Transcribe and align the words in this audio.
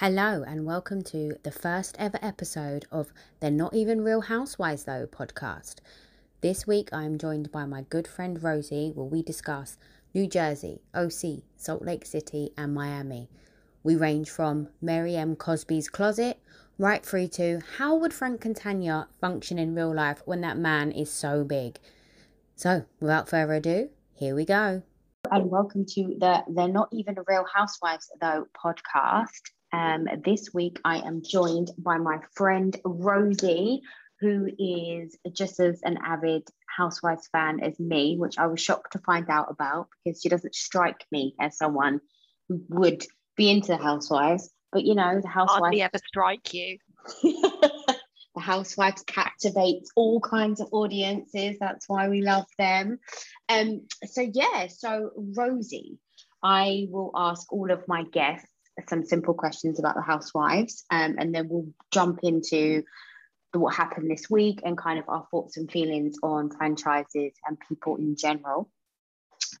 Hello, 0.00 0.44
and 0.46 0.66
welcome 0.66 1.00
to 1.04 1.38
the 1.42 1.50
first 1.50 1.96
ever 1.98 2.18
episode 2.20 2.84
of 2.92 3.14
They're 3.40 3.50
Not 3.50 3.72
Even 3.72 4.04
Real 4.04 4.20
Housewives, 4.20 4.84
though 4.84 5.06
podcast. 5.06 5.76
This 6.42 6.66
week, 6.66 6.90
I 6.92 7.04
am 7.04 7.16
joined 7.16 7.50
by 7.50 7.64
my 7.64 7.80
good 7.80 8.06
friend 8.06 8.42
Rosie, 8.42 8.92
where 8.94 9.06
we 9.06 9.22
discuss 9.22 9.78
New 10.12 10.26
Jersey, 10.26 10.82
OC, 10.92 11.44
Salt 11.56 11.80
Lake 11.80 12.04
City, 12.04 12.50
and 12.58 12.74
Miami. 12.74 13.30
We 13.82 13.96
range 13.96 14.28
from 14.28 14.68
Mary 14.82 15.16
M. 15.16 15.34
Cosby's 15.34 15.88
closet 15.88 16.40
right 16.76 17.02
through 17.02 17.28
to 17.28 17.62
how 17.78 17.96
would 17.96 18.12
Frank 18.12 18.42
Catania 18.42 19.08
function 19.18 19.58
in 19.58 19.74
real 19.74 19.94
life 19.94 20.20
when 20.26 20.42
that 20.42 20.58
man 20.58 20.92
is 20.92 21.10
so 21.10 21.42
big? 21.42 21.78
So, 22.54 22.84
without 23.00 23.30
further 23.30 23.54
ado, 23.54 23.88
here 24.12 24.34
we 24.34 24.44
go. 24.44 24.82
And 25.30 25.50
welcome 25.50 25.86
to 25.86 26.02
the 26.18 26.44
They're 26.48 26.68
Not 26.68 26.90
Even 26.92 27.16
Real 27.26 27.46
Housewives, 27.50 28.10
though 28.20 28.46
podcast. 28.62 29.55
Um, 29.76 30.08
this 30.24 30.54
week, 30.54 30.80
I 30.86 31.00
am 31.06 31.20
joined 31.22 31.70
by 31.76 31.98
my 31.98 32.20
friend 32.34 32.74
Rosie, 32.82 33.82
who 34.20 34.48
is 34.58 35.18
just 35.32 35.60
as 35.60 35.82
an 35.82 35.98
avid 36.02 36.48
Housewives 36.74 37.28
fan 37.30 37.60
as 37.60 37.78
me, 37.78 38.16
which 38.16 38.38
I 38.38 38.46
was 38.46 38.58
shocked 38.58 38.92
to 38.92 39.00
find 39.00 39.28
out 39.28 39.48
about 39.50 39.88
because 40.02 40.22
she 40.22 40.30
doesn't 40.30 40.54
strike 40.54 41.04
me 41.12 41.34
as 41.38 41.58
someone 41.58 42.00
who 42.48 42.62
would 42.70 43.04
be 43.36 43.50
into 43.50 43.68
the 43.68 43.76
Housewives. 43.76 44.48
But 44.72 44.84
you 44.84 44.94
know, 44.94 45.20
the 45.20 45.28
Housewives 45.28 45.60
hardly 45.60 45.82
ever 45.82 45.98
strike 46.06 46.54
you. 46.54 46.78
the 47.22 48.40
Housewives 48.40 49.02
captivates 49.06 49.90
all 49.94 50.20
kinds 50.20 50.62
of 50.62 50.68
audiences. 50.72 51.58
That's 51.60 51.86
why 51.86 52.08
we 52.08 52.22
love 52.22 52.46
them. 52.56 52.98
Um, 53.50 53.82
so 54.06 54.22
yeah, 54.22 54.68
so 54.68 55.10
Rosie, 55.36 55.98
I 56.42 56.86
will 56.88 57.10
ask 57.14 57.52
all 57.52 57.70
of 57.70 57.86
my 57.86 58.04
guests 58.04 58.48
some 58.88 59.04
simple 59.04 59.34
questions 59.34 59.78
about 59.78 59.94
the 59.94 60.02
housewives, 60.02 60.84
um, 60.90 61.16
and 61.18 61.34
then 61.34 61.48
we'll 61.48 61.68
jump 61.92 62.20
into 62.22 62.82
the, 63.52 63.58
what 63.58 63.74
happened 63.74 64.10
this 64.10 64.28
week 64.28 64.60
and 64.64 64.76
kind 64.76 64.98
of 64.98 65.08
our 65.08 65.26
thoughts 65.30 65.56
and 65.56 65.70
feelings 65.70 66.16
on 66.22 66.50
franchises 66.50 67.32
and 67.46 67.58
people 67.68 67.96
in 67.96 68.16
general. 68.16 68.70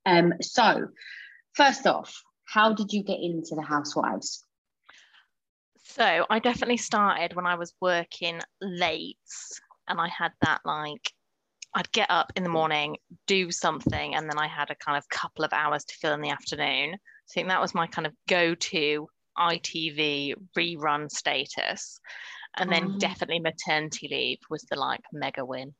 Um, 0.04 0.34
so, 0.40 0.88
first 1.54 1.86
off, 1.86 2.22
how 2.44 2.72
did 2.72 2.92
you 2.92 3.02
get 3.02 3.20
into 3.20 3.54
the 3.54 3.62
housewives? 3.62 4.44
So 5.82 6.26
I 6.28 6.40
definitely 6.40 6.76
started 6.76 7.34
when 7.34 7.46
I 7.46 7.54
was 7.54 7.72
working 7.80 8.40
late, 8.60 9.16
and 9.88 10.00
I 10.00 10.08
had 10.08 10.32
that 10.42 10.60
like 10.64 11.12
I'd 11.74 11.92
get 11.92 12.10
up 12.10 12.32
in 12.36 12.42
the 12.42 12.48
morning, 12.48 12.96
do 13.26 13.50
something, 13.50 14.14
and 14.14 14.28
then 14.28 14.38
I 14.38 14.46
had 14.46 14.70
a 14.70 14.74
kind 14.74 14.96
of 14.96 15.08
couple 15.08 15.44
of 15.44 15.52
hours 15.52 15.84
to 15.84 15.94
fill 16.00 16.14
in 16.14 16.22
the 16.22 16.30
afternoon. 16.30 16.96
I 17.28 17.32
think 17.32 17.48
that 17.48 17.60
was 17.60 17.74
my 17.74 17.86
kind 17.86 18.06
of 18.06 18.12
go-to 18.28 19.08
ITV 19.36 20.34
rerun 20.56 21.10
status. 21.10 21.98
And 22.56 22.70
then 22.70 22.92
Oh. 22.94 22.98
definitely 22.98 23.40
maternity 23.40 24.08
leave 24.08 24.38
was 24.48 24.62
the 24.62 24.76
like 24.76 25.02
mega 25.12 25.44
win. 25.44 25.74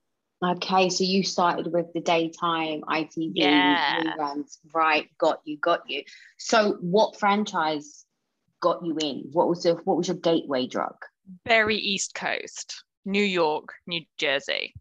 Okay, 0.44 0.90
so 0.90 1.02
you 1.02 1.22
started 1.22 1.72
with 1.72 1.90
the 1.94 2.00
daytime 2.00 2.82
ITV 2.82 3.32
Yeah. 3.34 4.02
reruns, 4.02 4.58
right? 4.74 5.08
Got 5.16 5.40
you, 5.44 5.56
got 5.56 5.88
you. 5.88 6.04
So, 6.36 6.74
what 6.80 7.18
franchise 7.18 8.04
got 8.60 8.84
you 8.84 8.98
in? 8.98 9.30
What 9.32 9.48
was 9.48 9.62
the 9.62 9.76
what 9.84 9.96
was 9.96 10.08
your 10.08 10.18
gateway 10.18 10.66
drug? 10.66 10.96
Very 11.46 11.76
East 11.76 12.14
Coast, 12.14 12.84
New 13.06 13.24
York, 13.24 13.72
New 13.86 14.04
Jersey. 14.18 14.74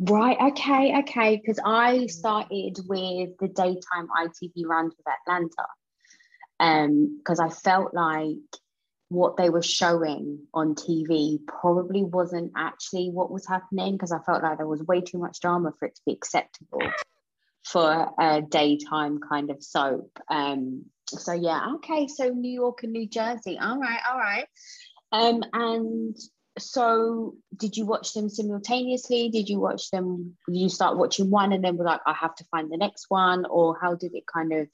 Right. 0.00 0.36
Okay. 0.52 0.98
Okay. 0.98 1.36
Because 1.36 1.58
I 1.64 2.00
mm. 2.00 2.10
started 2.10 2.78
with 2.86 3.30
the 3.38 3.48
daytime 3.48 4.08
ITV 4.14 4.66
runs 4.66 4.94
with 4.96 5.06
Atlanta, 5.06 5.66
um, 6.60 7.18
because 7.18 7.40
I 7.40 7.48
felt 7.48 7.94
like 7.94 8.36
what 9.08 9.36
they 9.36 9.48
were 9.48 9.62
showing 9.62 10.40
on 10.52 10.74
TV 10.74 11.38
probably 11.46 12.04
wasn't 12.04 12.52
actually 12.56 13.10
what 13.10 13.30
was 13.30 13.46
happening. 13.46 13.92
Because 13.92 14.12
I 14.12 14.18
felt 14.20 14.42
like 14.42 14.58
there 14.58 14.66
was 14.66 14.82
way 14.82 15.00
too 15.00 15.18
much 15.18 15.40
drama 15.40 15.72
for 15.78 15.86
it 15.86 15.94
to 15.94 16.02
be 16.06 16.12
acceptable 16.12 16.82
for 17.64 18.10
a 18.18 18.42
daytime 18.42 19.20
kind 19.20 19.50
of 19.50 19.62
soap. 19.62 20.18
Um. 20.30 20.84
So 21.06 21.32
yeah. 21.32 21.74
Okay. 21.76 22.06
So 22.08 22.28
New 22.28 22.52
York 22.52 22.82
and 22.82 22.92
New 22.92 23.08
Jersey. 23.08 23.58
All 23.58 23.78
right. 23.78 24.00
All 24.10 24.18
right. 24.18 24.46
Um. 25.12 25.42
And 25.52 26.16
so 26.58 27.34
did 27.56 27.76
you 27.76 27.86
watch 27.86 28.12
them 28.12 28.28
simultaneously 28.28 29.28
did 29.30 29.48
you 29.48 29.60
watch 29.60 29.90
them 29.90 30.36
you 30.48 30.68
start 30.68 30.98
watching 30.98 31.30
one 31.30 31.52
and 31.52 31.64
then 31.64 31.76
were 31.76 31.84
like 31.84 32.00
i 32.06 32.12
have 32.12 32.34
to 32.34 32.44
find 32.50 32.70
the 32.70 32.76
next 32.76 33.06
one 33.08 33.44
or 33.46 33.78
how 33.80 33.94
did 33.94 34.14
it 34.14 34.24
kind 34.26 34.52
of 34.52 34.68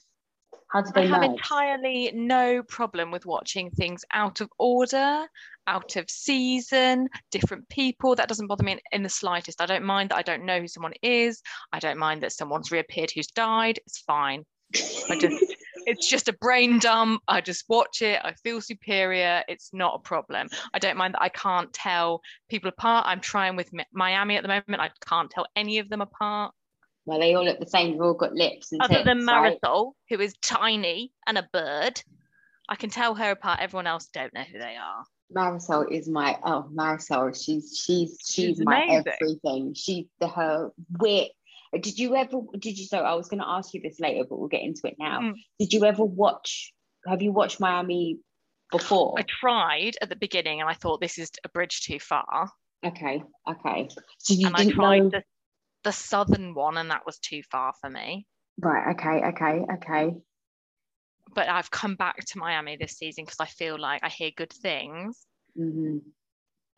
how 0.75 0.83
did 0.83 0.99
I 0.99 1.07
have 1.07 1.21
merge? 1.21 1.31
entirely 1.31 2.11
no 2.13 2.65
problem 2.65 3.13
with 3.13 3.25
watching 3.25 3.71
things 3.71 4.05
out 4.13 4.41
of 4.41 4.51
order, 4.59 5.27
out 5.69 5.95
of 5.95 6.11
season, 6.11 7.09
different 7.31 7.69
people. 7.69 8.17
That 8.17 8.29
doesn't 8.29 8.49
bother 8.49 8.65
me 8.65 8.73
in, 8.73 8.81
in 8.91 9.03
the 9.05 9.09
slightest. 9.09 9.63
I 9.63 9.67
don't 9.67 9.85
mind 9.85 10.11
that 10.11 10.17
I 10.17 10.23
don't 10.23 10.45
know 10.45 10.61
who 10.61 10.67
someone 10.67 10.95
is. 11.01 11.41
I 11.73 11.79
don't 11.79 11.99
mind 11.99 12.25
that 12.25 12.33
someone's 12.33 12.73
reappeared 12.73 13.13
who's 13.15 13.29
died. 13.29 13.79
It's 13.87 14.01
fine. 14.01 14.45
I 15.09 15.17
just 15.17 15.45
it's 15.87 16.09
just 16.09 16.29
a 16.29 16.33
brain 16.33 16.81
dump. 16.81 17.23
I 17.29 17.41
just 17.41 17.67
watch 17.69 18.03
it. 18.03 18.21
I 18.25 18.33
feel 18.43 18.61
superior. 18.61 19.45
It's 19.47 19.71
not 19.73 19.95
a 19.95 20.01
problem. 20.01 20.49
I 20.73 20.81
don't 20.81 20.97
mind 20.97 21.15
that 21.15 21.23
I 21.23 21.29
can't 21.29 21.73
tell 21.73 22.21
people 22.51 22.69
apart. 22.69 23.07
I'm 23.07 23.21
trying 23.21 23.55
with 23.55 23.71
Miami 23.93 24.37
at 24.37 24.43
the 24.43 24.49
moment. 24.49 24.81
I 24.81 24.91
can't 25.07 25.31
tell 25.31 25.47
any 25.55 25.79
of 25.79 25.89
them 25.89 26.01
apart. 26.01 26.53
Well 27.07 27.19
they 27.19 27.35
all 27.35 27.45
look 27.45 27.61
the 27.61 27.67
same 27.67 27.93
they've 27.93 28.01
all 28.01 28.15
got 28.15 28.35
lips 28.35 28.73
and 28.73 28.81
Other 28.83 29.03
than 29.05 29.19
tits, 29.19 29.27
right? 29.31 29.59
Marysol, 29.63 29.93
who 30.09 30.21
is 30.21 30.35
tiny 30.43 31.13
and 31.27 31.39
a 31.39 31.49
bird, 31.53 32.03
I 32.69 32.77
can 32.77 32.91
tell 32.91 33.15
her 33.15 33.33
apart. 33.33 33.61
Everyone 33.61 33.87
else 33.87 34.07
don't 34.07 34.33
know 34.33 34.43
who 34.43 34.59
they 34.59 34.77
are. 34.77 35.05
marysol 35.35 35.87
is 35.91 36.09
my 36.09 36.39
oh 36.45 36.69
marysol 36.73 37.35
she's 37.35 37.83
she's 37.85 38.19
she's, 38.25 38.57
She's 38.57 38.61
my 38.61 38.85
everything 38.91 39.73
she 39.75 40.09
the 40.21 40.29
her 40.29 40.71
wit 40.99 41.33
did 41.81 41.99
you 41.99 42.15
ever 42.15 42.41
did 42.59 42.79
you 42.79 42.85
so 42.87 42.99
i 42.99 43.15
was 43.15 43.29
going 43.29 43.41
to 43.41 43.49
ask 43.49 43.73
you 43.75 43.81
this 43.81 43.99
later 43.99 44.25
but 44.29 44.39
we'll 44.39 44.49
get 44.49 44.63
into 44.63 44.83
it 44.87 44.95
now 44.99 45.21
Mm. 45.21 45.35
did 45.59 45.73
you 45.73 45.85
ever 45.85 46.05
watch 46.05 46.73
have 47.09 47.23
you 47.23 47.33
watched 47.33 47.59
miami 47.59 48.19
before 48.71 49.15
I 49.19 49.23
tried 49.41 49.95
at 50.03 50.09
the 50.09 50.17
beginning 50.17 50.61
and 50.61 50.69
I 50.69 50.75
thought 50.75 51.01
this 51.01 51.19
is 51.19 51.31
a 51.45 51.49
bridge 51.49 51.83
too 51.83 51.99
far. 51.99 52.51
okay 52.85 53.23
okay 53.49 53.89
so 54.19 54.35
you 54.35 54.47
and 54.47 54.57
I 54.57 54.59
didn't 54.65 54.75
tried 54.75 54.99
know 54.99 55.11
the, 55.11 55.23
the 55.85 55.93
southern 55.93 56.55
one 56.55 56.77
and 56.79 56.91
that 56.91 57.07
was 57.07 57.19
too 57.19 57.43
far 57.51 57.73
for 57.81 57.89
me. 57.91 58.27
right 58.61 58.95
okay 58.95 59.23
okay 59.29 59.65
okay 59.75 60.15
But 61.35 61.49
I've 61.49 61.71
come 61.71 61.97
back 61.97 62.17
to 62.27 62.39
Miami 62.39 62.77
this 62.77 62.99
season 62.99 63.25
because 63.25 63.41
I 63.41 63.47
feel 63.47 63.79
like 63.79 64.03
I 64.05 64.09
hear 64.09 64.31
good 64.37 64.53
things. 64.53 65.27
hmm 65.57 65.99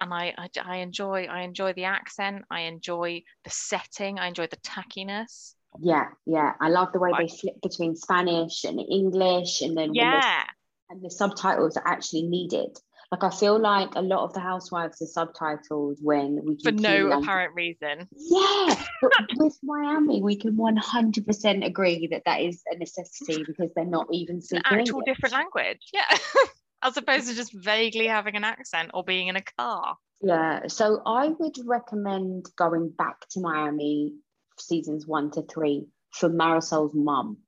And 0.01 0.13
I, 0.13 0.35
I, 0.37 0.49
I 0.65 0.77
enjoy 0.79 1.25
I 1.25 1.41
enjoy 1.43 1.73
the 1.73 1.85
accent. 1.85 2.45
I 2.51 2.61
enjoy 2.73 3.23
the 3.45 3.51
setting. 3.51 4.19
I 4.19 4.27
enjoy 4.29 4.47
the 4.49 4.59
tackiness. 4.59 5.55
Yeah, 5.81 6.07
yeah. 6.27 6.53
I 6.61 6.69
love 6.69 6.89
the 6.93 6.99
way 7.01 7.11
Like- 7.11 7.29
they 7.29 7.37
flip 7.37 7.57
between 7.63 7.97
Spanish 7.97 8.65
and 8.65 8.79
English, 8.81 9.61
and 9.63 9.77
then 9.77 9.89
the, 9.91 9.97
Yeah. 9.97 10.45
and 10.91 11.03
the 11.03 11.11
subtitles 11.11 11.77
are 11.77 11.87
actually 11.87 12.23
needed. 12.37 12.73
Like 13.13 13.23
I 13.23 13.31
feel 13.31 13.59
like 13.59 13.91
a 13.95 14.03
lot 14.03 14.25
of 14.25 14.33
the 14.33 14.41
housewives 14.41 15.01
are 15.01 15.27
subtitled 15.27 15.97
when 16.03 16.41
we 16.45 16.59
For 16.63 16.73
no 16.73 17.11
apparent 17.13 17.55
reason. 17.55 18.09
Yeah, 18.17 18.85
but 19.01 19.13
with 19.37 19.57
Miami, 19.63 20.21
we 20.23 20.37
can 20.37 20.57
one 20.57 20.77
hundred 20.77 21.25
percent 21.27 21.63
agree 21.65 22.09
that 22.11 22.23
that 22.27 22.41
is 22.41 22.63
a 22.71 22.77
necessity 22.77 23.45
because 23.47 23.71
they're 23.77 23.85
not 23.85 24.09
even 24.13 24.37
an 24.37 24.43
speaking 24.43 24.63
actual 24.67 25.01
English. 25.01 25.05
different 25.07 25.35
language. 25.35 25.81
Yeah. 25.93 26.19
As 26.83 26.97
opposed 26.97 27.29
to 27.29 27.35
just 27.35 27.53
vaguely 27.55 28.07
having 28.07 28.37
an 28.37 28.45
accent 28.45 28.91
or 28.93 29.03
being 29.03 29.29
in 29.29 29.37
a 29.37 29.43
car. 29.57 29.97
Yeah, 30.21 30.67
so 30.67 31.01
I 31.07 31.29
would 31.29 31.57
recommend 31.65 32.47
going 32.57 32.91
back 32.91 33.17
to 33.31 33.41
Miami 33.41 34.15
seasons 34.59 35.07
one 35.07 35.31
to 35.33 35.43
three 35.43 35.87
for 36.13 36.29
Marysol's 36.29 36.95
mum 36.95 37.39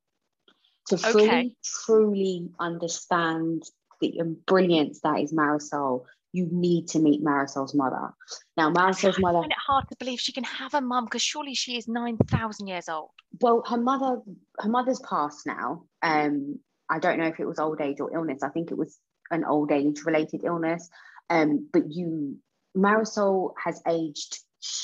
to 0.88 0.96
fully, 0.98 1.24
Okay. 1.24 1.54
truly 1.64 2.48
understand 2.58 3.62
the 4.00 4.36
brilliance 4.46 5.00
that 5.02 5.20
is 5.20 5.32
Marysol. 5.32 6.04
You 6.32 6.46
need 6.50 6.88
to 6.88 6.98
meet 6.98 7.24
Marysol's 7.24 7.74
mother. 7.74 8.10
Now, 8.56 8.70
Marysol's 8.70 9.16
I 9.18 9.20
mother, 9.20 9.40
find 9.40 9.52
it 9.52 9.58
hard 9.66 9.88
to 9.88 9.96
believe 9.96 10.20
she 10.20 10.32
can 10.32 10.44
have 10.44 10.74
a 10.74 10.80
mum 10.80 11.06
because 11.06 11.22
surely 11.22 11.54
she 11.54 11.78
is 11.78 11.88
9,000 11.88 12.66
years 12.66 12.88
old. 12.88 13.10
well, 13.40 13.62
her 13.66 13.78
mother, 13.78 14.20
her 14.58 14.68
mother's 14.68 15.00
passed 15.00 15.46
now. 15.46 15.84
Um, 16.02 16.58
I 16.90 16.98
don't 16.98 17.18
know 17.18 17.26
if 17.26 17.40
it 17.40 17.46
was 17.46 17.58
old 17.58 17.80
age 17.80 18.00
or 18.00 18.14
illness. 18.14 18.42
I 18.42 18.50
think 18.50 18.70
it 18.70 18.78
was 18.78 18.98
an 19.30 19.44
old 19.44 19.72
age 19.72 20.02
related 20.04 20.44
illness. 20.44 20.88
Um, 21.30 21.68
but 21.72 21.90
you, 21.90 22.36
Marysol 22.76 23.54
has 23.62 23.82
aged 23.86 24.38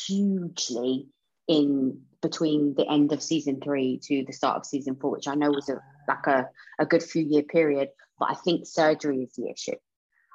hugely 0.07 1.09
in 1.47 2.01
between 2.23 2.75
the 2.75 2.89
end 2.89 3.13
of 3.13 3.23
season 3.23 3.61
three 3.61 4.01
to 4.05 4.25
the 4.27 4.33
start 4.33 4.57
of 4.57 4.67
season 4.67 4.97
four, 4.97 5.11
which 5.11 5.29
I 5.29 5.35
know 5.35 5.51
was 5.51 5.69
a 5.69 5.81
like 6.09 6.27
a, 6.27 6.49
a 6.79 6.87
good 6.87 7.03
few 7.03 7.23
year 7.23 7.43
period. 7.43 7.89
But 8.19 8.31
I 8.31 8.35
think 8.35 8.67
surgery 8.67 9.23
is 9.23 9.35
the 9.35 9.51
issue. 9.51 9.77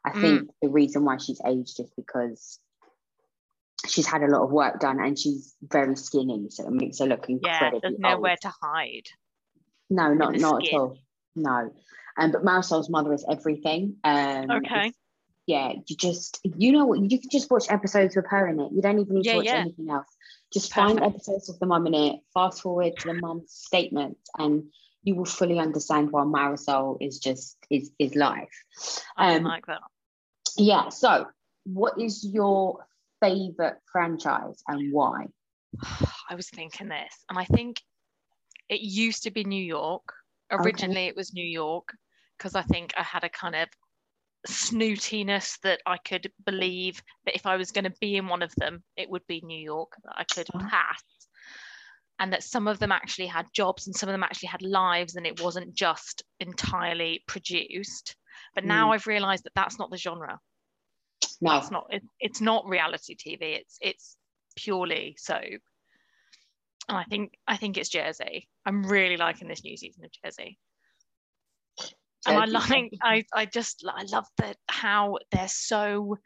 I 0.06 0.12
Mm. 0.12 0.22
think 0.22 0.52
the 0.62 0.70
reason 0.70 1.04
why 1.06 1.18
she's 1.18 1.42
aged 1.46 1.80
is 1.80 1.90
because 1.96 2.60
she's 3.88 4.08
had 4.08 4.24
a 4.24 4.28
lot 4.28 4.44
of 4.44 4.52
work 4.52 4.80
done 4.80 5.00
and 5.00 5.18
she's 5.18 5.56
very 5.62 5.96
skinny, 5.96 6.50
so 6.50 6.66
it 6.68 6.72
makes 6.72 7.00
her 7.00 7.06
look 7.06 7.26
Yeah, 7.30 7.36
incredibly 7.36 7.80
there's 7.82 7.94
old. 7.94 8.02
nowhere 8.02 8.38
to 8.42 8.50
hide. 8.62 9.08
No, 9.90 10.14
not 10.14 10.36
not 10.36 10.68
at 10.68 10.74
all. 10.74 10.98
No. 11.36 11.74
Um, 12.18 12.32
but 12.32 12.44
Marysol's 12.44 12.90
mother 12.90 13.14
is 13.14 13.26
everything. 13.30 13.98
Um, 14.04 14.52
Okay. 14.52 14.94
Yeah, 15.48 15.74
you 15.88 15.96
just 15.96 16.40
you 16.44 16.72
know 16.72 16.86
what 16.86 17.00
you 17.00 17.20
can 17.20 17.30
just 17.32 17.50
watch 17.50 17.72
episodes 17.72 18.16
with 18.16 18.26
her 18.28 18.48
in 18.48 18.60
it. 18.60 18.72
You 18.72 18.82
don't 18.84 19.00
even 19.00 19.16
need 19.16 19.26
Yeah, 19.26 19.32
to 19.32 19.38
watch 19.38 19.46
yeah. 19.48 19.56
anything 19.62 19.90
else. 19.90 20.16
Just 20.54 20.74
find 20.74 21.00
episodes 21.02 21.50
of 21.50 21.58
the 21.60 21.66
mum 21.66 21.88
in 21.88 21.94
it. 21.96 22.20
Fast 22.34 22.62
forward 22.62 23.00
to 23.00 23.08
the 23.08 23.14
mum's 23.16 23.52
statements, 23.52 24.30
and 24.38 24.72
you 25.04 25.16
will 25.16 25.26
fully 25.26 25.60
understand 25.60 26.12
why 26.12 26.24
Marysol 26.24 26.98
is 27.02 27.20
just 27.20 27.58
is 27.70 27.92
is 28.00 28.16
life. 28.16 28.50
I 29.18 29.36
Um, 29.36 29.44
like 29.44 29.66
that. 29.68 29.82
Yeah. 30.58 30.90
So, 30.90 31.28
what 31.66 32.00
is 32.00 32.26
your 32.26 32.86
favorite 33.22 33.78
franchise 33.92 34.62
and 34.68 34.92
why? 34.94 35.28
I 36.30 36.36
was 36.36 36.50
thinking 36.50 36.90
this, 36.90 37.14
and 37.30 37.38
I 37.40 37.46
think 37.46 37.82
it 38.70 38.82
used 38.82 39.24
to 39.24 39.32
be 39.32 39.44
New 39.44 39.64
York. 39.64 40.14
Originally, 40.52 41.06
it 41.06 41.16
was 41.16 41.34
New 41.34 41.46
York 41.46 41.90
because 42.38 42.56
I 42.56 42.64
think 42.64 42.94
I 42.98 43.04
had 43.04 43.24
a 43.24 43.30
kind 43.30 43.56
of 43.56 43.68
snootiness 44.48 45.60
that 45.62 45.82
I 45.86 45.98
could 45.98 46.32
believe 46.46 47.02
that 47.26 47.36
if 47.36 47.46
I 47.46 47.58
was 47.58 47.72
going 47.72 47.84
to 47.84 47.94
be 48.00 48.16
in 48.16 48.28
one 48.28 48.42
of 48.42 48.54
them, 48.56 48.84
it 48.96 49.10
would 49.10 49.26
be 49.28 49.42
New 49.42 49.60
York 49.60 49.92
that 50.04 50.14
I 50.18 50.24
could 50.24 50.48
pass. 50.48 51.04
And 52.20 52.34
that 52.34 52.44
some 52.44 52.68
of 52.68 52.80
them 52.80 52.92
actually 52.92 53.28
had 53.28 53.46
jobs 53.54 53.88
and 53.88 53.96
some 53.96 54.10
of 54.10 54.14
them 54.14 54.24
actually 54.24 54.50
had 54.50 54.62
lives, 54.62 55.16
and 55.16 55.26
it 55.26 55.42
wasn't 55.42 55.74
just 55.74 56.24
entirely 56.40 57.24
produced. 57.28 58.16
But 58.56 58.66
now 58.66 58.90
mm. 58.90 58.94
I've 58.94 59.08
realized 59.08 59.46
that 59.46 59.56
that's 59.56 59.80
not 59.80 59.90
the 59.90 59.98
genre. 59.98 60.40
No, 61.42 61.58
it's 61.58 61.72
not. 61.72 61.88
It, 61.90 62.04
it's 62.20 62.42
not 62.42 62.68
reality 62.68 63.16
TV. 63.16 63.60
It's 63.60 63.78
it's 63.82 64.18
purely 64.56 65.16
soap. 65.18 65.62
And 66.90 66.98
I 66.98 67.04
think 67.04 67.34
I 67.48 67.56
think 67.56 67.78
it's 67.78 67.90
Jersey. 67.90 68.48
I'm 68.66 68.84
really 68.84 69.18
liking 69.18 69.48
this 69.48 69.64
new 69.64 69.78
season 69.78 70.04
of 70.06 70.12
Jersey. 70.24 70.58
And 72.28 72.38
I 72.38 72.46
like 72.46 72.92
I 73.02 73.24
I 73.34 73.46
just 73.46 73.86
I 73.88 74.04
love 74.12 74.26
that 74.38 74.58
how 74.68 75.20
they're 75.32 75.48
so 75.48 76.18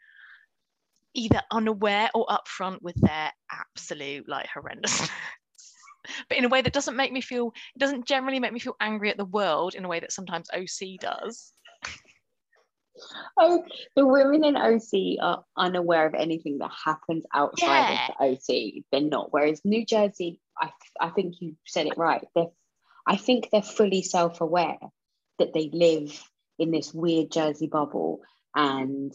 either 1.14 1.40
unaware 1.52 2.10
or 2.14 2.26
upfront 2.26 2.82
with 2.82 2.96
their 2.96 3.32
absolute 3.50 4.28
like 4.28 4.48
horrendous. 4.52 5.08
but 6.28 6.38
in 6.38 6.44
a 6.44 6.48
way 6.48 6.62
that 6.62 6.72
doesn't 6.72 6.96
make 6.96 7.12
me 7.12 7.20
feel 7.20 7.52
it 7.74 7.78
doesn't 7.78 8.06
generally 8.06 8.40
make 8.40 8.52
me 8.52 8.60
feel 8.60 8.76
angry 8.80 9.10
at 9.10 9.16
the 9.16 9.24
world 9.24 9.74
in 9.74 9.84
a 9.84 9.88
way 9.88 10.00
that 10.00 10.12
sometimes 10.12 10.48
OC 10.54 10.98
does. 11.00 11.52
Oh, 13.38 13.64
the 13.96 14.06
women 14.06 14.44
in 14.44 14.56
OC 14.56 15.18
are 15.20 15.44
unaware 15.56 16.06
of 16.06 16.14
anything 16.14 16.58
that 16.58 16.70
happens 16.84 17.24
outside 17.34 17.90
Yeah. 17.90 18.08
of 18.08 18.38
the 18.38 18.54
OC. 18.78 18.84
They're 18.92 19.00
not. 19.00 19.32
Whereas 19.32 19.64
New 19.64 19.84
Jersey, 19.84 20.40
I, 20.60 20.70
I 21.00 21.10
think 21.10 21.40
you 21.40 21.56
said 21.66 21.86
it 21.86 21.98
right. 21.98 22.24
They're, 22.36 22.52
I 23.06 23.16
think 23.16 23.50
they're 23.50 23.62
fully 23.62 24.02
self-aware 24.02 24.78
that 25.38 25.52
they 25.52 25.70
live 25.72 26.22
in 26.58 26.70
this 26.70 26.94
weird 26.94 27.32
Jersey 27.32 27.66
bubble, 27.66 28.20
and 28.54 29.12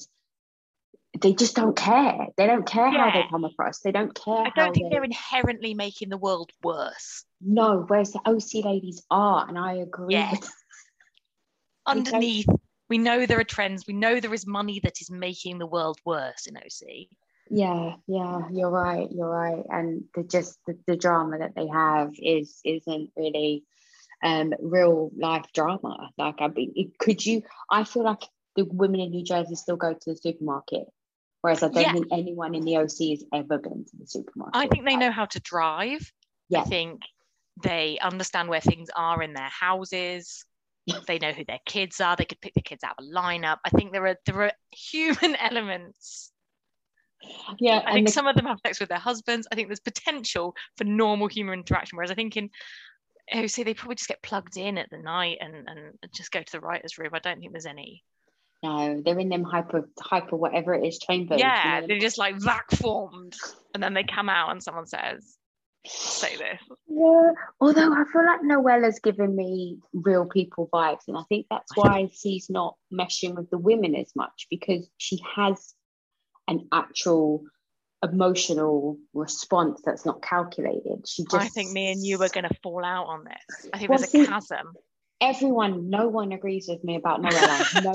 they 1.22 1.34
just 1.34 1.56
don't 1.56 1.76
care. 1.76 2.28
They 2.38 2.46
don't 2.46 2.66
care 2.66 2.90
how 2.92 3.12
they 3.12 3.28
come 3.30 3.44
across. 3.44 3.80
They 3.80 3.92
don't 3.92 4.14
care. 4.14 4.46
I 4.46 4.52
don't 4.56 4.74
think 4.74 4.86
they- 4.90 4.96
they're 4.96 5.04
inherently 5.04 5.74
making 5.74 6.10
the 6.10 6.18
world 6.18 6.52
worse. 6.64 7.26
No, 7.42 7.86
whereas 7.88 8.12
the 8.12 8.22
OC 8.26 8.62
ladies 8.64 9.04
are, 9.10 9.48
and 9.48 9.58
I 9.58 9.74
agree. 9.74 10.16
Yeah. 10.16 10.32
with- 10.40 10.52
underneath 11.86 12.48
we 12.90 12.98
know 12.98 13.26
there 13.26 13.40
are 13.40 13.44
trends 13.44 13.86
we 13.88 13.94
know 13.94 14.20
there 14.20 14.34
is 14.34 14.46
money 14.48 14.80
that 14.84 15.00
is 15.02 15.10
making 15.12 15.58
the 15.60 15.66
world 15.66 16.00
worse 16.06 16.46
in 16.48 16.58
oc 16.58 17.08
Yeah, 17.50 17.96
yeah, 18.08 18.48
you're 18.52 18.70
right. 18.70 19.08
You're 19.12 19.30
right, 19.30 19.64
and 19.70 20.04
the 20.14 20.24
just 20.24 20.60
the, 20.68 20.78
the 20.86 20.96
drama 20.98 21.40
that 21.40 21.56
they 21.56 21.68
have 21.68 22.12
is 22.18 22.60
isn't 22.64 23.12
really 23.16 23.64
um 24.24 24.54
real 24.60 25.10
life 25.18 25.46
drama. 25.54 26.12
Like 26.18 26.42
I 26.42 26.48
mean, 26.50 26.92
could 27.00 27.26
you? 27.26 27.42
I 27.72 27.84
feel 27.86 28.04
like 28.04 28.22
the 28.56 28.66
women 28.66 29.00
in 29.00 29.10
New 29.12 29.24
Jersey 29.24 29.56
still 29.56 29.78
go 29.78 29.94
to 29.94 30.10
the 30.12 30.18
supermarket, 30.18 30.86
whereas 31.42 31.64
I 31.64 31.68
don't 31.70 31.84
Yeah. 31.84 31.94
think 31.94 32.08
anyone 32.12 32.56
in 32.56 32.64
the 32.64 32.78
OC 32.78 33.12
has 33.12 33.24
ever 33.34 33.58
been 33.58 33.86
to 33.86 33.98
the 33.98 34.08
supermarket. 34.08 34.56
i 34.56 34.68
think 34.68 34.86
they 34.86 34.96
know 34.98 35.12
how 35.12 35.26
to 35.26 35.40
drive 35.42 36.12
Yeah. 36.50 36.62
i 36.62 36.64
think 36.66 37.02
they 37.64 37.98
understand 38.02 38.50
where 38.50 38.62
things 38.62 38.90
are 38.96 39.22
in 39.22 39.34
their 39.34 39.50
houses 39.50 40.46
they 41.08 41.20
know 41.20 41.32
who 41.32 41.46
their 41.46 41.60
kids 41.66 42.02
are 42.02 42.16
they 42.16 42.26
could 42.26 42.42
pick 42.42 42.54
the 42.56 42.62
kids 42.62 42.84
out 42.84 42.96
of 42.98 43.06
a 43.06 43.08
lineup 43.12 43.58
i 43.66 43.70
think 43.70 43.92
there 43.92 44.08
are 44.08 44.18
there 44.26 44.42
are 44.44 44.52
human 44.72 45.36
elements 45.50 46.32
Yeah, 47.60 47.84
i 47.86 47.94
think 47.94 48.08
the- 48.08 48.14
some 48.14 48.28
of 48.28 48.36
them 48.36 48.46
have 48.46 48.60
sex 48.66 48.80
with 48.80 48.90
their 48.90 48.98
husbands 48.98 49.48
i 49.52 49.56
think 49.56 49.68
there's 49.68 49.80
potential 49.82 50.56
for 50.78 50.86
normal 50.86 51.28
human 51.28 51.60
interaction 51.60 51.96
whereas 51.98 52.12
i 52.12 52.16
think 52.16 52.38
in 52.38 52.50
OC 53.32 53.58
they 53.64 53.76
probably 53.76 53.94
just 53.94 54.08
get 54.08 54.24
plugged 54.24 54.58
in 54.58 54.80
at 54.80 54.90
the 54.90 54.98
night 54.98 55.38
and, 55.40 55.54
and 55.70 55.94
just 56.16 56.32
go 56.32 56.42
to 56.42 56.52
the 56.52 56.60
writer's 56.60 56.98
room. 56.98 57.12
I 57.14 57.20
don't 57.20 57.40
think 57.40 57.52
there's 57.52 57.68
any 57.68 58.04
no, 58.64 59.02
they're 59.04 59.20
in 59.20 59.30
them 59.30 59.44
hyper 59.44 59.90
hyper 60.00 60.36
whatever 60.36 60.74
it 60.74 60.86
is 60.86 61.00
chambers. 61.00 61.40
you 61.40 61.46
yeah 61.46 61.80
know, 61.82 61.88
they're 61.88 62.00
just 62.00 62.18
like 62.18 62.36
vac 62.42 62.70
formed 62.72 63.36
and 63.74 63.82
then 63.82 63.94
they 63.94 64.04
come 64.04 64.30
out 64.30 64.52
and 64.52 64.62
someone 64.62 64.86
says 64.86 65.38
say 65.86 66.36
this 66.36 66.60
Yeah, 66.88 67.32
although 67.62 67.94
I 67.94 68.04
feel 68.12 68.26
like 68.26 68.42
Noella's 68.42 69.00
giving 69.00 69.34
me 69.36 69.78
real 69.94 70.26
people 70.26 70.70
vibes, 70.74 71.08
and 71.08 71.18
I 71.18 71.24
think 71.30 71.46
that's 71.50 71.76
why 71.76 72.10
she's 72.14 72.50
not 72.50 72.76
meshing 72.92 73.36
with 73.36 73.50
the 73.50 73.58
women 73.58 73.96
as 73.96 74.12
much 74.16 74.48
because 74.50 74.90
she 74.98 75.20
has 75.36 75.74
an 76.50 76.68
actual 76.74 77.44
emotional 78.04 78.98
response 79.14 79.82
that's 79.86 80.06
not 80.06 80.22
calculated. 80.22 81.08
She 81.08 81.24
just 81.24 81.36
i 81.36 81.48
think 81.48 81.72
me 81.72 81.92
and 81.92 82.04
you 82.06 82.22
are 82.22 82.30
going 82.30 82.48
to 82.48 82.56
fall 82.64 82.84
out 82.84 83.06
on 83.08 83.24
this 83.24 83.70
i 83.74 83.78
think 83.78 83.90
Well, 83.90 84.00
there's 84.00 84.10
see- 84.12 84.24
a 84.24 84.28
chasm 84.28 84.74
everyone, 85.22 85.90
no 85.90 86.08
one 86.08 86.32
agrees 86.32 86.68
with 86.68 86.84
me 86.84 86.96
about 86.96 87.22
Noella. 87.22 87.84
no, 87.84 87.94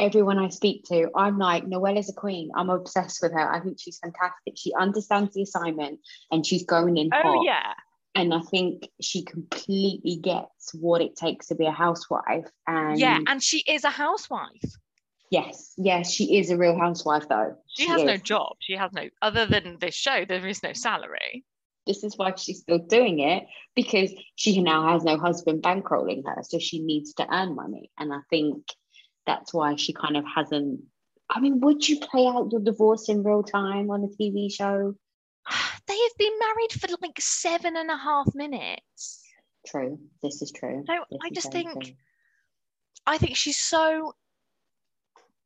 everyone 0.00 0.38
I 0.38 0.48
speak 0.48 0.84
to, 0.84 1.10
I'm 1.14 1.38
like, 1.38 1.64
Noella's 1.66 2.08
a 2.08 2.12
queen. 2.12 2.50
I'm 2.54 2.70
obsessed 2.70 3.20
with 3.22 3.32
her. 3.32 3.52
I 3.52 3.60
think 3.60 3.78
she's 3.80 3.98
fantastic. 3.98 4.54
She 4.56 4.72
understands 4.74 5.34
the 5.34 5.42
assignment 5.42 6.00
and 6.30 6.46
she's 6.46 6.64
going 6.64 6.96
in 6.96 7.10
oh 7.12 7.22
hot. 7.22 7.44
yeah 7.44 7.72
and 8.14 8.34
I 8.34 8.40
think 8.40 8.88
she 9.00 9.22
completely 9.22 10.16
gets 10.16 10.74
what 10.74 11.00
it 11.00 11.14
takes 11.14 11.46
to 11.48 11.54
be 11.54 11.66
a 11.66 11.72
housewife. 11.72 12.46
And 12.66 12.98
yeah 12.98 13.20
and 13.26 13.42
she 13.42 13.58
is 13.66 13.84
a 13.84 13.90
housewife 13.90 14.62
yes, 15.30 15.74
yes, 15.76 16.10
she 16.10 16.38
is 16.38 16.50
a 16.50 16.56
real 16.56 16.78
housewife 16.78 17.28
though. 17.28 17.56
she, 17.66 17.86
has 17.86 18.02
no 18.02 18.16
job 18.16 18.56
she 18.60 18.74
has 18.74 18.92
no 18.92 19.08
other 19.22 19.46
than 19.46 19.76
this 19.80 19.94
show 19.94 20.24
there 20.24 20.46
is 20.46 20.62
no 20.62 20.72
salary 20.72 21.44
This 21.86 22.04
is 22.04 22.16
why 22.16 22.34
she's 22.36 22.60
still 22.60 22.78
doing 22.78 23.20
it 23.20 23.44
because 23.74 24.12
she 24.36 24.62
now 24.62 24.88
has 24.92 25.04
no 25.04 25.18
husband 25.18 25.62
bankrolling 25.62 26.22
her, 26.26 26.42
so 26.42 26.58
she 26.58 26.80
needs 26.80 27.14
to 27.14 27.26
earn 27.32 27.54
money. 27.54 27.90
And 27.98 28.12
I 28.12 28.20
think 28.28 28.64
that's 29.28 29.54
why 29.54 29.76
she 29.76 29.92
kind 29.92 30.16
of 30.16 30.24
hasn't. 30.34 30.80
I 31.30 31.40
mean, 31.40 31.60
would 31.60 31.86
you 31.88 32.00
play 32.00 32.26
out 32.26 32.50
your 32.50 32.60
divorce 32.60 33.08
in 33.08 33.22
real 33.22 33.42
time 33.42 33.90
on 33.90 34.02
a 34.02 34.08
TV 34.08 34.52
show? 34.52 34.94
they 35.86 35.98
have 35.98 36.16
been 36.18 36.38
married 36.40 36.72
for 36.72 36.88
like 37.00 37.20
seven 37.20 37.76
and 37.76 37.90
a 37.90 37.96
half 37.96 38.34
minutes 38.34 39.22
True, 39.66 39.98
this 40.22 40.40
is 40.40 40.52
true. 40.52 40.84
No, 40.88 41.04
This 41.10 41.20
I 41.22 41.30
just 41.30 41.52
think- 41.52 41.84
true. 41.84 41.94
I 43.06 43.16
think 43.18 43.36
she's 43.36 43.58
so 43.58 44.12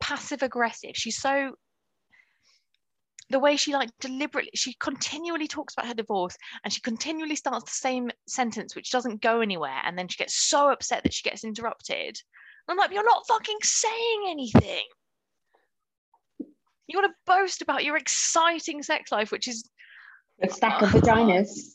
passive 0.01 0.43
aggressive. 0.43 0.97
She's 0.97 1.19
so 1.19 1.55
the 3.31 3.39
way 3.39 3.57
she 3.57 3.73
like 3.73 3.91
deliberately 4.01 4.51
she 4.55 4.75
continually 4.75 5.49
talks 5.49 5.73
about 5.73 5.87
her 5.87 5.95
divorce 5.95 6.37
and 6.65 6.73
she 6.73 6.83
continually 6.83 7.37
starts 7.37 7.65
the 7.65 7.71
same 7.71 8.11
sentence 8.27 8.75
which 8.77 8.91
doesn't 8.91 9.23
go 9.23 9.41
anywhere 9.41 9.81
and 9.85 9.97
then 9.97 10.07
she 10.07 10.19
gets 10.19 10.35
so 10.35 10.71
upset 10.71 11.03
that 11.03 11.15
she 11.15 11.23
gets 11.29 11.45
interrupted. 11.45 12.21
I'm 12.69 12.76
like, 12.76 12.92
you're 12.92 13.04
not 13.04 13.26
fucking 13.26 13.59
saying 13.62 14.26
anything. 14.28 14.85
You 16.87 16.99
want 16.99 17.07
to 17.07 17.14
boast 17.26 17.62
about 17.62 17.85
your 17.85 17.97
exciting 17.97 18.83
sex 18.83 19.11
life, 19.12 19.33
which 19.33 19.49
is 19.49 19.69
a 20.42 20.49
stack 20.49 20.83
of 20.83 20.90
vaginas. 20.90 21.75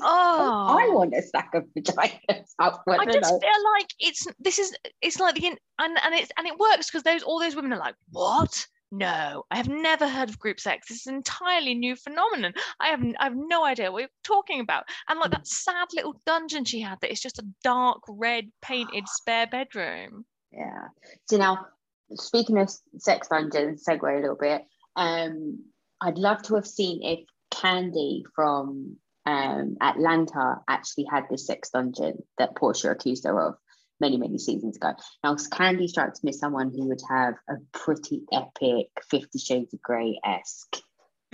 oh 0.00 0.76
I 0.78 0.88
want 0.92 1.14
a 1.14 1.22
stack 1.22 1.54
of 1.54 1.64
vaginas. 1.76 1.96
I, 2.58 2.70
I 2.88 3.06
just 3.06 3.30
feel 3.30 3.62
like 3.74 3.88
it's 3.98 4.26
this 4.38 4.58
is 4.58 4.74
it's 5.02 5.18
like 5.18 5.34
the 5.34 5.46
and 5.46 5.58
and 5.78 6.14
it's 6.14 6.30
and 6.38 6.46
it 6.46 6.58
works 6.58 6.90
because 6.90 7.02
those 7.02 7.22
all 7.22 7.40
those 7.40 7.56
women 7.56 7.72
are 7.72 7.78
like 7.78 7.96
what 8.10 8.66
no 8.92 9.44
I 9.50 9.56
have 9.56 9.68
never 9.68 10.08
heard 10.08 10.28
of 10.28 10.38
group 10.38 10.60
sex 10.60 10.88
this 10.88 11.00
is 11.00 11.06
an 11.06 11.16
entirely 11.16 11.74
new 11.74 11.96
phenomenon 11.96 12.52
I 12.80 12.88
have 12.88 13.02
I 13.18 13.24
have 13.24 13.36
no 13.36 13.64
idea 13.64 13.90
what 13.90 14.00
you're 14.00 14.08
talking 14.22 14.60
about 14.60 14.84
and 15.08 15.18
like 15.18 15.30
Mm. 15.30 15.34
that 15.34 15.46
sad 15.46 15.88
little 15.94 16.20
dungeon 16.24 16.64
she 16.64 16.80
had 16.80 16.98
that 17.00 17.10
is 17.10 17.20
just 17.20 17.38
a 17.38 17.46
dark 17.64 17.98
red 18.08 18.50
painted 18.62 19.04
spare 19.08 19.46
bedroom 19.46 20.24
Yeah. 20.52 20.88
So 21.28 21.36
now, 21.36 21.66
speaking 22.14 22.58
of 22.58 22.70
sex 22.98 23.28
dungeons, 23.28 23.84
segue 23.84 24.18
a 24.18 24.20
little 24.20 24.36
bit. 24.36 24.62
Um, 24.94 25.64
I'd 26.00 26.18
love 26.18 26.42
to 26.42 26.54
have 26.54 26.66
seen 26.66 27.02
if 27.02 27.20
Kandi 27.52 28.22
from 28.34 28.96
um, 29.26 29.76
Atlanta 29.80 30.60
actually 30.68 31.06
had 31.10 31.24
this 31.28 31.46
sex 31.46 31.70
dungeon 31.70 32.22
that 32.38 32.54
Porsha 32.54 32.92
accused 32.92 33.24
her 33.24 33.40
of 33.40 33.56
many, 34.00 34.16
many 34.16 34.38
seasons 34.38 34.76
ago. 34.76 34.92
Now, 35.24 35.34
Kandi 35.34 35.88
strikes 35.88 36.22
me 36.22 36.30
as 36.30 36.38
someone 36.38 36.70
who 36.70 36.88
would 36.88 37.02
have 37.08 37.34
a 37.48 37.54
pretty 37.72 38.22
epic 38.32 38.88
Fifty 39.10 39.38
Shades 39.38 39.74
of 39.74 39.82
Grey 39.82 40.18
esque 40.24 40.76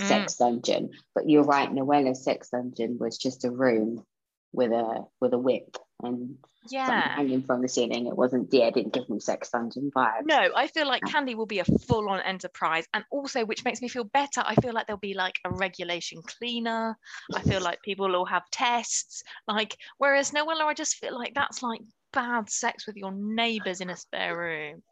Mm. 0.00 0.07
sex 0.09 0.37
dungeon. 0.37 0.90
But 1.14 1.28
you're 1.28 1.45
right, 1.45 1.71
Noella's 1.71 2.25
sex 2.25 2.49
dungeon 2.49 2.97
was 2.99 3.19
just 3.19 3.45
a 3.45 3.50
room 3.50 4.07
with 4.52 4.73
a 4.73 5.04
with 5.21 5.35
a 5.35 5.38
whip 5.38 5.76
and 6.02 6.38
Yeah. 6.71 7.14
hanging 7.14 7.42
from 7.42 7.61
the 7.61 7.69
ceiling. 7.69 8.07
It 8.07 8.16
wasn't, 8.16 8.52
yeah, 8.52 8.66
it 8.69 8.75
didn't 8.75 8.95
give 8.95 9.09
me 9.11 9.21
sex 9.21 9.50
dungeon 9.50 9.90
vibes. 9.95 10.25
No, 10.25 10.50
I 10.57 10.69
feel 10.69 10.87
like 10.87 11.02
Kandi 11.02 11.35
will 11.35 11.47
be 11.47 11.59
a 11.59 11.64
full 11.64 12.09
on 12.09 12.21
enterprise. 12.21 12.87
And 12.95 13.04
also, 13.11 13.45
which 13.45 13.64
makes 13.64 13.83
me 13.83 13.88
feel 13.88 14.04
better, 14.04 14.42
I 14.45 14.54
feel 14.57 14.73
like 14.73 14.87
there'll 14.87 14.99
be 14.99 15.14
like 15.14 15.38
a 15.45 15.50
regulation 15.50 16.23
cleaner. 16.23 16.97
I 17.35 17.42
feel 17.42 17.61
like 17.61 17.83
people 17.83 18.09
will 18.09 18.25
have 18.25 18.49
tests. 18.50 19.23
Like, 19.47 19.76
whereas 19.99 20.31
Noella, 20.31 20.62
I 20.62 20.75
just 20.75 20.97
feel 20.97 21.14
like 21.19 21.35
that's 21.35 21.62
like 21.62 21.81
bad 22.12 22.50
sex 22.50 22.87
with 22.87 22.97
your 22.97 23.12
neighbors 23.12 23.81
in 23.81 23.90
a 23.90 23.97
spare 23.97 24.37
room. 24.37 24.83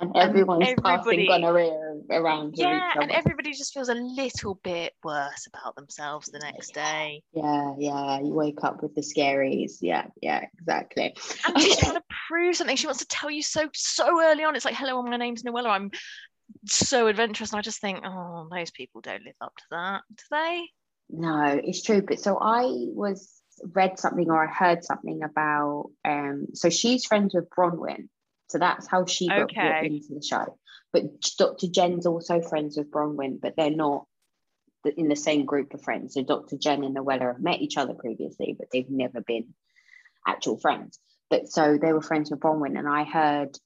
And 0.00 0.16
everyone's 0.16 0.62
everybody- 0.62 1.26
passing 1.26 1.26
gonorrhea 1.26 2.00
around 2.12 2.54
Yeah, 2.56 2.92
and 3.00 3.10
everybody 3.10 3.52
just 3.52 3.74
feels 3.74 3.88
a 3.88 3.94
little 3.94 4.54
bit 4.62 4.92
worse 5.02 5.48
about 5.52 5.74
themselves 5.74 6.28
the 6.28 6.38
next 6.38 6.72
day. 6.72 7.24
Yeah, 7.32 7.74
yeah. 7.78 8.20
You 8.20 8.32
wake 8.32 8.62
up 8.62 8.80
with 8.80 8.94
the 8.94 9.00
scaries. 9.00 9.78
Yeah, 9.80 10.06
yeah, 10.22 10.44
exactly. 10.60 11.16
And 11.46 11.60
she's 11.60 11.76
trying 11.78 11.94
to 11.96 12.02
prove 12.28 12.54
something. 12.54 12.76
She 12.76 12.86
wants 12.86 13.00
to 13.00 13.08
tell 13.08 13.28
you 13.28 13.42
so 13.42 13.68
so 13.74 14.22
early 14.22 14.44
on. 14.44 14.54
It's 14.54 14.64
like, 14.64 14.76
hello, 14.76 15.02
my 15.02 15.16
name's 15.16 15.42
Noella. 15.42 15.70
I'm 15.70 15.90
so 16.66 17.08
adventurous. 17.08 17.50
And 17.50 17.58
I 17.58 17.62
just 17.62 17.80
think, 17.80 17.98
oh, 18.04 18.46
those 18.52 18.70
people 18.70 19.00
don't 19.00 19.24
live 19.24 19.34
up 19.40 19.56
to 19.56 19.64
that, 19.72 20.02
do 20.14 20.24
they? 20.30 20.68
No, 21.10 21.60
it's 21.64 21.82
true. 21.82 22.02
But 22.02 22.20
so 22.20 22.38
I 22.40 22.62
was 22.68 23.37
read 23.72 23.98
something 23.98 24.30
or 24.30 24.42
I 24.42 24.46
heard 24.52 24.84
something 24.84 25.22
about 25.22 25.90
um 26.04 26.48
so 26.54 26.70
she's 26.70 27.04
friends 27.06 27.34
with 27.34 27.48
Braunwyn. 27.50 28.08
So 28.48 28.58
that's 28.58 28.86
how 28.86 29.04
she 29.04 29.28
got 29.28 29.42
Okay. 29.42 29.86
into 29.86 30.14
the 30.14 30.22
show. 30.22 30.58
But 30.92 31.20
Dr. 31.36 31.66
Jen's 31.68 32.06
also 32.06 32.40
friends 32.40 32.78
with 32.78 32.90
Braunwyn, 32.90 33.40
but 33.40 33.54
they're 33.56 33.70
not 33.70 34.06
in 34.96 35.08
the 35.08 35.16
same 35.16 35.44
group 35.44 35.74
of 35.74 35.82
friends. 35.82 36.14
So 36.14 36.22
Dr. 36.22 36.56
Jen 36.56 36.82
and 36.82 36.96
Noella 36.96 37.32
have 37.34 37.42
met 37.42 37.60
each 37.60 37.76
other 37.76 37.92
previously, 37.92 38.56
but 38.58 38.68
they've 38.72 38.88
never 38.88 39.20
been 39.20 39.52
actual 40.26 40.58
friends. 40.58 40.98
But 41.28 41.48
so 41.48 41.76
they 41.76 41.92
were 41.92 42.00
friends 42.00 42.30
with 42.30 42.40
Braunwyn, 42.40 42.78
and 42.78 42.88
I 42.88 43.04
heard 43.04 43.58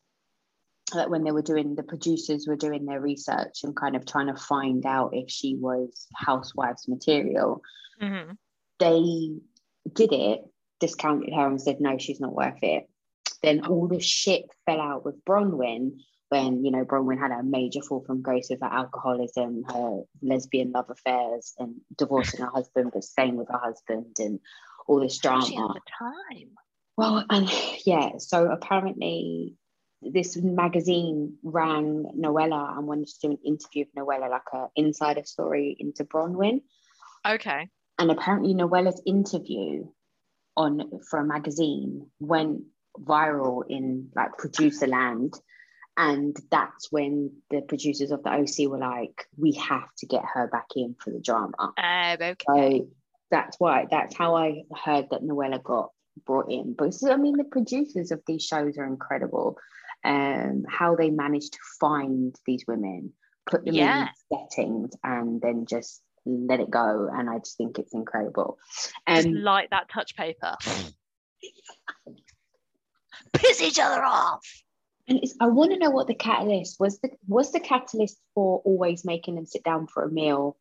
that 0.94 1.11
when 1.11 1.22
they 1.22 1.30
were 1.30 1.42
doing 1.42 1.76
the 1.76 1.84
producers 1.84 2.46
were 2.49 2.56
doing 2.56 2.84
their 2.84 3.00
research 3.00 3.61
and 3.62 3.76
kind 3.76 3.94
of 3.94 4.04
trying 4.04 4.26
to 4.26 4.37
find 4.37 4.84
out 4.84 5.14
if 5.14 5.30
she 5.30 5.54
was 5.54 6.08
housewives 6.14 6.88
material, 6.88 7.62
Mhm. 8.00 8.37
they 8.78 9.40
did 9.93 10.12
it, 10.12 10.41
discounted 10.81 11.33
her 11.35 11.47
and 11.47 11.61
said, 11.61 11.81
no, 11.81 11.99
she's 11.99 12.21
not 12.21 12.35
worth 12.35 12.62
it. 12.62 12.89
Then 13.43 13.67
all 13.67 13.89
the 13.89 14.01
shit 14.01 14.45
fell 14.67 14.81
out 14.81 15.05
with 15.05 15.25
Braunwyn 15.25 15.99
when, 16.29 16.65
you 16.65 16.71
know, 16.71 16.85
Braunwyn 16.85 17.19
had 17.19 17.31
a 17.31 17.43
major 17.43 17.83
fall 17.83 18.03
from 18.07 18.23
grace 18.23 18.49
with 18.51 18.61
her 18.61 18.69
alcoholism, 18.69 19.65
her 19.69 20.03
lesbian 20.23 20.73
love 20.73 20.89
affairs, 20.89 21.53
and 21.59 21.77
divorcing 21.97 22.41
her 22.41 22.51
husband, 22.51 22.91
but 22.95 23.05
staying 23.05 23.37
with 23.37 23.49
her 23.49 23.59
husband, 23.59 24.17
and 24.19 24.41
all 24.87 25.01
this 25.01 25.19
did 25.19 25.45
She 25.45 25.55
had 25.55 25.59
drama. 25.59 25.75
the 25.75 25.81
time. 25.99 26.49
Well, 26.97 27.25
and 27.29 27.51
yeah, 27.85 28.12
so 28.19 28.51
apparently 28.51 29.57
this 30.01 30.37
magazine 30.37 31.37
rang 31.43 32.07
Noella 32.19 32.77
and 32.79 32.87
wanted 32.87 33.09
to 33.09 33.15
do 33.23 33.31
an 33.33 33.39
interview 33.45 33.85
with 33.85 33.95
Noella, 33.95 34.31
like 34.31 34.43
a 34.55 34.69
insider 34.77 35.25
story 35.25 35.77
into 35.79 36.05
Braunwyn 36.05 36.62
Okay. 37.27 37.69
And 37.99 38.11
apparently 38.11 38.54
Noella's 38.54 39.00
interview 39.06 39.87
on 40.56 41.00
for 41.08 41.18
a 41.20 41.25
magazine 41.25 42.11
went 42.20 42.62
viral 42.99 43.62
in 43.68 44.11
like 44.14 44.37
producer 44.37 44.87
land 44.87 45.32
and 45.96 46.37
that's 46.50 46.90
when 46.90 47.30
the 47.50 47.62
producers 47.62 48.11
of 48.11 48.22
the 48.22 48.30
OC 48.30 48.68
were 48.70 48.78
like 48.78 49.26
we 49.38 49.52
have 49.52 49.88
to 49.99 50.06
get 50.06 50.22
her 50.34 50.46
back 50.49 50.66
in 50.76 50.94
for 50.99 51.11
the 51.11 51.20
drama 51.20 51.72
Um, 51.78 52.16
okay. 52.20 52.37
so 52.80 52.88
that's 53.30 53.58
why 53.58 53.87
that's 53.90 54.14
how 54.14 54.37
I 54.37 54.64
heard 54.84 55.06
that 55.11 55.22
Noella 55.22 55.62
got 55.62 55.90
brought 56.26 56.50
in 56.50 56.75
but 56.75 56.94
I 57.08 57.16
mean 57.16 57.38
the 57.38 57.44
producers 57.44 58.11
of 58.11 58.20
these 58.26 58.42
shows 58.44 58.76
are 58.76 58.84
incredible 58.87 59.56
um 60.04 60.64
how 60.68 60.96
they 60.96 61.08
managed 61.08 61.54
to 61.54 61.58
find 61.80 62.34
these 62.44 62.64
women 62.68 63.12
put 63.46 63.64
them 63.64 63.75
Yeah. 63.75 64.08
in 64.30 64.38
settings 64.50 64.94
and 65.02 65.40
then 65.40 65.64
just 65.64 66.02
let 66.25 66.61
it 66.61 66.71
go 66.71 67.09
and 67.12 67.29
I 67.29 67.38
just 67.38 67.57
think 67.57 67.79
it's 67.79 67.95
incredible 67.95 68.59
Just 69.09 69.26
um 69.26 69.35
light 69.35 69.71
that 69.71 69.88
touch 69.91 70.14
paper. 70.17 70.57
Piss 73.33 73.62
each 73.62 73.79
other 73.79 74.05
off. 74.05 74.47
and 75.09 75.19
it's, 75.23 75.35
I 75.41 75.47
want 75.47 75.73
to 75.73 75.79
know 75.79 75.91
what 75.91 76.07
the 76.07 76.14
catalyst 76.14 76.79
was 76.79 76.99
the 77.00 77.11
was 77.26 77.50
the 77.52 77.61
catalyst 77.61 78.19
for 78.35 78.61
always 78.64 79.05
making 79.05 79.35
them 79.37 79.47
sit 79.47 79.64
down 79.64 79.87
for 79.87 80.02
a 80.05 80.11
meal 80.11 80.57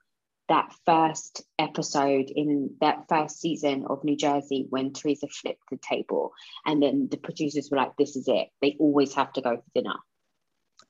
that 0.50 0.74
first 0.86 1.44
episode 1.60 2.30
in 2.36 2.76
that 2.82 3.06
first 3.08 3.40
season 3.40 3.86
of 3.90 4.04
New 4.04 4.18
Jersey 4.18 4.66
when 4.70 4.92
Teresa 4.94 5.28
flipped 5.28 5.64
the 5.70 5.78
table 5.78 6.34
and 6.66 6.82
then 6.82 7.08
the 7.10 7.18
producers 7.18 7.70
were 7.70 7.78
like 7.78 7.96
this 7.98 8.16
is 8.16 8.28
it 8.28 8.50
they 8.62 8.76
always 8.80 9.14
have 9.14 9.32
to 9.34 9.42
go 9.42 9.58
for 9.58 9.64
dinner 9.76 9.96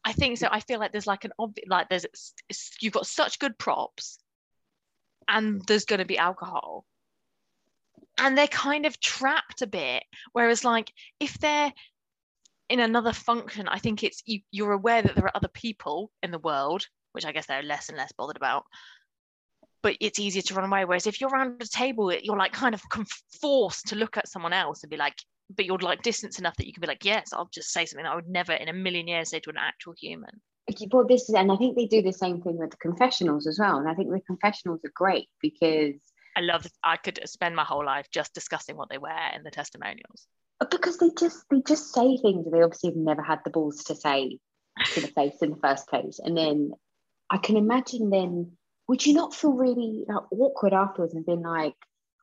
I 0.04 0.14
think 0.14 0.40
so. 0.40 0.48
I 0.50 0.62
feel 0.62 0.80
like 0.80 0.92
there's 0.92 1.06
like 1.06 1.26
an 1.26 1.34
obvious, 1.38 1.68
like 1.70 1.88
there's, 1.90 2.06
it's- 2.06 2.72
you've 2.82 2.94
got 2.94 3.06
such 3.06 3.38
good 3.38 3.56
props 3.60 4.18
and 5.32 5.62
there's 5.66 5.86
going 5.86 6.00
to 6.00 6.06
be 6.06 6.18
alcohol. 6.18 6.86
And 8.18 8.38
they're 8.38 8.48
kind 8.48 8.86
of 8.86 9.00
trapped 9.00 9.62
a 9.62 9.68
bit. 9.68 10.04
Whereas, 10.34 10.64
like, 10.64 10.92
if 11.20 11.40
they're 11.40 11.74
in 12.70 12.82
another 12.82 13.14
function, 13.14 13.68
I 13.68 13.80
think 13.80 14.04
it's 14.04 14.22
you, 14.26 14.42
you're 14.52 14.74
aware 14.74 15.02
that 15.02 15.16
there 15.16 15.26
are 15.26 15.36
other 15.36 15.48
people 15.48 16.12
in 16.22 16.32
the 16.32 16.40
world, 16.40 16.86
which 17.14 17.26
I 17.26 17.32
guess 17.32 17.48
they're 17.48 17.64
less 17.64 17.90
and 17.90 17.98
less 17.98 18.12
bothered 18.12 18.38
about. 18.38 18.66
But 19.82 19.96
it's 20.00 20.20
easier 20.20 20.44
to 20.44 20.54
run 20.54 20.70
away. 20.70 20.86
Whereas 20.86 21.08
if 21.08 21.20
you're 21.20 21.32
around 21.32 21.62
a 21.62 21.66
table, 21.66 22.14
you're 22.14 22.38
like 22.38 22.54
kind 22.54 22.76
of 22.76 22.84
forced 23.42 23.88
to 23.88 23.96
look 23.96 24.18
at 24.18 24.28
someone 24.28 24.54
else 24.54 24.84
and 24.84 24.92
be 24.92 24.98
like, 24.98 25.16
but 25.56 25.66
you're 25.66 25.78
like 25.80 26.04
distance 26.04 26.40
enough 26.40 26.56
that 26.58 26.68
you 26.68 26.74
can 26.74 26.82
be 26.82 26.88
like, 26.88 27.06
yes, 27.06 27.34
I'll 27.34 27.50
just 27.52 27.72
say 27.72 27.86
something 27.86 28.06
I 28.06 28.16
would 28.16 28.30
never 28.30 28.54
in 28.54 28.70
a 28.70 28.74
million 28.74 29.08
years 29.08 29.30
say 29.30 29.40
to 29.40 29.50
an 29.50 29.58
actual 29.58 29.94
human. 29.98 30.42
But 30.68 31.08
this 31.08 31.30
is 31.30 31.36
and 31.36 31.52
I 31.52 31.58
think 31.58 31.76
they 31.76 31.88
do 31.88 32.02
the 32.02 32.14
same 32.14 32.42
thing 32.42 32.58
with 32.58 32.72
the 32.72 32.78
confessionals 32.78 33.48
as 33.48 33.60
well 33.60 33.78
and 33.78 33.90
I 33.90 33.94
think 33.94 34.10
the 34.10 34.22
confessionals 34.22 34.82
are 34.86 34.92
great 34.94 35.28
because 35.42 35.96
I 36.36 36.42
love. 36.42 36.66
I 36.84 36.98
could 36.98 37.20
spend 37.26 37.56
my 37.56 37.64
whole 37.66 37.86
life 37.86 38.08
just 38.12 38.34
discussing 38.34 38.78
what 38.78 38.90
they 38.90 38.98
wear 38.98 39.32
in 39.36 39.44
the 39.44 39.52
testimonials. 39.52 40.28
because 40.70 40.98
they 40.98 41.10
just 41.18 41.44
they 41.50 41.62
just 41.68 41.94
say 41.94 42.18
things 42.18 42.46
that 42.46 42.52
they 42.52 42.62
obviously 42.62 42.92
have 42.92 42.98
never 42.98 43.22
had 43.22 43.40
the 43.44 43.50
balls 43.50 43.84
to 43.86 43.96
say 43.96 44.40
to 44.94 45.02
the 45.02 45.08
face 45.08 45.42
in 45.42 45.52
the 45.52 45.58
first 45.58 45.88
place 45.88 46.20
and 46.24 46.38
then 46.38 46.72
I 47.30 47.38
can 47.38 47.58
imagine 47.58 48.10
then 48.10 48.58
would 48.88 49.06
you 49.06 49.14
not 49.14 49.34
feel 49.34 49.54
really 49.54 50.04
like, 50.08 50.32
awkward 50.32 50.74
afterwards 50.74 51.14
and 51.14 51.26
being 51.26 51.44
like 51.44 51.76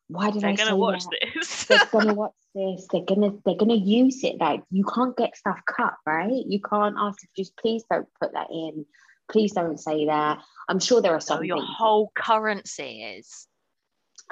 why 0.08 0.30
did 0.30 0.42
They're 0.42 0.50
I 0.50 0.54
gonna 0.54 0.70
say 0.70 0.74
watch 0.76 1.04
that? 1.04 1.26
this. 1.34 1.64
they're 1.66 1.86
gonna 1.92 2.14
watch 2.22 2.32
this 2.54 2.86
they're 2.90 3.02
gonna 3.04 3.32
they're 3.44 3.56
gonna 3.56 3.74
use 3.74 4.24
it 4.24 4.36
like 4.40 4.62
you 4.70 4.84
can't 4.84 5.16
get 5.16 5.36
stuff 5.36 5.58
cut 5.66 5.94
right 6.06 6.44
you 6.46 6.60
can't 6.60 6.96
ask 6.98 7.18
just 7.36 7.56
please 7.56 7.84
don't 7.90 8.06
put 8.20 8.32
that 8.32 8.48
in 8.50 8.84
please 9.30 9.52
don't 9.52 9.78
say 9.78 10.06
that 10.06 10.38
I'm 10.68 10.80
sure 10.80 11.00
there 11.02 11.12
are 11.14 11.20
so 11.20 11.34
some 11.36 11.44
your 11.44 11.58
things 11.58 11.68
whole 11.78 12.10
currency 12.16 13.02
is 13.02 13.46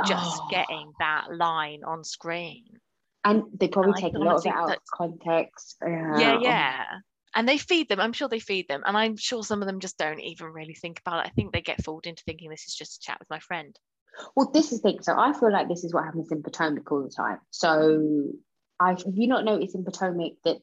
just 0.06 0.40
Oh. 0.42 0.49
getting 0.50 0.92
that 0.99 1.26
line 1.35 1.80
on 1.87 2.04
screen. 2.04 2.64
and 3.25 3.45
they 3.59 3.68
probably 3.68 3.92
I 3.97 4.00
take 4.00 4.14
a 4.14 4.18
lot 4.18 4.37
of 4.37 4.47
it 4.47 4.49
out 4.52 4.62
of 4.64 4.68
that's- 4.68 4.88
context 4.95 5.76
yeah, 5.87 6.38
yeah. 6.40 6.85
And 7.35 7.47
they 7.47 7.59
feed 7.59 7.90
them. 7.90 8.00
I'm 8.00 8.14
sure 8.14 8.28
they 8.28 8.38
feed 8.40 8.66
them. 8.66 8.83
And 8.87 8.97
I'm 8.97 9.14
sure 9.18 9.42
some 9.45 9.61
of 9.61 9.66
them 9.68 9.78
just 9.78 9.99
don't 9.99 10.21
even 10.21 10.47
really 10.47 10.73
think 10.73 11.00
about 11.04 11.18
it. 11.26 11.28
I 11.28 11.33
think 11.35 11.52
they 11.52 11.61
get 11.61 11.85
fooled 11.85 12.06
into 12.06 12.23
thinking 12.25 12.49
this 12.49 12.66
is 12.66 12.75
just 12.75 12.97
a 12.97 13.00
chat 13.00 13.18
with 13.18 13.28
my 13.28 13.40
friend. 13.40 13.78
Well, 14.35 14.50
this 14.52 14.73
is 14.73 14.80
the 14.80 14.90
thing. 14.92 15.02
So 15.02 15.18
I 15.18 15.32
feel 15.32 15.52
like 15.52 15.68
this 15.68 15.85
is 15.85 15.92
what 15.92 16.04
happens 16.04 16.30
in 16.30 16.42
Potomac 16.42 16.90
all 16.90 17.02
the 17.02 17.11
time. 17.11 17.38
So 17.50 18.32
I 18.80 18.90
have 18.90 19.02
you 19.14 19.28
not 19.28 19.44
noticed 19.44 19.75
in 19.75 19.85
Potomac 19.85 20.32
that 20.44 20.58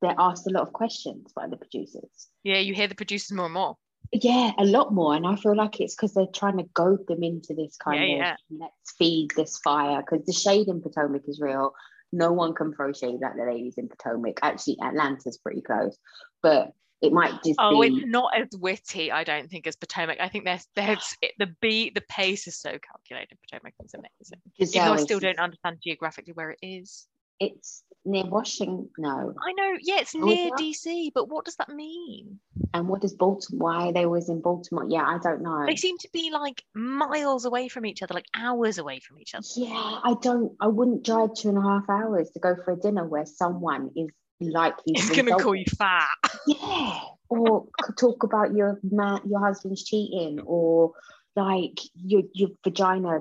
they're 0.00 0.14
asked 0.18 0.46
a 0.46 0.50
lot 0.50 0.62
of 0.66 0.72
questions 0.72 1.32
by 1.34 1.46
the 1.48 1.56
producers? 1.56 2.28
Yeah, 2.42 2.58
you 2.58 2.74
hear 2.74 2.88
the 2.88 2.94
producers 2.94 3.32
more 3.32 3.46
and 3.46 3.54
more. 3.54 3.76
Yeah, 4.12 4.52
a 4.58 4.64
lot 4.64 4.92
more. 4.92 5.14
And 5.14 5.26
I 5.26 5.36
feel 5.36 5.56
like 5.56 5.80
it's 5.80 5.94
because 5.94 6.14
they're 6.14 6.26
trying 6.26 6.58
to 6.58 6.64
goad 6.74 7.06
them 7.08 7.22
into 7.22 7.54
this 7.54 7.76
kind 7.76 8.00
Yeah, 8.00 8.12
of 8.14 8.18
yeah. 8.18 8.36
let's 8.60 8.94
feed 8.98 9.30
this 9.36 9.58
fire. 9.58 10.02
Because 10.02 10.24
the 10.26 10.32
shade 10.32 10.68
in 10.68 10.80
Potomac 10.82 11.22
is 11.26 11.40
real. 11.40 11.72
No 12.12 12.32
one 12.32 12.54
can 12.54 12.72
throw 12.72 12.92
shade 12.92 13.18
like 13.20 13.34
the 13.36 13.44
ladies 13.44 13.74
in 13.76 13.88
Potomac. 13.88 14.38
Actually, 14.42 14.76
Atlanta's 14.80 15.38
pretty 15.38 15.62
close, 15.62 15.96
but 16.42 16.70
it 17.02 17.12
might 17.12 17.32
just 17.44 17.56
Oh, 17.58 17.80
be. 17.82 17.88
it's 17.88 18.06
not 18.06 18.32
as 18.36 18.48
witty, 18.58 19.12
I 19.12 19.24
don't 19.24 19.50
think, 19.50 19.66
as 19.66 19.76
Potomac. 19.76 20.18
I 20.20 20.28
think 20.28 20.44
there's 20.44 20.66
there's 20.74 21.16
it, 21.22 21.32
the 21.38 21.54
beat, 21.60 21.94
the 21.94 22.02
pace 22.08 22.46
is 22.46 22.56
so 22.56 22.70
calculated. 22.78 23.38
Potomac 23.50 23.72
is 23.84 23.94
amazing. 23.94 24.40
Even 24.58 24.86
though 24.88 24.92
I 24.94 25.04
still 25.04 25.18
is- 25.18 25.22
don't 25.22 25.38
understand 25.38 25.78
geographically 25.82 26.32
where 26.32 26.50
it 26.50 26.58
is. 26.62 27.06
It's 27.40 27.82
near 28.04 28.24
Washington. 28.24 28.88
No, 28.96 29.34
I 29.44 29.52
know, 29.54 29.76
yeah, 29.82 29.98
it's 29.98 30.14
is 30.14 30.22
near? 30.22 30.50
DC, 30.52 31.10
but 31.12 31.28
what 31.28 31.44
does 31.44 31.56
that 31.56 31.68
mean? 31.68 32.38
and 32.72 32.88
what 32.88 33.00
does 33.00 33.12
Baltimore? 33.12 33.60
Why 33.70 33.92
they 33.92 34.06
was 34.06 34.28
in 34.28 34.40
Baltimore? 34.40 34.86
Yeah, 34.88 35.02
I 35.02 35.18
don't 35.18 35.42
know. 35.42 35.64
They 35.66 35.74
seem 35.74 35.98
to 35.98 36.08
be 36.12 36.30
like 36.32 36.62
miles 36.74 37.44
away 37.44 37.66
from 37.68 37.86
each 37.86 38.02
other, 38.02 38.14
like 38.14 38.26
hours 38.36 38.78
away 38.78 39.00
from 39.00 39.18
each 39.18 39.34
other. 39.34 39.44
Yeah, 39.56 39.74
I 40.04 40.14
don't. 40.22 40.52
I 40.60 40.68
wouldn't 40.68 41.04
drive 41.04 41.34
two 41.34 41.48
and 41.48 41.58
a 41.58 41.62
half 41.62 41.88
hours 41.90 42.30
to 42.30 42.38
go 42.38 42.54
for 42.64 42.72
a 42.72 42.76
dinner 42.76 43.04
where 43.04 43.26
someone 43.26 43.90
is 43.96 44.08
likely 44.40 44.94
It's 44.94 45.08
to 45.10 45.22
gonna 45.22 45.42
call 45.42 45.54
you 45.54 45.64
fat. 45.78 46.08
Yeah, 46.46 47.00
or 47.28 47.66
talk 47.98 48.22
about 48.22 48.54
your 48.54 48.78
man, 48.82 49.20
your 49.26 49.40
husband's 49.40 49.84
cheating, 49.84 50.40
or 50.44 50.92
like 51.36 51.78
your 51.94 52.22
your 52.32 52.50
vagina. 52.62 53.20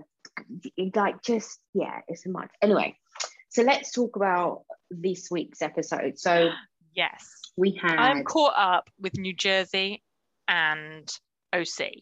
Like 0.95 1.21
just 1.21 1.59
yeah, 1.73 2.01
it's 2.07 2.25
a 2.25 2.29
much. 2.29 2.49
Anyway, 2.61 2.97
So 3.49 3.61
let's 3.63 3.91
talk 3.91 4.15
about 4.15 4.63
this 4.89 5.29
week's 5.29 5.61
episode. 5.61 6.17
So 6.19 6.49
Yes. 6.95 7.27
we 7.57 7.79
had. 7.81 7.97
I'm 7.97 8.23
caught 8.23 8.53
up 8.55 8.89
with 8.99 9.17
New 9.17 9.33
Jersey 9.35 10.03
and 10.47 11.07
OC. 11.53 11.81
okay, 11.81 12.01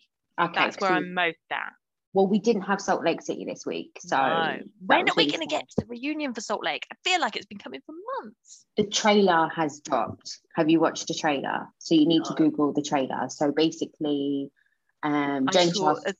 That's 0.53 0.79
where 0.79 0.89
so- 0.91 0.95
I'm 0.95 1.13
most 1.13 1.37
at. 1.51 1.73
Well, 2.13 2.27
we 2.27 2.39
didn't 2.39 2.63
have 2.63 2.81
Salt 2.81 3.05
Lake 3.05 3.21
City 3.21 3.45
this 3.45 3.65
week, 3.65 3.97
so 3.99 4.17
No. 4.17 4.57
When 4.85 5.01
are 5.09 5.13
we 5.15 5.23
really 5.23 5.31
going 5.31 5.47
to 5.47 5.55
get 5.55 5.69
to 5.69 5.75
the 5.77 5.85
reunion 5.87 6.33
for 6.33 6.41
Salt 6.41 6.61
Lake? 6.63 6.85
I 6.91 6.95
feel 7.09 7.21
like 7.21 7.37
it's 7.37 7.45
been 7.45 7.57
coming 7.57 7.79
for 7.85 7.93
months. 8.21 8.65
the 8.75 8.85
trailer 8.85 9.47
has 9.55 9.79
dropped. 9.79 10.39
Have 10.55 10.69
you 10.69 10.79
watched 10.81 11.07
the 11.07 11.13
trailer? 11.13 11.67
So 11.79 11.95
you 11.95 12.05
need 12.05 12.25
to 12.25 12.33
Google 12.33 12.73
the 12.73 12.81
trailer. 12.81 13.29
So 13.29 13.51
basically, 13.53 14.51
um, 15.03 15.47
saw 15.51 15.71
Charles 15.71 16.03
a- 16.05 16.13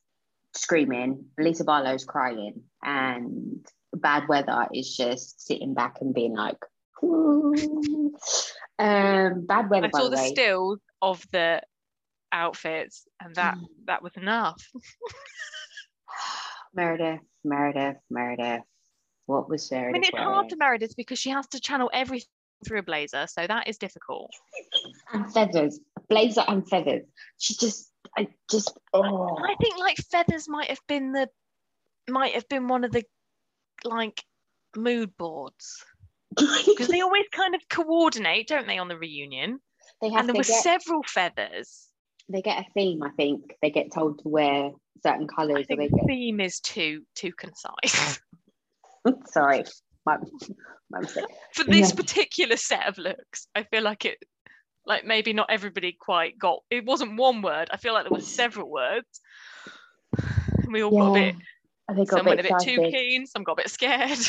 screaming, 0.55 1.25
Lisa 1.38 1.65
Barlow's 1.65 2.05
crying, 2.05 2.63
and 2.83 3.65
Bad 3.93 4.29
Weather 4.29 4.67
is 4.74 4.95
just 4.95 5.45
sitting 5.45 5.74
back 5.74 5.98
and 6.00 6.13
being 6.13 6.33
like, 6.33 6.57
"Ooh." 7.03 8.13
um, 8.79 9.45
Bad 9.45 9.69
Weather. 9.69 9.88
I 9.93 9.98
saw 10.00 10.03
the 10.05 10.10
the 10.12 10.15
way, 10.15 10.27
stills 10.29 10.79
of 11.01 11.25
the 11.31 11.62
outfits, 12.31 13.05
and 13.19 13.36
that 13.36 13.55
Mm. 13.57 13.67
that 13.88 14.01
was 14.01 14.13
enough. 14.15 14.62
Meredith, 16.73 17.21
Meredith, 17.43 17.97
Meredith. 18.09 18.63
What 19.25 19.49
was 19.49 19.71
I 19.71 19.91
mean, 19.91 20.03
it's 20.03 20.17
hard 20.17 20.49
to 20.49 20.55
for 20.55 20.59
Meredith 20.59 20.95
because 20.97 21.19
she 21.19 21.29
has 21.29 21.47
to 21.49 21.59
channel 21.59 21.89
everything 21.93 22.27
through 22.65 22.79
a 22.79 22.83
blazer, 22.83 23.25
so 23.27 23.47
that 23.47 23.67
is 23.67 23.77
difficult. 23.77 24.29
and 25.13 25.31
feathers, 25.33 25.79
blazer 26.09 26.43
and 26.47 26.67
feathers. 26.67 27.03
She 27.37 27.55
just, 27.55 27.91
I 28.17 28.27
just, 28.49 28.77
oh. 28.93 29.37
I 29.37 29.55
think 29.61 29.77
like 29.79 29.97
feathers 29.97 30.47
might 30.49 30.69
have 30.69 30.81
been 30.87 31.11
the 31.11 31.29
might 32.09 32.33
have 32.33 32.47
been 32.49 32.67
one 32.67 32.83
of 32.83 32.91
the 32.91 33.03
like 33.83 34.23
mood 34.75 35.15
boards 35.17 35.83
because 36.35 36.87
they 36.87 37.01
always 37.01 37.25
kind 37.31 37.55
of 37.55 37.61
coordinate, 37.69 38.47
don't 38.47 38.67
they, 38.67 38.77
on 38.77 38.87
the 38.87 38.97
reunion? 38.97 39.59
they 40.01 40.09
have 40.09 40.21
And 40.21 40.29
there 40.29 40.35
were 40.35 40.43
get, 40.43 40.63
several 40.63 41.03
feathers. 41.03 41.87
They 42.31 42.41
get 42.41 42.59
a 42.59 42.65
theme. 42.73 43.03
I 43.03 43.09
think 43.11 43.55
they 43.61 43.69
get 43.69 43.91
told 43.93 44.19
to 44.19 44.27
wear 44.29 44.71
certain 45.03 45.27
colours. 45.27 45.57
Or 45.57 45.63
think 45.63 45.79
they 45.79 45.88
the 45.88 45.95
get, 45.97 46.07
theme 46.07 46.39
is 46.39 46.59
too 46.59 47.03
too 47.15 47.31
concise 47.33 48.19
sorry, 49.25 49.63
my, 50.05 50.17
my 50.91 51.01
for 51.53 51.63
this 51.63 51.89
Yeah. 51.89 51.95
particular 51.95 52.57
set 52.57 52.88
of 52.88 52.97
looks. 52.97 53.47
I 53.55 53.63
feel 53.63 53.81
like 53.83 54.05
it, 54.05 54.17
like 54.85 55.05
maybe 55.05 55.33
not 55.33 55.50
everybody 55.50 55.95
quite 56.00 56.38
got. 56.38 56.59
It 56.69 56.85
wasn't 56.85 57.17
one 57.17 57.41
word. 57.41 57.69
I 57.71 57.77
feel 57.77 57.93
like 57.93 58.03
there 58.03 58.11
were 58.11 58.19
several 58.19 58.69
words. 58.69 59.07
We 60.67 60.83
all 60.83 60.91
got 60.91 61.09
a 61.09 61.13
bit. 61.13 61.35
I 61.89 61.93
think 61.93 62.09
got 62.09 62.17
Some 62.17 62.25
went 62.27 62.39
a 62.39 62.43
bit 62.43 62.51
excited. 62.51 62.75
too 62.83 62.91
keen. 62.91 63.25
Some 63.25 63.43
got 63.43 63.53
a 63.53 63.55
bit 63.57 63.69
scared. 63.69 64.19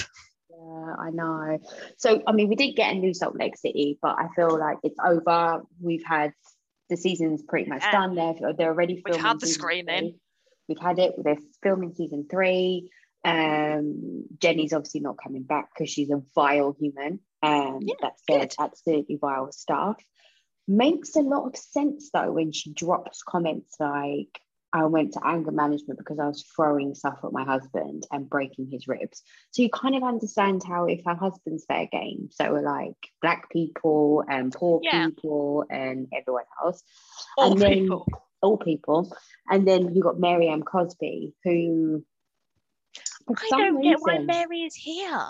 Yeah, 0.54 0.94
I 0.98 1.08
know. 1.10 1.58
So, 1.96 2.22
I 2.26 2.32
mean, 2.32 2.48
we 2.50 2.56
did 2.56 2.76
get 2.76 2.92
a 2.94 2.98
new 2.98 3.14
Salt 3.14 3.34
Lake 3.34 3.56
City, 3.56 3.98
but 4.02 4.16
I 4.18 4.28
feel 4.36 4.58
like 4.58 4.76
it's 4.82 4.98
over. 5.02 5.62
We've 5.80 6.04
had 6.06 6.34
the 6.92 6.96
season's 6.96 7.42
pretty 7.42 7.68
much 7.68 7.82
Yeah. 7.82 7.92
done. 7.92 8.14
They're 8.14 8.52
they're 8.54 8.68
already 8.68 8.96
filming. 9.02 9.12
We've 9.18 9.24
had 9.30 9.40
the 9.40 9.46
screaming. 9.46 10.00
three. 10.00 10.20
We've 10.68 10.78
had 10.78 10.98
it. 10.98 11.14
They're 11.18 11.38
filming 11.62 11.94
season 11.94 12.26
three. 12.30 12.90
Um, 13.24 14.24
Jenny's 14.38 14.72
obviously 14.72 15.00
not 15.00 15.16
coming 15.22 15.42
back 15.44 15.70
because 15.72 15.90
she's 15.90 16.10
a 16.10 16.22
vile 16.34 16.76
human. 16.78 17.20
Um, 17.42 17.80
Yeah, 17.82 17.94
that 18.02 18.14
said, 18.30 18.50
good. 18.50 18.54
absolutely 18.58 19.16
vile 19.16 19.50
stuff. 19.52 19.96
Makes 20.68 21.16
a 21.16 21.20
lot 21.20 21.46
of 21.46 21.56
sense 21.56 22.10
though 22.12 22.32
when 22.32 22.52
she 22.52 22.72
drops 22.72 23.22
comments 23.22 23.76
like, 23.80 24.40
I 24.74 24.84
went 24.86 25.12
to 25.14 25.26
anger 25.26 25.50
management 25.52 25.98
because 25.98 26.18
I 26.18 26.26
was 26.26 26.42
throwing 26.56 26.94
stuff 26.94 27.18
at 27.24 27.32
my 27.32 27.44
husband 27.44 28.06
and 28.10 28.28
breaking 28.30 28.68
his 28.70 28.88
ribs. 28.88 29.22
So 29.50 29.62
you 29.62 29.68
kind 29.68 29.94
of 29.94 30.02
understand 30.02 30.62
how 30.66 30.86
if 30.86 31.02
her 31.04 31.14
husband's 31.14 31.64
fair 31.66 31.86
game, 31.92 32.28
so 32.32 32.52
we're 32.52 32.62
like 32.62 32.96
black 33.20 33.50
people 33.50 34.24
and 34.28 34.50
poor 34.52 34.80
Yeah. 34.82 35.06
people 35.08 35.64
and 35.70 36.08
everyone 36.14 36.44
else, 36.64 36.82
All 37.36 37.52
And 37.52 37.60
then- 37.60 37.72
people. 37.80 38.06
all 38.40 38.56
people. 38.56 39.14
And 39.50 39.68
then 39.68 39.94
you 39.94 40.02
got 40.02 40.18
Mary 40.18 40.48
M. 40.48 40.62
Cosby, 40.62 41.34
who 41.44 42.04
I 43.28 43.34
don't 43.50 43.82
get 43.82 44.00
why 44.00 44.18
Mary 44.18 44.62
is 44.62 44.74
here. 44.74 45.24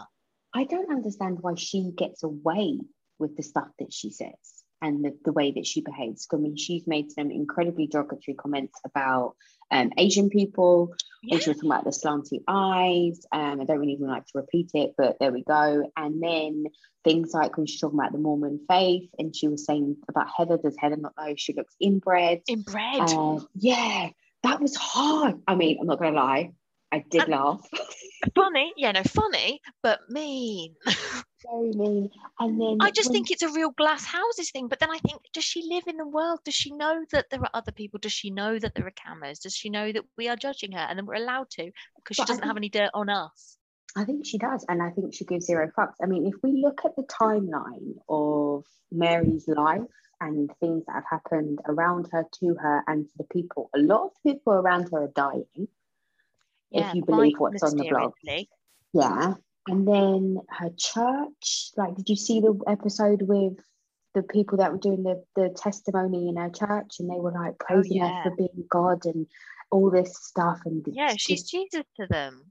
I 0.54 0.64
don't 0.64 0.90
understand 0.90 1.38
why 1.40 1.54
she 1.56 1.90
gets 1.96 2.22
away 2.22 2.78
with 3.18 3.36
the 3.36 3.42
stuff 3.42 3.68
that 3.78 3.92
she 3.92 4.10
says 4.10 4.61
and 4.82 5.04
the, 5.04 5.16
the 5.24 5.32
way 5.32 5.52
that 5.52 5.66
she 5.66 5.80
behaves. 5.80 6.26
I 6.32 6.36
mean, 6.36 6.56
she's 6.56 6.86
made 6.86 7.10
some 7.12 7.30
incredibly 7.30 7.86
derogatory 7.86 8.34
comments 8.34 8.78
about 8.84 9.36
um, 9.70 9.92
Asian 9.96 10.28
people. 10.28 10.94
Yeah. 11.22 11.38
She 11.38 11.50
was 11.50 11.58
talking 11.58 11.70
about 11.70 11.84
the 11.84 11.90
slanty 11.90 12.42
eyes. 12.48 13.24
Um, 13.32 13.60
I 13.60 13.64
don't 13.64 13.78
really 13.78 13.92
even 13.92 14.08
like 14.08 14.26
to 14.26 14.32
repeat 14.38 14.72
it, 14.74 14.94
but 14.98 15.18
there 15.20 15.32
we 15.32 15.44
go. 15.44 15.90
And 15.96 16.20
then 16.22 16.64
things 17.04 17.32
like 17.32 17.56
when 17.56 17.66
she's 17.66 17.80
talking 17.80 17.98
about 17.98 18.12
the 18.12 18.18
Mormon 18.18 18.60
faith 18.68 19.08
and 19.18 19.34
she 19.34 19.48
was 19.48 19.64
saying 19.64 19.96
about 20.08 20.26
Heather, 20.36 20.58
does 20.58 20.76
Heather 20.78 20.96
not 20.96 21.14
know 21.16 21.34
she 21.36 21.54
looks 21.54 21.74
inbred? 21.80 22.42
Inbred. 22.48 23.00
Uh, 23.00 23.38
yeah, 23.54 24.08
that 24.42 24.60
was 24.60 24.74
hard. 24.74 25.40
I 25.46 25.54
mean, 25.54 25.78
I'm 25.80 25.86
not 25.86 26.00
gonna 26.00 26.16
lie, 26.16 26.52
I 26.90 27.04
did 27.08 27.22
And- 27.22 27.30
laugh. 27.30 27.66
funny. 28.34 28.72
Yeah, 28.76 28.92
no, 28.92 29.02
funny, 29.04 29.60
but 29.82 30.00
mean. 30.10 30.74
Very 31.50 31.72
mean. 31.72 32.10
And 32.38 32.60
then 32.60 32.78
I 32.80 32.90
just 32.90 33.08
when- 33.08 33.14
think 33.14 33.30
it's 33.30 33.42
a 33.42 33.52
real 33.52 33.70
glass 33.70 34.04
houses 34.04 34.50
thing. 34.50 34.68
But 34.68 34.80
then 34.80 34.90
I 34.90 34.98
think, 34.98 35.22
does 35.32 35.44
she 35.44 35.62
live 35.68 35.84
in 35.86 35.96
the 35.96 36.06
world? 36.06 36.40
Does 36.44 36.54
she 36.54 36.70
know 36.72 37.04
that 37.12 37.30
there 37.30 37.40
are 37.40 37.50
other 37.54 37.72
people? 37.72 37.98
Does 37.98 38.12
she 38.12 38.30
know 38.30 38.58
that 38.58 38.74
there 38.74 38.86
are 38.86 38.92
cameras? 38.92 39.40
Does 39.40 39.54
she 39.54 39.70
know 39.70 39.90
that 39.92 40.04
we 40.16 40.28
are 40.28 40.36
judging 40.36 40.72
her 40.72 40.78
and 40.78 40.98
then 40.98 41.06
we're 41.06 41.14
allowed 41.14 41.50
to 41.50 41.70
because 41.96 42.16
she 42.16 42.24
doesn't 42.24 42.44
have 42.44 42.56
any 42.56 42.68
dirt 42.68 42.90
on 42.94 43.08
us? 43.08 43.56
I 43.94 44.04
think 44.04 44.24
she 44.24 44.38
does, 44.38 44.64
and 44.68 44.82
I 44.82 44.90
think 44.90 45.12
she 45.14 45.26
gives 45.26 45.46
zero 45.46 45.70
fucks. 45.76 45.96
I 46.02 46.06
mean, 46.06 46.26
if 46.26 46.34
we 46.42 46.62
look 46.62 46.80
at 46.84 46.96
the 46.96 47.02
timeline 47.02 47.96
of 48.08 48.64
Mary's 48.90 49.46
life 49.46 49.82
and 50.18 50.50
things 50.60 50.84
that 50.86 50.94
have 50.94 51.04
happened 51.10 51.58
around 51.66 52.08
her, 52.10 52.24
to 52.40 52.54
her, 52.54 52.82
and 52.86 53.04
to 53.04 53.10
the 53.18 53.24
people, 53.24 53.68
a 53.74 53.78
lot 53.78 54.06
of 54.06 54.12
people 54.22 54.54
around 54.54 54.88
her 54.92 55.02
are 55.02 55.12
dying. 55.14 55.68
Yeah, 56.70 56.94
you 56.94 57.04
believe 57.04 57.34
what's 57.36 57.62
on 57.62 57.76
the 57.76 57.88
blog. 57.88 58.14
Yeah. 58.94 59.34
And 59.68 59.86
then 59.86 60.38
her 60.50 60.70
church, 60.76 61.70
like, 61.76 61.94
did 61.94 62.08
you 62.08 62.16
see 62.16 62.40
the 62.40 62.58
episode 62.66 63.22
with 63.22 63.58
the 64.14 64.22
people 64.22 64.58
that 64.58 64.72
were 64.72 64.78
doing 64.78 65.04
the, 65.04 65.22
the 65.36 65.50
testimony 65.56 66.28
in 66.28 66.36
her 66.36 66.50
church 66.50 66.96
and 66.98 67.08
they 67.08 67.18
were 67.20 67.32
like 67.32 67.54
oh, 67.60 67.64
praising 67.66 68.02
Oh, 68.02 68.06
yeah. 68.06 68.22
her 68.24 68.30
for 68.30 68.36
being 68.36 68.66
God 68.68 69.06
and 69.06 69.26
all 69.70 69.90
this 69.90 70.16
stuff? 70.20 70.60
And 70.64 70.84
Yeah, 70.90 71.14
she's 71.16 71.48
Jesus 71.48 71.84
to 71.96 72.06
them. 72.08 72.50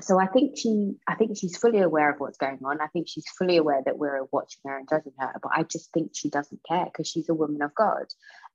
so 0.00 0.18
I 0.18 0.26
think 0.26 0.58
she 0.58 0.94
I 1.06 1.14
think 1.14 1.38
she's 1.38 1.56
fully 1.56 1.80
aware 1.80 2.10
of 2.10 2.18
what's 2.18 2.38
going 2.38 2.58
on. 2.64 2.80
I 2.80 2.88
think 2.88 3.06
she's 3.08 3.28
fully 3.38 3.56
aware 3.56 3.82
that 3.84 3.96
we're 3.96 4.24
watching 4.32 4.60
her 4.66 4.76
and 4.78 4.88
judging 4.88 5.12
her, 5.20 5.32
but 5.40 5.52
I 5.54 5.62
just 5.62 5.92
think 5.92 6.10
she 6.12 6.28
doesn't 6.28 6.60
care 6.68 6.86
because 6.86 7.08
she's 7.08 7.28
a 7.28 7.34
woman 7.34 7.62
of 7.62 7.72
God. 7.74 8.06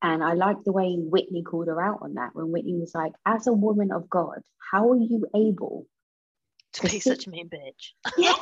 And 0.01 0.21
I 0.23 0.33
like 0.33 0.57
the 0.65 0.73
way 0.73 0.95
Whitney 0.97 1.41
called 1.43 1.67
her 1.67 1.81
out 1.81 1.99
on 2.01 2.15
that 2.15 2.31
when 2.35 2.51
Whitney 2.51 2.77
was 2.77 2.93
like, 2.93 3.13
as 3.25 3.47
a 3.47 3.53
woman 3.53 3.91
of 3.93 4.09
God, 4.09 4.41
how 4.71 4.91
are 4.91 4.97
you 4.97 5.25
able 5.33 5.85
To 6.73 6.87
be 6.87 6.99
such 6.99 7.27
a 7.27 7.29
mean 7.29 7.49
bitch. 7.49 7.91
Yeah, 8.17 8.33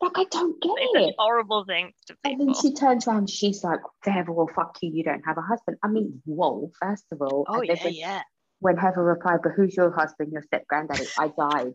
like 0.00 0.18
I 0.18 0.24
don't 0.30 0.60
get 0.60 0.72
it. 0.72 1.14
horrible 1.16 1.64
thing 1.64 1.92
to 2.06 2.16
And 2.24 2.40
then 2.40 2.54
she 2.54 2.74
turns 2.74 3.06
around, 3.06 3.30
she's 3.30 3.62
like, 3.62 3.80
Heather, 4.02 4.32
well, 4.32 4.48
fuck 4.54 4.76
you, 4.82 4.90
you 4.92 5.04
don't 5.04 5.22
have 5.24 5.38
a 5.38 5.42
husband. 5.42 5.78
I 5.82 5.88
mean, 5.88 6.22
whoa, 6.24 6.70
first 6.80 7.04
of 7.12 7.22
all, 7.22 7.44
Oh 7.48 7.62
yeah, 7.62 7.76
when, 7.82 7.94
yeah. 7.94 8.22
when 8.58 8.76
Heather 8.76 9.02
replied, 9.02 9.40
but 9.42 9.52
who's 9.54 9.76
your 9.76 9.92
husband, 9.92 10.32
your 10.32 10.42
step 10.42 10.66
granddaddy? 10.66 11.06
I 11.18 11.28
died. 11.28 11.74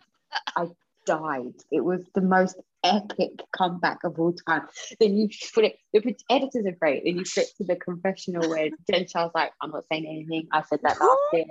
I 0.56 0.68
died. 1.06 1.54
It 1.72 1.84
was 1.84 2.02
the 2.14 2.22
most 2.22 2.58
epic 2.84 3.32
comeback 3.52 4.04
of 4.04 4.20
all 4.20 4.34
time. 4.34 4.64
Then 5.00 5.16
you 5.16 5.30
flip, 5.30 5.76
the 5.94 6.16
editors 6.30 6.66
are 6.66 6.78
great. 6.80 7.04
Then 7.06 7.18
you 7.18 7.26
flip 7.26 7.48
to 7.58 7.64
the 7.64 7.76
confessional 7.76 8.50
where 8.50 8.70
Jen 8.90 9.08
Shah's 9.08 9.32
like, 9.34 9.52
I'm 9.62 9.72
not 9.72 9.86
saying 9.92 10.06
anything. 10.06 10.48
I 10.52 10.64
said 10.64 10.80
that 10.84 11.00
last 11.00 11.20
year. 11.34 11.46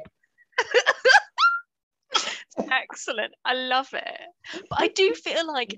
Excellent. 2.59 3.33
I 3.45 3.55
love 3.55 3.89
it. 3.93 4.63
But 4.71 4.81
I 4.81 4.89
do 4.89 5.13
feel 5.15 5.47
like 5.47 5.77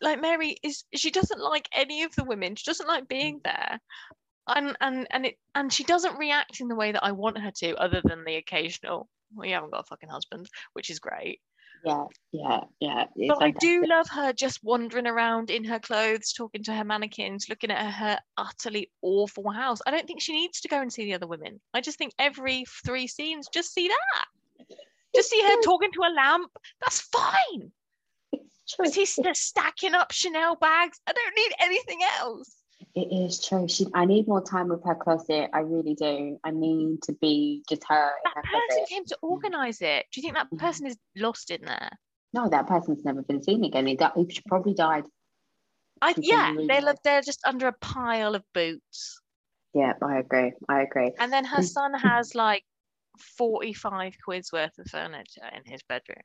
like 0.00 0.20
Mary 0.20 0.56
is 0.62 0.84
she 0.94 1.10
doesn't 1.10 1.40
like 1.40 1.68
any 1.74 2.02
of 2.02 2.14
the 2.14 2.24
women. 2.24 2.56
She 2.56 2.64
doesn't 2.64 2.88
like 2.88 3.08
being 3.08 3.40
mm. 3.40 3.44
there. 3.44 3.80
And 4.46 4.76
and 4.80 5.06
and 5.10 5.26
it 5.26 5.36
and 5.54 5.72
she 5.72 5.84
doesn't 5.84 6.18
react 6.18 6.60
in 6.60 6.68
the 6.68 6.74
way 6.74 6.92
that 6.92 7.04
I 7.04 7.12
want 7.12 7.38
her 7.38 7.52
to, 7.58 7.76
other 7.76 8.02
than 8.04 8.24
the 8.24 8.36
occasional, 8.36 9.08
well, 9.34 9.46
you 9.46 9.54
haven't 9.54 9.72
got 9.72 9.80
a 9.80 9.84
fucking 9.84 10.08
husband, 10.08 10.48
which 10.72 10.90
is 10.90 10.98
great. 10.98 11.40
Yeah, 11.84 12.04
yeah, 12.32 12.60
yeah. 12.78 13.04
But 13.28 13.42
I 13.42 13.52
do 13.52 13.84
love 13.86 14.08
her 14.10 14.32
just 14.32 14.62
wandering 14.62 15.06
around 15.06 15.50
in 15.50 15.64
her 15.64 15.78
clothes, 15.78 16.32
talking 16.32 16.62
to 16.64 16.74
her 16.74 16.84
mannequins, 16.84 17.48
looking 17.48 17.70
at 17.70 17.90
her 17.92 18.18
utterly 18.36 18.90
awful 19.02 19.50
house. 19.50 19.78
I 19.86 19.90
don't 19.90 20.06
think 20.06 20.20
she 20.20 20.32
needs 20.32 20.60
to 20.60 20.68
go 20.68 20.80
and 20.80 20.92
see 20.92 21.04
the 21.04 21.14
other 21.14 21.26
women. 21.26 21.60
I 21.72 21.80
just 21.80 21.96
think 21.96 22.12
every 22.18 22.64
three 22.84 23.06
scenes, 23.06 23.48
just 23.52 23.72
see 23.72 23.88
that. 23.88 24.26
Just 25.14 25.30
see 25.30 25.42
her 25.42 25.60
talking 25.62 25.90
to 25.92 26.00
a 26.00 26.12
lamp. 26.14 26.50
That's 26.80 27.00
fine. 27.00 27.72
She's 28.92 29.16
just 29.16 29.42
stacking 29.42 29.94
up 29.94 30.12
Chanel 30.12 30.54
bags. 30.56 30.98
I 31.06 31.12
don't 31.12 31.36
need 31.36 31.52
anything 31.60 32.00
else. 32.20 32.54
It 32.94 33.12
is 33.12 33.44
true. 33.44 33.66
She, 33.68 33.86
I 33.94 34.04
need 34.04 34.26
more 34.28 34.42
time 34.42 34.68
with 34.68 34.84
her 34.84 34.94
closet. 34.94 35.50
I 35.52 35.60
really 35.60 35.94
do. 35.94 36.38
I 36.44 36.50
need 36.50 37.02
to 37.02 37.12
be 37.14 37.62
just 37.68 37.82
her 37.88 38.10
That 38.24 38.32
her 38.36 38.42
person 38.42 38.68
closet. 38.68 38.88
came 38.88 39.04
to 39.06 39.18
organize 39.22 39.80
it. 39.82 40.06
Do 40.12 40.20
you 40.20 40.22
think 40.22 40.34
that 40.34 40.50
Mhm. 40.50 40.58
person 40.58 40.86
is 40.86 40.96
lost 41.16 41.50
in 41.50 41.62
there? 41.64 41.90
No, 42.32 42.48
that 42.48 42.68
person's 42.68 43.04
never 43.04 43.22
been 43.22 43.42
seen 43.42 43.64
again. 43.64 43.86
He, 43.86 43.96
di- 43.96 44.12
he 44.14 44.40
probably 44.46 44.74
died. 44.74 45.04
I 46.00 46.14
yeah, 46.18 46.52
really 46.52 46.66
they 46.68 46.74
nice. 46.74 46.84
live 46.84 46.96
they're 47.04 47.20
just 47.22 47.40
under 47.44 47.66
a 47.66 47.72
pile 47.80 48.34
of 48.34 48.44
boots. 48.54 49.20
Yeah, 49.74 49.92
I 50.02 50.18
agree. 50.18 50.52
I 50.68 50.82
agree. 50.82 51.12
And 51.18 51.32
then 51.32 51.44
her 51.44 51.58
Mm. 51.58 51.68
son 51.68 51.94
has 51.94 52.34
like 52.34 52.64
45 53.18 54.14
quid's 54.24 54.52
worth 54.52 54.78
of 54.78 54.86
furniture 54.90 55.48
in 55.54 55.70
his 55.70 55.82
bedroom. 55.88 56.22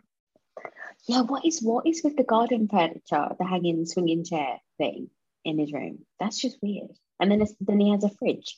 Yeah, 1.08 1.21
what 1.21 1.45
is 1.45 1.62
what 1.62 1.86
is 1.86 2.02
with 2.04 2.15
the 2.15 2.24
garden 2.24 2.67
furniture, 2.67 3.28
the 3.38 3.45
hanging 3.45 3.86
swinging 3.86 4.24
chair 4.24 4.60
thing 4.78 5.10
in 5.43 5.60
his 5.60 5.74
room? 5.74 6.06
That's 6.19 6.39
just 6.39 6.58
weird. 6.62 6.91
And 7.19 7.32
then 7.32 7.41
it's, 7.41 7.54
then 7.60 7.80
he 7.80 7.91
has 7.91 8.04
a 8.04 8.10
fridge. 8.10 8.58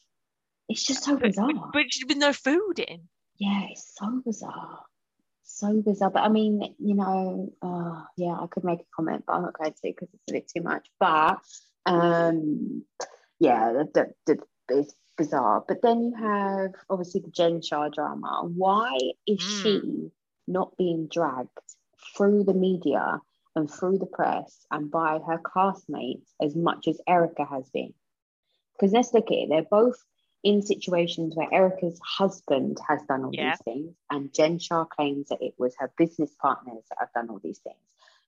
It's 0.70 0.84
just 0.86 1.04
so 1.04 1.14
But, 1.16 1.24
bizarre. 1.24 1.50
but, 1.54 1.72
but 1.74 1.86
with 2.08 2.18
no 2.18 2.34
food 2.34 2.80
in. 2.80 3.08
yeah, 3.40 3.64
it's 3.72 3.94
so 3.98 4.22
bizarre. 4.26 4.80
So 5.44 5.82
bizarre. 5.82 6.12
But 6.12 6.24
I 6.24 6.30
mean, 6.30 6.76
you 6.78 6.94
know, 6.96 7.54
uh, 7.62 8.04
yeah, 8.18 8.34
I 8.40 8.48
could 8.50 8.64
make 8.64 8.82
a 8.82 8.86
comment, 8.96 9.24
but 9.26 9.34
I'm 9.34 9.44
not 9.44 9.58
going 9.58 9.72
to 9.74 9.80
because 9.84 10.10
it's 10.14 10.24
a 10.30 10.34
bit 10.34 10.52
too 10.56 10.62
much. 10.62 10.88
But 11.00 11.40
um, 11.86 12.84
yeah, 13.40 13.74
the, 13.74 14.12
the, 14.26 14.38
the, 14.68 14.78
it's 14.80 14.94
bizarre. 15.18 15.64
But 15.68 15.82
then 15.82 16.02
you 16.04 16.16
have 16.16 16.74
obviously 16.90 17.22
the 17.22 17.32
Jen 17.32 17.62
Shah 17.62 17.90
drama. 17.90 18.44
Why 18.56 18.98
is 19.26 19.40
Mm. 19.40 19.62
she 19.62 20.12
not 20.48 20.78
being 20.78 21.08
dragged 21.08 21.50
through 22.16 22.44
the 22.44 22.54
media 22.54 23.20
and 23.56 23.70
through 23.70 23.98
the 23.98 24.06
press 24.06 24.66
and 24.72 24.90
by 24.92 25.20
her 25.20 25.40
classmates 25.40 26.34
as 26.42 26.56
much 26.56 26.88
as 26.88 27.02
Erika 27.08 27.46
has 27.46 27.70
been? 27.70 27.94
Because 28.74 28.94
let's 28.94 29.14
look 29.14 29.28
at 29.32 29.38
it, 29.38 29.50
they're 29.50 29.64
both 29.64 29.98
in 30.44 30.62
situations 30.62 31.36
where 31.36 31.52
Erika's 31.52 32.00
husband 32.04 32.78
has 32.88 33.02
done 33.04 33.26
all 33.26 33.34
Yeah. 33.34 33.56
these 33.56 33.64
things, 33.64 33.96
and 34.12 34.34
Jen 34.34 34.60
Shah 34.60 34.86
claims 34.86 35.30
that 35.30 35.42
it 35.42 35.56
was 35.58 35.76
her 35.78 35.92
business 35.98 36.34
partners 36.36 36.86
that 36.90 37.00
have 37.00 37.12
done 37.14 37.30
all 37.30 37.40
these 37.40 37.58
things. 37.60 37.76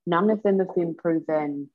None 0.07 0.31
of 0.31 0.41
them 0.41 0.57
have 0.59 0.73
been 0.73 0.95
proven 0.95 1.69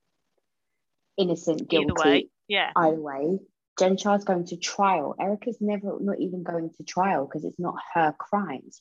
innocent, 1.17 1.69
guilty. 1.69 1.93
Either 1.93 2.11
way. 2.11 2.31
Yeah. 2.49 2.73
Either 2.75 3.01
way, 3.01 3.39
Jen 3.79 3.97
Shah's 3.97 4.25
going 4.25 4.47
to 4.47 4.57
trial. 4.57 5.15
Erika's 5.19 5.59
never, 5.61 5.97
not 6.01 6.21
even 6.21 6.43
going 6.43 6.71
to 6.77 6.85
trial 6.85 7.27
because 7.27 7.45
it's 7.45 7.59
not 7.59 7.77
her 7.95 8.15
crimes. 8.19 8.81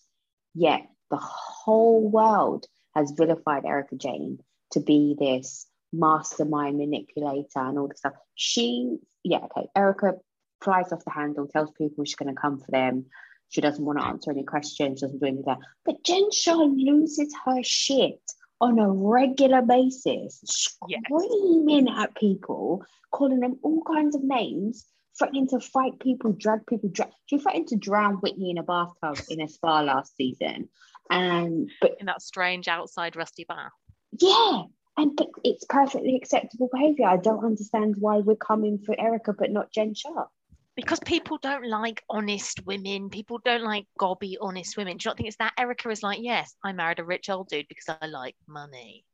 Yet 0.53 0.87
the 1.09 1.17
whole 1.17 2.09
world 2.09 2.67
has 2.95 3.11
vilified 3.11 3.65
Erika 3.65 3.95
Jayne 3.95 4.39
to 4.71 4.79
be 4.79 5.15
this 5.17 5.67
mastermind 5.91 6.77
manipulator 6.77 7.59
and 7.59 7.79
all 7.79 7.87
this 7.87 7.99
stuff. 7.99 8.13
She, 8.35 8.97
yeah, 9.23 9.45
okay. 9.45 9.67
Erika 9.75 10.15
flies 10.61 10.91
off 10.91 11.05
the 11.05 11.11
handle, 11.11 11.47
tells 11.47 11.71
people 11.71 12.05
she's 12.05 12.15
going 12.15 12.33
to 12.33 12.39
come 12.39 12.59
for 12.59 12.71
them. 12.71 13.05
She 13.49 13.61
doesn't 13.61 13.83
want 13.83 13.99
to 13.99 14.05
answer 14.05 14.31
any 14.31 14.43
questions, 14.43 15.01
doesn't 15.01 15.19
do 15.19 15.25
anything. 15.25 15.55
But 15.85 16.03
Jen 16.03 16.31
Shah 16.31 16.55
loses 16.55 17.33
her 17.45 17.61
shit 17.63 18.21
on 18.63 18.79
a 18.79 18.89
regular 18.89 19.61
basis, 19.61 20.41
Yes. 20.87 21.01
screaming 21.05 21.89
at 21.89 22.15
people, 22.15 22.81
calling 23.11 23.41
them 23.41 23.59
all 23.61 23.83
kinds 23.83 24.15
of 24.15 24.23
names, 24.23 24.85
threatening 25.19 25.47
to 25.49 25.59
fight 25.59 25.99
people, 25.99 26.31
drag 26.31 26.65
people. 26.65 26.89
Dra- 26.89 27.11
she 27.25 27.37
threatened 27.39 27.67
to 27.67 27.75
drown 27.75 28.15
Whitney 28.15 28.51
in 28.51 28.57
a 28.57 28.63
bathtub 28.63 29.17
in 29.29 29.41
a 29.41 29.49
spa 29.49 29.81
last 29.81 30.15
season. 30.15 30.69
And 31.09 31.69
but 31.81 31.97
In 31.99 32.05
that 32.05 32.21
strange 32.21 32.69
outside 32.69 33.17
rusty 33.17 33.43
bath. 33.43 33.73
yeah, 34.17 34.61
and 34.97 35.13
but 35.17 35.27
it's 35.43 35.65
perfectly 35.65 36.15
acceptable 36.15 36.69
behavior. 36.71 37.05
I 37.07 37.17
don't 37.17 37.43
understand 37.43 37.95
why 37.99 38.19
we're 38.19 38.37
coming 38.37 38.77
for 38.85 38.95
Erika 38.97 39.33
but 39.37 39.51
not 39.51 39.73
Jen 39.73 39.93
Shah. 39.93 40.25
Because 40.75 40.99
people 41.05 41.37
don't 41.41 41.67
like 41.67 42.03
honest 42.09 42.65
women. 42.65 43.09
People 43.09 43.39
don't 43.45 43.63
like 43.63 43.85
gobby 43.97 44.37
honest 44.41 44.75
women. 44.75 44.97
Do 44.97 45.03
you 45.05 45.09
not 45.09 45.17
think 45.17 45.27
it's 45.27 45.37
that? 45.37 45.53
Erika 45.57 45.89
is 45.89 46.01
like, 46.01 46.19
yes, 46.21 46.55
I 46.63 46.71
married 46.73 46.99
a 46.99 47.03
rich 47.03 47.29
old 47.29 47.47
dude 47.49 47.67
because 47.67 47.95
I 48.01 48.07
like 48.07 48.35
money. 48.47 49.05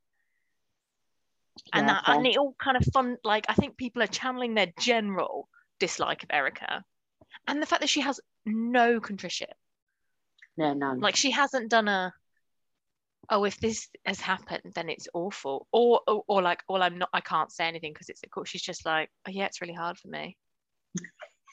and 1.74 1.90
that 1.90 2.06
fair. 2.06 2.16
and 2.16 2.26
it 2.26 2.38
all 2.38 2.56
kind 2.58 2.78
of 2.78 2.84
fun 2.94 3.18
like 3.24 3.46
i 3.50 3.54
think 3.54 3.78
people 3.78 4.02
are 4.02 4.08
channeling 4.08 4.54
their 4.54 4.72
general 4.80 5.50
dislike 5.80 6.24
of 6.24 6.30
erika 6.32 6.84
and 7.48 7.62
the 7.62 7.66
fact 7.66 7.82
that 7.82 7.90
she 7.90 8.02
has 8.02 8.20
no 8.46 9.00
contrition 9.00 9.48
no, 10.58 10.74
none. 10.74 11.00
like 11.00 11.16
she 11.16 11.32
hasn't 11.32 11.70
done 11.70 11.88
a 11.88 12.14
oh 13.30 13.44
if 13.44 13.60
this 13.60 13.88
has 14.06 14.20
happened 14.20 14.72
then 14.76 14.90
it's 14.90 15.08
awful 15.14 15.68
or 15.72 16.02
or, 16.08 16.24
or 16.28 16.42
like 16.42 16.64
well 16.68 16.82
i'm 16.82 16.98
not 16.98 17.10
i 17.14 17.22
can't 17.22 17.52
say 17.52 17.68
anything 17.68 17.94
because 17.94 18.10
it's 18.10 18.22
cool 18.32 18.44
she's 18.44 18.62
just 18.62 18.86
like 18.86 19.10
oh 19.28 19.32
yeah 19.32 19.46
it's 19.46 19.62
really 19.62 19.74
hard 19.74 19.98
for 19.98 20.08
me 20.08 20.38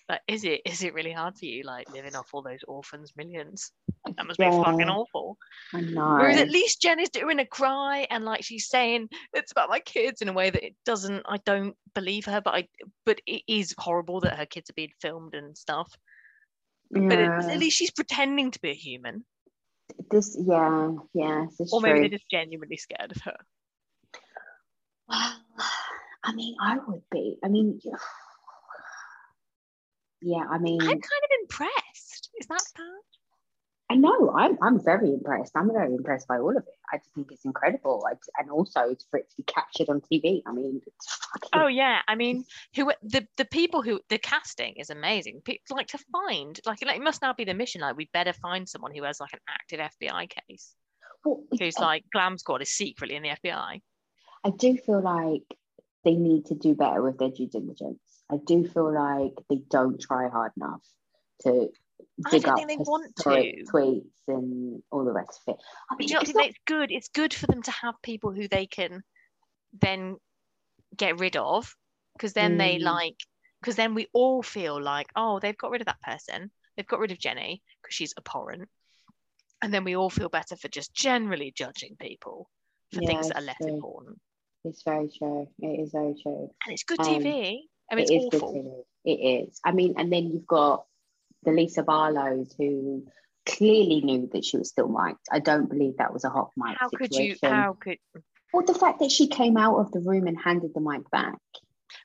like 0.09 0.21
is 0.29 0.45
it 0.45 0.61
is 0.65 0.83
it 0.83 0.95
really 0.95 1.13
hard 1.13 1.37
for 1.37 1.47
you 1.47 1.63
like 1.65 1.91
living 1.93 2.15
off 2.15 2.29
all 2.33 2.43
those 2.43 2.63
orphans 2.69 3.13
millions 3.17 3.73
that 4.17 4.27
must 4.27 4.39
be 4.39 4.45
fucking 4.45 4.89
awful 4.89 5.37
I 5.75 5.81
know. 5.81 6.17
Whereas 6.19 6.39
at 6.39 6.49
least 6.49 6.81
Jen 6.81 7.01
is 7.01 7.09
doing 7.09 7.39
a 7.39 7.47
cry 7.47 8.07
and 8.11 8.25
like 8.25 8.45
she's 8.45 8.69
saying 8.69 9.09
it's 9.33 9.53
about 9.53 9.69
my 9.69 9.81
kids 9.81 10.23
in 10.23 10.29
a 10.29 10.33
way 10.33 10.51
that 10.51 10.65
it 10.65 10.75
doesn't. 10.85 11.23
I 11.27 11.39
don't 11.39 11.75
believe 11.95 12.25
her, 12.27 12.41
but 12.41 12.55
I 12.55 12.69
but 13.05 13.21
it 13.27 13.43
is 13.49 13.75
horrible 13.79 14.21
that 14.21 14.39
her 14.39 14.47
kids 14.47 14.71
are 14.71 14.75
being 14.75 14.93
filmed 15.01 15.35
and 15.35 15.57
stuff. 15.57 15.93
But 16.91 17.19
it, 17.19 17.29
at 17.29 17.59
least 17.59 17.77
she's 17.77 17.91
pretending 17.91 18.53
to 18.53 18.61
be 18.61 18.71
a 18.71 18.75
human, 18.75 19.25
this, 20.11 20.37
yeah, 20.41 20.93
yeah, 21.15 21.47
this 21.59 21.73
or 21.73 21.81
maybe 21.81 21.95
true. 21.95 22.01
they're 22.03 22.19
just 22.19 22.31
genuinely 22.31 22.77
scared 22.77 23.11
of 23.11 23.23
her. 23.23 23.37
Well, 25.09 25.35
I 26.25 26.33
mean, 26.33 26.55
I 26.61 26.79
would 26.87 27.03
be. 27.11 27.39
I 27.45 27.49
mean, 27.49 27.81
yeah, 30.27 30.45
I 30.51 30.59
mean, 30.59 30.81
I'm 30.81 30.89
kind 30.89 30.97
of 30.99 31.31
impressed. 31.43 32.31
Is 32.41 32.49
that 32.49 32.63
bad? 32.77 32.85
I 33.89 33.95
know 33.95 34.35
I'm 34.37 34.59
I'm 34.61 34.85
very 34.85 35.11
impressed. 35.11 35.53
I'm 35.55 35.73
very 35.73 35.95
impressed 35.95 36.27
by 36.27 36.39
all 36.39 36.51
of 36.51 36.65
it. 36.65 36.75
I 36.93 36.97
just 36.97 37.15
think 37.15 37.29
it's 37.31 37.45
incredible. 37.45 38.05
I, 38.11 38.15
and 38.41 38.51
also 38.51 38.97
for 39.09 39.21
it 39.21 39.31
to 39.31 39.37
be 39.37 39.45
captured 39.45 39.89
on 39.89 40.01
TV. 40.01 40.43
I 40.45 40.53
mean, 40.53 40.81
it's 40.85 41.07
fucking 41.33 41.51
Oh 41.53 41.69
yeah, 41.69 42.01
I 42.09 42.17
mean, 42.17 42.45
who 42.75 42.91
the 43.05 43.25
the 43.37 43.45
people 43.45 43.83
who 43.83 44.01
the 44.09 44.19
casting 44.19 44.75
is 44.75 44.91
amazing. 44.91 45.43
People 45.45 45.77
like 45.77 45.87
to 45.89 45.99
find 46.11 46.59
like 46.67 46.83
it 46.83 47.01
must 47.01 47.23
now 47.23 47.33
be 47.33 47.45
the 47.45 47.55
mission. 47.55 47.83
Like 47.83 47.97
we 47.97 48.11
better 48.13 48.33
find 48.33 48.69
someone 48.69 48.93
who 48.93 49.05
has 49.05 49.21
like 49.21 49.33
an 49.33 49.39
active 49.49 49.79
FBI 49.79 50.29
case. 50.29 50.75
well, 51.25 51.45
Who's 51.57 51.79
like 51.79 52.03
Glam 52.13 52.37
Squad 52.39 52.63
is 52.63 52.71
secretly 52.71 53.15
in 53.15 53.23
the 53.23 53.29
FBI. 53.29 53.81
I 54.45 54.51
do 54.51 54.77
feel 54.79 55.01
like 55.01 55.45
they 56.05 56.15
need 56.15 56.47
to 56.47 56.57
do 56.57 56.75
better 56.75 57.01
with 57.03 57.19
their 57.19 57.31
due 57.31 57.49
diligence. 57.49 58.01
I 58.31 58.37
do 58.45 58.67
feel 58.67 58.93
like 58.93 59.33
they 59.49 59.63
don't 59.71 60.01
try 60.01 60.29
hard 60.29 60.53
enough 60.57 60.83
to 61.43 61.69
I 62.27 62.31
dig 62.31 62.43
don't 62.43 62.53
up 62.53 62.57
think 62.57 62.69
they 62.69 62.77
want 62.79 63.15
to. 63.17 63.65
tweets 63.73 64.05
and 64.29 64.83
all 64.91 65.05
the 65.05 65.13
rest 65.13 65.41
of 65.47 65.55
it. 65.55 65.61
I 65.91 65.95
mean, 65.97 66.09
do 66.09 66.15
you 66.15 66.21
it's 66.21 66.35
not- 66.35 66.51
good? 66.67 66.91
It's 66.91 67.09
good 67.09 67.33
for 67.33 67.47
them 67.47 67.63
to 67.63 67.71
have 67.71 67.95
people 68.03 68.33
who 68.33 68.49
they 68.49 68.67
can 68.67 69.03
then 69.81 70.17
get 70.97 71.19
rid 71.21 71.37
of 71.37 71.75
because 72.15 72.33
then 72.33 72.57
they 72.59 72.79
Mm. 72.79 72.83
like 72.83 73.17
because 73.61 73.77
then 73.77 73.95
we 73.95 74.09
all 74.15 74.43
feel 74.43 74.81
like 74.81 75.09
oh 75.17 75.39
they've 75.41 75.57
got 75.59 75.71
rid 75.71 75.83
of 75.83 75.87
that 75.87 76.01
person 76.01 76.51
they've 76.77 76.87
got 76.87 77.01
rid 77.01 77.11
of 77.11 77.19
Jenny 77.19 77.63
because 77.83 77.95
she's 77.95 78.15
abhorrent 78.17 78.69
and 79.61 79.75
then 79.75 79.85
we 79.85 79.97
all 79.97 80.09
feel 80.09 80.29
better 80.31 80.57
for 80.57 80.69
just 80.69 80.95
generally 80.95 81.53
judging 81.55 81.97
people 82.01 82.49
for 82.95 83.03
Yeah, 83.03 83.09
things 83.09 83.29
that 83.29 83.39
are 83.39 83.43
less 83.43 83.57
true. 83.61 83.75
important 83.75 84.19
It's 84.65 84.83
very 84.85 85.09
true. 85.11 85.49
It 85.59 85.81
is 85.81 85.91
very 85.93 86.15
true. 86.23 86.49
and 86.65 86.73
it's 86.73 86.85
good 86.85 87.01
Um, 87.01 87.07
TV 87.07 87.63
I 87.91 87.95
mean 87.95 88.05
It 88.05 88.11
it's 88.11 88.25
is 88.25 88.31
good 88.31 88.43
awful 88.43 88.87
TV. 89.05 89.13
It 89.13 89.49
is. 89.49 89.61
I 89.65 89.73
mean, 89.73 89.95
and 89.99 90.13
then 90.13 90.31
you've 90.33 90.47
got 90.47 90.85
the 91.45 91.53
Lisa 91.53 91.83
Barlows 91.83 92.55
who 92.59 93.07
clearly 93.47 94.01
knew 94.01 94.29
that 94.33 94.45
she 94.45 94.57
was 94.59 94.69
still 94.69 94.89
mic'd. 94.89 95.19
I 95.31 95.39
don't 95.39 95.69
believe 95.69 95.97
that 95.99 96.13
was 96.13 96.25
a 96.25 96.29
hot 96.31 96.51
mic 96.57 96.77
how 96.79 96.89
could 96.89 97.15
you 97.15 97.37
how 97.43 97.77
could 97.81 97.99
Well, 98.53 98.65
the 98.67 98.75
fact 98.75 98.99
that 99.01 99.11
she 99.11 99.29
came 99.29 99.57
out 99.57 99.79
of 99.79 99.93
the 99.93 100.01
room 100.01 100.27
and 100.27 100.39
handed 100.39 100.73
the 100.75 100.81
mic 100.81 101.09
back. 101.11 101.39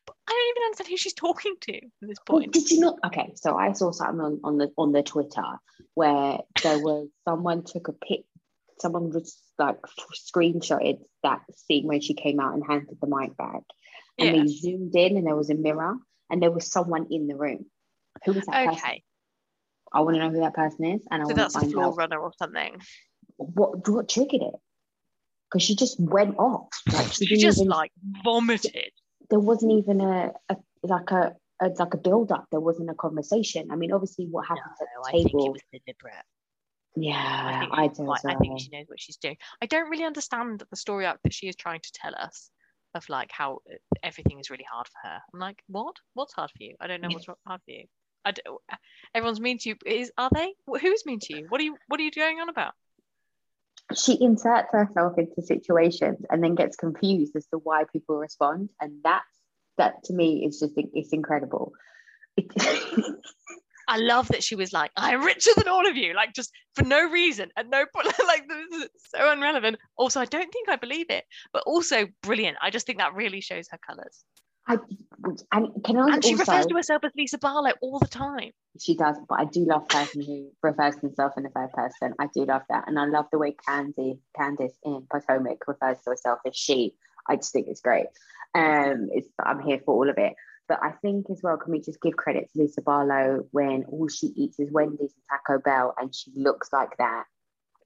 But 0.06 0.16
I 0.28 0.32
don't 0.32 0.58
even 0.58 0.68
understand 0.68 0.90
who 0.90 0.98
she's 0.98 1.14
talking 1.14 1.56
to 1.62 1.76
at 1.76 1.82
this 2.02 2.18
Well, 2.30 2.40
point 2.40 2.54
did 2.54 2.70
you 2.70 2.80
not? 2.80 3.00
Okay, 3.06 3.34
so 3.36 3.58
I 3.58 3.74
saw 3.74 3.92
something 3.92 4.22
on, 4.22 4.40
on 4.44 4.58
the 4.58 4.72
on 4.78 4.92
the 4.92 5.04
Twitter 5.04 5.44
where 5.96 6.40
there 6.62 6.80
was 6.84 7.10
someone 7.28 7.64
took 7.64 7.88
a 7.88 7.94
pic, 7.94 8.26
someone 8.80 9.12
just 9.12 9.42
like 9.58 9.78
screenshotted 10.16 11.00
that 11.24 11.42
scene 11.56 11.88
when 11.88 12.02
she 12.02 12.14
came 12.14 12.40
out 12.40 12.54
and 12.54 12.64
handed 12.66 12.98
the 13.02 13.08
mic 13.08 13.36
back, 13.36 13.64
and 14.20 14.36
yeah 14.36 14.44
they 14.44 14.48
zoomed 14.48 14.96
in 14.96 15.18
and 15.18 15.26
there 15.28 15.36
was 15.36 15.50
a 15.50 15.56
mirror 15.56 15.96
and 16.30 16.42
there 16.42 16.52
was 16.52 16.72
someone 16.72 17.08
in 17.12 17.28
the 17.28 17.36
room. 17.36 17.66
Who 18.26 18.34
was 18.34 18.46
that 18.46 18.66
person? 18.68 18.80
okay 18.80 19.04
I 19.94 20.02
want 20.02 20.16
to 20.16 20.20
know 20.24 20.30
who 20.30 20.40
that 20.40 20.54
person 20.54 20.86
is, 20.86 21.06
and 21.12 21.22
I 21.22 21.26
so 21.26 21.28
want 21.28 21.38
that's 21.38 21.54
to 21.54 21.66
a 21.66 21.70
floor 21.70 21.86
out 21.86 21.98
runner 21.98 22.20
or 22.20 22.32
something 22.38 22.82
what 23.38 23.88
what 23.88 24.10
triggered 24.10 24.42
it. 24.42 24.56
Because 25.50 25.64
she 25.64 25.76
just 25.76 26.00
went 26.00 26.38
off. 26.38 26.70
Like 26.94 27.12
she, 27.12 27.26
she 27.26 27.36
just 27.38 27.60
even, 27.60 27.70
like 27.70 27.92
vomited 28.24 28.92
there 29.30 29.40
wasn't 29.40 29.72
even 29.74 30.02
a, 30.02 30.32
a 30.50 30.58
like 30.84 31.12
a, 31.12 31.36
a 31.62 31.68
like 31.70 31.94
a 31.94 31.98
build 31.98 32.32
up. 32.32 32.46
There 32.52 32.60
wasn't 32.60 32.90
a 32.90 32.94
conversation. 32.94 33.70
I 33.72 33.76
mean, 33.76 33.92
obviously, 33.92 34.28
what 34.28 34.46
no, 34.50 34.56
happened 34.56 34.76
at 34.82 34.88
I 35.08 35.12
the 35.12 35.24
think 35.24 35.28
it 35.28 35.32
table. 35.32 35.52
was 35.54 35.62
deliberate 35.72 36.26
yeah, 36.96 37.16
I 37.16 37.60
think, 37.60 37.74
I 37.74 37.88
she's 37.88 37.98
do. 37.98 38.04
quite- 38.06 38.20
as 38.20 38.26
I 38.26 38.36
think 38.36 38.60
she 38.60 38.70
knows 38.70 38.86
what 38.88 39.00
she's 39.00 39.18
doing. 39.18 39.38
I 39.62 39.66
don't 39.66 39.90
really 39.90 40.04
understand 40.04 40.64
the 40.70 40.76
story 40.76 41.06
arc 41.06 41.20
that 41.24 41.34
she 41.34 41.48
is 41.48 41.56
trying 41.56 41.80
to 41.80 41.92
tell 41.94 42.14
us 42.16 42.50
of 42.94 43.08
like 43.10 43.30
how 43.32 43.60
uh, 43.72 43.76
everything 44.04 44.40
is 44.40 44.50
really 44.50 44.66
hard 44.72 44.88
for 44.88 45.10
her. 45.10 45.20
I'm 45.34 45.40
like, 45.40 45.62
what? 45.68 45.96
What's 46.14 46.34
hard 46.34 46.52
for 46.52 46.64
you? 46.64 46.76
I 46.80 46.88
don't 46.88 47.02
know 47.02 47.10
what's 47.12 47.28
hard 47.48 47.62
for 47.66 47.72
you. 47.72 47.86
I 48.24 48.32
don't, 48.32 48.62
everyone's 49.16 49.40
mean 49.40 49.58
to 49.60 49.70
you. 49.70 49.76
Is 49.86 50.12
are 50.18 50.30
they? 50.34 50.54
Who's 50.68 51.06
mean 51.06 51.20
to 51.22 51.38
you? 51.38 51.46
What 51.50 51.60
are 51.62 51.64
you? 51.64 51.76
What 51.88 52.00
are 52.00 52.04
you 52.04 52.12
going 52.12 52.40
on 52.40 52.50
about? 52.50 52.74
she 53.96 54.18
inserts 54.22 54.72
herself 54.72 55.18
into 55.18 55.42
situations 55.42 56.20
and 56.30 56.44
then 56.44 56.56
gets 56.56 56.76
confused 56.76 57.36
as 57.36 57.46
to 57.48 57.58
why 57.58 57.84
people 57.92 58.18
respond, 58.18 58.70
and 58.80 59.00
that's 59.04 59.26
that 59.78 60.04
to 60.06 60.14
me 60.14 60.46
is 60.46 60.60
just 60.60 60.74
it's 60.76 61.14
incredible. 61.14 61.74
I 63.92 63.98
love 63.98 64.30
that 64.30 64.42
she 64.42 64.56
was 64.56 64.72
like, 64.72 64.90
I'm 64.96 65.22
richer 65.22 65.52
than 65.58 65.68
all 65.68 65.86
of 65.86 65.98
you, 65.98 66.14
like 66.14 66.34
just 66.34 66.50
for 66.76 66.86
no 66.86 67.10
reason, 67.10 67.50
at 67.58 67.68
no 67.68 67.86
point, 67.94 68.08
like 68.26 68.48
this 68.48 68.84
is 68.84 68.90
so 69.14 69.30
irrelevant. 69.34 69.80
Also, 69.98 70.22
I 70.22 70.26
don't 70.26 70.50
think 70.50 70.70
I 70.70 70.78
believe 70.78 71.08
it, 71.10 71.26
but 71.52 71.64
also 71.66 72.08
brilliant. 72.24 72.56
I 72.62 72.70
just 72.70 72.88
think 72.88 73.00
that 73.00 73.14
really 73.14 73.42
shows 73.42 73.68
her 73.70 73.78
colours. 73.86 74.24
I 74.66 74.78
and 75.52 75.84
can 75.84 75.98
I 75.98 76.14
and 76.14 76.24
she 76.24 76.32
also, 76.32 76.40
refers 76.40 76.68
to 76.68 76.76
herself 76.76 77.04
as 77.04 77.12
Lisa 77.18 77.38
Barlow 77.38 77.72
all 77.82 78.00
the 78.00 78.08
time. 78.08 78.52
She 78.80 78.96
does, 78.96 79.18
but 79.28 79.42
I 79.42 79.44
do 79.46 79.66
love 79.66 79.86
person 79.90 80.22
who 80.22 80.52
refers 80.64 80.96
to 80.96 81.02
himself 81.02 81.34
in 81.36 81.44
the 81.44 81.50
third 81.50 81.74
person. 81.74 82.14
I 82.18 82.30
do 82.34 82.46
love 82.46 82.62
that, 82.70 82.86
and 82.88 82.98
I 82.98 83.08
love 83.08 83.26
the 83.30 83.40
way 83.40 83.58
Candy 83.68 84.20
Candiace 84.38 84.78
in 84.86 85.06
Potomac 85.12 85.68
refers 85.68 85.98
to 86.04 86.12
herself 86.12 86.40
as 86.48 86.56
she. 86.56 86.96
I 87.28 87.36
just 87.36 87.52
think 87.52 87.68
it's 87.68 87.82
great. 87.82 88.06
Um, 88.54 89.10
it's 89.12 89.30
I'm 89.44 89.62
here 89.62 89.80
for 89.86 89.96
all 89.96 90.10
of 90.10 90.18
it. 90.18 90.34
But 90.68 90.80
I 90.82 90.92
think 91.02 91.26
as 91.30 91.42
well, 91.44 91.58
can 91.58 91.74
we 91.74 91.82
just 91.82 92.02
give 92.02 92.16
credit 92.16 92.50
to 92.54 92.62
Lisa 92.62 92.82
Barlow 92.82 93.46
when 93.52 93.84
all 93.90 94.08
she 94.08 94.28
eats 94.28 94.60
is 94.60 94.72
Wendy's 94.72 95.00
and 95.14 95.24
Taco 95.30 95.62
Bell, 95.62 95.94
and 96.00 96.16
she 96.16 96.32
looks 96.36 96.72
like 96.72 96.96
that? 96.98 97.26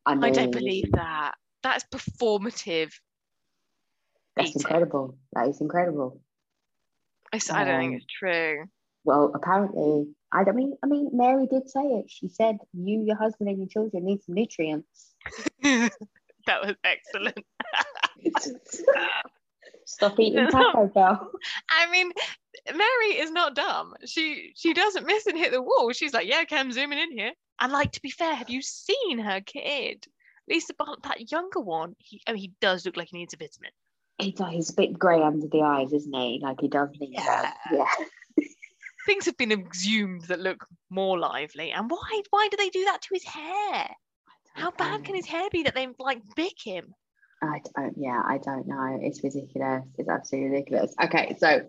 I, 0.05 0.13
mean, 0.13 0.23
I 0.23 0.29
don't 0.29 0.51
believe 0.51 0.91
that. 0.91 1.33
That's 1.63 1.83
performative. 1.85 2.91
That's 4.35 4.49
eating. 4.49 4.61
incredible. 4.61 5.17
That 5.33 5.47
is 5.47 5.61
incredible. 5.61 6.21
I, 7.33 7.39
I 7.51 7.63
don't 7.63 7.73
um, 7.73 7.81
think 7.81 7.95
it's 7.95 8.05
true. 8.19 8.65
Well, 9.03 9.31
apparently, 9.33 10.07
I 10.31 10.43
don't 10.43 10.55
mean. 10.55 10.77
I 10.83 10.87
mean, 10.87 11.09
Mary 11.11 11.47
did 11.47 11.69
say 11.69 11.81
it. 11.81 12.05
She 12.09 12.27
said, 12.27 12.57
"You, 12.73 13.01
your 13.01 13.17
husband, 13.17 13.49
and 13.49 13.57
your 13.57 13.67
children 13.67 14.05
need 14.05 14.23
some 14.23 14.35
nutrients." 14.35 15.15
that 15.63 15.91
was 16.61 16.75
excellent. 16.83 17.43
Stop 19.85 20.19
eating 20.19 20.47
Taco 20.51 20.87
Bell. 20.87 21.31
I 21.69 21.89
mean, 21.91 22.11
Mary 22.67 23.19
is 23.19 23.31
not 23.31 23.55
dumb. 23.55 23.93
She 24.05 24.51
she 24.55 24.73
doesn't 24.73 25.05
miss 25.05 25.27
and 25.27 25.37
hit 25.37 25.51
the 25.51 25.61
wall. 25.61 25.91
She's 25.93 26.13
like, 26.13 26.27
yeah, 26.27 26.43
Cam, 26.43 26.71
zooming 26.71 26.99
in 26.99 27.11
here. 27.11 27.31
And 27.61 27.71
like, 27.71 27.91
to 27.93 28.01
be 28.01 28.09
fair, 28.09 28.35
have 28.35 28.49
you 28.49 28.61
seen 28.61 29.19
her 29.19 29.41
kid? 29.41 30.05
Lisa 30.49 30.73
Barlow, 30.73 30.97
that 31.03 31.31
younger 31.31 31.59
one, 31.59 31.95
he 31.97 32.21
oh, 32.27 32.33
he 32.33 32.51
does 32.61 32.85
look 32.85 32.97
like 32.97 33.09
he 33.11 33.17
needs 33.17 33.33
a 33.33 33.37
vitamin. 33.37 33.71
He 34.17 34.31
does. 34.31 34.51
He's 34.51 34.69
a 34.69 34.73
bit 34.73 34.97
grey 34.97 35.21
under 35.21 35.47
the 35.47 35.61
eyes, 35.61 35.93
isn't 35.93 36.13
he? 36.13 36.39
Like 36.41 36.57
he 36.61 36.67
does 36.67 36.89
need 36.99 37.13
yeah. 37.13 37.51
Yeah. 37.71 37.85
Things 39.05 39.25
have 39.25 39.37
been 39.37 39.51
exhumed 39.51 40.25
that 40.25 40.39
look 40.39 40.65
more 40.89 41.17
lively. 41.17 41.71
And 41.71 41.89
why 41.89 42.21
why 42.31 42.47
do 42.49 42.57
they 42.57 42.69
do 42.69 42.85
that 42.85 43.01
to 43.03 43.09
his 43.13 43.23
hair? 43.23 43.89
How 44.53 44.71
bad 44.71 45.03
can 45.03 45.15
his 45.15 45.25
hair 45.25 45.49
be 45.51 45.63
that 45.63 45.75
they 45.75 45.87
like 45.99 46.21
bick 46.35 46.55
him? 46.63 46.95
I 47.41 47.61
don't, 47.75 47.93
yeah, 47.97 48.21
I 48.25 48.37
don't 48.37 48.67
know. 48.67 48.99
It's 49.01 49.23
ridiculous. 49.23 49.83
It's 49.97 50.09
absolutely 50.09 50.51
ridiculous. 50.51 50.93
Okay, 51.03 51.35
so 51.39 51.61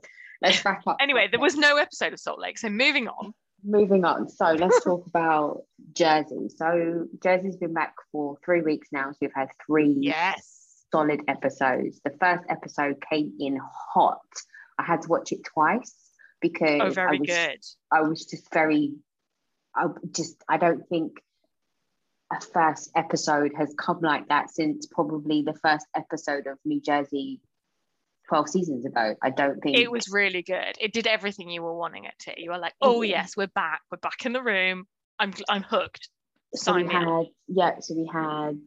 let's 0.43 0.65
wrap 0.65 0.87
up. 0.87 0.97
anyway, 1.01 1.29
there 1.31 1.41
was 1.41 1.57
no 1.57 1.77
episode 1.77 2.13
of 2.13 2.21
Salt 2.21 2.41
Lake. 2.41 2.59
So 2.59 2.69
moving 2.69 3.09
on. 3.09 3.35
Moving 3.65 4.05
on. 4.05 4.29
So 4.29 4.45
let's 4.59 4.83
talk 4.85 5.07
about 5.07 5.63
Jersey. 5.93 6.49
So 6.55 7.07
Jersey's 7.23 7.57
been 7.57 7.75
back 7.75 7.95
for 8.13 8.37
three 8.45 8.63
weeks 8.63 8.89
now. 8.93 9.11
So 9.11 9.19
we've 9.23 9.31
had 9.35 9.49
three 9.67 9.97
yes. 10.01 10.85
solid 10.93 11.21
episodes. 11.29 12.01
The 12.05 12.15
first 12.21 12.45
episode 12.49 13.03
came 13.11 13.33
in 13.39 13.59
hot. 13.93 14.21
I 14.79 14.85
had 14.85 15.03
to 15.03 15.09
watch 15.09 15.33
it 15.33 15.45
twice 15.45 15.95
because 16.41 16.81
oh, 16.83 16.91
very 16.91 17.17
I 17.17 17.21
was, 17.21 17.29
good. 17.29 17.59
I 17.91 18.01
was 18.03 18.25
just 18.27 18.53
very, 18.53 18.93
I 19.75 19.87
just, 20.11 20.37
I 20.49 20.59
don't 20.59 20.87
think 20.89 21.15
a 22.33 22.41
first 22.41 22.91
episode 22.97 23.53
has 23.57 23.75
come 23.79 24.01
like 24.01 24.29
that 24.29 24.51
since 24.51 24.87
probably 24.87 25.43
the 25.43 25.55
first 25.55 25.87
episode 25.95 26.47
of 26.47 26.59
New 26.65 26.81
Jersey 26.81 27.41
12 28.29 28.49
seasons 28.49 28.85
ago. 28.85 29.15
I 29.23 29.31
don't 29.31 29.61
think 29.61 29.77
it 29.77 29.91
was 29.91 30.09
really 30.09 30.43
good. 30.43 30.77
It 30.81 30.93
did 30.93 31.07
everything 31.07 31.51
you 31.51 31.63
were 31.63 31.77
wanting 31.77 32.05
it 32.05 32.15
to. 32.21 32.33
You 32.37 32.51
were 32.51 32.59
like, 32.59 32.75
oh 32.81 33.03
yes, 33.03 33.37
we're 33.37 33.47
back. 33.49 33.83
We're 33.91 33.99
back 33.99 34.27
in 34.27 34.33
the 34.33 34.43
room. 34.43 34.87
I'm 35.19 35.33
I'm 35.49 35.63
hooked. 35.63 36.09
So 36.55 36.73
Sign 36.73 36.89
we 36.89 36.93
had 36.93 37.25
yeah, 37.49 37.73
so 37.81 37.95
we 37.95 38.11
had 38.13 38.59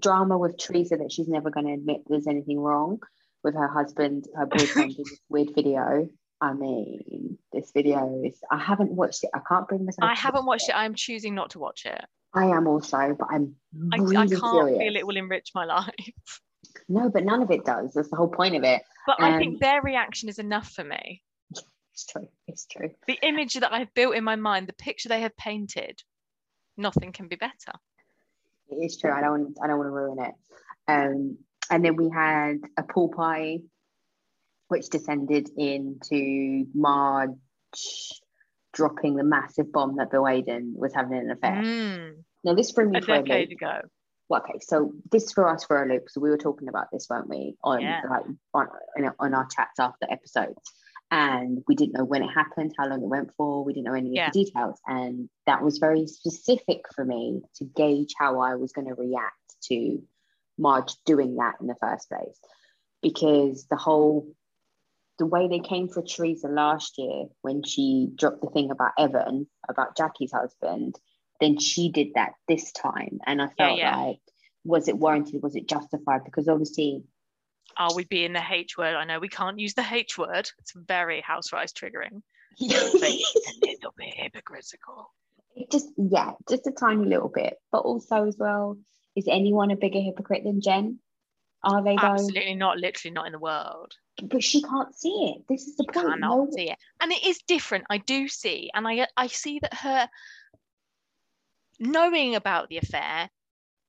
drama 0.00 0.36
with 0.36 0.58
Teresa 0.58 0.96
that 0.96 1.12
she's 1.12 1.28
never 1.28 1.50
going 1.50 1.66
to 1.66 1.72
admit 1.72 2.02
there's 2.06 2.26
anything 2.26 2.58
wrong 2.58 2.98
with 3.42 3.54
her 3.54 3.68
husband, 3.68 4.26
her 4.36 4.46
boyfriend 4.46 4.94
this 4.98 5.18
weird 5.28 5.50
video. 5.54 6.08
I 6.40 6.52
mean, 6.52 7.38
this 7.52 7.70
video 7.72 8.22
is 8.24 8.38
I 8.50 8.58
haven't 8.58 8.90
watched 8.90 9.24
it. 9.24 9.30
I 9.34 9.40
can't 9.48 9.66
bring 9.66 9.86
myself. 9.86 10.10
I 10.10 10.14
haven't 10.14 10.44
watched 10.44 10.68
it. 10.68 10.76
I'm 10.76 10.94
choosing 10.94 11.34
not 11.34 11.50
to 11.50 11.58
watch 11.58 11.86
it. 11.86 12.04
I 12.34 12.46
am 12.46 12.66
also, 12.66 13.16
but 13.18 13.28
I'm 13.30 13.54
really 13.72 14.16
I, 14.16 14.22
I 14.22 14.26
can't 14.26 14.78
feel 14.78 14.96
it 14.96 15.06
will 15.06 15.16
enrich 15.16 15.50
my 15.54 15.64
life. 15.64 15.94
No, 16.88 17.08
but 17.08 17.24
none 17.24 17.40
of 17.40 17.50
it 17.50 17.64
does. 17.64 17.94
That's 17.94 18.10
the 18.10 18.16
whole 18.16 18.28
point 18.28 18.56
of 18.56 18.64
it. 18.64 18.82
But 19.06 19.20
um, 19.20 19.32
I 19.32 19.38
think 19.38 19.60
their 19.60 19.80
reaction 19.80 20.28
is 20.28 20.38
enough 20.38 20.70
for 20.70 20.84
me. 20.84 21.22
It's 21.92 22.06
true. 22.06 22.28
It's 22.48 22.66
true. 22.66 22.90
The 23.06 23.18
image 23.22 23.54
that 23.54 23.72
I've 23.72 23.94
built 23.94 24.16
in 24.16 24.24
my 24.24 24.34
mind, 24.34 24.66
the 24.66 24.72
picture 24.72 25.08
they 25.08 25.20
have 25.20 25.36
painted, 25.36 26.02
nothing 26.76 27.12
can 27.12 27.28
be 27.28 27.36
better. 27.36 27.72
It 28.68 28.74
is 28.84 28.98
true. 28.98 29.12
I 29.12 29.20
don't. 29.20 29.30
Want, 29.30 29.58
I 29.62 29.68
don't 29.68 29.78
want 29.78 29.86
to 29.86 29.92
ruin 29.92 30.18
it. 30.18 30.34
Um, 30.88 31.38
and 31.70 31.84
then 31.84 31.94
we 31.94 32.10
had 32.10 32.56
a 32.76 32.82
pool 32.82 33.10
pie, 33.10 33.60
which 34.66 34.88
descended 34.88 35.50
into 35.56 36.66
Marge 36.74 37.30
dropping 38.74 39.16
the 39.16 39.24
massive 39.24 39.72
bomb 39.72 39.96
that 39.96 40.10
Bill 40.10 40.24
Aydin 40.24 40.74
was 40.74 40.92
having 40.92 41.16
an 41.16 41.30
affair. 41.30 41.62
Mm. 41.62 42.24
Now, 42.44 42.54
this 42.54 42.72
threw 42.72 42.90
me 42.90 42.98
a 42.98 43.00
for 43.00 43.22
decade 43.22 43.50
a 43.50 43.54
ago. 43.54 43.80
Well, 44.28 44.42
okay, 44.42 44.58
so 44.60 44.92
this 45.12 45.32
for 45.32 45.48
us 45.48 45.64
for 45.64 45.82
a 45.82 45.88
loop. 45.88 46.08
So 46.08 46.20
we 46.20 46.30
were 46.30 46.38
talking 46.38 46.68
about 46.68 46.86
this, 46.92 47.06
weren't 47.08 47.28
we, 47.28 47.56
on 47.62 47.80
yeah. 47.82 48.00
like 48.10 48.24
on, 48.52 48.68
on 49.18 49.34
our 49.34 49.46
chats 49.46 49.78
after 49.78 50.06
episodes, 50.10 50.60
and 51.10 51.62
we 51.68 51.74
didn't 51.74 51.92
know 51.92 52.04
when 52.04 52.22
it 52.22 52.28
happened, 52.28 52.74
how 52.78 52.88
long 52.88 53.02
it 53.02 53.08
went 53.08 53.30
for. 53.36 53.64
We 53.64 53.74
didn't 53.74 53.86
know 53.86 53.94
any 53.94 54.14
yeah. 54.14 54.28
of 54.28 54.32
the 54.32 54.44
details, 54.44 54.80
and 54.86 55.28
that 55.46 55.62
was 55.62 55.78
very 55.78 56.06
specific 56.06 56.86
for 56.94 57.04
me 57.04 57.42
to 57.56 57.64
gauge 57.64 58.14
how 58.18 58.40
I 58.40 58.54
was 58.54 58.72
going 58.72 58.88
to 58.88 58.94
react 58.94 59.34
to 59.68 60.02
Marge 60.58 60.94
doing 61.04 61.36
that 61.36 61.56
in 61.60 61.66
the 61.66 61.76
first 61.80 62.08
place, 62.08 62.38
because 63.02 63.66
the 63.68 63.76
whole 63.76 64.26
the 65.18 65.26
way 65.26 65.48
they 65.48 65.60
came 65.60 65.88
for 65.88 66.02
Teresa 66.02 66.48
last 66.48 66.98
year 66.98 67.24
when 67.42 67.62
she 67.62 68.08
dropped 68.14 68.40
the 68.40 68.50
thing 68.50 68.70
about 68.70 68.92
Evan, 68.98 69.46
about 69.68 69.96
Jackie's 69.96 70.32
husband, 70.32 70.98
then 71.40 71.58
she 71.58 71.90
did 71.90 72.08
that 72.14 72.32
this 72.48 72.72
time. 72.72 73.18
And 73.26 73.40
I 73.40 73.46
oh, 73.46 73.50
felt 73.56 73.78
yeah, 73.78 73.96
yeah. 73.96 74.04
like, 74.04 74.18
was 74.64 74.88
it 74.88 74.98
warranted? 74.98 75.42
Was 75.42 75.56
it 75.56 75.68
justified? 75.68 76.24
Because 76.24 76.48
obviously. 76.48 77.04
Oh, 77.78 77.88
Are 77.90 77.94
we 77.94 78.04
being 78.04 78.32
the 78.32 78.42
H 78.48 78.76
word? 78.76 78.94
I 78.94 79.04
know 79.04 79.18
we 79.18 79.28
can't 79.28 79.58
use 79.58 79.74
the 79.74 79.86
H 79.88 80.18
word. 80.18 80.50
It's 80.58 80.72
very 80.74 81.20
housewives 81.20 81.72
triggering. 81.72 82.22
it's 82.58 82.94
a 82.94 83.66
little 83.66 83.94
bit 83.96 84.14
hypocritical. 84.14 85.10
It 85.56 85.70
just, 85.70 85.88
yeah, 85.96 86.32
just 86.48 86.66
a 86.66 86.72
tiny 86.72 87.04
little 87.04 87.30
bit. 87.32 87.54
But 87.70 87.80
also, 87.80 88.26
as 88.26 88.36
well, 88.38 88.78
is 89.16 89.26
anyone 89.28 89.70
a 89.70 89.76
bigger 89.76 90.00
hypocrite 90.00 90.42
than 90.44 90.60
Jen? 90.60 90.98
Are 91.64 91.82
they? 91.82 91.96
Absolutely 92.00 92.54
not, 92.54 92.78
literally 92.78 93.12
not 93.12 93.26
in 93.26 93.32
the 93.32 93.38
world 93.38 93.94
but 94.22 94.42
she 94.42 94.62
can't 94.62 94.94
see 94.94 95.34
it. 95.34 95.44
This 95.48 95.66
is 95.66 95.76
the 95.76 95.84
you 95.84 95.92
point. 95.92 96.06
Cannot 96.06 96.36
no. 96.36 96.48
see 96.50 96.70
it, 96.70 96.78
and 97.00 97.12
it 97.12 97.24
is 97.24 97.40
different. 97.46 97.84
I 97.90 97.98
do 97.98 98.28
see, 98.28 98.70
and 98.74 98.86
I 98.86 99.06
I 99.16 99.26
see 99.26 99.58
that 99.60 99.74
her 99.74 100.08
knowing 101.80 102.34
about 102.34 102.68
the 102.68 102.78
affair 102.78 103.28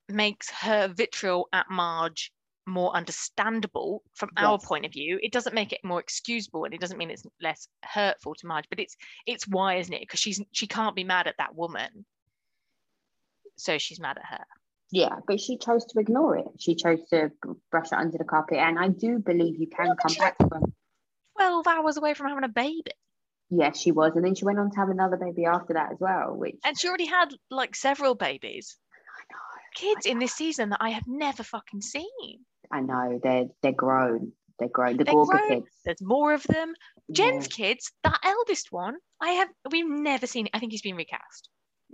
makes 0.10 0.50
her 0.50 0.88
vitriol 0.88 1.48
at 1.54 1.70
Marge 1.70 2.32
more 2.68 2.96
understandable 2.96 4.02
from 4.14 4.30
yes. 4.36 4.46
our 4.46 4.58
point 4.58 4.86
of 4.86 4.92
view. 4.92 5.20
It 5.22 5.32
doesn't 5.32 5.54
make 5.54 5.72
it 5.72 5.84
more 5.84 6.00
excusable, 6.00 6.66
and 6.66 6.74
it 6.74 6.82
doesn't 6.82 6.98
mean 6.98 7.12
it's 7.12 7.26
less 7.42 7.68
hurtful 7.84 8.34
to 8.36 8.48
Marge. 8.48 8.66
But 8.70 8.80
it's 8.80 8.98
it's 9.28 9.48
why, 9.48 9.76
isn't 9.76 9.94
it? 9.94 10.02
Because 10.02 10.20
she's 10.20 10.42
she 10.52 10.68
can't 10.68 10.96
be 10.96 11.04
mad 11.04 11.28
at 11.28 11.36
that 11.38 11.56
woman, 11.56 12.06
so 13.58 13.78
she's 13.78 14.00
mad 14.00 14.18
at 14.18 14.26
her. 14.26 14.46
Yeah, 14.92 15.16
but 15.28 15.40
she 15.40 15.58
chose 15.58 15.86
to 15.86 16.00
ignore 16.00 16.38
it. 16.38 16.46
She 16.60 16.76
chose 16.76 17.00
to 17.10 17.32
brush 17.72 17.88
it 17.92 17.98
under 17.98 18.18
the 18.18 18.24
carpet. 18.24 18.58
And 18.58 18.78
I 18.78 18.90
do 18.90 19.20
believe 19.20 19.60
you 19.60 19.68
can 19.68 19.96
come 19.96 20.16
back 20.18 20.38
from 20.38 20.74
12 21.38 21.68
hours 21.68 21.98
away 21.98 22.14
from 22.14 22.28
having 22.28 22.44
a 22.44 22.50
baby. 22.50 22.92
Yes, 23.50 23.80
she 23.80 23.92
was. 23.92 24.14
And 24.16 24.24
then 24.24 24.36
she 24.36 24.46
went 24.46 24.60
on 24.60 24.72
to 24.72 24.78
have 24.78 24.90
another 24.90 25.18
baby 25.18 25.46
after 25.46 25.74
that 25.74 25.92
as 25.92 25.98
well. 26.00 26.36
Which 26.36 26.56
And 26.64 26.78
she 26.80 26.88
already 26.88 27.06
had 27.06 27.30
like 27.52 27.76
several 27.76 28.16
babies. 28.16 28.78
I 29.18 29.24
know. 29.34 29.94
Kids 29.94 30.06
I 30.06 30.10
know. 30.10 30.12
in 30.14 30.20
this 30.20 30.34
season 30.34 30.70
that 30.70 30.82
I 30.82 30.90
have 30.90 31.08
never 31.08 31.44
fucking 31.44 31.82
seen. 31.82 32.40
I 32.72 32.82
know. 32.82 33.20
They're 33.22 33.46
they're 33.62 33.72
grown. 33.72 34.32
They're 34.60 34.70
grown. 34.70 34.98
The 34.98 35.04
they're 35.04 35.14
Gorga 35.14 35.28
grown. 35.28 35.50
kids. 35.50 35.68
There's 35.84 36.02
more 36.02 36.34
of 36.34 36.44
them. 36.44 36.74
Jen's 37.12 37.48
yeah. 37.52 37.68
kids, 37.68 37.92
that 38.04 38.20
eldest 38.24 38.72
one, 38.72 38.96
I 39.22 39.32
have 39.32 39.50
we've 39.72 39.88
never 39.88 40.26
seen 40.26 40.48
it. 40.48 40.52
I 40.54 40.60
think 40.60 40.72
he's 40.72 40.82
been 40.82 40.96
recast. 40.96 41.50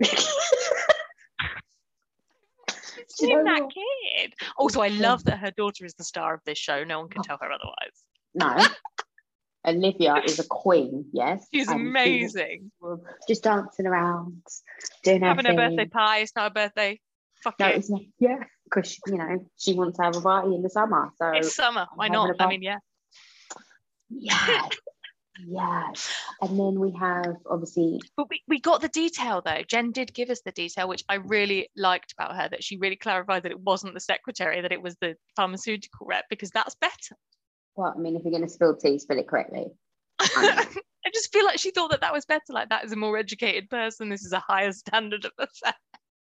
seen 3.08 3.44
that 3.44 3.62
kid. 3.72 4.34
Also, 4.56 4.80
I 4.80 4.88
love 4.88 5.24
that 5.24 5.38
her 5.38 5.50
daughter 5.50 5.84
is 5.84 5.94
the 5.94 6.04
star 6.04 6.34
of 6.34 6.40
this 6.44 6.58
show. 6.58 6.84
No 6.84 7.00
one 7.00 7.08
can 7.08 7.20
oh. 7.20 7.24
tell 7.26 7.38
her 7.40 7.50
otherwise. 7.50 8.02
No. 8.34 8.66
Olivia 9.64 10.16
is 10.24 10.40
a 10.40 10.44
queen, 10.44 11.06
yes. 11.12 11.46
She's 11.54 11.68
amazing. 11.68 12.72
just 13.28 13.44
dancing 13.44 13.86
around, 13.86 14.42
doing 15.04 15.22
having 15.22 15.46
everything. 15.46 15.58
a 15.58 15.76
birthday 15.76 15.86
pie. 15.88 16.18
It's 16.18 16.32
not 16.34 16.50
a 16.50 16.54
birthday. 16.54 17.00
Fuck 17.44 17.60
no, 17.60 17.68
it. 17.68 17.76
it's 17.76 17.90
not. 17.90 18.00
Yeah, 18.18 18.38
because 18.64 18.98
you 19.06 19.18
know 19.18 19.46
she 19.58 19.74
wants 19.74 19.98
to 19.98 20.04
have 20.04 20.16
a 20.16 20.20
party 20.20 20.54
in 20.54 20.62
the 20.62 20.70
summer. 20.70 21.10
So 21.16 21.28
it's 21.30 21.54
summer. 21.54 21.86
Why 21.94 22.08
not? 22.08 22.34
I 22.40 22.48
mean, 22.48 22.62
yeah. 22.62 22.78
yes, 24.10 24.68
yes. 25.46 26.12
And 26.40 26.58
then 26.58 26.80
we 26.80 26.92
have 26.98 27.36
obviously 27.50 28.00
But 28.16 28.28
we, 28.30 28.42
we 28.48 28.60
got 28.60 28.80
the 28.80 28.88
detail 28.88 29.42
though. 29.44 29.62
Jen 29.66 29.92
did 29.92 30.12
give 30.14 30.30
us 30.30 30.40
the 30.44 30.52
detail, 30.52 30.88
which 30.88 31.04
I 31.08 31.16
really 31.16 31.68
liked 31.76 32.12
about 32.12 32.36
her, 32.36 32.48
that 32.48 32.64
she 32.64 32.76
really 32.76 32.96
clarified 32.96 33.42
that 33.44 33.52
it 33.52 33.60
wasn't 33.60 33.94
the 33.94 34.00
secretary, 34.00 34.60
that 34.60 34.72
it 34.72 34.82
was 34.82 34.96
the 35.00 35.16
pharmaceutical 35.36 36.06
rep, 36.06 36.24
because 36.30 36.50
that's 36.50 36.74
better. 36.76 37.16
well, 37.76 37.94
I 37.96 38.00
mean, 38.00 38.16
if 38.16 38.22
you're 38.24 38.32
going 38.32 38.42
to 38.42 38.48
spill 38.48 38.76
tea, 38.76 38.98
spill 38.98 39.18
it 39.18 39.28
correctly. 39.28 39.66
I 41.04 41.10
just 41.12 41.32
feel 41.32 41.44
like 41.44 41.58
she 41.58 41.70
thought 41.72 41.90
that 41.90 42.00
that 42.02 42.12
was 42.12 42.24
better. 42.24 42.50
Like 42.50 42.68
that 42.68 42.84
is 42.84 42.92
a 42.92 42.96
more 42.96 43.16
educated 43.16 43.68
person. 43.68 44.08
This 44.08 44.24
is 44.24 44.32
a 44.32 44.38
higher 44.38 44.72
standard 44.72 45.24
of 45.24 45.32
affair. 45.38 45.74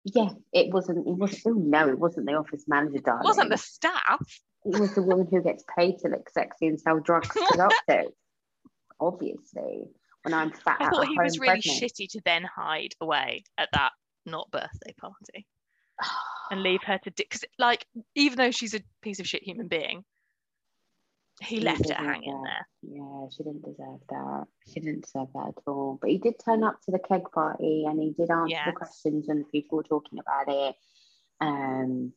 Yeah, 0.05 0.31
it 0.53 0.72
wasn't. 0.72 1.07
It 1.07 1.16
was. 1.16 1.40
Oh 1.46 1.53
no, 1.53 1.88
it 1.88 1.98
wasn't 1.98 2.27
the 2.27 2.35
office 2.35 2.64
manager, 2.66 2.98
darling. 2.98 3.22
It 3.22 3.29
wasn't 3.29 3.50
the 3.50 3.57
staff. 3.57 4.20
It 4.64 4.79
was 4.79 4.94
the 4.94 5.03
woman 5.03 5.29
who 5.31 5.42
gets 5.42 5.64
paid 5.79 5.98
to 6.00 6.09
look 6.09 6.29
sexy 6.31 6.66
and 6.66 6.81
sell 6.81 6.98
drugs 7.00 7.29
to 7.29 7.46
doctors. 7.57 8.12
Obviously, 9.00 9.88
when 10.22 10.35
I'm 10.35 10.50
fat 10.52 10.78
I 10.80 10.88
thought 10.90 11.07
he 11.07 11.18
was 11.18 11.38
really 11.38 11.61
pregnant. 11.61 11.80
shitty 11.83 12.09
to 12.11 12.20
then 12.24 12.44
hide 12.44 12.94
away 13.00 13.44
at 13.59 13.68
that 13.72 13.92
not 14.26 14.50
birthday 14.50 14.94
party 14.98 15.46
and 16.50 16.62
leave 16.62 16.83
her 16.85 16.98
to 16.98 17.11
because 17.11 17.44
like 17.59 17.87
even 18.14 18.38
though 18.38 18.50
she's 18.50 18.74
a 18.74 18.80
piece 19.02 19.20
of 19.20 19.26
shit 19.26 19.42
human 19.42 19.68
being, 19.68 20.04
he 21.42 21.61
left 21.61 21.78
her 21.80 21.94
deserved 21.94 22.00
hanging 22.00 22.42
that. 22.42 22.64
there. 22.83 22.96
Yeah, 22.96 23.26
she 23.37 23.42
didn't 23.42 23.62
deserve 23.64 24.00
that. 24.09 24.44
She 24.72 24.80
didn't 24.80 25.02
deserve 25.04 25.28
that 25.35 25.48
at 25.48 25.62
all. 25.66 25.98
But 26.00 26.11
he 26.11 26.18
did 26.18 26.35
turn 26.44 26.62
up 26.64 26.80
to 26.83 26.90
the 26.92 26.98
keg 27.00 27.22
party 27.33 27.85
and 27.87 28.00
he 28.00 28.12
did 28.12 28.30
answer 28.30 28.48
Yes. 28.48 28.66
the 28.66 28.72
questions 28.72 29.24
when 29.26 29.38
the 29.40 29.44
people 29.44 29.76
were 29.76 29.83
talking 29.85 30.18
about 30.18 30.46
it. 30.48 30.74
Um, 31.40 32.12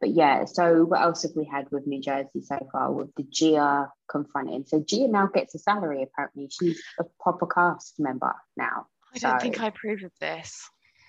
but 0.00 0.10
yeah, 0.10 0.46
so 0.46 0.84
what 0.84 1.02
else 1.02 1.22
have 1.22 1.32
we 1.36 1.44
had 1.44 1.70
with 1.70 1.86
New 1.86 2.00
Jersey 2.00 2.40
so 2.42 2.58
far 2.72 2.90
with 2.90 3.14
the 3.16 3.24
Gia 3.30 3.88
confronting? 4.08 4.64
So 4.66 4.80
Gia 4.80 5.08
now 5.08 5.26
gets 5.26 5.54
a 5.54 5.58
salary 5.58 6.02
apparently. 6.02 6.48
She's 6.50 6.82
a 6.98 7.04
proper 7.20 7.46
cast 7.46 8.00
member 8.00 8.34
now. 8.56 8.86
I 9.14 9.18
don't 9.18 9.40
think 9.40 9.60
I 9.60 9.66
approve 9.66 10.02
of 10.02 10.12
this. 10.20 10.68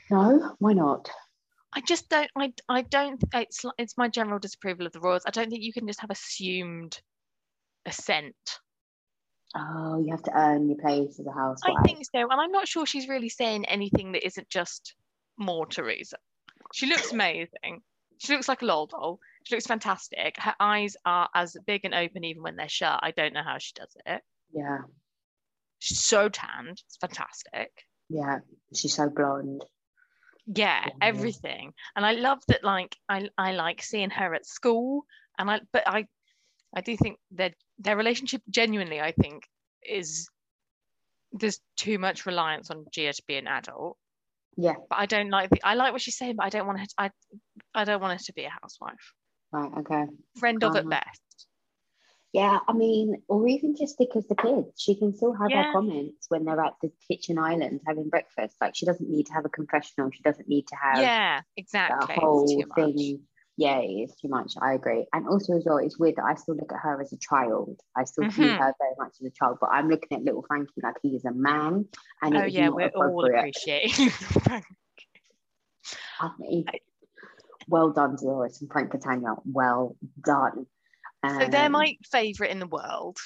No, 0.10 0.56
why 0.60 0.74
not? 0.74 1.10
I 1.74 1.80
just 1.80 2.10
don't. 2.10 2.30
I 2.36 2.54
I 2.68 2.82
don't. 2.82 3.24
It's 3.34 3.64
it's 3.78 3.98
my 3.98 4.10
general 4.10 4.40
disapproval 4.40 4.86
of 4.86 4.92
the 4.92 5.00
royals. 5.00 5.24
I 5.26 5.32
don't 5.32 5.50
think 5.50 5.64
you 5.64 5.72
can 5.72 5.88
just 5.88 6.02
have 6.02 6.10
assumed 6.10 7.00
assent. 7.86 8.36
Oh, 9.56 10.02
you 10.04 10.12
have 10.12 10.24
to 10.24 10.38
earn 10.38 10.68
your 10.68 10.78
place 10.78 11.18
as 11.20 11.26
a 11.26 11.32
housewife. 11.32 11.76
I 11.78 11.84
think 11.84 12.06
so, 12.06 12.20
and 12.22 12.42
I'm 12.42 12.52
not 12.52 12.68
sure 12.68 12.86
she's 12.86 13.08
really 13.08 13.30
saying 13.30 13.66
anything 13.66 14.12
that 14.14 14.26
isn't 14.26 14.50
just 14.50 14.96
more 15.38 15.66
Teresa. 15.66 16.18
She 16.74 16.88
looks 16.88 17.12
amazing. 17.14 17.82
She 18.22 18.34
looks 18.34 18.48
like 18.48 18.62
a 18.62 18.66
lol 18.66 18.86
doll. 18.86 19.20
She 19.44 19.56
looks 19.56 19.66
fantastic. 19.66 20.36
Her 20.38 20.54
eyes 20.60 20.96
are 21.06 21.28
as 21.34 21.58
big 21.66 21.86
and 21.86 21.94
open 21.96 22.24
even 22.24 22.44
when 22.44 22.56
they're 22.56 22.70
shut. 22.70 23.00
I 23.02 23.10
don't 23.12 23.34
know 23.34 23.42
how 23.44 23.58
she 23.58 23.74
does 23.74 23.96
it. 24.06 24.22
Yeah, 24.54 24.80
She's 25.80 26.04
so 26.04 26.30
tanned. 26.30 26.80
It's 26.86 26.98
fantastic. 26.98 27.72
yeah. 28.10 28.40
She's 28.76 28.94
so 28.94 29.10
blonde. 29.10 29.64
Yeah, 30.46 30.84
Yeah. 30.86 30.94
everything. 31.02 31.74
And 31.96 32.06
I 32.06 32.12
love 32.12 32.40
that 32.48 32.64
like 32.64 32.96
I 33.10 33.30
I 33.38 33.54
like 33.54 33.82
seeing 33.82 34.12
her 34.12 34.36
at 34.36 34.46
school 34.46 35.06
and 35.40 35.50
I 35.50 35.62
but 35.74 35.88
I 35.88 36.06
I 36.76 36.82
do 36.82 36.96
think 36.98 37.18
that 37.32 37.56
their 37.80 37.98
relationship 37.98 38.44
genuinely 38.50 39.02
I 39.02 39.14
think 39.14 39.48
is 39.84 40.30
there's 41.32 41.60
too 41.76 41.98
much 41.98 42.26
reliance 42.28 42.70
on 42.70 42.86
Gia 42.92 43.14
to 43.14 43.24
be 43.28 43.38
an 43.38 43.48
adult. 43.48 43.98
Yeah, 44.58 44.76
But 44.90 45.00
I 45.00 45.06
don't 45.06 45.30
like 45.30 45.50
the 45.50 45.62
I 45.64 45.76
like 45.76 45.94
what 45.94 46.02
she's 46.02 46.18
saying, 46.18 46.36
but 46.36 46.46
I 46.46 46.50
don't 46.50 46.68
want 46.68 46.80
her 46.80 46.86
to, 46.86 46.94
I 46.98 47.12
I 47.74 47.84
don't 47.86 48.02
want 48.02 48.20
her 48.20 48.24
to 48.26 48.34
be 48.34 48.44
a 48.44 48.50
housewife. 48.50 49.14
right, 49.52 49.72
okay. 49.80 50.06
Friend 50.40 50.64
of 50.64 50.76
at 50.76 50.84
Uh-huh. 50.84 50.90
best. 50.90 51.48
Yeah, 52.34 52.60
I 52.68 52.74
mean, 52.74 53.24
or 53.28 53.46
even 53.48 53.76
just 53.76 53.98
because 53.98 54.26
the 54.28 54.36
kids, 54.36 54.80
she 54.82 54.96
can 54.96 55.14
still 55.14 55.34
have 55.34 55.52
Yeah. 55.52 55.64
her 55.66 55.72
comments 55.74 56.28
when 56.30 56.46
they're 56.46 56.64
at 56.64 56.76
the 56.82 56.92
kitchen 57.08 57.38
island 57.38 57.82
having 57.86 58.08
breakfast. 58.10 58.56
Like 58.62 58.76
she 58.76 58.86
doesn't 58.86 59.10
need 59.10 59.26
to 59.28 59.34
have 59.34 59.46
a 59.46 59.50
confessional. 59.50 60.12
She 60.12 60.22
doesn't 60.24 60.48
need 60.48 60.68
to 60.68 60.76
have 60.76 61.02
Yeah, 61.02 61.42
the 61.42 61.44
exactly. 61.58 62.16
It's 62.16 62.22
whole 62.22 62.64
thing. 62.76 63.28
Yeah, 63.62 63.78
it 63.78 63.92
is 64.10 64.16
too 64.16 64.28
much. 64.28 64.54
I 64.60 64.74
agree. 64.74 65.06
And 65.14 65.28
also 65.28 65.56
as 65.56 65.66
well, 65.68 65.78
it's 65.78 66.00
weird 66.00 66.16
that 66.16 66.24
I 66.26 66.34
still 66.34 66.56
look 66.56 66.72
at 66.74 66.80
her 66.80 67.00
as 67.00 67.14
a 67.14 67.18
child. 67.18 67.80
I 67.96 68.06
still 68.06 68.28
see 68.32 68.42
Mhm. 68.42 68.58
her 68.58 68.74
very 68.80 68.96
much 68.98 69.14
as 69.22 69.28
a 69.28 69.30
child, 69.30 69.60
but 69.62 69.70
I'm 69.72 69.88
looking 69.88 70.18
at 70.18 70.24
little 70.24 70.42
Frankie 70.48 70.82
like 70.82 70.96
he 71.04 71.10
is 71.10 71.26
a 71.26 71.32
man. 71.32 71.88
And 72.24 72.38
Oh 72.38 72.46
yeah, 72.46 72.70
we're 72.70 72.88
all 72.96 73.24
appreciating 73.24 74.10
Frank. 74.10 74.66
Well 77.68 77.92
done, 77.92 78.16
Dolores 78.16 78.62
and 78.62 78.72
Frank 78.72 78.90
Catania. 78.90 79.36
Well 79.46 79.96
done. 80.24 80.66
So 81.24 81.48
they're 81.48 81.68
Um, 81.68 81.74
my 81.74 81.96
favourite 82.12 82.50
in 82.52 82.58
the 82.58 82.66
world. 82.66 83.18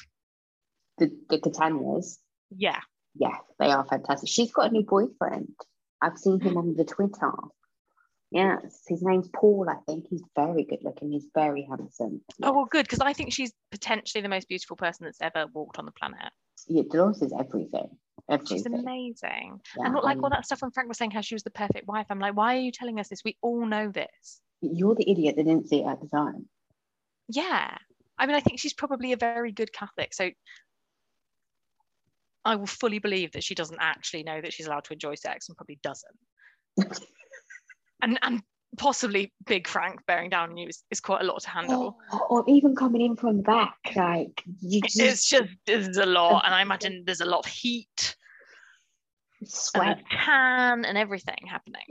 the, 0.97 1.09
the 1.29 1.39
Catanias. 1.39 2.17
Yeah. 2.49 2.81
Yeah, 3.17 3.37
they 3.57 3.71
are 3.71 3.85
fantastic. 3.85 4.27
She's 4.29 4.51
got 4.51 4.69
a 4.69 4.73
new 4.73 4.83
boyfriend. 4.83 5.55
I've 6.01 6.17
seen 6.17 6.41
him 6.41 6.57
on 6.57 6.75
the 6.75 6.83
Twitter. 6.83 7.31
Yes, 8.35 8.83
his 8.85 9.01
name's 9.01 9.29
Paul, 9.33 9.65
I 9.69 9.77
think. 9.89 10.07
He's 10.09 10.21
very 10.35 10.65
good 10.65 10.83
looking. 10.83 11.09
He's 11.09 11.25
very 11.33 11.65
handsome. 11.69 12.19
Oh 12.43 12.51
well, 12.51 12.65
good 12.69 12.83
because 12.83 12.99
I 12.99 13.13
think 13.13 13.31
she's 13.31 13.53
potentially 13.71 14.21
the 14.21 14.27
most 14.27 14.49
beautiful 14.49 14.75
person 14.75 15.05
that's 15.05 15.21
ever 15.21 15.47
walked 15.53 15.79
on 15.79 15.85
the 15.85 15.93
planet. 15.93 16.33
Yeah, 16.67 16.83
Dolores 16.91 17.21
is 17.21 17.31
everything. 17.31 17.87
Everything. 18.29 18.57
She's 18.57 18.65
amazing. 18.65 19.61
Yeah, 19.77 19.85
and 19.85 19.93
not 19.93 20.03
like 20.03 20.17
all 20.17 20.25
um, 20.25 20.31
that 20.31 20.45
stuff 20.45 20.61
when 20.61 20.71
Frank 20.71 20.89
was 20.89 20.97
saying 20.97 21.11
how 21.11 21.21
she 21.21 21.33
was 21.33 21.43
the 21.43 21.49
perfect 21.49 21.87
wife. 21.87 22.07
I'm 22.09 22.19
like, 22.19 22.35
why 22.35 22.57
are 22.57 22.59
you 22.59 22.73
telling 22.73 22.99
us 22.99 23.07
this? 23.07 23.21
We 23.23 23.37
all 23.41 23.65
know 23.65 23.89
this. 23.89 24.41
You're 24.59 24.95
the 24.95 25.09
idiot 25.09 25.37
that 25.37 25.45
didn't 25.45 25.69
see 25.69 25.79
it 25.79 25.87
at 25.87 26.01
the 26.01 26.07
time. 26.09 26.49
Yeah. 27.29 27.77
I 28.17 28.25
mean, 28.25 28.35
I 28.35 28.41
think 28.41 28.59
she's 28.59 28.73
probably 28.73 29.13
a 29.13 29.17
very 29.17 29.53
good 29.53 29.71
Catholic. 29.71 30.13
So 30.13 30.31
I 32.43 32.57
will 32.57 32.67
fully 32.67 32.99
believe 32.99 33.31
that 33.31 33.45
she 33.45 33.55
doesn't 33.55 33.79
actually 33.79 34.23
know 34.23 34.41
that 34.41 34.51
she's 34.51 34.67
allowed 34.67 34.83
to 34.85 34.93
enjoy 34.93 35.15
sex 35.15 35.47
and 35.47 35.55
probably 35.55 35.79
doesn't. 35.81 36.17
and 38.05 38.19
and 38.21 38.41
possibly 38.77 39.33
Big 39.45 39.67
Frank 39.67 39.99
bearing 40.05 40.29
down 40.29 40.51
on 40.51 40.57
you 40.57 40.67
is, 40.67 40.83
is 40.91 40.99
quite 40.99 41.21
a 41.21 41.25
lot 41.25 41.41
to 41.41 41.49
handle. 41.49 41.97
Or, 42.11 42.27
or 42.27 42.43
even 42.47 42.75
coming 42.75 43.01
in 43.01 43.15
from 43.15 43.37
the 43.37 43.43
back, 43.43 43.77
like 43.95 44.43
you 44.61 44.81
just 44.81 44.99
It's 44.99 45.29
just 45.29 45.49
there's 45.65 45.97
a 45.97 46.05
lot, 46.05 46.43
and 46.45 46.53
I 46.53 46.61
imagine 46.61 47.03
there's 47.05 47.21
a 47.21 47.25
lot 47.25 47.39
of 47.39 47.45
heat 47.45 48.15
sweat. 49.43 49.99
a 49.99 50.15
tan 50.15 50.85
and 50.85 50.97
everything 50.97 51.47
happening. 51.49 51.81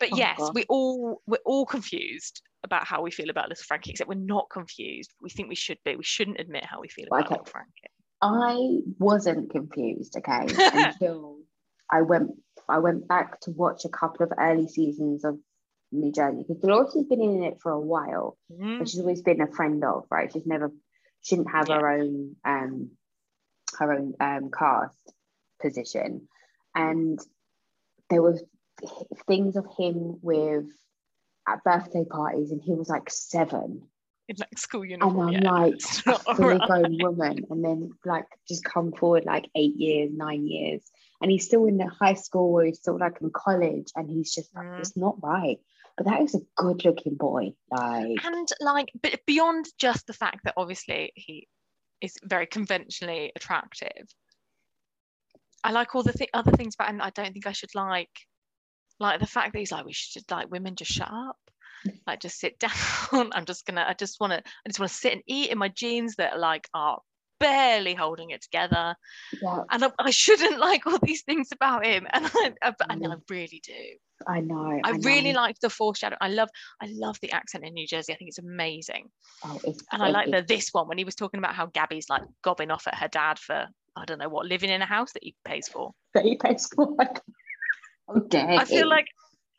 But 0.00 0.10
Oh, 0.12 0.16
yes, 0.16 0.40
we 0.54 0.64
all 0.68 1.22
we're 1.26 1.38
all 1.44 1.66
confused 1.66 2.42
about 2.64 2.86
how 2.86 3.02
we 3.02 3.10
feel 3.10 3.30
about 3.30 3.48
little 3.48 3.64
Frankie, 3.66 3.90
except 3.90 4.08
we're 4.08 4.14
not 4.14 4.46
confused. 4.50 5.12
We 5.20 5.30
think 5.30 5.48
we 5.48 5.54
should 5.54 5.78
be. 5.84 5.96
We 5.96 6.04
shouldn't 6.04 6.40
admit 6.40 6.64
how 6.64 6.80
we 6.80 6.88
feel 6.88 7.06
about 7.08 7.26
Okay. 7.26 7.34
little 7.34 7.46
Frankie. 7.46 7.72
I 8.20 8.78
wasn't 8.98 9.50
confused, 9.50 10.16
okay, 10.18 10.46
until 10.72 11.38
I 11.90 12.02
went 12.02 12.30
I 12.68 12.78
went 12.78 13.08
back 13.08 13.40
to 13.42 13.50
watch 13.50 13.84
a 13.84 13.88
couple 13.88 14.24
of 14.24 14.32
early 14.38 14.68
seasons 14.68 15.24
of 15.24 15.38
New 15.90 16.12
Jersey 16.12 16.44
because 16.46 16.60
Dolores 16.60 16.94
has 16.94 17.04
been 17.04 17.22
in 17.22 17.42
it 17.44 17.60
for 17.62 17.72
a 17.72 17.80
while, 17.80 18.36
Mm. 18.52 18.78
but 18.78 18.88
she's 18.88 19.00
always 19.00 19.22
been 19.22 19.40
a 19.40 19.50
friend 19.52 19.82
of, 19.84 20.04
right? 20.10 20.30
She's 20.32 20.46
never 20.46 20.70
she 21.22 21.36
didn't 21.36 21.50
have 21.50 21.68
her 21.68 21.88
own 21.88 22.36
um 22.44 22.90
her 23.78 23.92
own 23.92 24.14
um 24.20 24.50
cast 24.50 25.12
position. 25.60 26.28
And 26.74 27.18
there 28.10 28.22
was 28.22 28.42
things 29.26 29.56
of 29.56 29.66
him 29.78 30.18
with 30.22 30.66
at 31.48 31.64
birthday 31.64 32.04
parties 32.04 32.50
and 32.52 32.62
he 32.62 32.74
was 32.74 32.88
like 32.88 33.10
seven 33.10 33.82
in 34.28 34.36
like 34.38 34.58
school 34.58 34.84
uniform. 34.84 35.28
and. 35.28 35.36
I'm 35.38 35.42
yeah. 35.44 35.52
like 35.52 35.80
not 36.06 36.24
grown 36.66 36.98
woman, 37.00 37.44
and 37.50 37.64
then 37.64 37.90
like 38.04 38.26
just 38.46 38.64
come 38.64 38.92
forward 38.92 39.24
like 39.24 39.48
eight 39.54 39.76
years, 39.76 40.10
nine 40.12 40.46
years, 40.46 40.82
and 41.20 41.30
he's 41.30 41.46
still 41.46 41.66
in 41.66 41.78
the 41.78 41.86
high 41.86 42.14
school 42.14 42.54
or 42.54 42.64
he's 42.64 42.78
still 42.78 42.98
like 42.98 43.18
in 43.20 43.30
college, 43.30 43.86
and 43.96 44.08
he's 44.10 44.34
just 44.34 44.54
like, 44.54 44.66
Mm. 44.66 44.78
it's 44.80 44.96
not 44.96 45.16
right. 45.22 45.58
But 45.96 46.06
that 46.06 46.22
is 46.22 46.34
a 46.36 46.40
good 46.56 46.84
looking 46.84 47.16
boy, 47.16 47.54
like 47.70 48.24
and 48.24 48.48
like 48.60 48.92
but 49.02 49.18
beyond 49.26 49.66
just 49.78 50.06
the 50.06 50.12
fact 50.12 50.44
that 50.44 50.54
obviously 50.56 51.12
he 51.16 51.48
is 52.00 52.14
very 52.22 52.46
conventionally 52.46 53.32
attractive 53.34 54.06
i 55.64 55.72
like 55.72 55.96
all 55.96 56.04
the 56.04 56.12
th- 56.12 56.30
other 56.32 56.52
things 56.52 56.76
about 56.76 56.90
him 56.90 56.98
that 56.98 57.06
i 57.06 57.10
don't 57.10 57.32
think 57.32 57.44
i 57.48 57.50
should 57.52 57.74
like 57.74 58.08
like 59.00 59.18
the 59.18 59.26
fact 59.26 59.52
that 59.52 59.58
he's 59.58 59.72
like 59.72 59.84
we 59.84 59.92
should 59.92 60.22
like 60.30 60.48
women 60.48 60.76
just 60.76 60.92
shut 60.92 61.08
up 61.10 61.36
like 62.06 62.20
just 62.20 62.38
sit 62.38 62.58
down 62.60 63.30
i'm 63.32 63.44
just 63.44 63.66
gonna 63.66 63.84
i 63.88 63.94
just 63.94 64.18
want 64.20 64.32
to 64.32 64.38
i 64.38 64.68
just 64.68 64.78
want 64.80 64.90
to 64.90 64.96
sit 64.96 65.12
and 65.12 65.22
eat 65.26 65.50
in 65.50 65.58
my 65.58 65.68
jeans 65.68 66.16
that 66.16 66.38
like 66.38 66.68
are 66.74 66.98
barely 67.40 67.94
holding 67.94 68.30
it 68.30 68.42
together 68.42 68.96
yeah, 69.40 69.62
and 69.70 69.84
I, 69.84 69.90
I 69.98 70.10
shouldn't 70.10 70.58
like 70.68 70.86
all 70.86 70.98
these 71.02 71.22
things 71.22 71.50
about 71.52 71.86
him 71.86 72.06
and 72.12 72.26
i, 72.26 72.52
I, 72.62 72.72
and 72.90 73.06
I 73.06 73.16
Mm. 73.16 73.22
really 73.30 73.62
do 73.64 73.74
I 74.26 74.40
know. 74.40 74.80
I, 74.82 74.98
really 75.04 75.32
know. 75.32 75.40
like 75.40 75.60
the 75.60 75.70
foreshadow. 75.70 76.16
I 76.20 76.28
love, 76.28 76.48
I 76.82 76.88
love 76.90 77.18
the 77.22 77.30
accent 77.32 77.64
in 77.64 77.74
New 77.74 77.86
Jersey. 77.86 78.12
I 78.12 78.16
think 78.16 78.28
it's 78.28 78.38
amazing. 78.38 79.08
Oh, 79.44 79.58
it's, 79.62 79.82
And 79.92 80.02
I 80.02 80.08
like 80.10 80.30
the 80.30 80.42
this 80.42 80.70
one 80.72 80.88
when 80.88 80.98
he 80.98 81.04
was 81.04 81.14
talking 81.14 81.38
about 81.38 81.54
how 81.54 81.66
Gabby's 81.66 82.08
like 82.08 82.22
gobbing 82.42 82.70
off 82.70 82.86
at 82.88 82.96
her 82.96 83.08
dad 83.08 83.38
for 83.38 83.66
I 83.96 84.04
don't 84.04 84.18
know 84.18 84.28
what 84.28 84.46
living 84.46 84.70
in 84.70 84.82
a 84.82 84.86
house 84.86 85.12
that 85.12 85.22
he 85.22 85.34
pays 85.44 85.68
for. 85.68 85.92
that 86.14 86.24
he 86.24 86.36
pays 86.36 86.68
for. 86.74 86.96
Dare 88.28 88.48
I 88.58 88.64
feel 88.64 88.88
like 88.88 89.06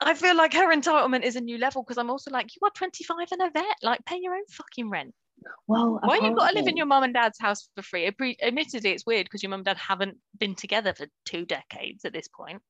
I 0.02 0.14
feel 0.14 0.36
like 0.36 0.54
her 0.54 0.74
entitlement 0.74 1.24
is 1.24 1.36
a 1.36 1.41
new 1.41 1.58
level 1.58 1.84
because 1.84 1.97
I'm 1.97 2.10
also 2.10 2.32
like, 2.32 2.56
you 2.56 2.66
are 2.66 2.72
25 2.72 3.28
and 3.32 3.41
a 3.41 3.50
vet. 3.52 3.78
Like, 3.84 4.06
pay 4.06 4.18
your 4.22 4.34
own 4.34 4.45
fucking 4.50 4.89
rent. 4.89 5.14
Well, 5.68 6.00
Why 6.04 6.16
you 6.16 6.36
got 6.36 6.50
to 6.50 6.56
live 6.56 6.68
in 6.68 6.78
your 6.78 6.86
mum 6.86 7.04
and 7.04 7.14
dad's 7.14 7.39
house 7.39 7.70
for 7.76 7.82
free? 7.82 8.06
Admittedly, 8.41 8.91
it's 8.91 9.06
weird 9.06 9.26
because 9.26 9.41
your 9.43 9.50
mum 9.50 9.60
and 9.60 9.66
dad 9.66 9.78
haven't 9.78 10.18
been 10.38 10.56
together 10.56 10.93
for 10.93 11.08
two 11.26 11.45
decades 11.45 12.06
at 12.06 12.14
this 12.14 12.28
point. 12.28 12.62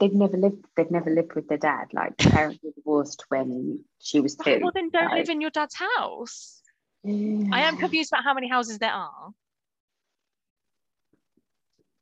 they've 0.00 0.12
never 0.14 0.36
lived 0.36 0.64
they've 0.76 0.90
never 0.90 1.10
lived 1.10 1.34
with 1.34 1.46
their 1.48 1.58
dad 1.58 1.86
like 1.92 2.16
parents 2.18 2.58
were 2.62 2.72
divorced 2.74 3.24
when 3.28 3.78
she 4.00 4.18
was 4.18 4.34
two 4.34 4.58
well, 4.60 4.72
then 4.74 4.90
don't 4.90 5.10
so- 5.10 5.16
live 5.16 5.28
in 5.28 5.40
your 5.40 5.50
dad's 5.50 5.76
house. 5.76 6.60
I 7.06 7.60
am 7.68 7.76
confused 7.76 8.10
about 8.12 8.24
how 8.24 8.34
many 8.34 8.48
houses 8.48 8.78
there 8.78 8.92
are. 8.92 9.30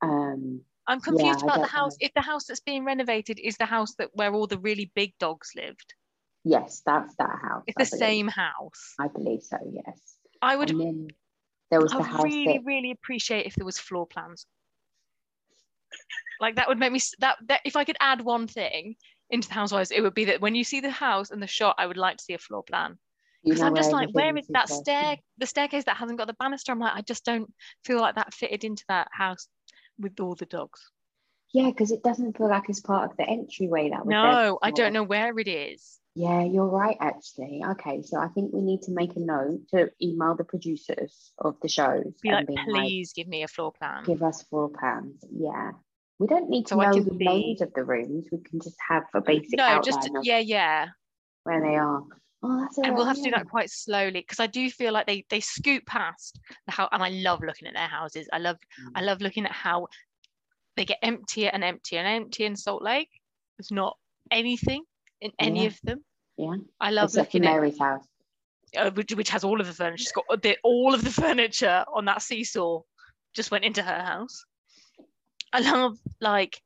um 0.00 0.60
I'm 0.86 1.00
confused 1.00 1.40
I 1.42 1.44
about 1.44 1.60
the 1.60 1.66
house. 1.66 1.92
know. 2.00 2.06
If 2.06 2.12
the 2.14 2.20
house 2.20 2.44
that's 2.44 2.60
being 2.60 2.84
renovated 2.84 3.38
is 3.38 3.56
the 3.56 3.66
house 3.66 3.94
that 3.96 4.10
where 4.12 4.32
all 4.34 4.46
the 4.46 4.58
really 4.58 4.90
big 4.94 5.14
dogs 5.18 5.50
lived, 5.56 5.94
yes 6.44 6.82
that's 6.84 7.14
that 7.16 7.38
house 7.42 7.64
it's 7.66 7.76
I 7.78 7.84
the 7.84 7.90
believe. 7.90 8.08
same 8.08 8.28
house. 8.28 8.94
i 8.98 9.08
believe 9.08 9.42
so 9.42 9.56
yes 9.72 10.16
I 10.42 10.56
would 10.56 10.68
there 11.70 11.80
was 11.80 11.92
I 11.92 11.98
the 11.98 12.02
house 12.04 12.24
really, 12.24 12.58
that 12.58 12.64
really 12.64 12.90
appreciate 12.90 13.46
if 13.46 13.54
there 13.54 13.64
was 13.64 13.78
floor 13.78 14.06
plans. 14.06 14.46
Like 16.40 16.56
that 16.56 16.68
would 16.68 16.78
make 16.78 16.92
me 16.92 17.00
that, 17.20 17.38
that 17.46 17.60
if 17.64 17.76
I 17.76 17.84
could 17.84 17.96
add 18.00 18.20
one 18.20 18.46
thing 18.46 18.96
into 19.30 19.48
the 19.48 19.54
housewives, 19.54 19.90
it 19.90 20.02
would 20.02 20.14
be 20.14 20.26
that 20.26 20.40
when 20.40 20.54
you 20.54 20.64
see 20.64 20.80
the 20.80 20.90
house 20.90 21.30
and 21.30 21.42
the 21.42 21.46
shot, 21.46 21.76
I 21.78 21.86
would 21.86 21.96
like 21.96 22.18
to 22.18 22.24
see 22.24 22.34
a 22.34 22.38
floor 22.38 22.62
plan. 22.62 22.98
Because 23.42 23.62
I'm 23.62 23.74
just 23.74 23.92
like, 23.92 24.10
where 24.12 24.36
is 24.36 24.46
that 24.48 24.68
stair, 24.68 25.16
the 25.38 25.46
staircase 25.46 25.84
that 25.84 25.96
hasn't 25.96 26.18
got 26.18 26.26
the 26.26 26.34
banister? 26.34 26.72
I'm 26.72 26.78
like, 26.78 26.94
I 26.94 27.02
just 27.02 27.24
don't 27.24 27.52
feel 27.84 28.00
like 28.00 28.14
that 28.16 28.32
fitted 28.34 28.64
into 28.64 28.84
that 28.88 29.08
house 29.12 29.48
with 29.98 30.18
all 30.20 30.34
the 30.34 30.46
dogs. 30.46 30.90
yeah 31.52 31.66
because 31.70 31.90
it 31.90 32.02
doesn't 32.02 32.36
feel 32.36 32.48
like 32.48 32.68
it's 32.68 32.80
part 32.80 33.10
of 33.10 33.16
the 33.16 33.24
entryway 33.28 33.90
that 33.90 34.06
No, 34.06 34.58
I 34.62 34.70
don't 34.70 34.92
know 34.92 35.04
where 35.04 35.38
it 35.38 35.48
is. 35.48 36.00
yeah 36.14 36.42
you're 36.44 36.66
right 36.82 36.96
actually 37.00 37.62
okay 37.72 38.02
so 38.02 38.18
i 38.18 38.28
think 38.28 38.52
we 38.52 38.60
need 38.62 38.82
to 38.82 38.92
make 38.92 39.14
a 39.16 39.20
note 39.20 39.60
to 39.72 39.90
email 40.00 40.34
the 40.36 40.44
producers 40.44 41.32
of 41.38 41.54
the 41.62 41.68
shows 41.68 42.12
Be 42.22 42.30
like, 42.30 42.46
please 42.68 43.12
give 43.12 43.28
me 43.28 43.42
a 43.42 43.48
floor 43.48 43.72
plan. 43.72 44.04
give 44.04 44.22
us 44.22 44.42
floor 44.42 44.68
plans 44.78 45.24
yeah 45.32 45.72
we 46.20 46.26
don't 46.28 46.48
need 46.48 46.66
to 46.68 46.76
I 46.80 46.90
know 46.90 47.00
the 47.00 47.10
names 47.32 47.60
of 47.60 47.72
the 47.74 47.84
rooms 47.84 48.26
we 48.30 48.38
can 48.38 48.60
just 48.60 48.76
have 48.88 49.02
a 49.14 49.20
basic 49.20 49.56
No, 49.58 49.64
outline 49.64 49.84
just 49.84 50.06
of 50.16 50.24
yeah, 50.24 50.38
yeah. 50.38 50.88
where 51.42 51.60
they 51.60 51.74
are 51.76 52.02
oh 52.44 52.68
and 52.84 52.94
we'll 52.94 53.06
have 53.06 53.16
to 53.16 53.22
do 53.22 53.30
that 53.30 53.48
quite 53.48 53.70
slowly 53.70 54.20
because 54.20 54.40
I 54.40 54.46
do 54.46 54.70
feel 54.70 54.92
like 54.92 55.06
they 55.06 55.24
they 55.30 55.40
scoot 55.40 55.84
past 55.86 56.38
the 56.66 56.72
house, 56.72 56.88
and 56.92 57.02
I 57.02 57.08
love 57.08 57.42
looking 57.42 57.66
at 57.68 57.74
their 57.74 57.88
houses. 57.88 58.28
I 58.32 58.38
love 58.38 58.58
I 58.94 59.00
Mm. 59.00 59.06
love 59.06 59.20
looking 59.20 59.46
at 59.46 59.52
how 59.52 59.88
they 60.76 60.84
get 60.84 60.98
emptier 61.02 61.50
and 61.52 61.64
emptier 61.64 62.00
and 62.00 62.08
emptier 62.08 62.46
in 62.46 62.56
Salt 62.56 62.82
Lake. 62.82 63.10
There's 63.58 63.70
not 63.70 63.96
anything 64.30 64.84
in 65.20 65.32
any 65.38 65.62
Yeah. 65.62 65.66
of 65.68 65.80
them. 65.84 66.04
Yeah. 66.36 66.56
I 66.80 66.90
love 66.90 67.10
except 67.10 67.34
looking 67.34 67.46
at 67.48 67.54
mary's 67.54 67.78
house 67.78 68.04
uh, 68.76 68.90
which, 68.90 69.14
which 69.14 69.30
has 69.30 69.44
all 69.44 69.60
of 69.60 69.66
the 69.66 69.72
furniture. 69.72 70.02
She's 70.02 70.12
got 70.12 70.24
a 70.30 70.36
bit 70.36 70.58
all 70.64 70.94
of 70.94 71.04
the 71.04 71.10
furniture 71.10 71.84
on 71.94 72.04
that 72.06 72.22
seesaw 72.22 72.82
just 73.34 73.50
went 73.50 73.64
into 73.64 73.82
her 73.82 74.02
house. 74.02 74.44
I 75.52 75.60
love 75.60 75.98
like 76.20 76.60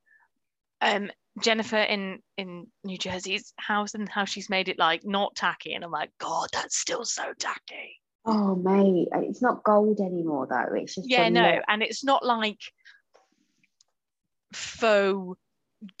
um 0.81 1.11
Jennifer 1.41 1.77
in 1.77 2.19
in 2.37 2.67
New 2.83 2.97
Jersey's 2.97 3.53
house 3.57 3.93
and 3.93 4.07
how 4.09 4.25
she's 4.25 4.49
made 4.49 4.69
it 4.69 4.79
like 4.79 5.01
not 5.05 5.35
tacky 5.35 5.73
and 5.73 5.83
I'm 5.83 5.91
like 5.91 6.11
god 6.19 6.49
that's 6.53 6.77
still 6.77 7.05
so 7.05 7.33
tacky. 7.37 7.99
oh 8.25 8.55
mate 8.55 9.07
it's 9.13 9.41
not 9.41 9.63
gold 9.63 9.99
anymore 9.99 10.47
though 10.49 10.75
it's 10.75 10.95
just 10.95 11.09
Yeah, 11.09 11.29
no, 11.29 11.41
lot- 11.41 11.63
and 11.67 11.81
it's 11.83 12.03
not 12.03 12.25
like 12.25 12.59
faux 14.53 15.37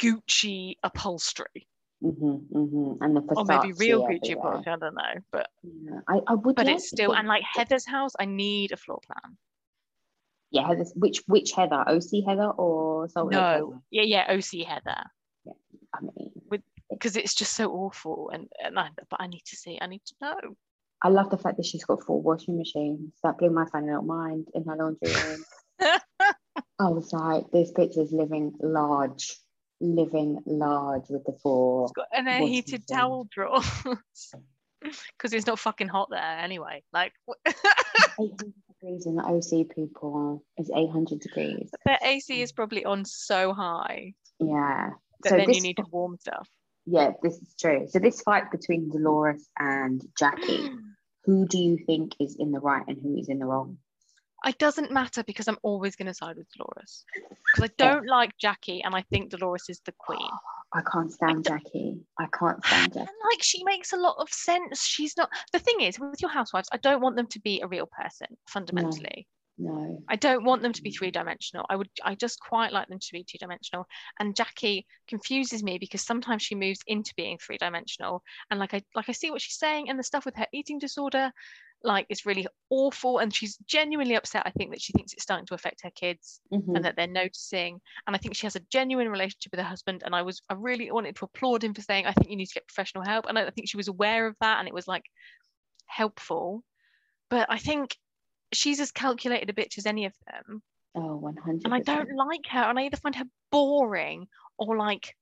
Gucci 0.01 0.75
upholstery 0.83 1.67
Mhm, 2.03 2.47
mhm. 2.51 2.97
and 3.01 3.15
the 3.15 3.21
or 3.35 3.43
maybe 3.45 3.73
real 3.73 4.01
Gucci 4.07 4.33
upholstery. 4.33 4.73
I 4.73 4.77
don't 4.77 4.95
know, 4.95 5.13
but 5.31 5.49
Yeah, 5.63 5.99
I, 6.07 6.19
I 6.27 6.33
would 6.33 6.55
but 6.55 6.67
it's 6.69 6.87
still 6.87 7.11
and 7.13 7.27
like 7.27 7.43
Heather's 7.43 7.85
house. 7.85 8.13
I 8.17 8.23
need 8.25 8.71
a 8.71 8.77
floor 8.77 8.99
plan. 9.05 9.37
yeah 10.51 10.65
Heather's, 10.67 10.93
which 10.95 11.21
which 11.27 11.51
Heather 11.51 11.83
OC 11.87 12.23
Heather 12.25 12.49
or 12.51 13.07
Salt 13.09 13.27
Lake 13.27 13.33
No, 13.33 13.41
Heather? 13.51 13.81
yeah, 13.91 14.03
yeah, 14.03 14.25
OC 14.33 14.65
Heather. 14.65 15.03
I 15.93 16.01
mean 16.01 16.31
because 16.89 17.15
it's 17.15 17.35
just 17.35 17.55
so 17.55 17.71
awful 17.71 18.31
and, 18.33 18.47
and 18.63 18.77
I, 18.79 18.89
but 19.09 19.21
I 19.21 19.27
need 19.27 19.43
to 19.45 19.55
see 19.55 19.77
I 19.81 19.87
need 19.87 20.01
to 20.05 20.15
know. 20.21 20.55
I 21.01 21.09
love 21.09 21.29
the 21.29 21.37
fact 21.37 21.57
that 21.57 21.65
she's 21.65 21.85
got 21.85 22.03
four 22.03 22.21
washing 22.21 22.57
machines. 22.57 23.13
That 23.23 23.37
blew 23.37 23.51
my 23.51 23.65
funny 23.71 23.87
little 23.87 24.01
mind 24.01 24.47
in 24.53 24.65
her 24.65 24.75
laundry 24.75 25.13
room. 25.13 25.43
I 26.79 26.89
was 26.89 27.13
like 27.13 27.49
this 27.51 27.71
bitch 27.71 27.97
is 27.97 28.11
living 28.11 28.53
large 28.61 29.37
living 29.79 30.39
large 30.45 31.05
with 31.09 31.23
the 31.25 31.37
four 31.41 31.89
and 32.11 32.27
a 32.27 32.45
heated 32.45 32.83
machine. 32.89 32.97
towel 32.97 33.27
drawer. 33.31 33.61
Because 34.81 35.33
it's 35.33 35.45
not 35.45 35.59
fucking 35.59 35.89
hot 35.89 36.07
there 36.09 36.21
anyway 36.39 36.81
like 36.93 37.11
wh- 37.27 37.51
800 38.17 38.53
degrees 38.79 39.05
in 39.05 39.15
the 39.15 39.23
OC 39.25 39.75
people 39.75 40.41
is 40.57 40.71
800 40.73 41.19
degrees. 41.19 41.69
Their 41.85 41.99
AC 42.01 42.41
is 42.41 42.53
probably 42.53 42.85
on 42.85 43.03
so 43.03 43.51
high. 43.51 44.13
Yeah 44.39 44.91
so 45.25 45.35
then 45.35 45.47
this 45.47 45.57
you 45.57 45.63
need 45.63 45.77
to 45.77 45.85
warm 45.91 46.17
stuff. 46.17 46.47
Yeah 46.85 47.11
this 47.21 47.35
is 47.35 47.55
true. 47.59 47.87
So 47.89 47.99
this 47.99 48.21
fight 48.21 48.51
between 48.51 48.89
Dolores 48.89 49.47
and 49.57 50.01
Jackie 50.17 50.69
who 51.25 51.47
do 51.47 51.59
you 51.59 51.77
think 51.85 52.15
is 52.19 52.37
in 52.39 52.51
the 52.51 52.59
right 52.59 52.83
and 52.87 52.97
who 53.01 53.17
is 53.17 53.29
in 53.29 53.39
the 53.39 53.45
wrong? 53.45 53.77
It 54.45 54.57
doesn't 54.57 54.91
matter 54.91 55.23
because 55.23 55.49
I'm 55.49 55.57
always 55.63 55.97
going 55.97 56.07
to 56.07 56.13
side 56.13 56.37
with 56.37 56.47
Dolores. 56.57 57.03
Because 57.53 57.69
I 57.69 57.73
don't 57.77 58.07
like 58.07 58.31
Jackie 58.39 58.81
and 58.81 58.95
I 58.95 59.03
think 59.11 59.31
Dolores 59.31 59.65
is 59.69 59.81
the 59.85 59.93
queen. 59.99 60.29
I 60.73 60.81
can't 60.91 61.11
stand 61.11 61.45
Jackie. 61.45 61.99
I 62.19 62.27
can't 62.27 62.63
stand 62.63 62.83
and 62.83 62.93
Jackie 62.93 63.11
like 63.31 63.43
she 63.43 63.63
makes 63.63 63.91
a 63.91 63.97
lot 63.97 64.15
of 64.19 64.29
sense. 64.29 64.83
She's 64.83 65.17
not 65.17 65.29
the 65.51 65.59
thing 65.59 65.81
is 65.81 65.99
with 65.99 66.21
your 66.21 66.31
housewives 66.31 66.69
I 66.71 66.77
don't 66.77 67.01
want 67.01 67.15
them 67.15 67.27
to 67.27 67.39
be 67.41 67.61
a 67.61 67.67
real 67.67 67.89
person 67.91 68.27
fundamentally 68.47 69.27
no 69.59 70.01
I 70.07 70.15
don't 70.15 70.43
want 70.43 70.63
them 70.63 70.73
to 70.73 70.81
be 70.81 70.89
Mm. 70.89 70.97
three 70.97 71.11
dimensional. 71.11 71.65
I 71.69 71.75
would 71.75 71.89
I 72.03 72.15
just 72.15 72.39
quite 72.39 72.71
like 72.73 72.87
them 72.87 72.97
to 72.99 73.11
be 73.11 73.23
two 73.23 73.37
dimensional. 73.37 73.85
And 74.19 74.35
Jackie 74.35 74.87
confuses 75.07 75.61
me 75.61 75.77
because 75.77 76.01
sometimes 76.01 76.41
she 76.41 76.55
moves 76.55 76.79
into 76.87 77.13
being 77.15 77.37
three 77.37 77.57
dimensional. 77.59 78.23
And 78.49 78.59
like 78.59 78.73
I 78.73 78.81
like 78.95 79.09
I 79.09 79.11
see 79.11 79.29
what 79.29 79.41
she's 79.41 79.59
saying 79.59 79.89
and 79.89 79.99
the 79.99 80.03
stuff 80.03 80.25
with 80.25 80.35
her 80.37 80.47
eating 80.51 80.79
disorder, 80.79 81.31
like 81.83 82.07
it's 82.09 82.25
really 82.25 82.47
awful. 82.71 83.19
And 83.19 83.33
she's 83.35 83.57
genuinely 83.67 84.15
upset. 84.15 84.43
I 84.45 84.51
think 84.51 84.71
that 84.71 84.81
she 84.81 84.93
thinks 84.93 85.13
it's 85.13 85.21
starting 85.23 85.45
to 85.47 85.53
affect 85.53 85.83
her 85.83 85.91
kids 85.91 86.41
Mhm. 86.51 86.75
and 86.75 86.85
that 86.85 86.95
they're 86.95 87.05
noticing. 87.23 87.79
And 88.07 88.15
I 88.15 88.19
think 88.19 88.35
she 88.35 88.47
has 88.47 88.55
a 88.55 88.65
genuine 88.71 89.09
relationship 89.09 89.51
with 89.51 89.59
her 89.59 89.67
husband. 89.67 90.01
And 90.05 90.15
I 90.15 90.23
was 90.23 90.41
I 90.49 90.55
really 90.55 90.89
wanted 90.91 91.17
to 91.17 91.25
applaud 91.25 91.63
him 91.63 91.73
for 91.75 91.81
saying, 91.81 92.07
I 92.07 92.13
think 92.13 92.29
you 92.31 92.35
need 92.37 92.47
to 92.47 92.53
get 92.55 92.67
professional 92.67 93.03
help. 93.05 93.25
And 93.27 93.37
I, 93.37 93.45
I 93.45 93.51
think 93.51 93.69
she 93.69 93.77
was 93.77 93.89
aware 93.89 94.25
of 94.25 94.35
that 94.41 94.57
and 94.59 94.67
it 94.67 94.73
was 94.73 94.87
like 94.87 95.05
helpful. 95.85 96.63
But 97.29 97.45
I 97.51 97.59
think 97.59 97.95
she's 98.53 98.79
as 98.79 98.91
calculated 98.91 99.49
a 99.49 99.53
bitch 99.53 99.77
as 99.77 99.85
any 99.85 100.05
of 100.05 100.13
them 100.27 100.61
oh 100.95 101.15
100 101.17 101.61
and 101.65 101.73
I 101.73 101.79
don't 101.79 102.13
like 102.15 102.45
her, 102.49 102.59
and 102.59 102.79
I 102.79 102.83
either 102.85 102.97
find 102.97 103.15
her 103.15 103.25
boring 103.51 104.27
or 104.57 104.77
like 104.77 105.15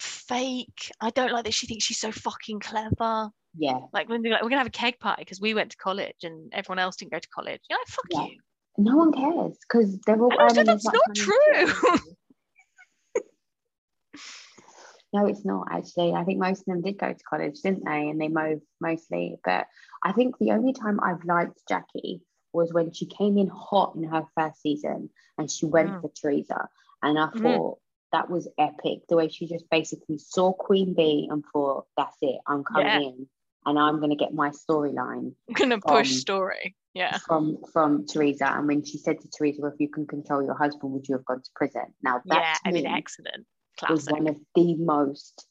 fake. 0.00 0.90
I 1.00 1.10
don't 1.10 1.32
like 1.32 1.44
that 1.44 1.54
she 1.54 1.66
thinks 1.66 1.84
she's 1.84 1.98
so 2.00 2.10
fucking 2.10 2.60
clever. 2.60 3.30
yeah 3.56 3.78
Like 3.92 4.08
when 4.08 4.22
they're 4.22 4.32
like, 4.32 4.42
we're 4.42 4.48
gonna 4.48 4.60
have 4.60 4.66
a 4.66 4.70
keg 4.70 4.98
party 4.98 5.22
because 5.22 5.40
we 5.40 5.54
went 5.54 5.70
to 5.70 5.76
college 5.76 6.16
and 6.24 6.52
everyone 6.52 6.78
else 6.80 6.96
didn't 6.96 7.12
go 7.12 7.18
to 7.20 7.28
college. 7.28 7.60
Yeah, 7.70 7.76
fuck 7.86 8.04
Yeah. 8.10 8.24
you. 8.24 8.38
no 8.78 8.96
one 8.96 9.12
cares 9.12 9.56
because 9.60 9.98
they're 10.06 10.20
all 10.20 10.32
And 10.32 10.40
also, 10.40 10.64
that's 10.64 10.84
not 10.84 11.14
true. 11.14 11.72
No, 15.14 15.26
it's 15.26 15.44
not 15.44 15.66
actually. 15.70 16.12
I 16.14 16.24
think 16.24 16.38
most 16.40 16.60
of 16.60 16.64
them 16.64 16.80
did 16.80 16.96
go 16.98 17.12
to 17.12 17.24
college, 17.28 17.56
didn't 17.62 17.84
they? 17.84 18.08
And 18.08 18.18
they 18.18 18.28
moved 18.28 18.62
mostly. 18.80 19.36
But 19.44 19.66
I 20.02 20.12
think 20.12 20.38
the 20.38 20.52
only 20.52 20.72
time 20.72 21.00
I've 21.02 21.22
liked 21.26 21.60
Jackie 21.68 22.22
was 22.52 22.72
when 22.72 22.92
she 22.92 23.06
came 23.06 23.38
in 23.38 23.48
hot 23.48 23.94
in 23.96 24.04
her 24.04 24.26
first 24.36 24.60
season 24.60 25.10
and 25.38 25.50
she 25.50 25.66
went 25.66 25.90
Mm. 25.90 26.00
for 26.02 26.08
Teresa. 26.10 26.68
And 27.02 27.18
I 27.18 27.26
Mhm. 27.28 27.40
thought 27.42 27.78
that 28.12 28.28
was 28.30 28.46
epic. 28.58 29.06
The 29.08 29.16
way 29.16 29.28
she 29.28 29.46
just 29.46 29.68
basically 29.70 30.18
saw 30.18 30.52
Queen 30.52 30.92
Bee 30.94 31.28
and 31.30 31.44
thought, 31.52 31.86
that's 31.96 32.16
it, 32.20 32.40
I'm 32.46 32.62
coming 32.64 32.86
Yeah. 32.86 33.00
in 33.00 33.28
and 33.64 33.78
I'm 33.78 33.98
going 33.98 34.10
to 34.10 34.16
get 34.16 34.34
my 34.34 34.50
storyline 34.50 35.34
I'm 35.48 35.54
gonna 35.54 35.80
push 35.80 36.10
story. 36.16 36.76
Yeah. 36.94 37.16
from 37.18 37.56
from 37.72 38.04
Teresa. 38.06 38.44
And 38.44 38.66
when 38.66 38.84
she 38.84 38.98
said 38.98 39.18
to 39.22 39.28
Teresa, 39.30 39.64
if 39.66 39.80
you 39.80 39.88
can 39.88 40.06
control 40.06 40.42
your 40.42 40.54
husband, 40.54 40.92
would 40.92 41.08
you 41.08 41.14
have 41.16 41.24
gone 41.24 41.40
to 41.40 41.50
prison? 41.54 41.94
Now 42.02 42.20
that 42.26 42.38
Yeah, 42.42 42.56
I 42.66 42.70
mean 42.70 42.84
me 42.84 42.90
excellent. 42.90 43.46
was 43.88 44.06
one 44.10 44.26
of 44.26 44.36
the 44.54 44.74
most 44.76 45.46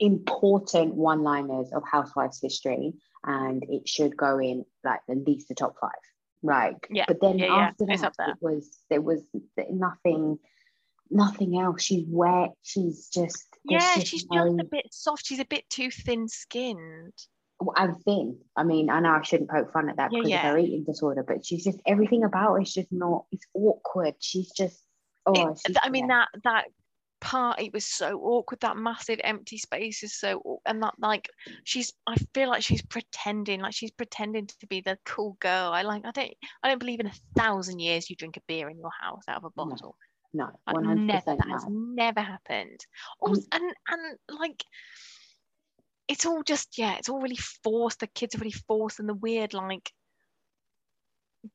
important 0.00 0.94
one-liners 0.96 1.70
of 1.72 1.84
Housewives 1.84 2.40
history, 2.40 2.94
and 3.24 3.64
it 3.68 3.88
should 3.88 4.16
go 4.16 4.38
in 4.38 4.64
like 4.84 5.00
at 5.08 5.26
least 5.26 5.48
the 5.48 5.54
top 5.54 5.76
five. 5.80 5.90
Like, 6.42 6.86
Yeah, 6.90 7.04
but 7.08 7.20
then 7.20 7.38
yeah, 7.38 7.46
yeah, 7.46 7.54
after 7.68 7.84
it's 7.88 8.02
that, 8.02 8.12
it 8.28 8.36
was 8.40 8.68
there 8.90 9.00
was 9.00 9.20
nothing, 9.70 10.38
nothing 11.10 11.58
else. 11.58 11.82
She's 11.82 12.04
wet. 12.06 12.50
She's 12.62 13.08
just 13.08 13.46
Yeah, 13.64 13.94
just 13.94 14.06
she's 14.08 14.26
no- 14.30 14.48
just 14.48 14.60
a 14.60 14.64
bit 14.70 14.86
soft. 14.90 15.24
She's 15.26 15.40
a 15.40 15.44
bit 15.46 15.68
too 15.70 15.90
thin 15.90 16.28
skinned. 16.28 17.14
I'm 17.76 17.94
thin. 18.00 18.38
I 18.56 18.64
mean, 18.64 18.90
I 18.90 19.00
know 19.00 19.10
I 19.10 19.22
shouldn't 19.22 19.48
poke 19.48 19.72
fun 19.72 19.88
at 19.88 19.96
that 19.96 20.12
Yeah, 20.12 20.18
because 20.18 20.30
yeah. 20.30 20.46
of 20.48 20.52
her 20.52 20.58
eating 20.58 20.84
disorder, 20.84 21.22
but 21.26 21.46
she's 21.46 21.64
just 21.64 21.78
everything 21.86 22.24
about 22.24 22.52
her 22.54 22.60
is 22.60 22.74
just 22.74 22.92
not. 22.92 23.24
It's 23.32 23.46
awkward. 23.54 24.14
She's 24.18 24.50
just. 24.50 24.82
Oh, 25.24 25.32
It- 25.52 25.60
she's 25.66 25.76
I 25.82 25.88
mean 25.88 26.08
yeah. 26.10 26.26
that 26.44 26.64
that 27.32 27.60
it 27.60 27.72
was 27.72 27.84
so 27.84 28.18
awkward. 28.20 28.60
That 28.60 28.76
massive 28.76 29.20
empty 29.24 29.58
space 29.58 30.02
is 30.02 30.14
so 30.18 30.60
and 30.66 30.82
that 30.82 30.94
like 30.98 31.28
she's 31.64 31.92
I 32.06 32.16
feel 32.34 32.48
like 32.48 32.62
she's 32.62 32.82
pretending 32.82 33.60
like 33.60 33.74
she's 33.74 33.90
pretending 33.90 34.46
to 34.46 34.66
be 34.66 34.80
the 34.80 34.98
cool 35.04 35.36
girl. 35.40 35.72
I 35.72 35.82
like 35.82 36.04
I 36.04 36.10
don't 36.10 36.34
I 36.62 36.68
don't 36.68 36.78
believe 36.78 37.00
in 37.00 37.06
a 37.06 37.12
thousand 37.36 37.80
years 37.80 38.10
you 38.10 38.16
drink 38.16 38.36
a 38.36 38.40
beer 38.46 38.68
in 38.68 38.78
your 38.78 38.90
house 39.00 39.22
out 39.28 39.38
of 39.38 39.44
a 39.44 39.50
No, 39.56 39.64
bottle. 39.64 39.96
No, 40.32 40.50
one 40.66 40.84
hundred 40.84 41.06
never 41.06 41.36
that 41.36 41.48
has 41.48 41.64
no. 41.66 41.68
never 41.68 42.20
happened. 42.20 42.80
Also, 43.20 43.42
and 43.52 43.74
and 43.88 44.18
like 44.38 44.64
it's 46.08 46.26
all 46.26 46.42
just 46.42 46.78
yeah, 46.78 46.96
it's 46.96 47.08
all 47.08 47.20
really 47.20 47.36
forced. 47.36 48.00
The 48.00 48.06
kids 48.08 48.34
are 48.34 48.38
really 48.38 48.50
forced, 48.52 49.00
and 49.00 49.08
the 49.08 49.14
weird 49.14 49.54
like 49.54 49.92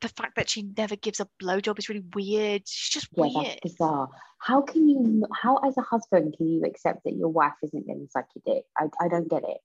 the 0.01 0.09
fact 0.09 0.35
that 0.35 0.49
she 0.49 0.63
never 0.77 0.95
gives 0.95 1.19
a 1.19 1.27
blowjob 1.41 1.79
is 1.79 1.89
really 1.89 2.03
weird. 2.13 2.63
She's 2.67 2.93
just 3.01 3.07
Yeah, 3.15 3.23
weird. 3.25 3.45
that's 3.47 3.59
bizarre. 3.75 4.09
How 4.39 4.61
can 4.61 4.87
you? 4.87 5.25
How 5.33 5.57
as 5.57 5.77
a 5.77 5.81
husband 5.81 6.35
can 6.37 6.47
you 6.47 6.63
accept 6.63 7.03
that 7.05 7.13
your 7.15 7.29
wife 7.29 7.53
isn't 7.63 7.85
going 7.87 8.05
to 8.05 8.11
suck 8.11 8.25
your 8.35 8.55
dick? 8.55 8.65
I, 8.77 8.85
I 9.03 9.07
don't 9.07 9.29
get 9.29 9.43
it. 9.43 9.57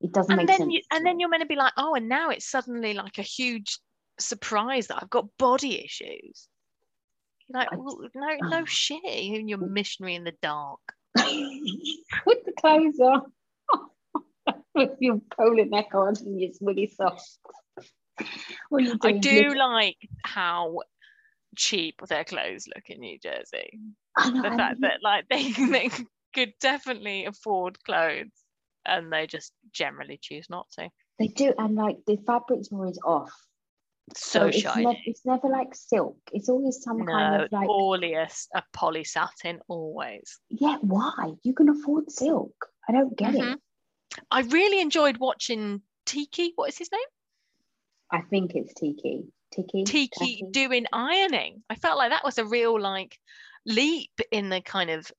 It 0.00 0.12
doesn't 0.12 0.30
and 0.32 0.38
make 0.38 0.46
then 0.46 0.58
sense. 0.58 0.72
you, 0.72 0.80
and 0.92 1.04
then 1.04 1.20
you're 1.20 1.28
meant 1.28 1.42
to 1.42 1.46
be 1.46 1.56
like, 1.56 1.74
oh, 1.76 1.94
and 1.94 2.08
now 2.08 2.30
it's 2.30 2.48
suddenly 2.48 2.94
like 2.94 3.18
a 3.18 3.22
huge 3.22 3.78
surprise 4.18 4.86
that 4.86 4.98
I've 5.02 5.10
got 5.10 5.26
body 5.38 5.84
issues. 5.84 6.48
You're 7.48 7.58
like, 7.60 7.70
well, 7.72 7.98
no, 8.14 8.36
no 8.48 8.64
shit. 8.66 9.00
You're 9.04 9.58
Mm. 9.58 9.70
missionary 9.70 10.14
in 10.14 10.24
the 10.24 10.32
dark. 10.40 10.80
Put 11.16 12.44
the 12.46 12.52
clothes 12.58 12.98
on. 13.00 13.22
With 14.74 14.90
your 15.00 15.20
polo 15.36 15.64
neck 15.64 15.88
on 15.94 16.14
and 16.24 16.40
your 16.40 16.50
swilly 16.52 16.86
socks. 16.94 17.38
What 18.68 18.82
are 18.82 18.84
you 18.86 18.98
I 19.02 19.12
do 19.12 19.54
like 19.54 19.96
how 20.24 20.78
cheap 21.56 22.00
their 22.08 22.24
clothes 22.24 22.66
look 22.74 22.84
in 22.88 23.00
New 23.00 23.18
Jersey. 23.18 23.78
Know, 24.24 24.42
The 24.42 24.56
fact 24.56 24.80
that 24.82 25.02
like 25.02 25.26
they 25.30 25.50
they 25.52 25.90
could 26.34 26.52
definitely 26.60 27.26
afford 27.26 27.82
clothes 27.84 28.30
and 28.86 29.12
they 29.12 29.26
just 29.26 29.52
generally 29.72 30.18
choose 30.20 30.46
not 30.48 30.66
to. 30.78 30.88
they 31.18 31.28
do, 31.28 31.52
and 31.58 31.74
like 31.74 31.98
the 32.06 32.16
fabric's 32.26 32.68
always 32.72 32.98
off. 33.04 33.32
So, 34.16 34.46
it's, 34.46 34.58
shiny. 34.58 34.86
nev- 34.86 34.96
it's 35.06 35.24
never 35.24 35.48
like 35.48 35.74
silk. 35.74 36.16
It's 36.32 36.48
always 36.48 36.82
some 36.82 37.04
kind 37.06 37.42
of 37.42 37.52
like, 37.52 37.68
always 37.68 38.48
a 38.54 38.62
poly 38.72 39.04
satin, 39.04 39.60
always. 39.68 40.40
yeah, 40.48 40.78
why? 40.80 41.32
You 41.44 41.54
can 41.54 41.68
afford 41.68 42.10
silk. 42.10 42.54
I 42.88 42.92
don't 42.92 43.16
get 43.16 43.34
Mhm. 43.34 43.52
it. 43.52 43.60
I 44.30 44.40
really 44.40 44.80
enjoyed 44.80 45.18
watching 45.18 45.82
Tiki. 46.06 46.52
What 46.56 46.70
is 46.70 46.78
his 46.78 46.90
name? 46.90 47.00
I 48.12 48.22
think 48.22 48.52
it's 48.54 48.74
Tiki. 48.74 49.24
Tiki. 49.52 49.84
Tiki 49.84 50.44
doing 50.50 50.86
ironing. 50.92 51.62
I 51.68 51.74
felt 51.74 51.98
like 51.98 52.10
that 52.10 52.24
was 52.24 52.38
a 52.38 52.44
real 52.44 52.80
like 52.80 53.18
leap 53.66 54.12
in 54.30 54.48
the 54.48 54.60
kind 54.60 54.90
of 54.90 55.10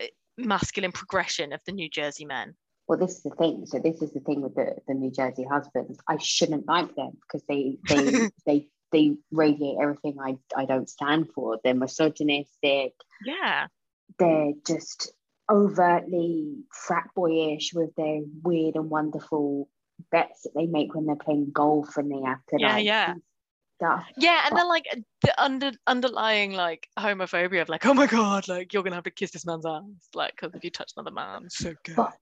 eh, 0.00 0.08
masculine 0.38 0.92
progression 0.92 1.52
of 1.52 1.60
the 1.66 1.72
New 1.72 1.88
Jersey 1.88 2.24
men. 2.24 2.54
Well, 2.88 2.98
this 2.98 3.16
is 3.16 3.22
the 3.22 3.30
thing. 3.30 3.66
So 3.66 3.78
this 3.78 4.02
is 4.02 4.12
the 4.12 4.20
thing 4.20 4.40
with 4.42 4.54
the, 4.54 4.76
the 4.88 4.94
New 4.94 5.10
Jersey 5.10 5.44
husbands. 5.44 5.98
I 6.08 6.16
shouldn't 6.18 6.66
like 6.66 6.94
them 6.96 7.12
because 7.22 7.44
they 7.48 7.78
they 7.88 8.30
they 8.46 8.68
they 8.92 9.16
radiate 9.30 9.76
everything 9.80 10.16
I 10.20 10.36
I 10.56 10.64
don't 10.64 10.88
stand 10.88 11.30
for. 11.34 11.58
They're 11.62 11.74
misogynistic. 11.74 12.94
Yeah. 13.24 13.66
They're 14.18 14.52
just 14.66 15.12
overtly 15.50 16.64
frat 16.72 17.08
boyish 17.14 17.72
with 17.74 17.94
their 17.96 18.20
weird 18.42 18.76
and 18.76 18.90
wonderful 18.90 19.68
bets 20.10 20.42
that 20.42 20.50
they 20.54 20.66
make 20.66 20.94
when 20.94 21.06
they're 21.06 21.16
playing 21.16 21.50
golf 21.52 21.96
and 21.96 22.10
they 22.10 22.20
have 22.26 22.44
to 22.50 22.56
Yeah, 22.58 22.72
like 22.74 22.84
yeah. 22.84 23.14
stuff. 23.76 24.04
Yeah, 24.16 24.40
and 24.44 24.50
But- 24.50 24.56
then 24.58 24.68
like 24.68 24.84
the 25.22 25.42
under 25.42 25.72
underlying 25.86 26.52
like 26.52 26.88
homophobia 26.98 27.62
of 27.62 27.68
like, 27.68 27.86
oh 27.86 27.94
my 27.94 28.06
god, 28.06 28.48
like 28.48 28.72
you're 28.72 28.82
gonna 28.82 28.96
have 28.96 29.04
to 29.04 29.10
kiss 29.10 29.30
this 29.30 29.46
man's 29.46 29.66
ass, 29.66 29.82
like 30.14 30.32
because 30.36 30.54
if 30.54 30.64
you 30.64 30.70
touch 30.70 30.92
another 30.96 31.10
man, 31.12 31.48
so 31.50 31.74
good. 31.84 31.96
But 31.96 32.14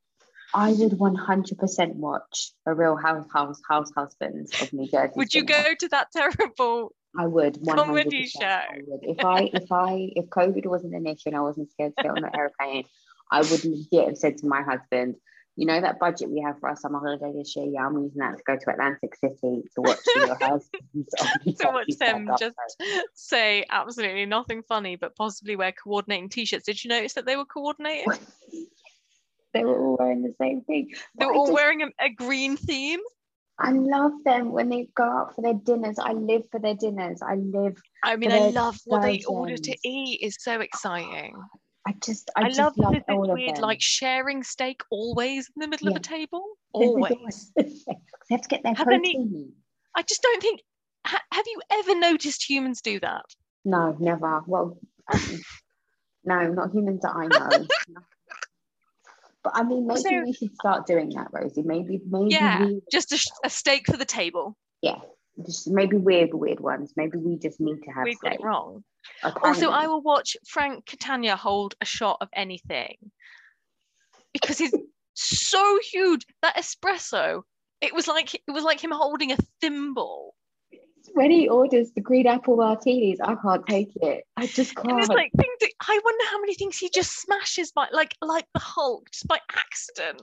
I 0.55 0.73
would 0.73 0.93
100% 0.93 1.95
watch 1.97 2.53
a 2.65 2.75
Real 2.75 2.97
House 2.97 3.27
House 3.33 3.61
House 3.69 3.91
Husbands 3.95 4.63
of 4.63 4.73
New 4.73 4.89
Jersey. 4.89 5.13
Would 5.17 5.35
you 5.35 5.45
go 5.45 5.75
to 5.79 5.89
that 5.89 6.09
terrible? 6.13 6.95
I 7.19 7.27
would 7.27 7.55
100%. 7.55 7.75
Comedy 7.77 8.31
I 8.41 8.41
show. 8.41 8.81
would. 8.87 9.01
If 9.03 9.25
I 9.25 9.51
if 9.53 9.71
I 9.73 10.11
if 10.17 10.27
COVID 10.31 10.67
wasn't 10.67 10.95
an 10.95 11.07
issue 11.07 11.25
and 11.27 11.37
I 11.37 11.41
wasn't 11.41 11.71
scared 11.73 11.93
to 11.99 12.03
get 12.03 12.11
on 12.13 12.25
an 12.25 12.31
airplane, 12.35 12.85
I 13.31 13.41
would 13.43 13.65
legit 13.65 14.09
have 14.09 14.17
said 14.19 14.39
to 14.39 14.47
my 14.47 14.63
husband, 14.63 15.17
you 15.59 15.67
know 15.67 15.81
that 15.81 15.99
budget 15.99 16.31
we 16.31 16.41
have 16.41 16.61
for 16.61 16.69
our 16.69 16.77
summer 16.77 17.01
holiday 17.01 17.37
this 17.37 17.57
year, 17.57 17.67
yeah, 17.67 17.85
I'm 17.85 18.01
using 18.01 18.19
that 18.19 18.37
to 18.37 18.43
go 18.47 18.57
to 18.57 18.71
Atlantic 18.71 19.17
City 19.17 19.65
to 19.75 19.81
watch 19.81 19.99
your 20.15 20.29
husband's 20.41 21.59
to 21.59 21.67
watch 21.67 21.89
them 21.99 22.31
just 22.39 22.55
say 23.15 23.65
absolutely 23.69 24.25
nothing 24.25 24.63
funny, 24.63 24.95
but 24.95 25.17
possibly 25.17 25.57
wear 25.57 25.73
coordinating 25.73 26.29
t-shirts. 26.29 26.65
Did 26.65 26.85
you 26.85 26.91
notice 26.91 27.15
that 27.15 27.27
they 27.27 27.35
were 27.35 27.45
coordinating? 27.45 28.07
they 29.53 29.65
were 29.65 29.77
all 29.85 29.97
wearing 29.99 30.23
the 30.23 30.33
same 30.41 30.61
thing. 30.61 30.93
They 31.19 31.27
were 31.27 31.35
all 31.35 31.47
just- 31.47 31.55
wearing 31.55 31.83
a, 31.83 31.89
a 31.99 32.09
green 32.09 32.57
theme. 32.57 33.01
I 33.59 33.73
love 33.73 34.13
them 34.25 34.53
when 34.53 34.69
they 34.69 34.89
go 34.95 35.03
out 35.03 35.35
for 35.35 35.43
their 35.43 35.55
dinners. 35.55 35.99
I 35.99 36.13
live 36.13 36.43
for 36.53 36.61
their 36.61 36.77
dinners. 36.77 37.21
I 37.21 37.35
live. 37.35 37.77
I 38.05 38.15
mean, 38.15 38.31
I 38.31 38.51
love 38.51 38.79
what 38.85 39.03
they 39.03 39.25
order 39.25 39.57
to 39.57 39.77
eat. 39.83 40.21
is 40.23 40.37
so 40.39 40.61
exciting. 40.61 41.35
I 41.89 41.95
just. 42.05 42.31
I, 42.37 42.43
I, 42.43 42.49
just 42.49 42.59
love 42.61 42.77
love, 42.77 42.95
all 43.09 43.23
this 43.23 43.31
of 43.31 43.35
weird 43.35 43.57
them. 43.57 43.63
like 43.63 43.81
sharing 43.81 44.43
steak 44.43 44.83
always 44.91 45.49
in 45.57 45.61
the 45.61 45.69
middle 45.69 45.89
of 45.89 45.93
Yeah. 45.95 45.99
a 45.99 46.01
table. 46.03 46.45
Always. 46.73 47.51
they 47.57 47.65
have 48.31 48.43
to 48.43 48.49
get 48.49 48.63
their 48.63 48.75
Have 48.75 48.89
any- 48.89 49.49
I 49.97 50.03
just 50.03 50.23
don't 50.23 50.43
think. 50.43 50.61
Ha- 51.07 51.23
have 51.33 51.47
you 51.47 51.61
ever 51.71 51.99
noticed 51.99 52.49
humans 52.49 52.83
do 52.83 53.01
that? 53.01 53.25
No, 53.65 53.97
never. 53.99 54.43
Well, 54.47 54.79
um, 55.13 55.41
no, 56.25 56.49
not 56.53 56.73
humans 56.73 57.01
that 57.03 57.15
I 57.17 57.27
know. 57.27 57.67
But 59.45 59.53
I 59.55 59.63
mean, 59.63 59.87
maybe 59.87 60.01
So- 60.01 60.23
we 60.25 60.33
should 60.33 60.55
start 60.57 60.87
doing 60.87 61.11
that, 61.11 61.29
Rosie. 61.33 61.63
Maybe, 61.63 62.01
maybe 62.11 62.31
Yeah. 62.35 62.67
we, 62.67 62.81
Just 62.91 63.13
a, 63.13 63.47
a 63.47 63.51
steak 63.51 63.87
for 63.87 63.97
the 63.97 64.05
table. 64.05 64.57
yeah, 64.83 64.99
just 65.47 65.69
maybe 65.71 65.97
weird, 65.97 66.35
weird 66.35 66.59
ones. 66.61 66.93
Maybe 66.97 67.19
we 67.19 67.39
just 67.39 67.61
need 67.61 67.81
to 67.85 67.91
have 67.93 68.05
We've 68.05 68.19
got 68.19 68.33
steak. 68.33 68.41
it 68.41 68.45
wrong. 68.45 68.83
Also, 69.43 69.71
I 69.71 69.87
will 69.87 70.03
watch 70.03 70.37
Frank 70.47 70.87
Catania 70.87 71.37
hold 71.37 71.75
a 71.81 71.85
shot 71.85 72.19
of 72.21 72.29
anything 72.33 72.97
because 74.33 74.59
he's 74.59 74.75
so 75.15 75.79
huge. 75.91 76.25
That 76.43 76.57
espresso, 76.57 77.43
it 77.81 77.95
was 77.95 78.09
like 78.09 78.35
it 78.35 78.51
was 78.53 78.65
like 78.65 78.83
him 78.83 78.93
holding 78.93 79.33
a 79.33 79.37
thimble. 79.61 80.35
when 81.15 81.31
he 81.31 81.49
orders 81.49 81.93
the 81.93 82.01
green 82.01 82.27
apple 82.27 82.57
martinis, 82.57 83.19
I 83.21 83.35
can't 83.35 83.67
take 83.67 83.97
it. 83.97 84.25
I 84.37 84.47
just 84.47 84.75
can't. 84.77 85.01
it's 85.01 85.09
like 85.09 85.33
things 85.33 85.73
I 85.81 86.01
wonder 86.05 86.25
how 86.31 86.41
many 86.41 86.55
things 86.55 86.77
he 86.77 86.91
just 86.95 87.21
smashes 87.21 87.73
by 87.73 87.89
like 87.93 88.15
like 88.23 88.47
the 88.55 88.61
Hulk 88.61 89.11
just 89.11 89.27
by 89.27 89.41
accident. 89.57 90.23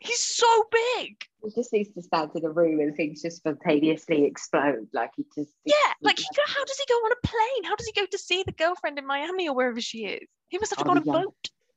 He's 0.00 0.22
so 0.22 0.64
big. 0.96 1.16
he 1.42 1.50
just 1.54 1.72
needs 1.72 1.92
to 1.94 2.02
stand 2.02 2.30
in 2.34 2.44
a 2.44 2.50
room 2.50 2.78
and 2.80 2.94
things 2.94 3.20
just 3.22 3.38
spontaneously 3.38 4.24
explode. 4.24 4.88
Like 4.92 5.10
he 5.16 5.24
just 5.34 5.52
Yeah, 5.64 5.74
like 6.02 6.18
he 6.18 6.24
go, 6.36 6.42
how 6.46 6.64
does 6.64 6.78
he 6.78 6.84
go 6.88 6.94
on 6.94 7.12
a 7.12 7.26
plane? 7.26 7.64
How 7.64 7.74
does 7.76 7.86
he 7.86 7.92
go 8.00 8.06
to 8.06 8.18
see 8.18 8.42
the 8.46 8.52
girlfriend 8.52 8.98
in 8.98 9.06
Miami 9.06 9.48
or 9.48 9.54
wherever 9.56 9.80
she 9.80 10.06
is? 10.06 10.28
He 10.48 10.58
must 10.58 10.70
have 10.72 10.78
to 10.78 10.84
Oh, 10.84 10.86
go 10.86 10.90
on 10.92 10.98
a 10.98 11.04
yeah. 11.04 11.12
boat. 11.24 11.34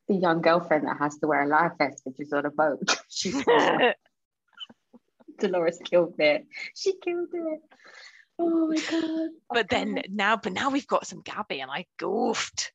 the 0.08 0.16
young 0.16 0.42
girlfriend 0.42 0.88
that 0.88 0.98
has 1.00 1.18
to 1.20 1.28
wear 1.28 1.44
a 1.44 1.48
life 1.48 1.72
vest 1.78 2.02
which 2.06 2.20
is 2.20 2.32
on 2.34 2.46
a 2.46 2.52
boat. 2.52 2.82
She's. 3.10 3.44
Dolores 5.40 5.80
killed 5.84 6.16
it. 6.20 6.46
She 6.76 6.94
killed 7.04 7.30
it. 7.34 7.62
Oh 8.38 8.68
my 8.68 8.76
god. 8.76 9.30
but 9.50 9.70
then 9.70 10.02
now, 10.10 10.38
but 10.38 10.54
now 10.54 10.70
we've 10.70 10.88
got 10.88 11.08
some 11.08 11.22
Gabby, 11.22 11.60
and 11.62 11.72
I 11.72 11.86
goofed. 11.98 12.72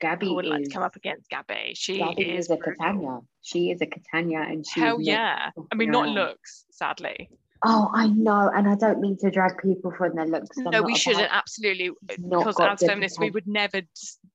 Gabby 0.00 0.28
I 0.28 0.32
would 0.32 0.46
like 0.46 0.62
is 0.62 0.68
to 0.68 0.74
come 0.74 0.82
up 0.82 0.96
against 0.96 1.28
Gabby. 1.30 1.72
She 1.74 1.98
Gabby 1.98 2.22
is 2.22 2.46
is 2.46 2.50
a 2.50 2.56
brutal. 2.56 2.74
Catania. 2.74 3.18
She 3.42 3.70
is 3.70 3.80
a 3.80 3.86
Catania 3.86 4.40
and 4.40 4.66
she 4.66 4.80
Hell 4.80 5.00
yeah! 5.00 5.50
I 5.70 5.74
mean, 5.74 5.90
not 5.90 6.08
looks, 6.08 6.64
sadly. 6.70 7.30
Oh, 7.66 7.90
I 7.94 8.08
know, 8.08 8.50
and 8.54 8.68
I 8.68 8.74
don't 8.74 9.00
mean 9.00 9.16
to 9.18 9.30
drag 9.30 9.56
people 9.56 9.90
from 9.96 10.14
their 10.14 10.26
looks. 10.26 10.54
No, 10.58 10.82
we 10.82 10.94
shouldn't. 10.94 11.28
Absolutely, 11.30 11.92
because 12.06 12.60
as 12.60 12.80
feminists, 12.80 13.18
we 13.18 13.30
would 13.30 13.46
never 13.46 13.80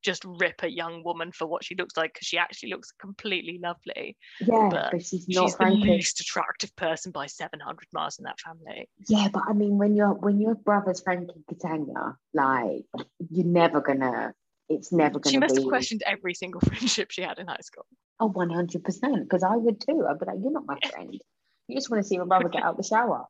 just, 0.01 0.23
rip 0.25 0.63
a 0.63 0.71
young 0.71 1.03
woman 1.03 1.31
for 1.31 1.45
what 1.45 1.63
she 1.63 1.75
looks 1.75 1.95
like 1.95 2.13
because 2.13 2.25
she 2.25 2.39
actually 2.39 2.69
looks 2.69 2.91
completely 2.99 3.59
lovely. 3.61 4.17
Yeah, 4.39 4.69
but 4.71 4.91
but, 4.93 5.05
she's 5.05 5.27
not 5.27 5.45
She's 5.45 5.55
the 5.57 5.65
least 5.65 6.19
attractive 6.21 6.75
person 6.75 7.11
by 7.11 7.27
700 7.27 7.87
miles 7.93 8.17
in 8.17 8.23
that 8.23 8.39
family. 8.39 8.89
Yeah, 9.07 9.27
but 9.31 9.43
I 9.47 9.53
mean, 9.53 9.77
when 9.77 9.95
your 9.95 10.13
when 10.13 10.41
your 10.41 10.55
brother's 10.55 11.01
Frankie 11.01 11.43
Catania, 11.47 12.15
like 12.33 12.85
you're 13.29 13.45
never 13.45 13.81
gonna. 13.81 14.33
It's 14.69 14.91
never 14.91 15.19
gonna 15.19 15.31
She 15.31 15.37
must 15.39 15.55
be. 15.55 15.61
have 15.61 15.69
questioned 15.69 16.03
every 16.05 16.33
single 16.33 16.61
friendship 16.67 17.11
she 17.11 17.21
had 17.21 17.39
in 17.39 17.47
high 17.47 17.57
school. 17.61 17.85
Oh, 18.19 18.27
100 18.27 18.83
percent. 18.83 19.23
Because 19.23 19.43
I 19.43 19.55
would 19.55 19.81
too. 19.81 20.05
I'd 20.09 20.19
be 20.19 20.25
like, 20.25 20.37
you're 20.41 20.51
not 20.51 20.65
my 20.65 20.77
friend. 20.91 21.19
You 21.67 21.75
just 21.75 21.89
want 21.89 22.03
to 22.03 22.07
see 22.07 22.17
my 22.17 22.25
brother 22.25 22.49
get 22.49 22.63
out 22.63 22.77
the 22.77 22.83
shower. 22.83 23.25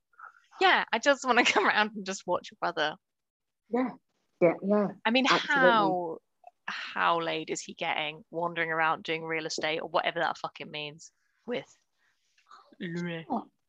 Yeah, 0.61 0.83
I 0.91 0.99
just 0.99 1.25
want 1.25 1.37
to 1.45 1.51
come 1.51 1.65
around 1.65 1.91
and 1.95 2.05
just 2.05 2.27
watch 2.27 2.49
your 2.51 2.57
brother. 2.59 2.95
Yeah, 3.69 3.89
yeah, 4.41 4.53
yeah. 4.65 4.87
I 5.05 5.11
mean, 5.11 5.25
Absolutely. 5.29 5.69
how 5.69 6.17
how 6.65 7.19
laid 7.19 7.49
is 7.49 7.61
he 7.61 7.73
getting 7.73 8.23
wandering 8.31 8.71
around 8.71 9.03
doing 9.03 9.23
real 9.23 9.45
estate 9.45 9.79
or 9.79 9.89
whatever 9.89 10.19
that 10.19 10.37
fucking 10.37 10.69
means 10.69 11.11
with 11.45 11.65
Louis? 12.79 13.25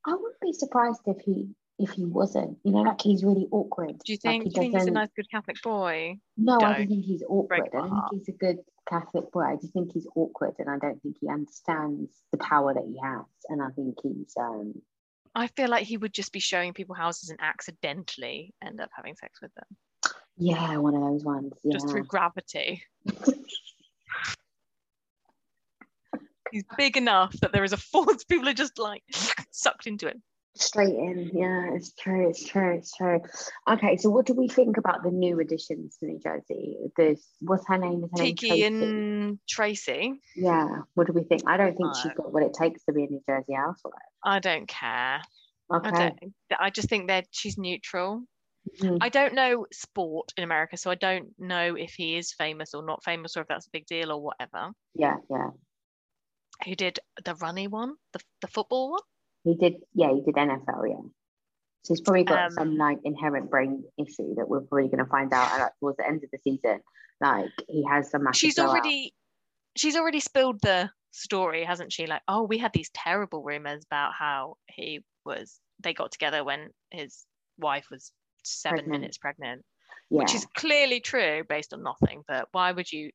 I 0.07 0.13
wouldn't 0.13 0.41
be 0.43 0.53
surprised 0.53 1.01
if 1.07 1.19
he 1.25 1.49
if 1.81 1.91
he 1.91 2.05
wasn't. 2.05 2.59
You 2.65 2.73
know, 2.73 2.83
like 2.83 3.01
he's 3.01 3.25
really 3.25 3.49
awkward. 3.51 3.99
Do 4.05 4.13
you 4.13 4.19
Like, 4.25 4.43
think, 4.43 4.45
he 4.45 4.51
do 4.51 4.55
you 4.57 4.71
think 4.71 4.79
he's 4.79 4.87
a 4.89 4.91
nice 4.93 5.11
good 5.17 5.31
Catholic 5.31 5.61
boy? 5.63 6.19
No, 6.37 6.57
I 6.57 6.59
Don't. 6.59 6.73
don't 6.79 6.89
think 6.89 7.05
he's 7.05 7.23
awkward. 7.29 7.69
I 7.75 7.81
think 7.81 7.95
he's 8.13 8.29
a 8.29 8.33
good 8.39 8.59
Catholic 8.89 9.31
boy. 9.33 9.43
I 9.43 9.57
just 9.57 9.73
think 9.73 9.93
he's 9.93 10.07
awkward, 10.15 10.55
and 10.59 10.69
I 10.71 10.79
don't 10.79 11.01
think 11.03 11.17
he 11.21 11.29
understands 11.29 12.11
the 12.33 12.39
power 12.39 12.75
that 12.75 12.85
he 12.85 12.99
has. 13.03 13.25
And 13.49 13.63
I 13.63 13.71
think 13.71 13.97
he's 14.03 14.35
um 14.39 14.75
I 15.35 15.47
feel 15.49 15.69
like 15.69 15.87
he 15.87 15.97
would 15.97 16.13
just 16.13 16.33
be 16.33 16.41
showing 16.41 16.73
people 16.75 16.95
houses 16.95 17.31
and 17.31 17.39
accidentally 17.41 18.53
end 18.63 18.81
up 18.81 18.91
having 18.95 19.15
sex 19.17 19.41
with 19.41 19.55
them 19.55 19.67
yeah 20.41 20.77
one 20.79 20.95
of 20.95 21.03
those 21.03 21.25
ones. 21.25 21.53
Yeah. 21.63 21.75
just 21.75 21.89
through 21.89 22.05
gravity. 22.05 22.83
He's 26.51 26.65
big 26.77 26.97
enough 26.97 27.33
that 27.43 27.53
there 27.53 27.63
is 27.63 27.73
a 27.73 27.77
force. 27.77 28.25
People 28.29 28.49
are 28.49 28.55
just 28.55 28.79
like 28.79 29.05
sucked 29.53 29.87
into 29.87 30.09
him. 30.09 30.21
Straight 30.57 30.95
in, 30.95 31.31
yeah, 31.33 31.71
it's 31.75 31.93
true, 31.95 32.29
it's 32.29 32.45
true, 32.47 32.75
it's 32.77 32.95
true. 32.97 33.21
Okay, 33.69 33.97
so 33.97 34.11
what 34.11 34.27
do 34.27 34.35
we 34.35 34.49
think 34.49 34.77
about 34.77 35.03
the 35.05 35.11
new 35.11 35.39
additions 35.39 35.97
to 35.99 36.07
New 36.07 36.19
Jersey? 36.19 36.77
This 36.97 37.25
what's 37.41 37.67
her 37.69 37.79
name? 37.79 38.03
Is 38.05 38.11
her 38.13 38.19
name 38.19 38.37
Tiki 38.37 38.51
Traci? 38.51 38.67
and 38.67 39.39
Traci. 39.49 40.15
Yeah, 40.35 40.83
what 40.95 41.07
do 41.07 41.13
we 41.13 41.23
think? 41.25 41.43
I 41.47 41.57
don't 41.57 41.77
think 41.77 41.95
she's 41.95 42.13
got 42.15 42.33
what 42.33 42.43
it 42.43 42.53
takes 42.53 42.85
to 42.85 42.93
be 42.93 43.05
a 43.05 43.07
New 43.07 43.23
Jersey 43.29 43.55
housewife. 43.55 43.93
I 44.25 44.39
don't 44.41 44.67
care. 44.69 45.23
I 45.71 45.79
Okay. 45.79 45.91
don't. 45.93 46.35
I 46.59 46.71
just 46.71 46.89
think 46.89 47.09
that 47.09 47.27
she's 47.31 47.57
neutral. 47.57 48.25
Mhm. 48.81 48.99
I 49.01 49.09
don't 49.09 49.35
know 49.35 49.67
sport 49.73 50.33
in 50.37 50.45
America, 50.45 50.77
so 50.77 50.91
I 50.91 50.97
don't 50.97 51.35
know 51.39 51.77
if 51.77 51.95
he 51.95 52.17
is 52.17 52.33
famous 52.33 52.75
or 52.75 52.83
not 52.85 53.05
famous, 53.05 53.37
or 53.37 53.43
if 53.43 53.49
that's 53.49 53.67
a 53.67 53.71
big 53.73 53.87
deal 53.87 54.13
or 54.13 54.21
whatever. 54.23 54.73
Yeah, 54.95 55.17
yeah. 55.31 55.51
Who 56.65 56.75
did 56.75 57.01
the 57.23 57.35
runny 57.35 57.69
one, 57.69 57.97
the 58.13 58.21
the 58.41 58.47
football 58.49 58.93
one? 58.93 59.03
He 59.45 59.55
did, 59.55 59.77
yeah, 59.95 60.13
he 60.13 60.23
did 60.23 60.35
NFL, 60.35 60.89
yeah. 60.89 61.09
So 61.83 61.95
he's 61.95 62.01
probably 62.01 62.25
got 62.25 62.47
Um, 62.47 62.51
some 62.53 62.77
like 62.77 62.99
inherent 63.05 63.51
brain 63.51 63.85
issue 63.99 64.35
that 64.35 64.49
we're 64.49 64.61
probably 64.61 64.89
going 64.89 65.05
to 65.05 65.11
find 65.11 65.33
out 65.33 65.59
like, 65.59 65.73
towards 65.81 65.97
the 65.97 66.07
end 66.07 66.23
of 66.23 66.31
the 66.31 66.39
season. 66.39 66.81
Like 67.21 67.51
he 67.69 67.85
has 67.89 68.11
some 68.11 68.27
she's 68.33 68.59
already 68.59 69.15
she's 69.77 69.97
already 69.97 70.21
spilled 70.21 70.61
the 70.63 70.91
story 71.13 71.65
hasn't 71.65 71.93
she 71.93 72.07
like 72.07 72.23
oh 72.29 72.43
we 72.45 72.57
had 72.57 72.73
these 72.73 72.91
terrible 72.95 73.43
rumors 73.43 73.85
about 73.85 74.13
how 74.15 74.57
he 74.69 75.05
was 75.25 75.59
they 75.81 75.93
got 75.93 76.13
together 76.13 76.45
when 76.45 76.71
his 76.91 77.27
wife 77.59 77.87
was 77.91 78.13
seven 78.45 78.79
Pregnant. 78.79 79.01
minutes 79.01 79.19
pregnant 79.19 79.65
yeah. 80.09 80.19
which 80.19 80.35
is 80.35 80.47
clearly 80.55 81.01
true 81.01 81.43
based 81.49 81.75
on 81.75 81.83
nothing 81.83 82.23
but 82.29 82.49
why 82.53 82.71
would 82.71 82.91
you 82.91 83.11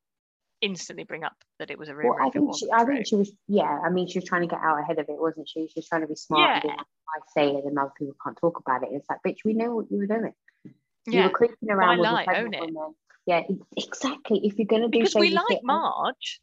instantly 0.62 1.04
bring 1.04 1.22
up 1.24 1.34
that 1.58 1.70
it 1.70 1.78
was 1.78 1.88
a 1.88 1.94
rumor 1.94 2.14
Well, 2.18 2.26
I 2.26 2.30
think 2.30 2.56
she, 2.56 2.66
I 2.72 2.84
true? 2.84 2.94
think 2.94 3.06
she 3.06 3.16
was, 3.16 3.30
yeah. 3.48 3.80
I 3.84 3.90
mean, 3.90 4.08
she 4.08 4.18
was 4.18 4.24
trying 4.28 4.42
to 4.42 4.48
get 4.48 4.60
out 4.62 4.80
ahead 4.80 4.98
of 4.98 5.08
it, 5.08 5.20
wasn't 5.20 5.48
she? 5.48 5.66
She 5.68 5.72
was 5.76 5.88
trying 5.88 6.00
to 6.02 6.06
be 6.06 6.14
smart. 6.14 6.64
Yeah. 6.64 6.70
like, 6.70 6.80
I 6.80 7.18
say 7.34 7.50
it, 7.50 7.64
and 7.64 7.78
other 7.78 7.92
people 7.98 8.14
can't 8.22 8.36
talk 8.38 8.58
about 8.58 8.82
it. 8.82 8.88
It's 8.92 9.06
like, 9.10 9.18
bitch, 9.26 9.38
we 9.44 9.52
know 9.54 9.76
what 9.76 9.90
you 9.90 9.98
were 9.98 10.06
doing. 10.06 10.32
You 10.64 10.72
yeah 11.06 11.24
were 11.24 11.30
creeping 11.30 11.70
around 11.70 11.98
with 11.98 12.08
lie? 12.08 12.26
Own 12.34 12.52
it. 12.54 12.60
woman. 12.60 12.94
Yeah, 13.26 13.42
e- 13.48 13.58
exactly. 13.76 14.40
If 14.44 14.58
you're 14.58 14.66
gonna 14.66 14.88
do 14.88 14.98
because 14.98 15.14
we 15.14 15.30
like 15.30 15.62
Marge 15.62 16.40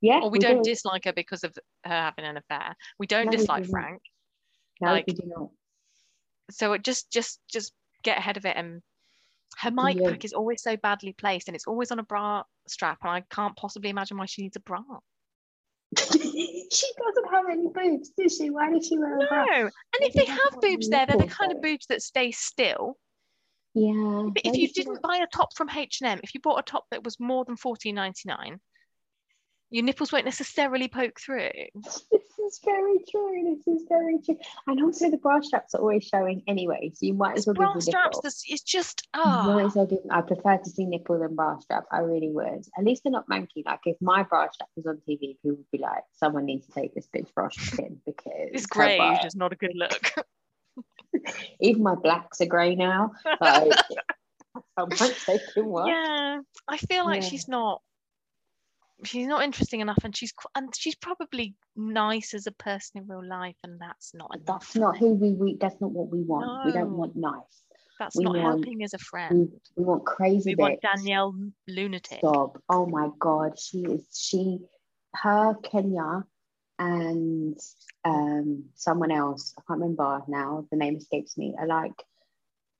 yeah, 0.00 0.20
or 0.22 0.30
we, 0.30 0.38
don't 0.38 0.62
dislike 0.64 1.04
her 1.04 1.12
because 1.12 1.42
of 1.44 1.52
her 1.84 1.90
having 1.90 2.24
an 2.24 2.36
affair 2.36 2.76
we 3.00 3.06
don't 3.08 3.26
No, 3.26 3.30
we 3.32 3.36
dislike 3.36 3.62
don't. 3.64 3.70
Frank 3.70 4.02
no, 4.80 4.92
like- 4.92 5.06
we 5.08 5.12
do 5.14 5.22
not. 5.26 5.48
so 6.52 6.72
it 6.72 6.84
just 6.84 7.10
just 7.10 7.40
just 7.50 7.72
get 8.04 8.16
ahead 8.18 8.36
of 8.36 8.46
it 8.46 8.56
and 8.56 8.80
her 9.58 9.72
mic 9.72 9.96
Yeah. 9.98 10.10
pack 10.10 10.24
is 10.24 10.32
always 10.32 10.62
so 10.62 10.76
badly 10.76 11.12
placed 11.14 11.48
and 11.48 11.56
it's 11.56 11.66
always 11.66 11.90
on 11.90 11.98
a 11.98 12.04
bra 12.04 12.44
strap 12.70 12.98
and 13.02 13.10
I 13.10 13.22
can't 13.30 13.56
possibly 13.56 13.90
imagine 13.90 14.16
why 14.16 14.26
she 14.26 14.42
needs 14.42 14.56
a 14.56 14.60
bra. 14.60 14.82
she 15.96 16.12
doesn't 16.12 17.32
have 17.32 17.44
any 17.50 17.68
boobs, 17.74 18.10
does 18.10 18.36
she? 18.36 18.50
Why 18.50 18.70
does 18.70 18.86
she 18.86 18.98
wear 18.98 19.16
a 19.16 19.20
No, 19.20 19.26
bra? 19.28 19.46
and 19.56 19.70
if 20.00 20.12
they 20.12 20.26
have 20.26 20.60
boobs 20.60 20.88
there, 20.88 21.06
they're 21.06 21.16
the 21.16 21.26
kind 21.26 21.52
of 21.52 21.62
boobs 21.62 21.86
that 21.86 22.02
stay 22.02 22.30
still. 22.30 22.98
Yeah. 23.74 24.28
But 24.34 24.44
if 24.44 24.56
you 24.56 24.68
didn't 24.68 25.02
buy 25.02 25.18
a 25.18 25.26
top 25.34 25.56
from 25.56 25.70
H&M, 25.70 26.20
if 26.22 26.34
you 26.34 26.40
bought 26.40 26.58
a 26.58 26.62
top 26.62 26.84
that 26.90 27.04
was 27.04 27.18
more 27.20 27.44
than 27.44 27.56
fourteen 27.56 27.94
ninety 27.94 28.22
nine, 28.26 28.60
your 29.70 29.84
nipples 29.84 30.12
won't 30.12 30.24
necessarily 30.24 30.88
poke 30.88 31.20
through. 31.20 31.50
Is 32.48 32.60
very 32.64 32.98
true. 33.10 33.56
This 33.56 33.68
is 33.76 33.84
very 33.90 34.18
true. 34.24 34.38
And 34.66 34.82
also, 34.82 35.10
the 35.10 35.18
bra 35.18 35.40
straps 35.42 35.74
are 35.74 35.82
always 35.82 36.04
showing 36.04 36.42
anyway, 36.46 36.90
so 36.94 37.04
you 37.04 37.12
might 37.12 37.36
as 37.36 37.46
well 37.46 37.52
Bra 37.52 37.74
give 37.74 37.82
straps, 37.82 38.20
this 38.22 38.42
it's 38.48 38.62
just 38.62 39.06
You 39.14 39.20
might 39.20 39.64
ah. 39.64 39.66
as 39.66 39.74
well 39.74 39.84
give, 39.84 39.98
I 40.10 40.22
prefer 40.22 40.56
to 40.56 40.70
see 40.70 40.86
nipple 40.86 41.18
than 41.18 41.34
bra 41.36 41.58
strap. 41.58 41.84
I 41.92 41.98
really 41.98 42.30
would. 42.30 42.64
At 42.78 42.84
least 42.84 43.02
they're 43.04 43.12
not 43.12 43.28
manky. 43.28 43.66
Like 43.66 43.80
if 43.84 43.98
my 44.00 44.22
bra 44.22 44.48
strap 44.50 44.70
was 44.76 44.86
on 44.86 44.96
TV, 45.06 45.36
people 45.42 45.58
would 45.58 45.70
be 45.70 45.76
like, 45.78 46.04
"Someone 46.14 46.46
needs 46.46 46.66
to 46.68 46.72
take 46.72 46.94
this 46.94 47.06
bitch 47.14 47.32
bra 47.34 47.50
strap 47.50 47.80
in 47.80 48.00
because 48.06 48.22
it's 48.52 48.66
grey 48.66 48.98
It's 48.98 49.24
just 49.24 49.36
not 49.36 49.52
a 49.52 49.56
good 49.56 49.74
look. 49.74 50.14
Even 51.60 51.82
my 51.82 51.96
blacks 51.96 52.40
are 52.40 52.46
grey 52.46 52.76
now. 52.76 53.12
Like, 53.40 53.72
taking 55.26 55.66
one. 55.66 55.88
yeah, 55.88 56.38
I 56.66 56.76
feel 56.78 57.04
like 57.04 57.22
Yeah. 57.22 57.28
she's 57.28 57.46
not. 57.48 57.82
She's 59.04 59.26
not 59.26 59.44
interesting 59.44 59.80
enough, 59.80 59.98
and 60.02 60.16
she's 60.16 60.32
and 60.54 60.74
she's 60.76 60.96
probably 60.96 61.54
nice 61.76 62.34
as 62.34 62.46
a 62.46 62.52
person 62.52 63.00
in 63.00 63.06
real 63.06 63.24
life, 63.24 63.56
and 63.62 63.80
that's 63.80 64.12
not 64.14 64.34
enough. 64.34 64.46
That's 64.46 64.76
not 64.76 64.96
who 64.98 65.14
we, 65.14 65.32
we. 65.32 65.56
That's 65.60 65.80
not 65.80 65.92
what 65.92 66.08
we 66.08 66.22
want. 66.22 66.66
We 66.66 66.72
don't 66.72 66.96
want 66.96 67.14
nice. 67.14 67.62
That's 67.98 68.16
we 68.16 68.24
not 68.24 68.36
want- 68.36 68.64
helping 68.64 68.82
as 68.82 68.94
a 68.94 68.98
friend. 68.98 69.50
We, 69.76 69.82
we 69.82 69.84
want 69.84 70.04
crazy. 70.04 70.54
We 70.56 70.62
want. 70.62 70.80
Danielle 70.82 71.34
lunatic. 71.68 72.18
Stop. 72.18 72.62
Oh 72.68 72.86
my 72.86 73.10
God. 73.18 73.58
She 73.58 73.78
is, 73.82 74.06
she, 74.12 74.58
her, 75.14 75.54
Kenya, 75.62 76.24
and 76.78 77.58
um, 78.04 78.64
someone 78.74 79.10
else, 79.10 79.54
I 79.58 79.62
can't 79.66 79.80
remember 79.80 80.22
now, 80.28 80.66
the 80.70 80.76
name 80.76 80.96
escapes 80.96 81.36
me, 81.36 81.54
are 81.58 81.66
like 81.66 81.94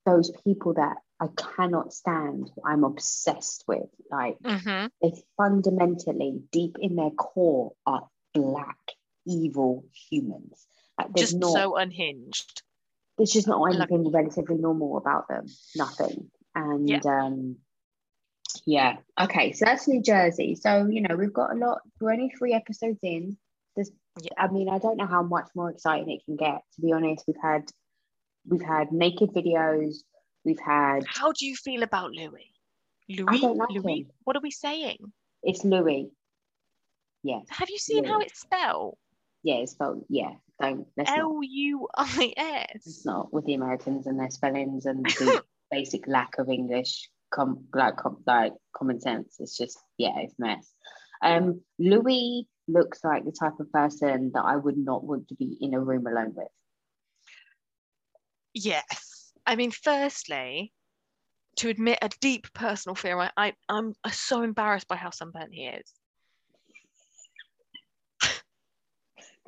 those 0.07 0.31
people 0.45 0.75
that 0.75 0.97
I 1.21 1.27
cannot 1.37 1.93
stand, 1.93 2.51
I'm 2.64 2.85
obsessed 2.85 3.64
with. 3.66 3.89
Like, 4.11 4.37
hmm 4.45 4.87
they 5.03 5.12
fundamentally, 5.37 6.43
deep 6.53 6.77
in 6.81 6.97
their 6.97 7.11
core, 7.11 7.73
are 7.87 8.09
black, 8.35 8.79
evil 9.27 9.85
humans. 10.11 10.66
Like, 10.99 11.14
Just 11.14 11.37
not, 11.37 11.53
so 11.53 11.77
unhinged. 11.77 12.62
there's 13.16 13.33
just 13.33 13.47
not 13.49 13.61
like- 13.61 13.75
anything 13.77 14.11
relatively 14.12 14.57
normal 14.57 14.97
about 14.97 15.29
them. 15.29 15.47
Nothing. 15.77 16.31
And 16.55 16.89
Yeah. 16.89 17.01
um 17.05 17.57
yeah. 18.64 18.97
Okay, 19.21 19.53
so 19.53 19.64
that's 19.66 19.87
New 19.87 20.01
Jersey. 20.03 20.55
So, 20.55 20.87
you 20.87 21.03
know, 21.03 21.16
we've 21.16 21.33
got 21.33 21.53
a 21.53 21.55
lot, 21.59 21.81
we're 22.01 22.12
only 22.12 22.31
three 22.31 22.55
episodes 22.55 22.99
in. 23.03 23.37
There's 23.77 23.91
Yeah. 24.23 24.31
I 24.39 24.49
mean, 24.49 24.69
I 24.69 24.79
don't 24.79 24.97
know 24.97 25.07
how 25.07 25.23
much 25.23 25.49
more 25.55 25.71
exciting 25.71 26.11
it 26.11 26.25
can 26.25 26.37
get, 26.37 26.62
to 26.75 26.81
be 26.81 26.93
honest. 26.93 27.25
We've 27.27 27.37
had 27.43 27.71
we've 28.47 28.62
had 28.62 28.93
naked 28.93 29.31
videos, 29.31 29.97
we've 30.49 30.59
had 30.59 31.05
How 31.07 31.32
do 31.32 31.46
you 31.46 31.55
feel 31.55 31.82
about 31.82 32.12
Louis? 32.12 32.51
Louis? 33.09 33.40
like 33.40 33.70
Louis? 33.70 34.01
him. 34.01 34.07
What 34.24 34.36
are 34.36 34.40
we 34.42 34.51
saying? 34.51 34.99
it's 35.42 35.62
Louis. 35.64 36.11
Yes, 37.22 37.44
Have 37.51 37.68
you 37.68 37.78
seen 37.78 38.05
how 38.05 38.20
it's 38.20 38.40
spelled? 38.40 38.96
yeah, 39.42 39.57
it's 39.57 39.72
spelled 39.72 40.05
yeah. 40.09 40.32
Don't 40.61 40.86
L 41.07 41.40
U 41.42 41.88
I 41.96 42.32
it's 42.74 43.05
not 43.07 43.32
with 43.32 43.44
the 43.44 43.55
Americans 43.55 44.07
and 44.07 44.18
their 44.18 44.30
spellings 44.30 44.86
and 44.86 45.05
the 45.05 45.44
basic 45.70 46.09
lack 46.09 46.38
of 46.38 46.49
English, 46.49 47.09
com- 47.30 47.66
like, 47.74 47.96
com- 47.96 48.22
like 48.26 48.55
common 48.74 49.01
sense. 49.01 49.36
It's 49.38 49.57
just, 49.57 49.78
yeah, 49.99 50.18
it's 50.18 50.34
mess. 50.38 50.66
Um, 51.22 51.61
Louis 51.78 52.49
looks 52.66 53.05
like 53.05 53.24
the 53.24 53.32
type 53.32 53.61
of 53.61 53.70
person 53.72 54.32
that 54.34 54.44
I 54.44 54.57
would 54.57 54.78
not 54.78 55.05
want 55.05 55.28
to 55.28 55.34
be 55.36 55.57
in 55.61 55.74
a 55.74 55.80
room 55.80 56.07
alone 56.07 56.32
with. 56.34 56.49
Yes. 58.55 59.18
I 59.49 59.57
mean, 59.57 59.70
firstly, 59.70 60.74
to 61.57 61.70
admit 61.70 61.99
a 62.03 62.11
deep 62.20 62.53
personal 62.53 62.94
fear, 62.94 63.18
I, 63.18 63.30
I 63.36 63.53
I'm 63.70 63.94
so 64.12 64.42
embarrassed 64.42 64.86
by 64.88 64.96
how 64.96 65.09
sunburnt 65.09 65.55
he 65.55 65.64
is. 65.64 65.90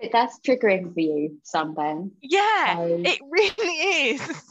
But 0.01 0.11
that's 0.11 0.41
triggering 0.41 0.95
for 0.95 1.01
you, 1.01 1.39
sunburn. 1.45 2.13
Yeah, 2.23 2.77
So- 2.79 3.03
it 3.05 3.21
really 3.31 3.75
is. 4.15 4.43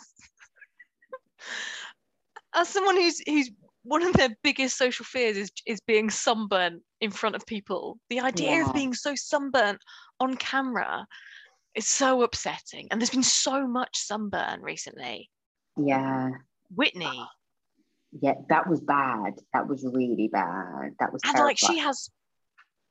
As 2.53 2.69
someone 2.69 2.95
who's 2.95 3.19
who's 3.25 3.49
one 3.83 4.03
of 4.03 4.13
their 4.13 4.29
biggest 4.43 4.77
social 4.77 5.05
fears 5.05 5.35
is 5.35 5.51
is 5.65 5.79
being 5.81 6.11
sunburnt 6.11 6.83
in 7.01 7.09
front 7.09 7.35
of 7.35 7.45
people. 7.47 7.97
The 8.11 8.19
idea 8.19 8.51
Yeah. 8.51 8.67
of 8.67 8.73
being 8.75 8.93
so 8.93 9.15
sunburnt 9.15 9.81
on 10.19 10.35
camera 10.35 11.07
is 11.73 11.87
so 11.87 12.21
upsetting. 12.21 12.87
And 12.91 13.01
there's 13.01 13.09
been 13.09 13.23
so 13.23 13.67
much 13.67 13.97
sunburn 13.97 14.61
recently. 14.61 15.31
Yeah, 15.86 16.32
Whitney. 16.75 17.27
yeah, 18.21 18.34
that 18.49 18.67
was 18.67 18.82
bad. 18.82 19.39
That 19.53 19.67
was 19.67 19.86
really 19.86 20.27
bad. 20.32 20.95
That 20.99 21.13
was 21.13 21.21
And 21.23 21.38
like 21.38 21.57
she 21.57 21.77
has 21.80 22.09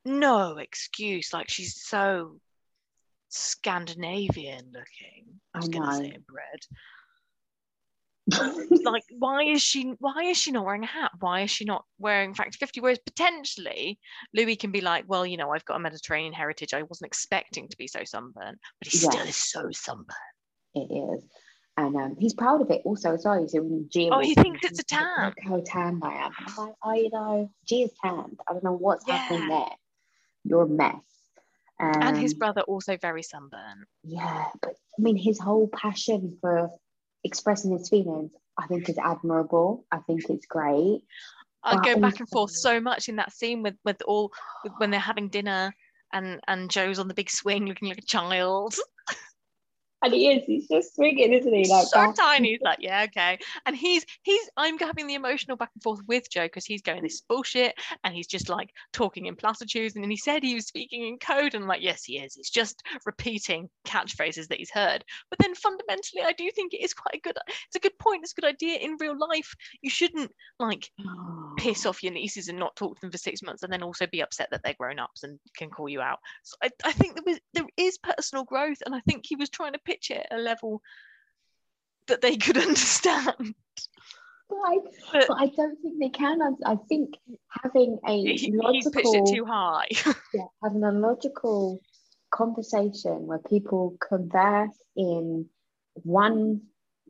no 0.05 0.57
excuse. 0.57 1.33
Like 1.33 1.49
she's 1.49 1.81
so 1.85 2.39
Scandinavian 3.29 4.65
looking. 4.73 5.39
I 5.53 5.57
I 5.57 5.59
was 5.59 5.69
gonna 5.69 5.93
say 5.93 6.13
inbred. 6.15 6.61
like 8.83 9.03
why 9.17 9.43
is 9.43 9.61
she 9.61 9.93
why 9.99 10.23
is 10.25 10.37
she 10.37 10.51
not 10.51 10.63
wearing 10.65 10.83
a 10.83 10.87
hat 10.87 11.11
why 11.19 11.41
is 11.41 11.49
she 11.51 11.65
not 11.65 11.83
wearing 11.97 12.33
factor 12.35 12.57
50 12.59 12.79
whereas 12.79 12.99
potentially 12.99 13.99
louis 14.35 14.55
can 14.55 14.71
be 14.71 14.81
like 14.81 15.03
well 15.07 15.25
you 15.25 15.35
know 15.35 15.49
i've 15.49 15.65
got 15.65 15.77
a 15.77 15.79
mediterranean 15.79 16.31
heritage 16.31 16.75
i 16.75 16.83
wasn't 16.83 17.07
expecting 17.07 17.67
to 17.67 17.75
be 17.77 17.87
so 17.87 18.03
sunburned 18.03 18.57
but 18.79 18.87
he 18.87 18.99
Yeah. 18.99 19.09
still 19.09 19.25
is 19.27 19.35
so 19.35 19.67
sunburned 19.71 20.05
It 20.75 20.91
is. 20.93 21.23
And 21.79 21.95
um, 21.95 22.17
he's 22.19 22.33
proud 22.33 22.61
of 22.61 22.69
it 22.71 22.81
also 22.83 23.13
as 23.13 23.23
well. 23.23 23.39
He's. 23.39 23.55
Oh, 23.55 24.19
he 24.19 24.35
thinks 24.35 24.59
it's 24.63 24.81
a 24.81 24.83
tan. 24.83 25.27
Look 25.27 25.37
how 25.41 25.61
tanned 25.65 26.03
I 26.03 26.25
am. 26.25 26.31
I'm 26.37 26.55
like, 26.57 26.75
oh, 26.83 26.93
you 26.93 27.09
know, 27.09 27.49
Gia's 27.65 27.91
tanned. 28.03 28.37
I 28.49 28.51
don't 28.51 28.65
know 28.65 28.75
what's 28.75 29.07
happening 29.09 29.47
there. 29.47 29.69
You're 30.43 30.63
a 30.63 30.67
mess. 30.67 30.95
Um, 31.79 32.01
and 32.01 32.17
his 32.17 32.33
brother 32.33 32.61
also 32.63 32.97
very 32.97 33.23
sunburned. 33.23 33.85
Yeah, 34.03 34.47
but 34.61 34.71
I 34.71 35.01
mean, 35.01 35.15
his 35.15 35.39
whole 35.39 35.69
passion 35.69 36.37
for 36.41 36.69
expressing 37.23 37.71
his 37.71 37.87
feelings, 37.87 38.31
I 38.57 38.67
think, 38.67 38.89
is 38.89 38.97
admirable. 38.97 39.85
I 39.89 39.99
think 39.99 40.29
it's 40.29 40.47
great. 40.47 41.03
I 41.63 41.75
But 41.75 41.85
go 41.85 41.97
back 41.97 42.19
and 42.19 42.27
forth 42.27 42.51
so 42.51 42.81
much 42.81 43.07
in 43.07 43.15
that 43.15 43.31
scene 43.31 43.63
with 43.63 43.75
with 43.85 44.01
all 44.05 44.33
with, 44.65 44.73
when 44.79 44.91
they're 44.91 44.99
having 44.99 45.29
dinner 45.29 45.73
and 46.11 46.41
and 46.49 46.69
Joe's 46.69 46.99
on 46.99 47.07
the 47.07 47.13
big 47.13 47.29
swing 47.29 47.67
looking 47.67 47.87
like 47.87 47.99
a 47.99 48.05
child. 48.05 48.75
And 50.01 50.13
he 50.13 50.29
is, 50.31 50.43
he's 50.45 50.67
just 50.67 50.95
swinging, 50.95 51.33
isn't 51.33 51.53
he? 51.53 51.69
Like 51.69 51.87
so 51.87 51.97
back- 51.97 52.15
tiny. 52.15 52.51
He's 52.51 52.61
like, 52.61 52.79
yeah, 52.81 53.05
okay. 53.09 53.37
And 53.65 53.75
he's 53.75 54.05
he's 54.23 54.49
I'm 54.57 54.77
having 54.77 55.07
the 55.07 55.15
emotional 55.15 55.57
back 55.57 55.71
and 55.73 55.83
forth 55.83 55.99
with 56.07 56.29
Joe 56.29 56.45
because 56.45 56.65
he's 56.65 56.81
going 56.81 57.03
this 57.03 57.15
is 57.15 57.23
bullshit 57.27 57.75
and 58.03 58.13
he's 58.13 58.27
just 58.27 58.49
like 58.49 58.69
talking 58.93 59.25
in 59.25 59.35
platitudes. 59.35 59.95
And 59.95 60.03
then 60.03 60.11
he 60.11 60.17
said 60.17 60.43
he 60.43 60.55
was 60.55 60.67
speaking 60.67 61.07
in 61.07 61.17
code, 61.17 61.53
and 61.53 61.63
I'm 61.63 61.67
like, 61.67 61.81
yes, 61.81 62.03
he 62.03 62.17
is. 62.19 62.35
He's 62.35 62.49
just 62.49 62.81
repeating 63.05 63.69
catchphrases 63.85 64.47
that 64.47 64.57
he's 64.57 64.71
heard. 64.71 65.03
But 65.29 65.39
then 65.39 65.55
fundamentally, 65.55 66.23
I 66.23 66.33
do 66.33 66.49
think 66.51 66.73
it 66.73 66.83
is 66.83 66.93
quite 66.93 67.15
a 67.15 67.19
good. 67.19 67.37
It's 67.47 67.75
a 67.75 67.79
good 67.79 67.97
point. 67.99 68.23
It's 68.23 68.33
a 68.33 68.41
good 68.41 68.49
idea 68.49 68.77
in 68.77 68.97
real 68.99 69.17
life. 69.17 69.53
You 69.81 69.89
shouldn't 69.89 70.31
like 70.59 70.89
piss 71.57 71.85
off 71.85 72.03
your 72.03 72.13
nieces 72.13 72.47
and 72.47 72.57
not 72.59 72.75
talk 72.75 72.95
to 72.95 73.01
them 73.01 73.11
for 73.11 73.17
six 73.17 73.41
months 73.41 73.63
and 73.63 73.71
then 73.71 73.83
also 73.83 74.07
be 74.07 74.21
upset 74.21 74.47
that 74.51 74.61
they're 74.63 74.73
grown 74.79 74.99
ups 74.99 75.23
and 75.23 75.39
can 75.57 75.69
call 75.69 75.89
you 75.89 76.01
out 76.01 76.19
so 76.43 76.55
I, 76.63 76.69
I 76.85 76.91
think 76.91 77.15
there 77.15 77.23
was 77.25 77.39
there 77.53 77.65
is 77.77 77.97
personal 77.97 78.43
growth 78.43 78.77
and 78.85 78.95
I 78.95 79.01
think 79.01 79.25
he 79.25 79.35
was 79.35 79.49
trying 79.49 79.73
to 79.73 79.79
pitch 79.89 80.11
it 80.11 80.27
at 80.29 80.39
a 80.39 80.41
level 80.41 80.81
that 82.07 82.21
they 82.21 82.37
could 82.37 82.57
understand 82.67 83.55
But 84.49 84.61
I, 84.71 84.77
But- 85.13 85.27
but 85.29 85.37
I 85.39 85.47
don't 85.59 85.77
think 85.81 85.99
they 85.99 86.09
can. 86.09 86.41
I, 86.41 86.73
I 86.73 86.75
think 86.89 87.15
having 87.63 87.99
a 88.07 88.35
he, 88.35 88.51
logical, 88.51 88.91
pitched 88.91 89.15
it 89.15 89.35
too 89.35 89.45
high 89.45 89.87
yeah, 90.33 90.49
having 90.63 90.83
a 90.83 90.91
logical 90.91 91.79
conversation 92.31 93.27
where 93.27 93.39
people 93.53 93.95
converse 94.09 94.77
in 94.95 95.47
one 95.95 96.61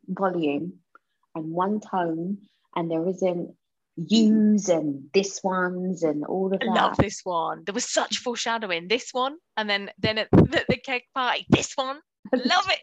volume 0.08 0.80
and 1.36 1.52
one 1.52 1.80
tone, 1.80 2.40
and 2.76 2.90
there 2.92 3.08
isn't 3.08 3.56
yous 4.08 4.70
and 4.70 5.10
this 5.14 5.42
ones 5.44 6.04
and 6.04 6.24
all 6.26 6.54
of 6.54 6.60
that. 6.60 6.70
I 6.70 6.74
love 6.74 6.98
this 6.98 7.20
one 7.24 7.64
there 7.66 7.74
was 7.74 7.90
such 7.90 8.18
foreshadowing 8.20 8.88
this 8.88 9.10
one 9.12 9.36
and 9.58 9.70
then 9.70 9.92
then 9.98 10.18
at 10.20 10.30
the, 10.54 10.64
the 10.70 10.78
keg 10.78 11.02
party 11.14 11.46
this 11.50 11.74
one 11.76 12.00
love 12.34 12.68
it 12.70 12.80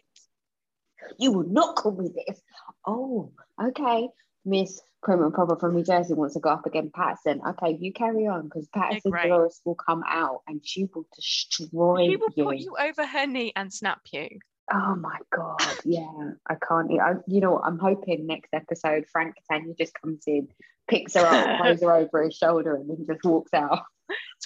You 1.17 1.31
will 1.31 1.47
not 1.47 1.75
call 1.75 1.93
me 1.93 2.09
this. 2.13 2.41
Oh, 2.85 3.31
okay. 3.61 4.09
Miss 4.45 4.81
Prim 5.03 5.21
and 5.23 5.33
Proper 5.33 5.55
from 5.57 5.75
New 5.75 5.83
Jersey 5.83 6.13
wants 6.13 6.35
to 6.35 6.39
go 6.39 6.49
up 6.49 6.65
against 6.65 6.93
Paterson. 6.93 7.41
Okay, 7.47 7.77
you 7.79 7.91
carry 7.93 8.27
on 8.27 8.43
because 8.43 8.67
Paterson 8.73 9.11
great. 9.11 9.27
Dolores 9.27 9.61
will 9.65 9.75
come 9.75 10.03
out 10.07 10.41
and 10.47 10.61
she 10.65 10.85
will 10.93 11.05
destroy 11.15 12.07
she 12.07 12.15
will 12.15 12.29
you. 12.35 12.43
put 12.45 12.57
you 12.57 12.75
over 12.79 13.05
her 13.05 13.27
knee 13.27 13.51
and 13.55 13.71
snap 13.71 14.01
you 14.11 14.29
Oh 14.73 14.95
my 14.95 15.17
god, 15.33 15.61
yeah, 15.85 16.31
I 16.49 16.55
can't. 16.55 16.91
I, 16.99 17.13
you 17.25 17.39
know, 17.39 17.57
I'm 17.57 17.79
hoping 17.79 18.27
next 18.27 18.49
episode 18.53 19.05
Frank 19.09 19.35
Catania 19.35 19.73
just 19.77 19.93
comes 19.93 20.23
in, 20.27 20.49
picks 20.89 21.13
her 21.13 21.21
up, 21.25 21.57
throws 21.61 21.81
her 21.81 21.93
over 21.93 22.23
his 22.23 22.35
shoulder, 22.35 22.75
and 22.75 22.89
then 22.89 23.05
just 23.07 23.23
walks 23.23 23.53
out. 23.53 23.83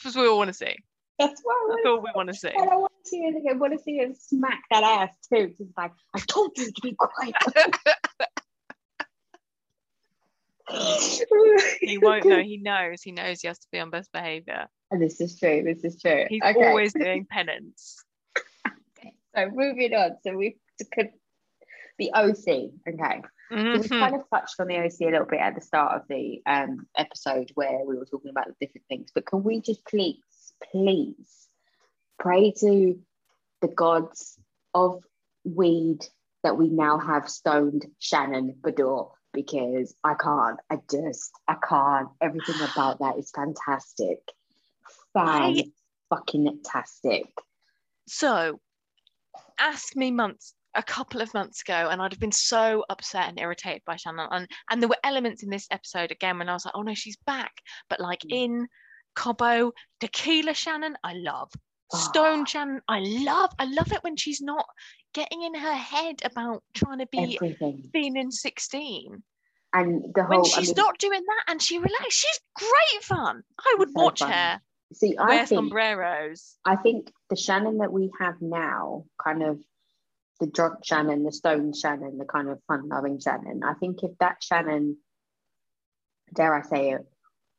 that's 0.04 0.16
what 0.16 0.22
we 0.22 0.30
all 0.30 0.38
want 0.38 0.50
to 0.50 0.54
see 0.54 0.76
That's 1.20 1.42
what 1.44 1.54
I 1.54 1.76
that's 1.76 1.86
all 1.88 2.02
we 2.02 2.10
want 2.16 2.30
to 2.30 2.34
see 2.34 2.50
And 2.50 2.70
I 2.70 2.76
want 2.76 2.92
to 3.04 3.10
see 3.10 3.22
her. 3.22 3.50
I 3.50 3.54
want 3.54 3.74
to 3.74 3.80
see 3.80 3.98
him 3.98 4.16
smack 4.16 4.62
that 4.72 4.84
ass 4.84 5.16
too. 5.32 5.54
Just 5.58 5.72
like 5.78 5.92
I 6.16 6.20
told 6.28 6.52
you 6.58 6.66
to 6.66 6.82
be 6.82 6.96
quiet. 6.98 7.36
he 11.82 11.98
won't 11.98 12.26
know 12.26 12.42
he 12.42 12.58
knows 12.58 13.02
he 13.02 13.12
knows 13.12 13.42
he 13.42 13.48
has 13.48 13.60
to 13.60 13.68
be 13.72 13.80
on 13.80 13.90
best 13.90 14.12
behavior 14.14 14.68
And 14.90 15.02
this 15.02 15.20
is 15.20 15.38
true. 15.38 15.64
This 15.64 15.84
is 15.84 16.02
true. 16.02 16.26
He's 16.30 16.42
okay. 16.42 16.68
always 16.68 16.94
doing 17.00 17.26
penance. 17.30 18.04
So 19.36 19.50
moving 19.54 19.94
on. 19.94 20.18
So 20.24 20.36
we 20.36 20.58
could 20.94 21.10
the 21.98 22.12
OC. 22.14 22.72
Okay. 22.88 23.22
So 23.52 23.56
we 23.58 23.80
Mhm. 23.80 24.00
kind 24.00 24.16
of 24.16 24.30
touched 24.30 24.60
on 24.60 24.68
the 24.68 24.78
OC 24.78 25.08
a 25.08 25.12
little 25.12 25.26
bit 25.26 25.40
at 25.40 25.56
the 25.56 25.62
start 25.62 25.94
of 26.00 26.08
the 26.08 26.42
um, 26.46 26.88
episode 26.98 27.52
where 27.56 27.84
we 27.86 27.98
were 27.98 28.06
talking 28.06 28.32
about 28.32 28.48
the 28.48 28.56
different 28.66 28.88
things. 28.88 29.12
But 29.14 29.26
can 29.26 29.44
we 29.44 29.60
just 29.62 29.86
please, 29.86 30.24
please 30.72 31.48
pray 32.20 32.52
to 32.60 33.00
the 33.62 33.68
gods 33.68 34.38
of 34.74 35.04
weed 35.44 36.00
that 36.44 36.58
we 36.58 36.70
now 36.70 36.98
have 36.98 37.30
stoned 37.30 37.86
Shannon 38.00 38.56
Beador 38.62 39.12
because 39.34 39.96
I 40.04 40.14
can't. 40.16 40.60
I 40.70 40.78
just 40.90 41.32
I 41.48 41.56
can't. 41.68 42.10
Everything 42.22 42.56
about 42.74 43.00
that 43.00 43.18
is 43.18 43.32
fantastic. 43.32 44.20
Fan 45.14 45.58
I- 45.58 45.72
fucking 46.10 46.60
tastic. 46.66 47.32
So, 48.08 48.60
ask 49.60 49.96
me 49.96 50.12
months, 50.12 50.54
a 50.76 50.84
couple 50.84 51.22
of 51.22 51.34
months 51.34 51.62
ago, 51.62 51.88
and 51.90 52.02
I'd 52.02 52.12
have 52.14 52.20
been 52.20 52.32
so 52.32 52.84
upset 52.90 53.30
and 53.30 53.40
irritated 53.40 53.84
by 53.86 53.96
Shannon. 53.96 54.28
And, 54.32 54.48
and 54.70 54.82
there 54.82 54.90
were 54.90 54.98
elements 55.04 55.44
in 55.44 55.50
this 55.50 55.68
episode 55.72 56.12
again 56.12 56.38
when 56.40 56.50
I 56.50 56.54
was 56.54 56.66
like, 56.66 56.74
oh 56.76 56.82
no, 56.82 56.94
she's 56.94 57.18
back. 57.26 57.52
But 57.90 58.00
like 58.00 58.22
Mm. 58.22 58.32
in 58.32 58.68
Cabo, 59.16 59.72
Tequila 60.00 60.54
Shannon, 60.54 60.96
I 61.04 61.14
love. 61.14 61.52
Stone 61.94 62.42
Ah. 62.42 62.46
Shannon, 62.46 62.82
I 62.88 63.00
love. 63.00 63.52
I 63.60 63.66
love 63.66 63.92
it 63.92 64.04
when 64.04 64.16
she's 64.16 64.42
not 64.42 64.66
getting 65.14 65.42
in 65.44 65.54
her 65.56 65.74
head 65.74 66.22
about 66.24 66.64
trying 66.74 67.00
to 67.00 67.08
be 67.08 67.36
Everything. 67.36 67.90
feeling 67.92 68.32
16. 68.32 69.24
And 69.74 70.04
the 70.16 70.24
whole 70.24 70.38
When 70.38 70.46
she's 70.46 70.70
I 70.70 70.74
mean, 70.74 70.74
not 70.78 70.98
doing 71.00 71.22
that 71.26 71.44
and 71.52 71.62
she 71.62 71.78
relaxes, 71.78 72.14
she's 72.14 72.40
great 72.56 73.04
fun. 73.04 73.44
I 73.60 73.76
would 73.80 73.90
So 73.90 74.02
watch 74.04 74.20
fun. 74.20 74.32
her 74.32 74.62
see 74.94 75.16
I 75.18 75.28
wear 75.28 75.46
think 75.46 75.58
sombreros. 75.60 76.58
I 76.66 76.76
think 76.76 77.12
the 77.30 77.36
Shannon 77.38 77.78
that 77.78 77.92
we 77.94 78.12
have 78.20 78.42
now, 78.42 79.06
kind 79.24 79.42
of 79.44 79.60
the 80.42 80.48
drunk 80.48 80.84
Shannon, 80.84 81.24
the 81.24 81.32
stone 81.32 81.72
Shannon, 81.74 82.18
the 82.18 82.26
kind 82.26 82.50
of 82.50 82.60
fun 82.68 82.90
loving 82.90 83.20
Shannon, 83.20 83.64
I 83.64 83.74
think 83.76 84.04
if 84.04 84.18
that 84.20 84.44
Shannon, 84.44 84.98
dare 86.34 86.54
I 86.54 86.62
say 86.64 86.92
it, 86.92 87.06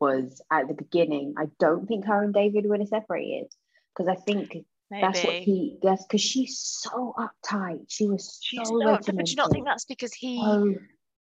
was 0.03 0.43
at 0.51 0.67
the 0.69 0.75
beginning, 0.75 1.35
I 1.39 1.47
don't 1.61 1.87
think 1.87 2.07
her 2.07 2.23
and 2.25 2.35
David 2.35 2.67
would 2.67 2.81
have 2.81 2.89
separated. 2.89 3.49
Because 3.95 4.09
I 4.09 4.19
think 4.29 4.57
that's 4.91 5.23
what 5.23 5.35
he, 5.35 5.79
that's 5.83 6.05
because 6.05 6.21
she's 6.21 6.59
so 6.59 7.15
uptight. 7.25 7.85
She 7.89 8.07
was 8.07 8.39
She's 8.43 8.69
so 8.69 8.79
not, 8.79 9.05
but 9.07 9.27
do 9.27 9.31
you 9.31 9.37
not 9.37 9.53
think 9.53 9.67
that's 9.67 9.85
because 9.85 10.13
he 10.13 10.41
Oh, 10.43 10.75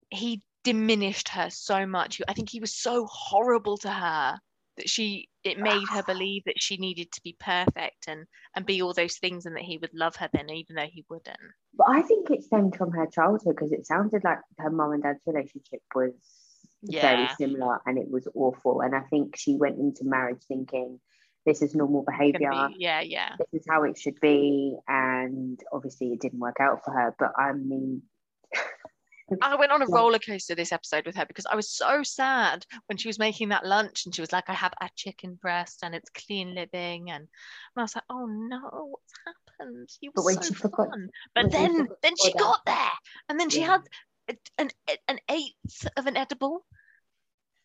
he 0.09 0.41
diminished 0.63 1.29
her 1.29 1.49
so 1.49 1.85
much? 1.85 2.21
I 2.27 2.33
think 2.33 2.49
he 2.49 2.59
was 2.59 2.75
so 2.75 3.05
horrible 3.05 3.77
to 3.79 3.91
her 3.91 4.39
that 4.77 4.89
she 4.89 5.27
it 5.43 5.59
made 5.59 5.87
her 5.91 6.03
believe 6.13 6.43
that 6.45 6.61
she 6.61 6.77
needed 6.77 7.11
to 7.11 7.21
be 7.23 7.35
perfect 7.39 8.07
and 8.07 8.25
and 8.55 8.65
be 8.65 8.81
all 8.81 8.93
those 8.93 9.17
things 9.17 9.45
and 9.45 9.55
that 9.55 9.63
he 9.63 9.77
would 9.77 9.93
love 9.93 10.15
her 10.15 10.29
then 10.33 10.49
even 10.49 10.75
though 10.75 10.91
he 10.91 11.05
wouldn't. 11.09 11.37
but 11.77 11.87
I 11.89 12.01
think 12.01 12.31
it 12.31 12.43
stemmed 12.43 12.75
from 12.75 12.91
her 12.91 13.07
childhood 13.07 13.55
because 13.55 13.71
it 13.71 13.85
sounded 13.85 14.23
like 14.23 14.39
her 14.57 14.71
mum 14.71 14.93
and 14.93 15.03
dad's 15.03 15.19
relationship 15.25 15.81
was 15.93 16.13
very 16.91 17.27
similar 17.37 17.79
and 17.85 17.97
it 17.97 18.09
was 18.09 18.27
awful. 18.35 18.81
And 18.81 18.95
I 18.95 19.01
think 19.01 19.35
she 19.37 19.55
went 19.55 19.79
into 19.79 20.03
marriage 20.03 20.41
thinking 20.47 20.99
this 21.45 21.61
is 21.61 21.75
normal 21.75 22.03
behavior, 22.03 22.49
be- 22.51 22.75
yeah, 22.79 23.01
yeah. 23.01 23.35
this 23.37 23.61
is 23.61 23.65
how 23.69 23.83
it 23.83 23.97
should 23.97 24.19
be. 24.19 24.75
And 24.87 25.59
obviously 25.71 26.11
it 26.13 26.21
didn't 26.21 26.39
work 26.39 26.57
out 26.59 26.83
for 26.83 26.91
her. 26.91 27.15
But 27.19 27.33
I 27.37 27.53
mean, 27.53 28.01
I 29.41 29.55
went 29.55 29.71
on 29.71 29.81
a 29.81 29.85
Yeah. 29.89 29.95
roller 29.95 30.19
coaster 30.19 30.53
this 30.53 30.71
episode 30.71 31.05
with 31.05 31.15
her 31.15 31.25
because 31.25 31.47
I 31.47 31.55
was 31.55 31.69
so 31.71 32.03
sad 32.03 32.63
when 32.87 32.97
she 32.97 33.07
was 33.07 33.17
making 33.17 33.49
that 33.49 33.65
lunch 33.65 34.05
and 34.05 34.13
she 34.13 34.21
was 34.21 34.31
like, 34.31 34.49
I 34.49 34.53
have 34.53 34.73
a 34.81 34.89
chicken 34.95 35.37
breast 35.41 35.79
and 35.83 35.95
it's 35.95 36.09
clean 36.11 36.53
living 36.53 37.09
and, 37.09 37.21
and 37.23 37.27
I 37.77 37.81
was 37.81 37.95
like, 37.95 38.03
oh 38.09 38.25
no, 38.27 38.59
what's 38.91 39.13
happened? 39.57 39.89
You 40.01 40.11
were 40.15 40.33
so 40.33 40.41
she 40.41 40.53
forgot- 40.53 40.89
But 41.33 41.51
then 41.51 41.87
then 42.03 42.13
she 42.23 42.33
got 42.33 42.61
there 42.67 42.91
and 43.29 43.39
then 43.39 43.49
she 43.49 43.61
Yeah. 43.61 43.67
had 43.67 43.81
an 44.57 44.69
an 45.07 45.19
eighth 45.29 45.87
of 45.97 46.07
an 46.07 46.17
edible. 46.17 46.65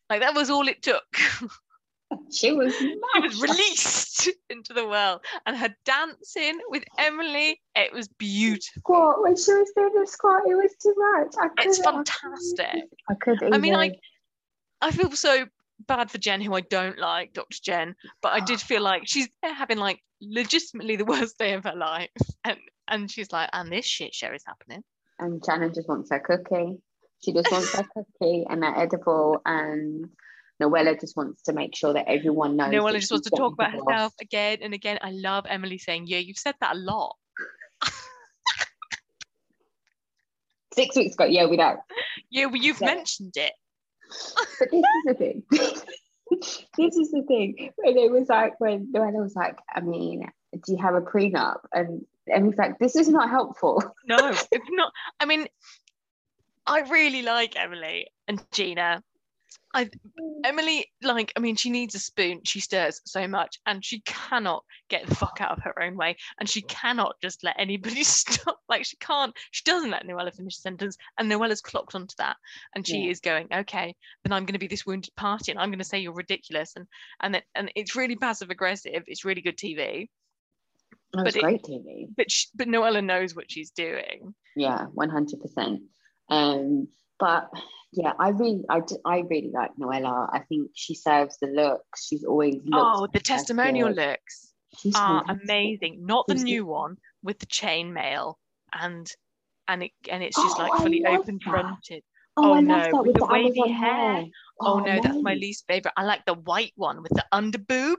Like 0.08 0.20
that 0.20 0.34
was 0.34 0.50
all 0.50 0.68
it 0.68 0.82
took. 0.82 1.04
she 2.32 2.52
was 2.52 2.74
she 2.76 2.98
was 3.14 3.40
released 3.40 4.28
into 4.50 4.72
the 4.72 4.86
world 4.86 5.20
and 5.46 5.56
her 5.56 5.74
dancing 5.84 6.58
with 6.68 6.82
Emily, 6.98 7.60
it 7.76 7.92
was 7.92 8.08
beautiful. 8.08 8.80
Squat 8.80 9.22
when 9.22 9.36
she 9.36 9.52
was 9.52 9.72
doing 9.76 9.92
the 9.94 10.06
squat, 10.06 10.42
it 10.46 10.54
was 10.54 10.74
too 10.82 10.94
much. 10.96 11.34
I 11.40 11.62
It's 11.62 11.80
I 11.80 11.84
fantastic. 11.84 12.88
I 13.08 13.14
could. 13.14 13.54
I 13.54 13.58
mean, 13.58 13.74
I 13.74 13.96
I 14.80 14.90
feel 14.90 15.10
so 15.12 15.46
bad 15.86 16.10
for 16.10 16.18
Jen, 16.18 16.40
who 16.40 16.54
I 16.54 16.60
don't 16.62 16.98
like, 16.98 17.32
Dr. 17.32 17.58
Jen, 17.62 17.94
but 18.22 18.32
I 18.32 18.40
did 18.40 18.60
feel 18.60 18.82
like 18.82 19.02
she's 19.06 19.28
there 19.42 19.54
having 19.54 19.78
like 19.78 20.00
legitimately 20.20 20.96
the 20.96 21.04
worst 21.04 21.38
day 21.38 21.54
of 21.54 21.64
her 21.64 21.76
life, 21.76 22.10
and 22.44 22.58
and 22.88 23.10
she's 23.10 23.32
like, 23.32 23.50
and 23.52 23.70
this 23.70 23.86
shit 23.86 24.14
show 24.14 24.32
is 24.32 24.44
happening. 24.46 24.82
And 25.20 25.44
Shannon 25.44 25.74
just 25.74 25.88
wants 25.88 26.10
her 26.10 26.20
cookie. 26.20 26.78
She 27.22 27.32
just 27.32 27.50
wants 27.52 27.72
her 27.74 27.84
cookie 27.94 28.46
and 28.48 28.62
that 28.62 28.78
edible. 28.78 29.42
And 29.44 30.06
Noella 30.62 30.98
just 31.00 31.16
wants 31.16 31.42
to 31.42 31.52
make 31.52 31.76
sure 31.76 31.92
that 31.92 32.08
everyone 32.08 32.56
knows. 32.56 32.72
Noella 32.72 33.00
just 33.00 33.10
wants 33.12 33.28
to 33.28 33.36
talk 33.36 33.52
about 33.54 33.72
herself 33.72 34.14
again 34.20 34.58
and 34.62 34.72
again. 34.74 34.98
I 35.02 35.10
love 35.10 35.44
Emily 35.48 35.78
saying, 35.78 36.06
"Yeah, 36.06 36.18
you've 36.18 36.38
said 36.38 36.54
that 36.60 36.76
a 36.76 36.78
lot." 36.78 37.16
six 40.74 40.96
weeks 40.96 41.14
ago. 41.14 41.24
Yeah, 41.24 41.46
we 41.46 41.56
know. 41.56 41.76
Yeah, 42.30 42.46
well, 42.46 42.56
you've 42.56 42.80
Yeah. 42.80 42.94
mentioned 42.94 43.34
it. 43.36 43.52
But 44.58 44.70
this 44.70 44.82
is 44.82 45.04
the 45.04 45.14
thing. 45.14 45.42
this 46.76 46.96
is 46.96 47.10
the 47.10 47.22
thing. 47.26 47.72
When 47.76 47.96
it 47.96 48.10
was 48.10 48.28
like 48.28 48.58
when 48.60 48.92
Noella 48.92 49.22
was 49.22 49.34
like, 49.34 49.56
I 49.72 49.80
mean, 49.80 50.30
do 50.52 50.72
you 50.72 50.78
have 50.78 50.94
a 50.94 51.00
prenup? 51.00 51.60
And 51.72 52.04
and 52.26 52.46
he's 52.46 52.56
like, 52.56 52.78
this 52.78 52.96
is 52.96 53.08
not 53.08 53.30
helpful. 53.30 53.82
No, 54.06 54.16
it's 54.50 54.66
not, 54.70 54.92
I 55.20 55.24
mean, 55.26 55.46
I 56.66 56.80
really 56.80 57.22
like 57.22 57.56
Emily 57.56 58.08
and 58.28 58.42
Gina. 58.52 59.02
I 59.72 59.88
Emily, 60.44 60.86
like, 61.02 61.32
I 61.36 61.40
mean, 61.40 61.54
she 61.54 61.70
needs 61.70 61.94
a 61.94 62.00
spoon. 62.00 62.40
She 62.44 62.58
stirs 62.60 63.00
so 63.04 63.28
much, 63.28 63.58
and 63.66 63.84
she 63.84 64.00
cannot 64.00 64.64
get 64.88 65.06
the 65.06 65.14
fuck 65.14 65.38
out 65.40 65.56
of 65.56 65.62
her 65.62 65.80
own 65.80 65.96
way, 65.96 66.16
and 66.40 66.48
she 66.48 66.62
cannot 66.62 67.14
just 67.20 67.44
let 67.44 67.54
anybody 67.58 68.02
stop. 68.04 68.58
Like, 68.68 68.84
she 68.84 68.96
can't. 68.96 69.36
She 69.52 69.62
doesn't 69.64 69.90
let 69.90 70.06
Noella 70.06 70.34
finish 70.34 70.56
a 70.56 70.60
sentence, 70.60 70.96
and 71.18 71.30
Noella's 71.30 71.60
clocked 71.60 71.94
onto 71.94 72.14
that, 72.18 72.36
and 72.74 72.86
she 72.86 73.04
Yeah. 73.04 73.10
is 73.10 73.20
going, 73.20 73.46
okay, 73.52 73.94
then 74.24 74.32
I'm 74.32 74.44
going 74.44 74.54
to 74.54 74.58
be 74.58 74.66
this 74.66 74.86
wounded 74.86 75.14
party, 75.14 75.52
and 75.52 75.60
I'm 75.60 75.70
going 75.70 75.78
to 75.78 75.84
say 75.84 75.98
you're 76.00 76.12
ridiculous, 76.12 76.74
and 76.74 76.86
and 77.20 77.34
then, 77.34 77.42
and 77.54 77.70
it's 77.76 77.94
really 77.94 78.16
passive 78.16 78.50
aggressive. 78.50 79.04
It's 79.06 79.24
really 79.24 79.42
good 79.42 79.56
TV, 79.56 80.08
It 81.12 81.24
was 81.24 81.34
But 81.34 81.36
it- 81.36 81.42
great 81.42 81.62
TV. 81.62 82.06
but 82.16 82.30
she, 82.30 82.46
but 82.54 82.68
Noella 82.68 83.04
knows 83.04 83.34
what 83.34 83.50
she's 83.50 83.70
doing. 83.70 84.34
Yeah, 84.56 84.86
one 84.94 85.10
hundred 85.10 85.40
percent. 85.40 85.82
Um, 86.28 86.88
but 87.18 87.50
yeah, 87.92 88.12
I 88.18 88.28
really, 88.30 88.62
I, 88.70 88.80
I 89.04 89.18
really 89.28 89.50
like 89.52 89.72
Noella. 89.80 90.28
I 90.32 90.40
think 90.48 90.70
she 90.74 90.94
serves 90.94 91.36
the 91.40 91.48
looks. 91.48 92.06
She's 92.06 92.24
always 92.24 92.54
looked 92.64 92.66
Oh, 92.72 93.08
the 93.12 93.18
testimonial 93.20 93.90
looks. 93.90 94.52
She's 94.78 94.94
are 94.94 95.24
fantastic. 95.24 95.42
amazing. 95.48 96.06
Not 96.06 96.26
the 96.28 96.34
She's 96.34 96.44
new 96.44 96.60
the- 96.62 96.66
one 96.70 96.96
with 97.24 97.38
the 97.40 97.46
chain 97.46 97.92
mail 97.92 98.38
and 98.72 99.06
and 99.66 99.82
it 99.82 99.90
and 100.08 100.22
it's 100.22 100.36
just 100.36 100.58
Oh, 100.58 100.62
like 100.62 100.80
fully 100.80 101.04
open 101.04 101.40
that. 101.44 101.50
fronted. 101.50 102.02
Oh, 102.36 102.50
Oh, 102.50 102.54
I 102.54 102.60
no, 102.60 102.74
love 102.74 102.84
that 102.84 102.96
with 102.98 103.06
with 103.08 103.16
the 103.16 103.26
wavy 103.26 103.68
hair. 103.72 104.12
hair. 104.14 104.24
Oh, 104.60 104.78
no, 104.78 105.00
that's 105.02 105.20
my 105.22 105.34
least 105.34 105.64
favorite. 105.66 105.92
I 105.96 106.04
like 106.04 106.24
the 106.26 106.34
white 106.34 106.72
one 106.76 107.02
with 107.02 107.10
the 107.12 107.24
under 107.32 107.58
boob. 107.58 107.98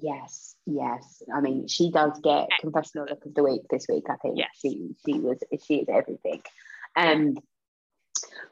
Yes, 0.00 0.56
yes. 0.66 1.22
I 1.32 1.40
mean, 1.40 1.68
she 1.68 1.90
does 1.90 2.18
get 2.20 2.48
confessional 2.60 3.06
look 3.08 3.24
of 3.24 3.34
the 3.34 3.44
week 3.44 3.62
this 3.70 3.86
week. 3.88 4.04
I 4.10 4.16
think 4.16 4.38
Yes. 4.38 4.50
she 4.60 4.94
she 5.04 5.20
was 5.20 5.38
she 5.64 5.76
is 5.76 5.88
everything. 5.88 6.42
Um, 6.96 7.36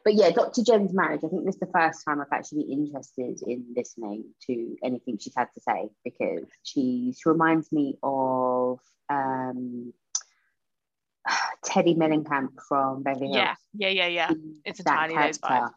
but 0.03 0.13
yeah, 0.15 0.29
Dr. 0.31 0.63
Jen's 0.63 0.93
marriage. 0.93 1.21
I 1.23 1.27
think 1.27 1.45
this 1.45 1.55
is 1.55 1.59
the 1.59 1.67
first 1.67 2.03
time 2.05 2.21
I've 2.21 2.27
actually 2.31 2.63
been 2.63 2.85
interested 2.85 3.41
in 3.47 3.65
listening 3.75 4.25
to 4.47 4.75
anything 4.83 5.17
she's 5.17 5.35
had 5.35 5.47
to 5.53 5.61
say 5.61 5.89
because 6.03 6.45
she 6.63 7.13
she 7.17 7.29
reminds 7.29 7.71
me 7.71 7.97
of 8.03 8.79
um 9.09 9.93
Teddi 11.65 11.95
Mellencamp 11.95 12.61
from 12.67 13.03
Beverly 13.03 13.27
Hills. 13.27 13.35
Yeah, 13.35 13.55
yeah, 13.89 13.89
yeah, 13.89 14.07
yeah. 14.07 14.31
It's 14.65 14.79
entirely 14.79 15.15
those 15.15 15.39
vibes. 15.39 15.71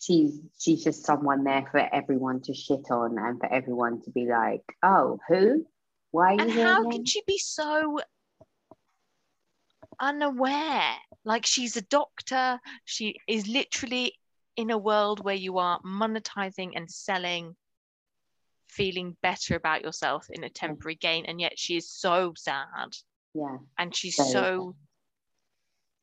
She's 0.00 0.40
she's 0.58 0.82
just 0.82 1.04
someone 1.04 1.44
there 1.44 1.68
for 1.70 1.78
everyone 1.94 2.40
to 2.42 2.54
shit 2.54 2.90
on 2.90 3.18
and 3.18 3.38
for 3.38 3.52
everyone 3.52 4.00
to 4.02 4.10
be 4.10 4.26
like, 4.26 4.62
oh, 4.82 5.18
who? 5.28 5.66
Why 6.10 6.28
are 6.28 6.34
you 6.34 6.40
And 6.40 6.50
how 6.52 6.88
can 6.90 7.04
she 7.04 7.22
be 7.26 7.36
so 7.38 8.00
unaware? 10.00 10.94
Like 11.24 11.44
she's 11.44 11.76
a 11.76 11.82
doctor. 11.82 12.58
She 12.86 13.16
is 13.28 13.46
literally 13.46 14.14
in 14.56 14.70
a 14.70 14.78
world 14.78 15.22
where 15.22 15.34
you 15.34 15.58
are 15.58 15.80
monetizing 15.82 16.72
and 16.74 16.90
selling, 16.90 17.54
feeling 18.68 19.18
better 19.22 19.54
about 19.54 19.82
yourself 19.82 20.26
in 20.30 20.44
a 20.44 20.50
temporary 20.50 20.96
gain, 20.96 21.26
and 21.26 21.38
yet 21.38 21.58
she 21.58 21.76
is 21.76 21.90
so 21.90 22.32
sad. 22.36 22.96
Yeah, 23.34 23.58
and 23.78 23.94
she's 23.94 24.16
Very 24.16 24.30
so 24.30 24.74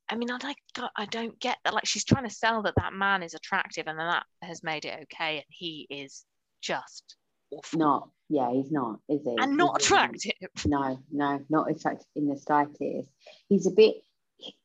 I 0.10 0.16
mean, 0.16 0.32
I 0.32 0.38
like 0.44 0.58
I 0.96 1.06
don't 1.06 1.40
get 1.40 1.58
that. 1.64 1.74
Like 1.74 1.86
she's 1.86 2.06
trying 2.06 2.28
to 2.28 2.34
sell 2.34 2.62
that 2.64 2.76
that 2.78 2.94
man 2.94 3.24
is 3.24 3.34
attractive, 3.34 3.86
and 3.88 4.00
then 4.00 4.08
that 4.08 4.26
has 4.42 4.64
made 4.64 4.86
it 4.86 5.00
okay, 5.04 5.38
and 5.38 5.46
he 5.50 5.88
is 5.90 6.24
just 6.62 7.16
awful 7.52 7.80
not. 7.80 8.10
Yeah, 8.30 8.52
he's 8.52 8.72
not, 8.72 9.00
is 9.10 9.22
he? 9.24 9.36
and 9.40 9.56
not 9.56 9.82
He's 9.82 9.88
attractive. 9.88 10.50
No, 10.66 11.00
no, 11.12 11.40
not 11.50 11.72
attractive 11.72 12.08
in 12.16 12.28
the 12.28 12.38
slightest. 12.38 13.10
He's 13.48 13.68
a 13.68 13.72
bit. 13.72 13.96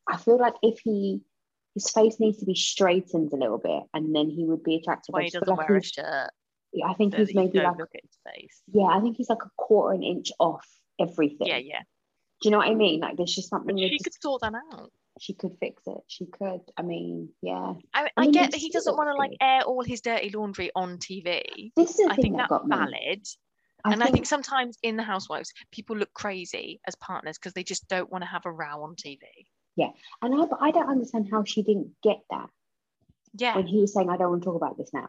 I 0.07 0.17
feel 0.17 0.37
like 0.37 0.55
if 0.61 0.79
he, 0.83 1.21
his 1.73 1.89
face 1.89 2.19
needs 2.19 2.39
to 2.39 2.45
be 2.45 2.55
straightened 2.55 3.31
a 3.33 3.37
little 3.37 3.57
bit, 3.57 3.83
and 3.93 4.15
then 4.15 4.29
he 4.29 4.45
would 4.45 4.63
be 4.63 4.75
attractive. 4.75 5.13
Why 5.13 5.23
he 5.23 5.29
doesn't 5.29 5.47
like 5.47 5.67
wear 5.69 5.77
a 5.77 5.83
shirt 5.83 6.29
I 6.85 6.93
think 6.93 7.13
so 7.13 7.19
he's 7.19 7.35
maybe 7.35 7.59
like. 7.59 7.77
look 7.77 7.93
at 7.93 8.01
his 8.01 8.17
face. 8.33 8.61
Yeah, 8.71 8.85
I 8.85 8.99
think 8.99 9.17
he's 9.17 9.29
like 9.29 9.43
a 9.43 9.49
quarter 9.57 9.93
an 9.95 10.03
inch 10.03 10.31
off 10.39 10.67
everything. 10.99 11.47
Yeah, 11.47 11.57
yeah. 11.57 11.81
Do 12.41 12.49
you 12.49 12.51
know 12.51 12.57
what 12.57 12.67
I 12.67 12.75
mean? 12.75 12.99
Like, 12.99 13.15
there's 13.17 13.35
just 13.35 13.49
something 13.49 13.75
But 13.75 13.81
she 13.81 13.89
just- 13.91 14.03
could 14.03 14.21
sort 14.21 14.41
that 14.41 14.53
out. 14.73 14.91
She 15.19 15.33
could 15.33 15.55
fix 15.59 15.83
it. 15.87 15.97
She 16.07 16.25
could. 16.25 16.61
I 16.77 16.81
mean, 16.81 17.29
yeah. 17.41 17.73
I, 17.93 18.03
I 18.05 18.09
I 18.17 18.21
mean, 18.21 18.31
get 18.31 18.51
that 18.51 18.59
he 18.59 18.69
doesn't 18.69 18.95
want 18.95 19.09
to 19.09 19.15
like 19.15 19.31
air 19.41 19.61
all 19.61 19.83
his 19.83 20.01
dirty 20.01 20.29
laundry 20.31 20.71
on 20.75 20.97
TV. 20.97 21.71
This 21.75 21.99
is 21.99 22.07
I 22.09 22.15
think 22.15 22.37
that 22.37 22.49
that's 22.49 22.65
valid. 22.67 23.25
I 23.85 23.91
and 23.91 24.03
I 24.03 24.07
think 24.11 24.25
sometimes 24.25 24.77
in 24.81 24.95
the 24.95 25.03
housewives, 25.03 25.51
people 25.71 25.97
look 25.97 26.13
crazy 26.13 26.79
as 26.87 26.95
partners 26.95 27.37
because 27.37 27.53
they 27.53 27.63
just 27.63 27.87
don't 27.89 28.11
want 28.11 28.23
to 28.23 28.29
have 28.29 28.45
a 28.45 28.51
row 28.51 28.83
on 28.83 28.95
TV. 28.95 29.19
Yeah, 29.75 29.89
and 30.21 30.33
I, 30.33 30.45
but 30.45 30.59
I 30.61 30.71
don't 30.71 30.89
understand 30.89 31.27
how 31.31 31.43
she 31.43 31.63
didn't 31.63 31.91
get 32.01 32.19
that 32.29 32.49
Yeah. 33.33 33.55
when 33.55 33.67
he 33.67 33.81
was 33.81 33.93
saying, 33.93 34.09
"I 34.09 34.17
don't 34.17 34.29
want 34.29 34.43
to 34.43 34.45
talk 34.45 34.55
about 34.55 34.77
this 34.77 34.91
now." 34.93 35.07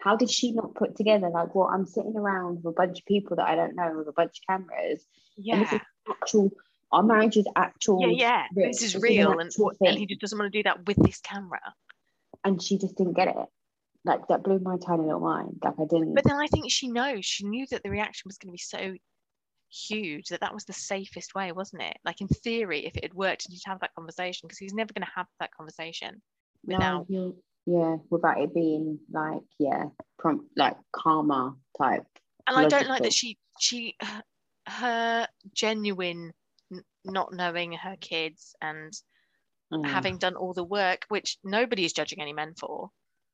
How 0.00 0.16
did 0.16 0.30
she 0.30 0.52
not 0.52 0.74
put 0.74 0.96
together 0.96 1.30
like, 1.30 1.54
well, 1.54 1.68
I'm 1.72 1.86
sitting 1.86 2.16
around 2.16 2.56
with 2.62 2.74
a 2.74 2.76
bunch 2.76 2.98
of 2.98 3.06
people 3.06 3.36
that 3.36 3.48
I 3.48 3.54
don't 3.54 3.74
know 3.74 3.94
with 3.96 4.08
a 4.08 4.12
bunch 4.12 4.38
of 4.38 4.46
cameras, 4.48 5.06
and 5.46 5.62
this 5.62 5.72
Yeah. 5.72 5.78
is 5.78 5.82
actual. 6.10 6.50
Our 6.94 7.02
marriage 7.02 7.36
is 7.36 7.46
actual. 7.56 8.00
Yeah, 8.00 8.08
yeah. 8.16 8.42
real. 8.54 8.68
This 8.68 8.76
is 8.76 8.80
This 8.80 8.88
is 8.90 8.94
an 8.94 9.00
real. 9.02 9.38
And, 9.38 9.50
what- 9.56 9.76
and 9.80 9.98
he 9.98 10.06
just 10.06 10.20
doesn't 10.20 10.38
want 10.38 10.52
to 10.52 10.58
do 10.58 10.62
that 10.64 10.86
with 10.86 10.96
this 11.04 11.20
camera. 11.20 11.60
and 12.44 12.60
she 12.62 12.78
just 12.78 12.96
didn't 12.96 13.14
get 13.14 13.28
it. 13.28 13.36
Like 14.04 14.26
that 14.28 14.42
blew 14.44 14.58
my 14.58 14.76
tiny 14.76 15.02
little 15.04 15.20
mind. 15.20 15.58
Like 15.64 15.74
I 15.80 15.84
didn't. 15.84 16.14
But 16.14 16.24
then 16.24 16.36
I 16.36 16.46
think 16.46 16.70
she 16.70 16.88
knows, 16.88 17.24
she 17.24 17.46
knew 17.46 17.66
that 17.70 17.82
the 17.82 17.90
reaction 17.90 18.28
was 18.28 18.36
going 18.38 18.50
to 18.50 18.52
be 18.52 18.58
so 18.58 18.94
huge 19.70 20.28
that 20.28 20.40
that 20.40 20.52
was 20.54 20.64
the 20.64 20.72
safest 20.74 21.34
way, 21.34 21.50
wasn't 21.52 21.82
it? 21.82 21.96
Like 22.04 22.20
in 22.20 22.28
theory, 22.28 22.84
if 22.86 22.96
it 22.96 23.04
had 23.04 23.14
worked, 23.14 23.46
and 23.46 23.54
you'd 23.54 23.62
have 23.66 23.80
that 23.80 23.94
conversation 23.94 24.46
because 24.46 24.58
he's 24.58 24.74
never 24.74 24.92
going 24.92 25.06
to 25.06 25.12
have 25.16 25.26
that 25.40 25.50
conversation 25.56 26.20
without. 26.64 27.06
you- 27.08 27.36
yeah, 27.66 27.96
without 28.10 28.38
it 28.38 28.52
being 28.54 28.98
like, 29.10 29.40
yeah, 29.58 29.84
prompt 30.18 30.44
like 30.54 30.76
karma 30.92 31.56
type. 31.78 32.04
And 32.46 32.58
I 32.58 32.68
don't 32.68 32.88
like 32.88 33.02
that 33.04 33.12
she, 33.14 33.38
she, 33.58 33.96
her 34.68 35.26
genuine 35.54 36.34
n- 36.74 36.84
not 37.04 37.32
knowing 37.32 37.72
her 37.72 37.96
kids 38.00 38.54
and 38.60 38.92
Mm. 39.72 39.86
having 39.86 40.18
done 40.18 40.36
all 40.36 40.52
the 40.52 40.62
work, 40.64 41.06
which 41.08 41.38
nobody 41.42 41.84
is 41.84 41.92
judging 41.92 42.20
any 42.20 42.32
men 42.32 42.54
for. 42.54 42.90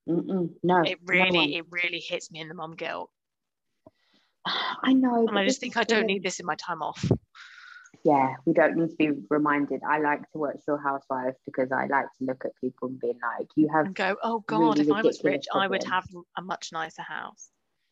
Mm-mm, 0.09 0.55
no, 0.63 0.83
It 0.83 0.99
really, 1.05 1.37
one. 1.37 1.53
it 1.53 1.65
really 1.71 1.99
hits 2.01 2.31
me 2.31 2.41
in 2.41 2.49
the 2.49 2.55
mom 2.55 2.77
guilt. 2.77 3.11
I 4.47 4.93
know. 4.93 5.27
And 5.29 5.39
I 5.39 5.45
just 5.45 5.61
think 5.61 5.77
I 5.77 5.85
don't 5.85 6.07
need 6.07 6.23
this 6.23 6.41
in 6.41 6.47
my 6.47 6.55
time 6.55 6.83
off. 6.83 7.05
Yeah, 8.05 8.37
we 8.47 8.55
don't 8.55 8.77
need 8.77 8.91
to 8.91 8.97
be 8.97 9.11
reminded. 9.29 9.83
I 9.87 9.99
like 9.99 10.23
to 10.33 10.39
watch 10.39 10.57
Real 10.67 10.79
Housewives 10.79 11.37
because 11.45 11.71
I 11.71 11.87
like 11.87 12.07
to 12.19 12.25
look 12.25 12.45
at 12.47 12.53
people 12.61 12.89
and 12.89 12.99
being 12.99 13.19
like, 13.23 13.49
you 13.57 13.69
have 13.69 13.87
And 13.87 13.95
go, 13.95 14.17
oh 14.23 14.41
God, 14.47 14.79
really 14.79 14.89
if 14.89 14.93
I 14.93 15.03
was 15.03 15.23
rich, 15.23 15.47
I 15.53 15.69
would 15.69 15.85
have 15.85 16.07
a 16.39 16.43
much 16.43 16.71
nicer 16.73 17.03
house. 17.03 17.51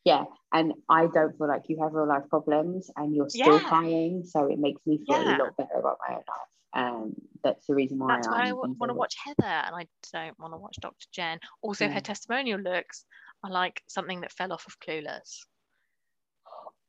Yeah, 0.08 0.24
and 0.52 0.72
I 0.88 1.06
don't 1.06 1.36
feel 1.36 1.48
like 1.48 1.64
you 1.68 1.76
have 1.82 1.92
real 1.92 2.08
life 2.08 2.28
problems 2.30 2.90
and 2.96 3.14
you're 3.14 3.28
still 3.28 3.60
Yeah. 3.60 3.68
crying, 3.68 4.24
so 4.24 4.46
it 4.46 4.58
makes 4.58 4.80
me 4.86 5.04
feel 5.06 5.22
Yeah. 5.22 5.36
a 5.36 5.38
lot 5.44 5.56
better 5.56 5.74
about 5.74 5.98
my 6.08 6.14
own 6.16 6.24
life. 6.36 6.50
Um, 6.74 7.14
that's 7.42 7.66
the 7.66 7.74
reason 7.74 7.98
why 7.98 8.14
That's 8.16 8.28
why 8.28 8.48
I 8.48 8.52
want 8.52 8.78
to 8.90 8.94
watch 8.94 9.16
Heather 9.24 9.44
and 9.66 9.74
I 9.76 9.86
don't 10.12 10.38
want 10.38 10.52
to 10.54 10.58
watch 10.58 10.76
Dr. 10.80 11.06
Jen. 11.12 11.38
Also, 11.62 11.84
Yeah. 11.84 11.92
her 11.92 12.00
testimonial 12.00 12.60
looks 12.60 13.04
are 13.42 13.50
like 13.50 13.82
something 13.86 14.20
that 14.22 14.32
fell 14.32 14.52
off 14.52 14.66
of 14.66 14.78
Clueless. 14.80 15.46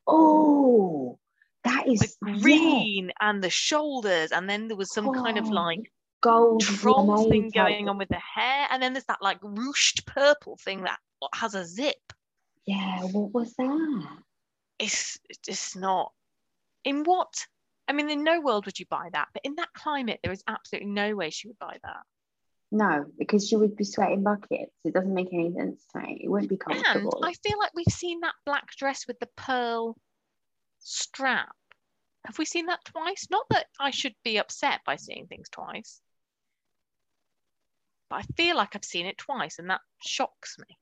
Oh, 0.08 1.20
that 1.64 1.88
is 1.88 2.18
The 2.22 2.32
green 2.40 3.12
and 3.20 3.44
the 3.44 3.50
shoulders, 3.50 4.32
and 4.32 4.50
then 4.50 4.68
there 4.68 4.78
was 4.78 4.94
some 4.94 5.14
kind 5.14 5.38
of 5.38 5.46
Oh, 5.48 5.52
like 5.52 5.92
gold 6.22 6.62
troll 6.62 7.30
thing 7.30 7.52
going 7.54 7.88
on 7.90 7.98
with 7.98 8.10
the 8.10 8.20
hair, 8.36 8.68
and 8.72 8.82
then 8.82 8.94
there's 8.94 9.06
that 9.06 9.22
like 9.22 9.40
ruched 9.42 10.06
purple 10.06 10.58
thing 10.58 10.84
that 10.84 11.00
has 11.34 11.54
a 11.56 11.66
zip. 11.66 12.09
Yeah, 12.70 13.02
what 13.06 13.34
was 13.34 13.56
that? 13.56 14.08
It's 14.78 15.18
it's 15.28 15.40
just 15.40 15.76
not. 15.76 16.12
In 16.84 17.04
what? 17.04 17.34
I 17.88 17.94
mean, 17.94 18.12
in 18.12 18.24
no 18.24 18.42
world 18.42 18.68
would 18.68 18.78
you 18.78 18.86
buy 18.88 19.10
that, 19.12 19.30
but 19.34 19.42
in 19.44 19.56
that 19.56 19.74
climate, 19.74 20.20
there 20.22 20.32
is 20.32 20.44
absolutely 20.48 20.92
no 20.92 21.16
way 21.16 21.32
she 21.32 21.48
would 21.48 21.58
buy 21.58 21.78
that. 21.84 22.02
No, 22.72 23.08
because 23.18 23.48
she 23.48 23.56
would 23.56 23.76
be 23.76 23.84
sweating 23.86 24.22
buckets. 24.22 24.72
It 24.86 24.94
doesn't 24.94 25.16
make 25.16 25.34
any 25.34 25.52
sense 25.52 25.84
to 25.94 26.00
me. 26.00 26.22
It 26.24 26.30
wouldn't 26.30 26.52
be 26.52 26.58
comfortable. 26.58 27.24
And. 27.24 27.26
I 27.26 27.34
feel 27.44 27.58
like 27.58 27.72
we've 27.74 27.88
seen 27.92 28.20
that 28.20 28.36
black 28.46 28.68
dress 28.76 29.08
with 29.08 29.20
the 29.20 29.30
pearl 29.36 29.98
strap. 30.78 31.56
Have 32.26 32.38
we 32.38 32.46
seen 32.46 32.68
that 32.68 32.86
twice? 32.86 33.26
Not 33.32 33.48
that 33.50 33.66
I 33.80 33.90
should 33.90 34.14
be 34.24 34.38
upset 34.38 34.82
by 34.86 34.98
seeing 34.98 35.26
things 35.26 35.50
twice, 35.50 36.00
but 38.12 38.18
I 38.18 38.22
feel 38.38 38.56
like 38.56 38.76
I've 38.76 38.86
seen 38.86 39.08
it 39.08 39.18
twice, 39.18 39.58
and 39.58 39.72
that 39.72 39.82
shocks 40.06 40.58
me. 40.60 40.78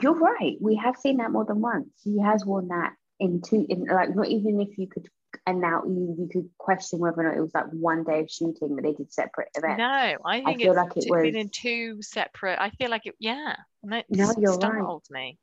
You're 0.00 0.18
right. 0.18 0.56
We 0.60 0.76
have 0.76 0.96
seen 0.96 1.16
that 1.18 1.30
more 1.32 1.44
than 1.44 1.60
once. 1.60 1.88
He 2.04 2.20
has 2.20 2.44
worn 2.44 2.68
that 2.68 2.92
in 3.18 3.42
two 3.42 3.66
in 3.68 3.84
like 3.86 4.14
not 4.14 4.28
even 4.28 4.60
if 4.60 4.78
you 4.78 4.86
could 4.86 5.06
and 5.46 5.60
now 5.60 5.82
you, 5.84 6.16
you 6.18 6.28
could 6.32 6.48
question 6.58 6.98
whether 6.98 7.20
or 7.20 7.24
not 7.24 7.36
it 7.36 7.40
was 7.40 7.54
like 7.54 7.66
one 7.70 8.02
day 8.02 8.20
of 8.20 8.30
shooting 8.30 8.74
that 8.76 8.82
they 8.82 8.92
did 8.92 9.12
separate 9.12 9.48
events. 9.54 9.78
No, 9.78 10.16
I 10.24 10.42
think 10.44 10.60
feel 10.60 10.72
it's 10.72 10.76
like 10.76 10.96
it 10.96 11.04
was- 11.10 11.22
been 11.22 11.36
in 11.36 11.48
two 11.50 12.02
separate. 12.02 12.58
I 12.60 12.70
feel 12.70 12.90
like 12.90 13.06
it. 13.06 13.14
Yeah, 13.18 13.56
no, 13.82 14.02
you're 14.10 14.56
right. 14.58 15.00
me. 15.10 15.38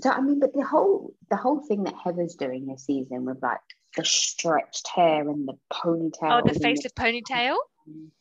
So 0.00 0.10
I 0.10 0.20
mean, 0.20 0.38
but 0.40 0.52
the 0.54 0.64
whole 0.64 1.14
the 1.30 1.36
whole 1.36 1.60
thing 1.66 1.84
that 1.84 1.94
Heather's 2.02 2.34
doing 2.34 2.66
this 2.66 2.84
season 2.86 3.24
with 3.24 3.42
like 3.42 3.60
the 3.96 4.04
stretched 4.04 4.88
hair 4.88 5.28
and 5.28 5.48
the 5.48 5.54
ponytail. 5.72 6.12
Oh, 6.22 6.42
the 6.44 6.52
and 6.52 6.62
faceless 6.62 6.92
ponytail. 6.92 7.56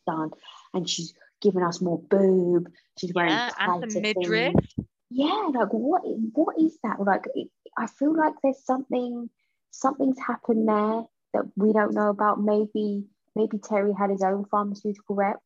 done, 0.05 0.31
and 0.73 0.89
she's 0.89 1.13
giving 1.41 1.63
us 1.63 1.81
more 1.81 1.99
boob. 1.99 2.71
She's 2.97 3.13
wearing 3.13 3.31
Yeah, 3.31 3.51
and 3.59 3.83
the 3.91 4.01
midriff. 4.01 4.53
things. 4.53 4.86
Yeah, 5.09 5.49
like 5.53 5.69
what? 5.71 6.01
What 6.33 6.59
is 6.59 6.77
that? 6.83 6.99
Like, 6.99 7.25
it, 7.35 7.49
I 7.77 7.87
feel 7.87 8.15
like 8.15 8.33
there's 8.43 8.63
something, 8.65 9.29
something's 9.71 10.19
happened 10.19 10.67
there 10.67 11.03
that 11.33 11.43
we 11.55 11.71
don't 11.73 11.93
know 11.93 12.09
about. 12.09 12.41
Maybe, 12.41 13.05
maybe 13.35 13.57
Terry 13.57 13.93
had 13.97 14.09
his 14.09 14.21
own 14.21 14.45
pharmaceutical 14.51 15.15
rep, 15.15 15.39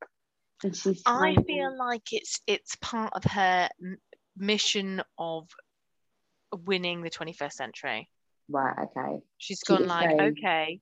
and 0.64 0.76
she's. 0.76 1.01
I 1.05 1.36
feel 1.45 1.78
like 1.78 2.03
it's 2.12 2.39
it's 2.47 2.76
part 2.78 3.14
of 3.14 3.24
her 3.26 3.70
mission 4.36 5.01
of 5.18 5.47
winning 6.66 7.01
the 7.01 7.09
21st 7.09 7.53
century. 7.53 8.09
right. 8.49 8.88
Okay. 8.97 9.20
she's 9.38 9.62
gone 9.64 9.84
is 9.84 9.88
like, 9.88 10.09
very- 10.09 10.32
okay, 10.32 10.80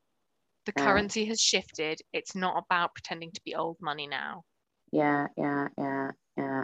the 0.66 0.74
Yeah. 0.78 0.86
currency 0.86 1.26
has 1.26 1.40
shifted. 1.42 2.00
It's 2.14 2.36
not 2.36 2.64
about 2.64 2.94
pretending 2.96 3.32
to 3.34 3.42
be 3.44 3.56
old 3.56 3.78
money 3.82 4.08
now. 4.08 4.44
Yeah. 4.92 5.28
Yeah. 5.38 5.68
Yeah. 5.78 6.12
Yeah. 6.38 6.64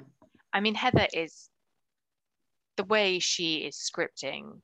I 0.54 0.60
mean, 0.62 0.74
Heather 0.76 1.08
is 1.14 1.50
the 2.78 2.84
way 2.84 3.20
she 3.20 3.58
is 3.58 3.76
scripting. 3.78 4.62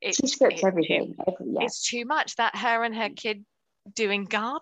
It's, 0.00 0.16
she 0.16 0.26
scripts 0.26 0.56
it's 0.56 0.64
everything. 0.64 1.14
Every, 1.26 1.52
yeah. 1.52 1.64
It's 1.64 1.88
too 1.88 2.04
much 2.04 2.36
that 2.36 2.56
her 2.56 2.84
and 2.84 2.94
her 2.94 3.10
kid 3.10 3.44
doing 3.94 4.24
gardening. 4.24 4.60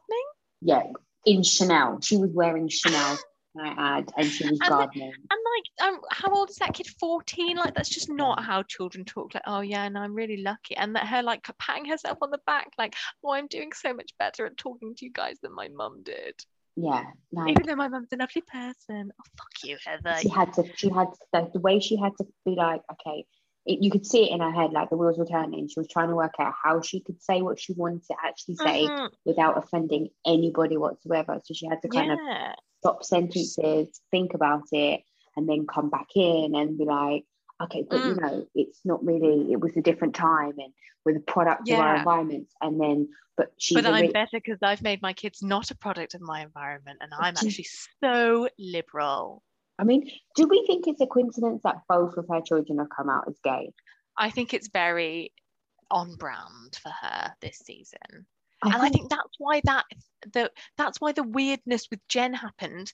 Yeah. 0.60 0.82
In 1.26 1.42
Chanel, 1.42 2.00
she 2.00 2.16
was 2.16 2.30
wearing 2.32 2.68
Chanel. 2.68 3.18
I 3.60 3.98
add, 3.98 4.12
and 4.16 4.26
she 4.28 4.44
was 4.48 4.60
And 4.60 4.70
gardening. 4.70 5.12
And 5.12 5.40
like, 5.80 5.88
um, 5.88 6.00
how 6.10 6.32
old 6.32 6.50
is 6.50 6.56
that 6.56 6.72
kid? 6.72 6.86
14? 7.00 7.56
Like, 7.56 7.74
that's 7.74 7.88
just 7.88 8.08
not 8.08 8.44
how 8.44 8.62
children 8.62 9.04
talk. 9.04 9.34
Like, 9.34 9.42
oh 9.46 9.60
yeah, 9.60 9.88
no, 9.88 10.00
I'm 10.00 10.14
really 10.14 10.42
lucky. 10.42 10.76
And 10.76 10.94
that 10.94 11.08
her 11.08 11.22
like 11.22 11.48
patting 11.58 11.84
herself 11.86 12.18
on 12.22 12.30
the 12.30 12.38
back, 12.46 12.70
like, 12.78 12.94
oh, 13.24 13.32
I'm 13.32 13.48
doing 13.48 13.72
so 13.72 13.92
much 13.92 14.12
better 14.18 14.46
at 14.46 14.56
talking 14.56 14.94
to 14.94 15.04
you 15.04 15.10
guys 15.12 15.38
than 15.42 15.52
my 15.52 15.68
mum 15.68 16.02
did. 16.04 16.34
Yeah. 16.82 17.04
Like 17.32 17.50
Even 17.50 17.66
though 17.66 17.76
my 17.76 17.88
mum's 17.88 18.08
a 18.12 18.16
lovely 18.16 18.42
person. 18.42 19.12
Oh 19.12 19.24
fuck 19.36 19.50
you, 19.64 19.76
Heather. 19.84 20.16
she 20.20 20.28
had 20.28 20.52
to 20.54 20.64
she 20.76 20.88
had 20.88 21.08
to, 21.34 21.48
the 21.52 21.60
way 21.60 21.78
she 21.80 21.96
had 21.96 22.12
to 22.18 22.26
be 22.44 22.52
like 22.52 22.82
okay 22.92 23.24
it, 23.66 23.82
you 23.82 23.90
could 23.90 24.06
see 24.06 24.24
it 24.24 24.32
in 24.32 24.40
her 24.40 24.50
head 24.50 24.72
like 24.72 24.88
the 24.88 24.96
wheels 24.96 25.18
were 25.18 25.26
turning 25.26 25.68
she 25.68 25.78
was 25.78 25.88
trying 25.88 26.08
to 26.08 26.14
work 26.14 26.32
out 26.40 26.54
how 26.64 26.80
she 26.80 27.00
could 27.00 27.20
say 27.22 27.42
what 27.42 27.60
she 27.60 27.74
wanted 27.74 28.02
to 28.04 28.14
actually 28.24 28.56
say 28.56 28.86
Mhm, 28.86 29.10
without 29.26 29.58
offending 29.58 30.08
anybody 30.26 30.76
whatsoever 30.78 31.38
so 31.44 31.54
she 31.54 31.66
had 31.66 31.82
to 31.82 31.88
kind 31.88 32.12
of 32.12 32.18
stop 32.78 33.04
sentences 33.04 34.00
think 34.10 34.32
about 34.34 34.62
it 34.72 35.02
and 35.36 35.48
then 35.48 35.66
come 35.66 35.90
back 35.90 36.08
in 36.16 36.54
and 36.54 36.78
be 36.78 36.84
like 36.84 37.24
okay 37.62 37.84
but 37.88 38.00
you 38.04 38.14
Mm. 38.14 38.20
know 38.22 38.46
it's 38.54 38.80
not 38.84 39.04
really 39.04 39.52
it 39.52 39.60
was 39.60 39.76
a 39.76 39.82
different 39.82 40.14
time 40.14 40.54
and 40.58 40.72
we're 41.04 41.14
the 41.14 41.20
product 41.20 41.70
of 41.70 41.78
our 41.78 41.94
Yeah. 41.94 41.98
environments 41.98 42.54
and 42.60 42.80
then 42.80 43.08
but 43.36 43.52
she's 43.56 43.76
But 43.76 43.86
I'm 43.86 44.02
re- 44.02 44.12
better 44.12 44.28
because 44.40 44.58
I've 44.62 44.82
made 44.82 45.00
my 45.00 45.12
kids 45.12 45.42
not 45.42 45.70
a 45.70 45.74
product 45.74 46.14
of 46.14 46.20
my 46.20 46.42
environment 46.42 46.98
and 47.00 47.12
I'm 47.14 47.36
actually 47.36 47.66
so 48.02 48.48
liberal. 48.58 49.42
I 49.78 49.84
mean 49.84 50.10
do 50.36 50.46
we 50.46 50.64
think 50.66 50.86
it's 50.88 51.00
a 51.00 51.06
coincidence 51.06 51.62
that 51.64 51.82
both 51.88 52.16
of 52.16 52.26
her 52.28 52.40
children 52.42 52.78
have 52.78 52.88
come 52.90 53.08
out 53.08 53.24
as 53.28 53.38
gay 53.42 53.72
I 54.18 54.30
think 54.30 54.52
it's 54.52 54.68
very 54.68 55.32
on 55.90 56.16
brand 56.16 56.78
for 56.82 56.90
her 56.90 57.32
this 57.40 57.58
season. 57.64 58.26
I 58.62 58.74
and 58.74 58.82
I 58.82 58.90
think 58.90 59.08
that's 59.08 59.36
why 59.38 59.62
that 59.64 59.84
the 60.32 60.50
that's 60.76 61.00
why 61.00 61.12
the 61.12 61.22
weirdness 61.22 61.88
with 61.90 62.06
Jen 62.08 62.34
happened 62.34 62.92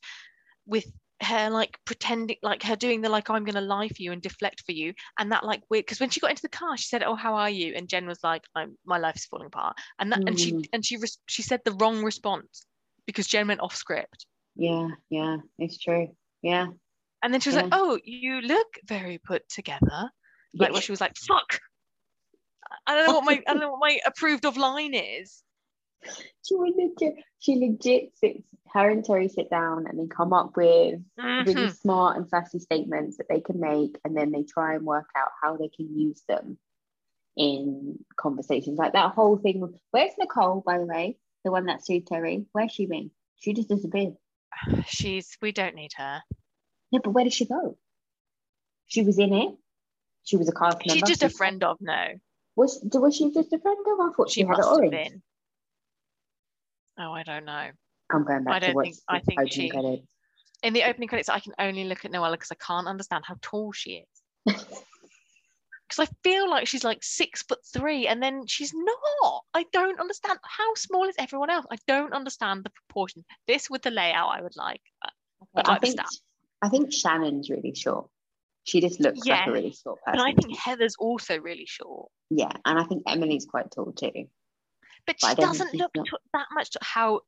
with 0.67 0.87
her 1.23 1.49
like 1.49 1.79
pretending 1.87 2.37
like 2.43 2.63
her 2.63 2.77
doing 2.77 3.01
the 3.01 3.09
like 3.09 3.31
I'm 3.31 3.45
gonna 3.45 3.61
lie 3.63 3.89
for 3.89 4.03
you 4.03 4.13
and 4.13 4.21
deflect 4.21 4.63
for 4.67 4.73
you 4.73 4.93
and 5.19 5.33
that 5.33 5.45
like 5.45 5.63
weird 5.71 5.87
because 5.87 5.99
when 5.99 6.11
she 6.11 6.21
got 6.21 6.31
into 6.31 6.43
the 6.43 6.49
car 6.51 6.77
she 6.77 6.87
said 6.89 7.03
oh 7.03 7.15
how 7.15 7.35
are 7.35 7.49
you? 7.49 7.73
And 7.75 7.89
Jen 7.89 8.07
was 8.07 8.23
like 8.23 8.43
I'm 8.55 8.77
my 8.85 8.99
life 8.99 9.17
is 9.17 9.25
falling 9.25 9.47
apart 9.47 9.77
and 9.99 10.13
that 10.13 10.21
and 10.27 10.39
she 10.39 10.53
Mm. 10.53 10.69
and 10.75 10.85
she 10.85 10.97
res- 10.99 11.19
she 11.27 11.43
said 11.43 11.61
the 11.65 11.73
wrong 11.73 12.03
response 12.05 12.67
because 13.07 13.27
Jen 13.27 13.49
went 13.49 13.61
off 13.61 13.75
script. 13.75 14.27
Yeah 14.57 14.89
yeah 15.11 15.39
it's 15.59 15.79
true. 15.79 16.09
Yeah. 16.43 16.67
And 17.23 17.33
then 17.33 17.41
she 17.41 17.49
was 17.49 17.57
like 17.57 17.69
oh 17.73 17.99
you 18.05 18.41
look 18.43 18.69
very 18.87 19.17
put 19.19 19.49
together 19.49 20.11
like 20.55 20.75
Yeah. 20.75 20.81
she 20.81 20.93
was 20.93 21.01
like 21.01 21.17
fuck! 21.17 21.61
I 22.87 22.95
don't 22.95 23.07
know 23.07 23.15
what 23.15 23.25
my 23.25 23.43
I 23.47 23.53
don't 23.53 23.61
know 23.61 23.71
what 23.71 23.81
my 23.81 23.99
approved 24.07 24.45
of 24.45 24.57
line 24.59 24.93
is 24.93 25.43
she 26.45 26.55
would 26.55 26.75
legit, 26.77 27.15
she 27.39 27.57
legit 27.57 28.17
sits 28.17 28.43
her 28.73 28.91
and 28.91 29.05
Terry 29.05 29.29
sit 29.29 29.49
down 29.51 29.87
and 29.87 29.99
they 29.99 30.07
come 30.07 30.33
up 30.33 30.57
with 30.57 31.01
really 31.19 31.55
Mhm. 31.55 31.77
smart 31.77 32.17
and 32.17 32.29
sassy 32.29 32.59
statements 32.59 33.17
that 33.17 33.29
they 33.29 33.41
can 33.41 33.59
make 33.61 33.99
and 34.05 34.17
then 34.17 34.31
they 34.31 34.43
try 34.43 34.75
and 34.75 34.85
work 34.85 35.09
out 35.17 35.31
how 35.43 35.57
they 35.57 35.69
can 35.69 35.99
use 35.99 36.23
them 36.29 36.59
in 37.37 38.05
conversations. 38.17 38.79
Like 38.79 38.93
that 38.93 39.15
whole 39.15 39.37
thing 39.39 39.61
with- 39.61 39.79
where's 39.91 40.13
Nicole 40.19 40.61
by 40.61 40.79
the 40.79 40.85
way? 40.87 41.19
The 41.45 41.51
one 41.53 41.67
that 41.67 41.85
sued 41.85 42.07
Terry? 42.07 42.47
Where's 42.53 42.73
she 42.73 42.87
been? 42.87 43.11
She 43.37 43.53
just 43.53 43.69
disappeared. 43.69 44.17
She's 44.87 45.37
we 45.41 45.53
don't 45.53 45.75
need 45.75 45.93
her. 45.97 46.23
No 46.93 47.01
but 47.03 47.11
where 47.11 47.25
did 47.25 47.33
she 47.33 47.47
go? 47.47 47.79
She 48.87 49.03
was 49.03 49.19
in 49.19 49.33
it? 49.33 49.57
She 50.25 50.37
was 50.37 50.49
a 50.49 50.53
cast 50.53 50.79
member? 50.79 50.93
she's 50.93 51.03
just 51.03 51.23
a 51.23 51.31
friend 51.31 51.63
of 51.65 51.79
no. 51.81 52.15
Was, 52.57 52.81
was 52.85 53.15
she 53.17 53.31
just 53.33 53.53
a 53.53 53.59
friend 53.59 53.79
of? 53.87 54.01
I 54.01 54.13
thought 54.13 54.31
she, 54.31 54.41
she 54.43 54.47
had 54.47 54.59
it 54.59 54.65
orange. 54.65 54.91
been 54.91 55.23
oh 56.99 57.13
I 57.13 57.23
don't 57.23 57.45
know 57.45 57.69
I'm 58.11 58.25
going 58.25 58.45
back 58.45 58.55
I 58.55 58.59
to 58.61 58.67
don't 58.67 58.75
watch 58.77 58.85
think- 58.87 58.97
I 59.09 59.19
think 59.21 59.39
opening 59.41 59.51
she- 59.53 59.69
credits. 59.71 60.07
in 60.63 60.73
the 60.73 60.85
opening 60.85 61.09
credits 61.09 61.29
I 61.29 61.41
can 61.41 61.53
only 61.59 61.85
look 61.85 62.05
at 62.05 62.13
Noella 62.13 62.33
because 62.33 62.51
I 62.53 62.57
can't 62.65 62.87
understand 62.89 63.25
how 63.27 63.37
tall 63.43 63.73
she 63.73 64.05
is 64.47 64.55
because 65.89 65.99
I 65.99 66.07
feel 66.23 66.49
like 66.51 66.67
she's 66.67 66.85
like 66.85 67.03
six 67.03 67.43
foot 67.43 67.59
three 67.73 68.07
and 68.07 68.23
then 68.23 68.47
she's 68.47 68.73
not 68.75 69.43
I 69.55 69.65
don't 69.73 70.01
understand 70.01 70.39
how 70.43 70.75
small 70.75 71.09
is 71.09 71.15
everyone 71.19 71.51
else 71.51 71.67
I 71.71 71.77
don't 71.87 72.13
understand 72.13 72.65
the 72.65 72.71
proportion 72.71 73.25
this 73.47 73.69
with 73.71 73.83
the 73.83 73.91
layout 73.91 74.29
I 74.31 74.41
would 74.43 74.57
like 74.57 74.81
Uh, 75.05 75.09
I'd 75.57 75.67
I 75.69 75.73
like 75.73 75.81
think. 75.83 76.01
I 76.63 76.69
think 76.71 76.91
Shannon's 76.93 77.51
really 77.51 77.75
short. 77.75 78.09
She 78.65 78.81
just 78.81 78.99
looks 78.99 79.25
like 79.27 79.47
a 79.47 79.53
really 79.53 79.73
short 79.73 79.99
person. 80.05 80.21
I 80.21 80.33
think 80.33 80.59
Heather's 80.59 80.97
also 80.99 81.39
really 81.39 81.67
short 81.67 82.11
yeah, 82.31 82.51
and 82.65 82.79
I 82.79 82.85
think 82.85 83.05
Emily's 83.07 83.47
quite 83.47 83.71
tall 83.71 83.93
too. 83.93 84.27
But 85.07 85.17
But 85.21 85.29
she 85.31 85.35
don't 85.37 85.49
doesn't 85.53 85.75
look 85.75 85.93
to- 85.95 86.19
that 86.35 86.47
much 86.53 86.71
to 86.71 86.79
how 86.83 87.21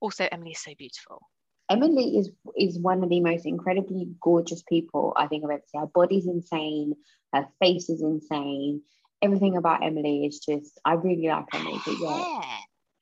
also 0.00 0.28
Emily 0.30 0.52
is 0.52 0.62
so 0.62 0.72
beautiful 0.78 1.20
Emily 1.68 2.16
is 2.18 2.30
is 2.56 2.78
one 2.80 3.02
of 3.04 3.08
the 3.10 3.20
most 3.20 3.46
incredibly 3.46 4.08
gorgeous 4.20 4.62
people 4.68 5.12
I 5.16 5.28
think 5.28 5.44
I've 5.44 5.50
ever 5.50 5.62
seen. 5.70 5.80
Her 5.82 5.86
body's 5.86 6.26
insane, 6.26 6.94
her 7.32 7.46
face 7.62 7.88
is 7.88 8.02
insane. 8.02 8.82
Everything 9.22 9.56
about 9.56 9.84
Emily 9.84 10.24
is 10.26 10.40
just 10.40 10.80
I 10.84 10.94
really 10.94 11.28
like 11.28 11.44
Emily. 11.54 11.78
But 11.86 11.98
yeah, 12.00 12.40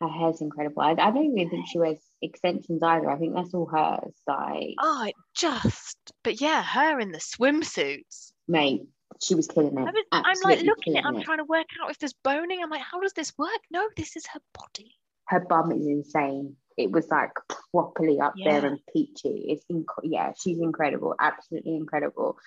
her 0.03 0.09
hair's 0.09 0.43
incredible. 0.43 0.83
I, 0.83 0.91
I 0.91 1.11
don't 1.11 1.25
even 1.39 1.49
think 1.49 1.67
she 1.67 1.79
wears 1.79 1.99
extensions 2.21 2.83
either. 2.83 3.09
I 3.09 3.17
think 3.17 3.35
that's 3.35 3.55
all 3.55 3.65
hers. 3.67 4.15
Like, 4.27 4.75
Oh, 4.81 5.05
it 5.07 5.15
just, 5.35 5.97
but 6.23 6.39
yeah, 6.41 6.63
her 6.63 7.01
in 7.01 7.11
the 7.13 7.19
swimsuits. 7.21 8.33
mate, 8.49 8.83
she 9.23 9.35
was 9.35 9.47
killing 9.47 9.77
it. 9.79 9.95
I 10.13 10.23
I'm 10.25 10.37
like 10.45 10.63
looking 10.63 10.97
at, 10.97 11.05
it, 11.05 11.07
I'm 11.07 11.21
trying 11.23 11.39
to 11.39 11.45
work 11.45 11.67
out 11.83 11.91
if 11.91 11.99
there's 11.99 12.15
boning. 12.25 12.61
I'm 12.63 12.71
like, 12.71 12.83
how 12.83 13.01
does 13.01 13.13
this 13.13 13.33
work? 13.37 13.61
No, 13.71 13.89
this 13.97 14.17
is 14.17 14.27
her 14.27 14.41
body. 14.55 14.95
her 15.29 15.41
bum 15.41 15.73
is 15.73 15.87
insane. 15.87 16.57
It 16.77 16.93
was 16.93 17.09
like 17.09 17.33
properly 17.73 18.21
up 18.21 18.35
there 18.43 18.65
and 18.65 18.79
peachy. 18.93 19.47
It's 19.49 19.65
inc- 19.71 19.85
yeah, 20.05 20.33
she's 20.41 20.59
incredible, 20.61 21.15
absolutely 21.19 21.75
incredible. 21.75 22.39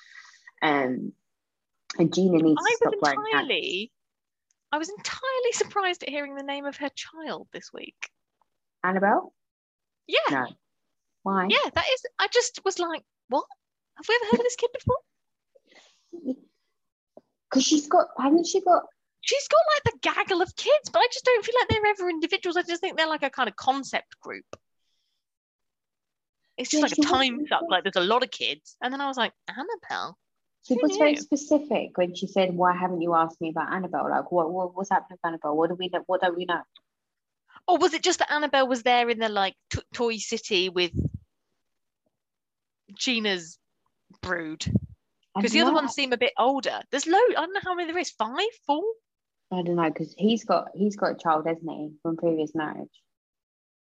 Um, 0.61 1.11
and 1.99 2.13
Gina 2.13 2.37
needs 2.37 2.61
I 2.65 2.75
to 2.81 2.89
was 2.89 2.93
stop 2.99 3.15
entirely, 3.17 3.91
I 4.71 4.77
was 4.77 4.87
entirely 4.87 5.51
surprised 5.51 6.03
at 6.03 6.09
hearing 6.09 6.35
the 6.35 6.43
name 6.43 6.65
of 6.65 6.77
her 6.77 6.89
child 6.95 7.49
this 7.51 7.71
week. 7.73 8.09
Annabelle? 8.85 9.33
Yeah, 10.07 10.19
No. 10.31 10.45
Why? 11.23 11.47
yeah, 11.49 11.69
that 11.73 11.85
is. 11.93 12.03
I 12.17 12.27
just 12.31 12.61
was 12.63 12.79
like, 12.79 13.03
what? 13.27 13.45
Have 13.97 14.05
we 14.07 14.15
ever 14.15 14.31
heard 14.31 14.39
of 14.39 14.45
this 14.45 14.55
kid 14.55 14.69
before? 14.73 14.97
Because 17.51 17.65
she's 17.65 17.87
got, 17.87 18.07
hasn't 18.17 18.47
she 18.47 18.61
got? 18.61 18.83
She's 19.21 19.47
got 19.49 19.59
like 19.75 19.93
the 19.93 19.99
gaggle 20.01 20.41
of 20.41 20.55
kids, 20.55 20.89
but 20.91 20.99
I 20.99 21.07
just 21.11 21.25
don't 21.25 21.45
feel 21.45 21.55
like 21.59 21.67
they're 21.67 21.91
ever 21.91 22.09
individuals. 22.09 22.57
I 22.57 22.63
just 22.63 22.81
think 22.81 22.97
they're 22.97 23.07
like 23.07 23.23
a 23.23 23.29
kind 23.29 23.49
of 23.49 23.55
concept 23.55 24.19
group. 24.19 24.45
It's 26.57 26.69
just 26.69 26.81
Yeah, 26.81 26.87
like 26.87 26.97
a 26.97 27.01
time 27.01 27.45
suck. 27.47 27.63
Like 27.69 27.83
there's 27.83 28.03
a 28.03 28.07
lot 28.07 28.23
of 28.23 28.31
kids, 28.31 28.75
and 28.81 28.93
then 28.93 29.01
I 29.01 29.07
was 29.07 29.17
like, 29.17 29.33
Annabelle. 29.49 30.17
She 30.67 30.75
was 30.75 30.95
very 30.95 31.15
specific 31.15 31.97
when 31.97 32.15
she 32.15 32.27
said, 32.27 32.55
"Why 32.55 32.75
haven't 32.75 33.01
you 33.01 33.15
asked 33.15 33.41
me 33.41 33.49
about 33.49 33.73
Annabelle? 33.73 34.09
Like, 34.09 34.31
what, 34.31 34.51
what 34.51 34.75
what's 34.75 34.89
happening 34.89 35.17
with 35.23 35.25
Annabelle? 35.25 35.57
What 35.57 35.69
do 35.69 35.75
we 35.75 35.89
know? 35.91 36.03
What 36.05 36.21
don't 36.21 36.37
we 36.37 36.45
know?" 36.45 36.61
Or 37.67 37.77
was 37.77 37.93
it 37.93 38.03
just 38.03 38.19
that 38.19 38.31
Annabelle 38.31 38.67
was 38.67 38.83
there 38.83 39.09
in 39.09 39.19
the 39.19 39.29
like 39.29 39.55
t- 39.71 39.81
toy 39.93 40.17
city 40.17 40.69
with 40.69 40.91
Gina's 42.93 43.57
brood? 44.21 44.65
Because 45.35 45.51
the 45.51 45.61
other 45.61 45.73
ones 45.73 45.93
seem 45.93 46.11
a 46.11 46.17
bit 46.17 46.33
older. 46.37 46.81
There's 46.91 47.07
low. 47.07 47.17
I 47.17 47.33
don't 47.33 47.53
know 47.53 47.61
how 47.63 47.73
many 47.73 47.91
there 47.91 48.01
is. 48.01 48.11
Five, 48.11 48.47
four. 48.65 48.83
I 49.51 49.61
don't 49.61 49.75
know 49.75 49.89
because 49.89 50.13
he's 50.17 50.45
got 50.45 50.69
he's 50.73 50.95
got 50.95 51.11
a 51.11 51.15
child, 51.15 51.47
hasn't 51.47 51.69
he, 51.69 51.91
from 52.01 52.17
previous 52.17 52.55
marriage? 52.55 52.89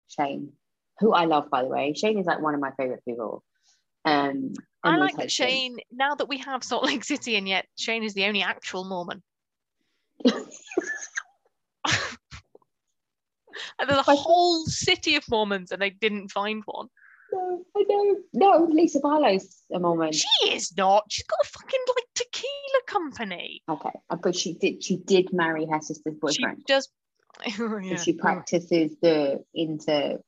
Shane, 0.07 0.53
who 0.99 1.13
I 1.13 1.25
love 1.25 1.49
by 1.49 1.63
the 1.63 1.69
way. 1.69 1.93
Shane 1.93 2.17
is 2.17 2.25
like 2.25 2.41
one 2.41 2.53
of 2.53 2.59
my 2.59 2.71
favorite 2.71 3.03
people. 3.05 3.43
Um, 4.03 4.53
I 4.83 4.97
like 4.97 5.15
that. 5.17 5.31
Shane, 5.31 5.77
now 5.91 6.15
that 6.15 6.27
we 6.27 6.39
have 6.39 6.63
Salt 6.63 6.85
Lake 6.85 7.03
City, 7.03 7.35
and 7.35 7.47
yet 7.47 7.65
Shane 7.77 8.03
is 8.03 8.13
the 8.13 8.25
only 8.25 8.41
actual 8.41 8.85
Mormon. 8.85 9.21
And 10.25 10.47
there's 13.87 14.07
a 14.07 14.15
whole 14.15 14.65
city 14.65 15.15
of 15.15 15.23
Mormons, 15.29 15.71
and 15.71 15.81
they 15.81 15.91
didn't 15.91 16.29
find 16.29 16.63
one. 16.65 16.87
No, 17.31 17.63
I 17.77 17.83
know. 17.87 18.15
No, 18.33 18.67
Lisa 18.71 18.99
Barlow's 18.99 19.61
a 19.73 19.79
moment. 19.79 20.15
She 20.15 20.49
is 20.51 20.75
not. 20.75 21.05
She's 21.09 21.25
got 21.25 21.39
a 21.43 21.47
fucking 21.47 21.79
like 21.95 22.05
tequila 22.15 22.81
company. 22.87 23.63
Okay, 23.69 23.89
uh, 24.09 24.17
but 24.21 24.35
she 24.35 24.53
did. 24.53 24.83
She 24.83 24.97
did 24.97 25.31
marry 25.31 25.65
her 25.65 25.79
sister's 25.81 26.15
boyfriend. 26.15 26.57
She 26.67 26.73
just. 26.73 26.89
And 27.45 27.85
Yeah. 27.85 27.95
She 27.95 28.13
practices 28.13 28.95
the 29.01 29.43
inter 29.53 30.19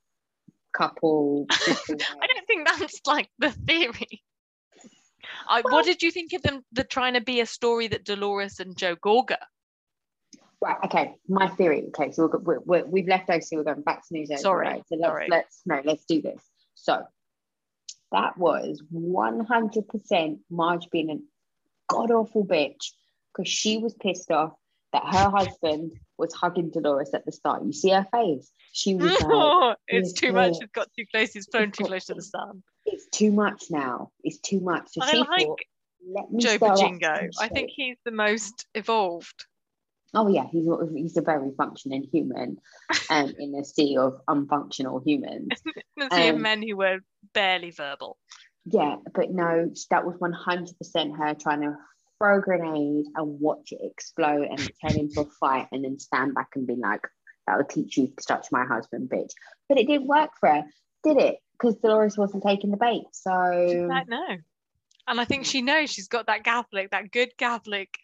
couple. 0.76 1.46
I 1.52 1.76
don't 1.88 2.48
think 2.48 2.68
that's 2.68 3.02
like 3.06 3.30
the 3.40 3.52
theory. 3.52 4.24
I, 5.48 5.62
Well- 5.62 5.74
what 5.74 5.86
did 5.86 6.02
you 6.02 6.12
think 6.12 6.34
of 6.34 6.42
them? 6.42 6.64
The 6.72 6.84
trying 6.84 7.14
to 7.14 7.22
be 7.22 7.42
a 7.42 7.46
story 7.46 7.88
that 7.90 8.06
Dolores 8.06 8.60
and 8.60 8.76
Joe 8.78 8.96
Gorga. 8.96 9.38
right. 10.62 10.78
Okay. 10.86 11.16
My 11.28 11.50
theory. 11.50 11.84
Okay. 11.90 12.12
So 12.14 12.28
we're, 12.28 12.40
we're, 12.40 12.60
we're, 12.62 12.86
we've 12.86 13.08
left 13.08 13.30
OC. 13.30 13.44
We're 13.52 13.64
going 13.64 13.82
back 13.82 14.08
to 14.08 14.14
New 14.14 14.26
Zealand. 14.26 14.42
Sorry, 14.42 14.68
Right? 14.68 14.84
So 14.88 14.96
let's 14.96 15.10
sorry. 15.10 15.28
let's 15.30 15.62
no. 15.66 15.82
Let's 15.84 16.06
do 16.06 16.22
this. 16.22 16.42
So 16.76 17.04
that 18.12 18.38
was 18.38 18.82
one 18.90 19.46
hundred 19.46 19.88
percent 19.88 20.40
Marge 20.50 20.90
being 20.92 21.10
a 21.10 21.18
god 21.90 22.12
awful 22.12 22.46
bitch 22.46 22.92
because 23.36 23.52
she 23.52 23.78
was 23.78 23.94
pissed 23.96 24.32
off 24.32 24.54
that 24.94 25.04
her 25.06 25.30
husband 25.30 25.92
was 26.18 26.34
hugging 26.34 26.70
Dolores 26.70 27.14
at 27.14 27.26
the 27.26 27.32
start. 27.32 27.64
You 27.66 27.74
see 27.74 27.90
her 27.90 28.08
face. 28.12 28.52
She 28.72 28.96
was 28.96 29.20
like. 29.20 29.78
it's 29.88 30.12
"Yes, 30.12 30.14
too 30.14 30.34
much. 30.34 30.54
It's 30.62 30.72
got 30.72 30.88
too 30.98 31.06
close. 31.12 31.36
It's 31.36 31.48
flown 31.48 31.72
too 31.72 31.86
close 31.86 32.06
to 32.06 32.14
the 32.14 32.22
sun. 32.22 32.64
it's 32.86 33.08
too 33.08 33.32
much 33.32 33.66
now. 33.70 34.12
It's 34.24 34.40
too 34.40 34.60
much. 34.60 34.90
So 34.92 35.02
I 35.02 35.14
like 35.14 35.48
thought, 35.48 35.60
let 36.08 36.32
me 36.32 36.44
Joe 36.44 36.58
Benigno. 36.58 37.30
I 37.40 37.48
think 37.48 37.72
he's 37.74 37.98
the 38.06 38.12
most 38.12 38.68
evolved. 38.76 39.46
Oh 40.14 40.28
yeah, 40.28 40.46
he's 40.52 40.68
a- 40.68 40.88
he's 40.94 41.18
a 41.18 41.22
very 41.22 41.52
functioning 41.58 42.04
human, 42.12 42.58
um, 43.10 43.34
in 43.40 43.56
a 43.56 43.64
sea 43.66 43.98
of 43.98 44.22
unfunctional 44.28 45.06
humans. 45.06 45.50
The 45.98 46.10
sea 46.12 46.30
of 46.30 46.36
Um, 46.36 46.42
men 46.42 46.62
who 46.64 46.76
were 46.78 47.00
barely 47.34 47.72
verbal. 47.72 48.18
Yeah, 48.66 48.96
but 49.14 49.30
no, 49.32 49.72
that 49.90 50.06
was 50.06 50.16
one 50.20 50.34
hundred 50.34 50.78
percent 50.78 51.18
her 51.18 51.34
trying 51.34 51.62
to 51.62 51.76
throw 52.18 52.38
a 52.38 52.42
grenade 52.42 53.06
and 53.16 53.40
watch 53.40 53.72
it 53.72 53.80
explode 53.84 54.48
and 54.50 54.60
turn 54.82 54.98
into 55.00 55.22
a 55.22 55.26
fight, 55.26 55.68
and 55.72 55.84
then 55.84 56.00
stand 56.00 56.34
back 56.36 56.50
and 56.56 56.66
be 56.66 56.76
like, 56.76 57.02
"That 57.46 57.58
will 57.58 57.66
teach 57.66 57.98
you 57.98 58.08
to 58.08 58.26
touch 58.26 58.48
my 58.52 58.66
husband, 58.66 59.10
bitch." 59.10 59.32
But 59.68 59.78
it 59.80 59.88
didn't 59.88 60.08
work 60.08 60.32
for 60.40 60.50
her, 60.50 60.64
did 61.04 61.18
it? 61.18 61.38
Because 61.54 61.76
Dolores 61.76 62.18
wasn't 62.18 62.44
taking 62.44 62.72
the 62.72 62.78
bait. 62.78 63.04
So 63.12 63.88
like, 63.90 64.08
no. 64.08 64.26
And 65.08 65.20
I 65.20 65.26
think 65.26 65.46
she 65.46 65.62
knows 65.62 65.90
she's 65.92 66.08
got 66.08 66.28
that 66.28 66.44
Catholic, 66.44 66.92
that 66.92 67.12
good 67.12 67.38
Catholic, 67.38 68.00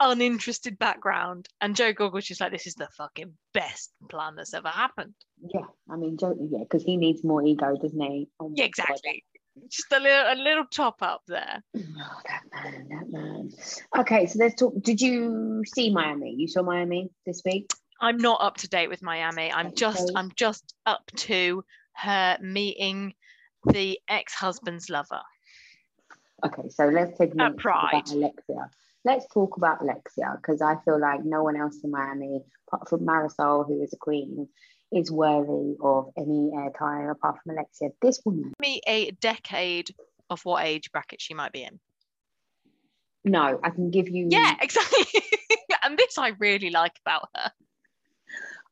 uninterested 0.00 0.78
background. 0.78 1.48
And 1.60 1.74
Joe 1.76 1.92
Gorga's 1.92 2.26
just 2.26 2.40
like, 2.40 2.52
this 2.52 2.66
is 2.66 2.74
the 2.74 2.88
fucking 2.96 3.32
best 3.54 3.92
plan 4.08 4.34
that's 4.36 4.54
ever 4.54 4.68
happened. 4.68 5.14
yeah, 5.54 5.66
I 5.90 5.96
mean, 5.96 6.16
Joe, 6.18 6.36
yeah, 6.50 6.60
because 6.60 6.82
he 6.84 6.96
needs 6.96 7.24
more 7.24 7.42
ego, 7.44 7.76
doesn't 7.80 8.00
he? 8.00 8.28
Oh 8.40 8.52
Yeah, 8.54 8.64
my 8.64 8.68
God. 8.68 8.68
exactly. 8.68 9.24
Just 9.68 9.90
a 9.92 9.98
little, 9.98 10.32
a 10.32 10.36
little 10.40 10.64
top 10.72 11.02
up 11.02 11.22
there. 11.26 11.62
Oh, 11.76 12.20
that 12.28 12.42
man, 12.72 12.88
that 12.90 13.10
man. 13.10 13.50
Okay, 13.98 14.26
so 14.26 14.38
let's 14.38 14.54
talk. 14.54 14.74
Did 14.80 15.00
you 15.00 15.62
see 15.74 15.90
Miami? 15.90 16.32
You 16.36 16.46
saw 16.48 16.62
Miami 16.62 17.10
this 17.26 17.42
week? 17.44 17.68
I'm 18.00 18.18
not 18.18 18.40
up 18.40 18.56
to 18.58 18.68
date 18.68 18.88
with 18.88 19.02
Miami. 19.02 19.50
I'm 19.52 19.74
just. 19.74 20.12
I'm 20.14 20.30
just 20.36 20.74
up 20.86 21.02
to 21.16 21.64
her 21.94 22.38
meeting 22.40 23.14
the 23.66 23.98
ex-husband's 24.08 24.88
lover. 24.88 25.20
Okay, 26.46 26.68
so 26.68 26.84
let's 26.86 27.18
take 27.18 27.32
a 27.32 27.36
minute 27.36 27.58
to 27.58 27.68
about 27.68 28.10
Alexia. 28.12 28.70
Let's 29.04 29.26
talk 29.32 29.56
about 29.56 29.80
Alexia 29.80 30.36
because 30.40 30.60
I 30.60 30.76
feel 30.84 31.00
like 31.00 31.24
no 31.24 31.42
one 31.42 31.56
else 31.56 31.78
in 31.82 31.90
Miami, 31.90 32.40
apart 32.66 32.88
from 32.88 33.00
Marysol, 33.06 33.66
who 33.66 33.82
is 33.82 33.92
a 33.92 33.96
queen, 33.96 34.48
is 34.92 35.10
worthy 35.10 35.76
of 35.82 36.10
any 36.16 36.50
airtime 36.54 37.10
apart 37.10 37.36
from 37.42 37.52
Alexia. 37.52 37.90
This 38.02 38.20
woman, 38.24 38.52
Me 38.60 38.80
a 38.86 39.10
decade 39.12 39.90
of 40.30 40.44
what 40.44 40.64
age 40.64 40.90
bracket 40.92 41.20
she 41.20 41.34
might 41.34 41.52
be 41.52 41.62
in. 41.62 41.78
no, 43.24 43.60
I 43.62 43.70
can 43.70 43.90
give 43.90 44.08
you. 44.08 44.28
Yeah, 44.30 44.54
exactly. 44.60 45.04
and 45.84 45.96
this 45.96 46.18
I 46.18 46.32
really 46.38 46.70
like 46.70 46.98
about 47.04 47.28
her. 47.36 47.52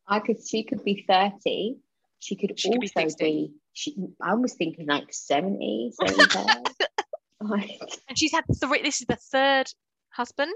I 0.08 0.20
could. 0.20 0.36
She 0.46 0.64
could 0.64 0.84
be 0.84 1.04
thirty. 1.08 1.76
She 2.18 2.36
could 2.36 2.58
She 2.58 2.70
could 2.70 2.80
be 2.80 2.90
also 2.96 3.16
be. 3.18 3.52
She, 3.72 3.94
I 4.22 4.34
was 4.34 4.54
thinking 4.54 4.86
like 4.86 5.12
70, 5.12 5.92
75. 6.00 6.46
like, 7.42 7.78
And 8.08 8.18
she's 8.18 8.32
had 8.32 8.44
three. 8.58 8.80
This 8.82 9.02
is 9.02 9.06
the 9.06 9.16
third 9.16 9.66
husband 10.16 10.54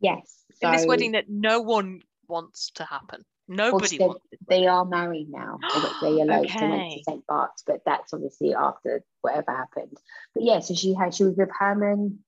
yes. 0.00 0.44
in 0.60 0.72
this 0.72 0.86
wedding 0.86 1.12
that 1.12 1.28
no 1.28 1.60
one 1.60 2.02
wants 2.28 2.70
to 2.76 2.84
happen. 2.84 3.24
Nobody 3.48 3.98
wants. 3.98 4.20
they 4.46 4.66
are 4.66 4.84
married 4.84 5.28
now. 5.30 5.58
They 6.02 6.20
eloped 6.20 6.54
and 6.54 6.70
went 6.70 6.92
to 6.92 7.02
St. 7.04 7.26
Bart's, 7.28 7.62
but 7.66 7.80
that's 7.86 8.12
obviously 8.12 8.54
after 8.54 9.02
whatever 9.22 9.56
happened. 9.56 9.96
But 10.34 10.44
yeah, 10.44 10.60
so 10.60 10.74
she 10.74 10.92
had 10.92 11.14
she 11.14 11.24
was 11.24 11.36
with 11.36 11.48
Herman, 11.58 12.18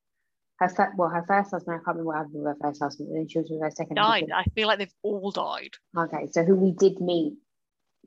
her 0.61 0.69
fir- 0.71 0.95
well, 0.97 1.11
her 1.11 1.25
first 1.29 1.51
husband. 1.51 1.75
I 1.75 1.85
can't 1.85 1.99
remember 1.99 2.05
what 2.05 2.17
happened 2.17 2.43
with 2.43 2.47
her 2.47 2.57
first 2.63 2.83
husband, 2.83 3.11
and 3.11 3.19
then 3.19 3.29
she 3.29 3.39
was 3.39 3.51
with 3.51 3.61
her 3.61 3.71
second 3.71 3.97
died. 3.97 4.31
husband. 4.31 4.33
I 4.33 4.45
feel 4.55 4.67
like 4.67 4.79
they've 4.79 4.95
all 5.03 5.31
died. 5.31 5.75
Okay, 5.97 6.29
so 6.31 6.43
who 6.43 6.55
we 6.55 6.73
did 6.73 7.01
meet, 7.01 7.35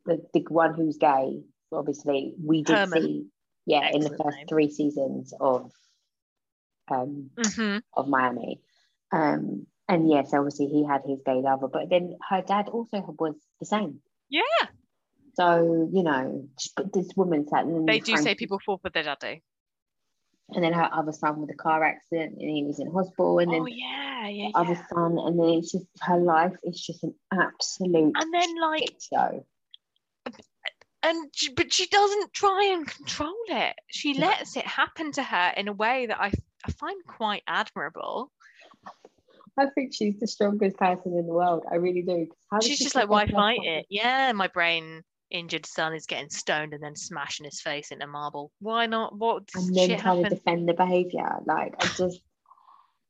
the 0.05 0.19
the 0.33 0.43
one 0.49 0.73
who's 0.73 0.97
gay, 0.97 1.41
obviously 1.71 2.33
we 2.43 2.63
did 2.63 2.75
Herman. 2.75 3.01
see, 3.01 3.25
yeah, 3.67 3.89
in 3.93 4.01
the 4.01 4.09
first 4.09 4.37
name. 4.37 4.47
three 4.47 4.71
seasons 4.71 5.33
of, 5.39 5.71
um, 6.89 7.29
hmm 7.37 7.77
of 7.95 8.07
Miami. 8.07 8.61
Um, 9.11 9.67
and 9.87 10.09
yes, 10.09 10.33
obviously 10.33 10.67
he 10.67 10.83
had 10.85 11.01
his 11.05 11.19
gay 11.25 11.41
lover, 11.41 11.67
but 11.67 11.89
then 11.89 12.17
her 12.29 12.41
dad 12.41 12.69
also 12.69 13.01
was 13.19 13.35
the 13.59 13.65
same. 13.65 13.99
Yeah, 14.29 14.41
So 15.35 15.89
you 15.91 16.03
know, 16.03 16.47
this 16.93 17.09
woman 17.15 17.47
sat 17.47 17.65
and 17.65 17.87
they 17.87 17.99
do 17.99 18.17
say 18.17 18.33
people 18.35 18.59
fall 18.65 18.77
for 18.79 18.89
their 18.89 19.03
daddy. 19.03 19.43
and 20.49 20.63
then 20.63 20.73
her 20.73 20.89
other 20.91 21.11
son 21.11 21.39
with 21.41 21.49
a 21.51 21.55
car 21.55 21.83
accident, 21.83 22.37
and 22.39 22.49
he 22.49 22.63
was 22.63 22.79
in 22.79 22.91
hospital, 22.91 23.39
and 23.39 23.51
then 23.51 23.61
Oh 23.61 23.65
yeah, 23.67 24.27
yeah, 24.27 24.49
the 24.53 24.59
other 24.59 24.75
son, 24.89 25.17
and 25.19 25.39
then 25.39 25.49
it's 25.49 25.71
just 25.71 25.85
her 26.01 26.17
life 26.17 26.55
is 26.63 26.79
just 26.81 27.03
an 27.03 27.13
absolute 27.31 28.13
And 28.15 28.33
then 28.33 28.55
like, 28.59 28.95
show. 28.99 29.45
and 31.03 31.29
but 31.55 31.73
she 31.73 31.85
doesn't 31.87 32.33
try 32.33 32.71
and 32.73 32.87
control 32.87 33.35
it. 33.49 33.75
She 33.87 34.13
lets 34.13 34.55
it 34.55 34.65
happen 34.65 35.11
to 35.13 35.23
her 35.23 35.53
in 35.57 35.67
a 35.67 35.73
way 35.73 36.05
that 36.07 36.19
I 36.19 36.31
I 36.65 36.71
find 36.71 37.03
quite 37.05 37.43
admirable. 37.47 38.31
I 39.57 39.67
think 39.67 39.93
she's 39.93 40.19
the 40.19 40.27
strongest 40.27 40.77
person 40.77 41.15
in 41.17 41.27
the 41.27 41.33
world. 41.33 41.63
I 41.71 41.75
really 41.75 42.01
do. 42.01 42.27
how 42.49 42.59
She's 42.59 42.79
just 42.79 42.95
like, 42.95 43.09
why 43.09 43.27
fight 43.27 43.59
it? 43.63 43.85
Yeah, 43.89 44.31
my 44.33 44.47
brain 44.47 45.03
injured 45.29 45.65
son 45.65 45.93
is 45.93 46.05
getting 46.05 46.29
stoned 46.29 46.73
and 46.73 46.83
then 46.83 46.95
smashing 46.95 47.45
his 47.45 47.61
face 47.61 47.91
into 47.91 48.07
marble. 48.07 48.51
Why 48.59 48.85
not? 48.85 49.17
What 49.17 49.43
And 49.55 49.75
then 49.75 49.89
shit 49.89 49.99
trying 49.99 50.23
to 50.23 50.29
defend 50.29 50.69
the 50.69 50.73
behavior. 50.73 51.37
Like 51.45 51.75
I 51.79 51.85
just 51.97 52.21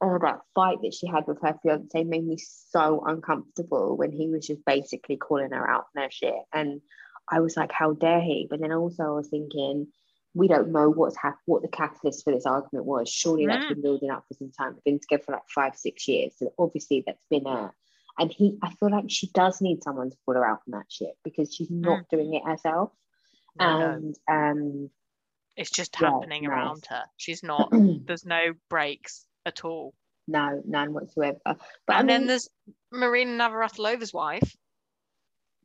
oh 0.02 0.18
that 0.22 0.40
fight 0.56 0.80
that 0.82 0.94
she 0.94 1.08
had 1.08 1.28
with 1.28 1.42
her 1.42 1.56
fiance 1.62 2.04
made 2.04 2.26
me 2.26 2.38
so 2.38 3.04
uncomfortable 3.06 3.96
when 3.96 4.12
he 4.12 4.30
was 4.30 4.48
just 4.48 4.66
basically 4.66 5.18
calling 5.18 5.52
her 5.52 5.70
out 5.70 5.86
on 5.96 6.04
her 6.04 6.10
shit. 6.12 6.36
And 6.52 6.82
I 7.30 7.40
was 7.40 7.56
like, 7.56 7.72
how 7.72 7.94
dare 7.94 8.22
he? 8.22 8.48
But 8.50 8.60
then 8.60 8.74
also 8.74 9.04
I 9.04 9.12
was 9.12 9.30
thinking, 9.30 9.88
we 10.36 10.48
don't 10.48 10.72
know 10.72 10.90
what's 10.90 11.16
hap- 11.18 11.40
what 11.46 11.62
the 11.62 11.68
catalyst 11.68 12.24
for 12.24 12.34
this 12.34 12.46
argument 12.46 12.86
was. 12.86 13.10
Surely 13.10 13.46
that's 13.46 13.68
been 13.68 13.82
building 13.82 14.10
up 14.10 14.26
for 14.28 14.34
some 14.34 14.52
time. 14.52 14.74
They've 14.74 14.84
been 14.94 15.00
together 15.00 15.24
for 15.26 15.32
like 15.34 15.48
five, 15.54 15.76
six 15.76 16.08
years. 16.08 16.34
So 16.38 16.52
obviously 16.58 17.04
that's 17.06 17.26
been 17.30 17.46
a 17.46 17.72
and 18.20 18.32
he 18.32 18.58
I 18.62 18.72
feel 18.74 18.92
like 18.92 19.06
she 19.10 19.28
does 19.34 19.62
need 19.62 19.84
someone 19.84 20.10
to 20.10 20.18
pull 20.26 20.36
her 20.36 20.46
out 20.46 20.64
from 20.64 20.72
that 20.72 20.86
shit 20.90 21.14
because 21.24 21.54
she's 21.54 21.70
not 21.70 22.10
doing 22.10 22.34
it 22.34 22.44
herself. 22.46 22.92
No, 23.60 23.80
no, 23.80 23.92
And 23.92 24.16
um 24.28 24.90
it's 25.56 25.70
just 25.70 25.96
yeah, 26.02 26.10
happening 26.10 26.44
no. 26.44 26.50
around 26.50 26.86
her. 26.90 27.04
She's 27.18 27.44
not. 27.52 27.70
There's 27.72 28.26
no 28.26 28.54
breaks 28.70 29.26
at 29.46 29.64
all. 29.64 29.94
no, 30.28 30.62
none 30.66 30.94
whatsoever. 30.94 31.38
But 31.46 31.58
I 31.90 32.00
and 32.00 32.10
then 32.10 32.26
there's 32.26 32.50
Martina 32.92 33.38
Navratilova's 33.38 34.14
wife, 34.14 34.56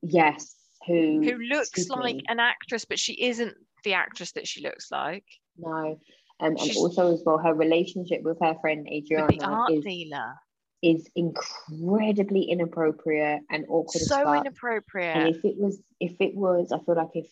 yes, 0.03 0.55
who 0.87 1.23
who 1.23 1.39
looks 1.39 1.89
like 1.89 2.17
me, 2.17 2.25
an 2.29 2.41
actress, 2.41 2.85
but 2.85 2.99
she 2.99 3.15
isn't 3.25 3.55
the 3.85 3.95
actress 3.95 4.33
that 4.33 4.47
she 4.47 4.63
looks 4.63 4.91
like. 4.91 5.25
no. 5.57 5.99
Um, 6.41 6.57
and 6.57 6.71
also 6.77 7.13
as 7.13 7.23
well, 7.27 7.39
her 7.39 7.53
relationship 7.53 8.23
with 8.23 8.39
her 8.41 8.55
friend 8.61 8.87
Adriana 8.89 9.67
is, 9.73 9.83
dealer. 9.83 10.35
is 10.83 11.09
incredibly 11.17 12.43
inappropriate 12.45 13.41
and 13.51 13.65
awkward 13.69 14.03
So 14.03 14.33
inappropriate. 14.35 15.17
And 15.17 15.35
if 15.35 15.45
it 15.45 15.57
was, 15.59 15.81
if 15.99 16.15
it 16.21 16.37
was, 16.37 16.71
I 16.71 16.79
feel 16.79 16.95
like 16.95 17.09
if 17.15 17.27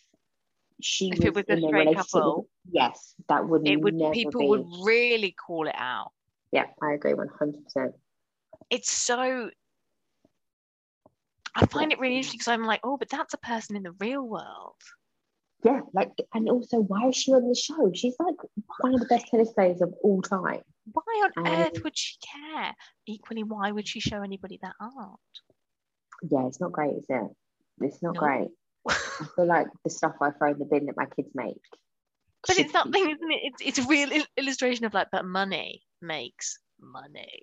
she 0.81 1.11
If 1.13 1.19
was, 1.21 1.27
it 1.27 1.35
was 1.37 1.45
a 1.49 1.67
straight 1.69 1.95
couple, 1.97 2.37
with, 2.37 2.47
yes, 2.75 3.15
that 3.29 3.47
would 3.49 3.69
it 3.69 3.81
would 3.81 3.97
people 4.13 4.41
be. 4.41 4.49
would 4.49 4.67
really 4.85 5.31
call 5.31 5.69
it 5.69 5.75
out. 5.79 6.11
Yeah, 6.51 6.67
I 6.83 6.95
agree 6.95 7.15
one 7.15 7.29
hundred 7.39 7.63
percent. 7.63 7.93
it's 8.71 8.91
so 8.91 9.51
I 11.55 11.67
find 11.67 11.93
it 11.93 12.01
really 12.01 12.17
interesting 12.17 12.39
because 12.39 12.49
I'm 12.49 12.65
like, 12.65 12.81
oh, 12.83 12.97
but 12.97 13.09
that's 13.09 13.35
a 13.35 13.39
person 13.39 13.77
in 13.77 13.85
the 13.85 13.93
real 14.01 14.27
world. 14.27 14.75
Yeah, 15.67 15.81
like, 15.93 16.13
and 16.33 16.49
also, 16.49 16.79
why 16.79 17.09
is 17.09 17.17
she 17.17 17.33
on 17.33 17.49
the 17.49 17.55
show? 17.57 17.91
She's 17.93 18.15
like 18.21 18.37
one 18.79 18.95
of 18.95 19.01
the 19.01 19.07
best 19.07 19.27
tennis 19.27 19.53
players 19.53 19.81
of 19.83 19.93
all 20.05 20.23
time. 20.23 20.63
Why 20.93 21.03
on 21.25 21.33
Um, 21.45 21.53
earth 21.53 21.83
would 21.83 21.99
she 21.99 22.17
care? 22.19 22.73
Equally, 23.07 23.43
why 23.43 23.73
would 23.73 23.89
she 23.89 23.99
show 23.99 24.23
anybody 24.23 24.61
that 24.63 24.75
art? 24.81 25.19
Yeah, 26.31 26.47
it's 26.47 26.61
not 26.61 26.71
great, 26.71 26.95
is 26.95 27.07
it? 27.09 27.31
It's 27.81 28.01
not 28.01 28.15
No. 28.15 28.21
great. 28.21 28.49
I 28.89 28.93
feel 29.35 29.47
like 29.47 29.67
the 29.83 29.91
stuff 29.91 30.15
I 30.21 30.31
throw 30.31 30.53
in 30.53 30.59
the 30.61 30.67
bin 30.67 30.87
that 30.87 30.97
my 30.97 31.07
kids 31.07 31.31
make. 31.35 31.61
But 32.47 32.59
it's 32.61 32.71
something, 32.71 33.03
isn't 33.03 33.33
it? 33.33 33.41
It's, 33.43 33.63
it's 33.63 33.79
a 33.85 33.89
real 33.89 34.13
il- 34.13 34.33
illustration 34.37 34.85
of 34.85 34.95
like, 34.95 35.09
but 35.11 35.25
money 35.25 35.83
makes 36.01 36.61
money. 36.79 37.43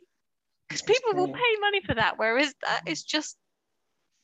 Because 0.69 0.81
people 0.81 1.13
will 1.15 1.27
pay 1.27 1.55
money 1.59 1.81
for 1.81 1.95
that, 1.95 2.17
whereas 2.17 2.53
that 2.61 2.83
is 2.87 3.03
just 3.03 3.37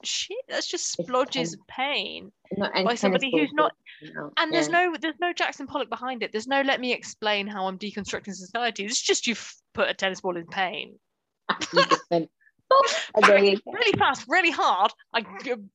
shit. 0.04 0.38
That's 0.48 0.68
just 0.68 0.98
splodges 0.98 1.54
of 1.54 1.68
pain. 1.68 2.32
By 2.58 2.96
somebody 2.96 3.32
who's 3.32 3.52
not- 3.54 3.74
out. 4.18 4.34
And 4.38 4.54
there's 4.54 4.70
no 4.70 4.96
there's 5.00 5.20
no 5.20 5.34
Jackson 5.34 5.68
Pollock 5.68 5.90
behind 5.90 6.24
it. 6.24 6.32
There's 6.32 6.48
no 6.48 6.62
let 6.62 6.80
me 6.80 6.94
explain 6.94 7.48
how 7.48 7.68
I'm 7.68 7.78
deconstructing 7.78 8.34
society. 8.34 8.86
It's 8.86 9.02
just 9.02 9.28
you've 9.28 9.54
put 9.74 9.90
a 9.90 9.94
tennis 9.94 10.22
ball 10.22 10.38
in 10.38 10.48
pain. 10.48 10.98
Went, 12.10 12.30
"Boop," 12.72 13.10
and 13.16 13.26
there 13.26 13.44
you 13.44 13.58
go. 13.58 13.72
Really 13.74 13.98
fast, 13.98 14.26
really 14.28 14.52
hard. 14.52 14.92
I 15.14 15.26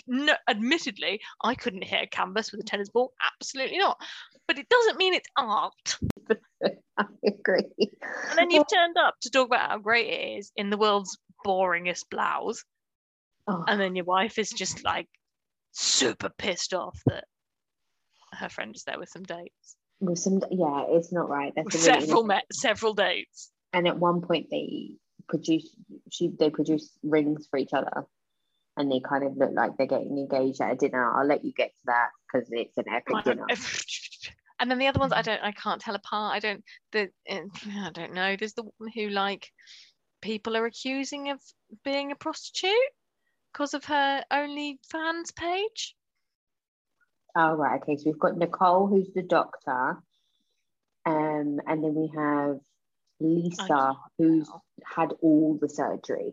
no, 0.06 0.34
admittedly 0.48 1.20
I 1.42 1.54
couldn't 1.54 1.84
hit 1.84 2.04
a 2.04 2.06
canvas 2.06 2.50
with 2.52 2.60
a 2.60 2.64
tennis 2.64 2.88
ball. 2.88 3.12
Absolutely 3.34 3.78
not. 3.78 3.98
But 4.46 4.58
it 4.58 4.68
doesn't 4.68 4.98
mean 4.98 5.14
it's 5.14 5.28
art. 5.36 5.98
I 6.98 7.04
agree. 7.26 7.64
And 8.30 8.38
then 8.38 8.50
you've 8.50 8.68
turned 8.72 8.96
up 8.96 9.16
to 9.22 9.30
talk 9.30 9.46
about 9.46 9.70
how 9.70 9.78
great 9.78 10.06
it 10.06 10.38
is 10.38 10.52
in 10.56 10.70
the 10.70 10.78
world's 10.78 11.18
boringest 11.44 12.04
blouse. 12.10 12.64
Oh, 13.46 13.64
And 13.66 13.80
then 13.80 13.94
your 13.96 14.04
wife 14.06 14.38
is 14.38 14.50
just 14.50 14.84
like 14.84 15.08
super 15.72 16.30
pissed 16.38 16.72
off 16.74 16.98
that 17.06 17.24
her 18.32 18.48
friend 18.48 18.74
is 18.74 18.84
there 18.84 18.98
with 18.98 19.08
some 19.10 19.22
dates. 19.24 19.76
with 20.00 20.18
some, 20.18 20.40
yeah, 20.50 20.84
it's 20.88 21.12
not 21.12 21.28
right. 21.28 21.52
That's 21.54 21.78
Several 21.78 22.24
met 22.24 22.44
several 22.52 22.94
dates. 22.94 23.50
and 23.72 23.86
at 23.86 23.98
one 23.98 24.20
point 24.22 24.48
they 24.50 24.96
produce 25.28 25.74
she 26.10 26.30
they 26.38 26.50
produce 26.50 26.90
rings 27.02 27.46
for 27.50 27.58
each 27.58 27.72
other 27.72 28.04
and 28.76 28.90
they 28.92 29.00
kind 29.00 29.24
of 29.24 29.36
look 29.38 29.52
like 29.54 29.74
they're 29.78 29.86
getting 29.86 30.18
engaged 30.18 30.60
at 30.60 30.72
a 30.72 30.76
dinner 30.76 31.10
i'll 31.16 31.26
let 31.26 31.42
you 31.42 31.52
get 31.56 31.68
to 31.70 31.80
that 31.86 32.08
because 32.30 32.46
it's 32.52 32.76
an 32.76 32.84
epic 32.90 33.14
I 33.14 33.22
dinner 33.22 33.46
and 34.60 34.70
then 34.70 34.78
the 34.78 34.86
other 34.88 35.00
ones 35.00 35.14
I 35.14 35.22
don't 35.22 35.42
I 35.42 35.52
can't 35.52 35.80
tell 35.80 35.94
apart. 35.94 36.36
I 36.36 36.40
don't 36.40 36.62
the 36.92 37.08
eh, 37.26 37.40
I 37.78 37.90
don't 37.92 38.12
know. 38.12 38.36
There's 38.36 38.52
the 38.52 38.64
one 38.64 38.90
who 38.94 39.08
like 39.08 39.48
people 40.20 40.56
are 40.58 40.66
accusing 40.66 41.30
of 41.30 41.40
being 41.84 42.12
a 42.12 42.16
prostitute 42.16 42.70
because 43.54 43.74
of 43.74 43.84
her 43.84 44.22
OnlyFans 44.32 45.34
page. 45.36 45.94
oh 47.36 47.54
right 47.54 47.80
okay 47.80 47.96
so 47.96 48.02
we've 48.06 48.18
got 48.18 48.36
nicole 48.36 48.86
who's 48.88 49.10
the 49.14 49.22
doctor 49.22 49.96
um 51.06 51.60
and 51.66 51.82
then 51.82 51.94
we 51.94 52.10
have 52.16 52.58
lisa 53.20 53.94
who's 54.18 54.50
had 54.84 55.12
all 55.22 55.56
the 55.60 55.68
surgery 55.68 56.32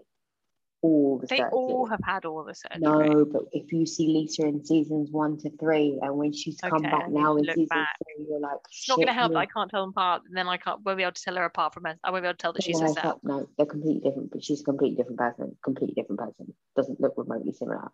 all 0.81 1.19
the 1.19 1.27
They 1.27 1.37
surgery 1.37 1.49
all 1.51 1.85
have 1.85 1.99
had 2.03 2.25
all 2.25 2.43
the 2.43 2.55
surgery. 2.55 2.79
no 2.81 3.25
but 3.25 3.43
if 3.51 3.71
you 3.71 3.85
see 3.85 4.07
lisa 4.07 4.45
in 4.47 4.65
seasons 4.65 5.11
one 5.11 5.37
to 5.37 5.49
three 5.57 5.99
and 6.01 6.17
when 6.17 6.33
she's 6.33 6.59
come 6.59 6.73
Okay, 6.85 6.87
I 6.87 6.91
back 6.91 7.09
now 7.09 7.37
in 7.37 7.45
season 7.45 7.67
back. 7.69 7.95
three 8.03 8.25
you're 8.27 8.39
like 8.39 8.57
It's 8.67 8.87
not 8.89 8.95
going 8.95 9.07
to 9.07 9.13
help 9.13 9.35
I 9.35 9.45
can't 9.45 9.69
tell 9.69 9.81
them 9.81 9.91
apart, 9.91 10.23
and 10.27 10.35
then 10.35 10.47
I 10.47 10.57
can't 10.57 10.81
won't 10.83 10.97
be 10.97 11.03
able 11.03 11.13
to 11.13 11.21
tell 11.21 11.35
her 11.35 11.45
apart 11.45 11.73
from 11.73 11.83
her. 11.85 11.95
I 12.03 12.09
won't 12.11 12.23
be 12.23 12.27
able 12.27 12.37
to 12.37 12.41
tell 12.41 12.53
that 12.53 12.63
she's 12.63 12.79
no, 12.79 12.87
herself. 12.87 13.19
No, 13.23 13.47
they're 13.57 13.65
completely 13.65 14.01
different, 14.01 14.31
but 14.31 14.43
she's 14.43 14.61
a 14.61 14.63
completely 14.63 14.95
different 14.97 15.19
person. 15.19 15.55
Completely 15.63 15.93
different 15.93 16.19
person. 16.19 16.53
Doesn't 16.75 16.99
look 16.99 17.13
remotely 17.17 17.53
similar. 17.53 17.91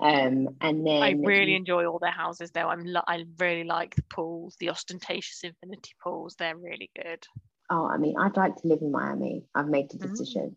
Um, 0.00 0.50
and 0.60 0.86
then 0.86 1.02
I 1.02 1.10
really 1.12 1.56
enjoy 1.56 1.86
all 1.86 1.98
their 1.98 2.12
houses 2.12 2.50
though. 2.52 2.68
I'm 2.68 2.84
lo- 2.84 3.02
I 3.08 3.24
really 3.38 3.64
like 3.64 3.96
the 3.96 4.02
pools, 4.02 4.54
the 4.60 4.70
ostentatious 4.70 5.40
infinity 5.42 5.92
pools. 6.02 6.36
They're 6.36 6.56
really 6.56 6.90
good. 6.94 7.26
oh, 7.70 7.86
I 7.86 7.96
mean, 7.96 8.16
I'd 8.18 8.36
like 8.36 8.56
to 8.56 8.68
live 8.68 8.80
in 8.82 8.92
Miami. 8.92 9.44
I've 9.54 9.68
made 9.68 9.90
the 9.90 9.98
Mm. 9.98 10.54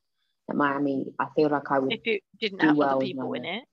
That 0.52 0.58
Miami. 0.58 1.06
I 1.20 1.28
feel 1.36 1.50
like 1.50 1.70
I 1.72 1.80
would. 1.80 1.94
If 1.94 2.02
it 2.06 2.24
didn't 2.40 2.60
do 2.60 2.68
have 2.68 2.78
well 2.78 2.98
other 2.98 3.06
people 3.06 3.34
in 3.34 3.46
it. 3.46 3.64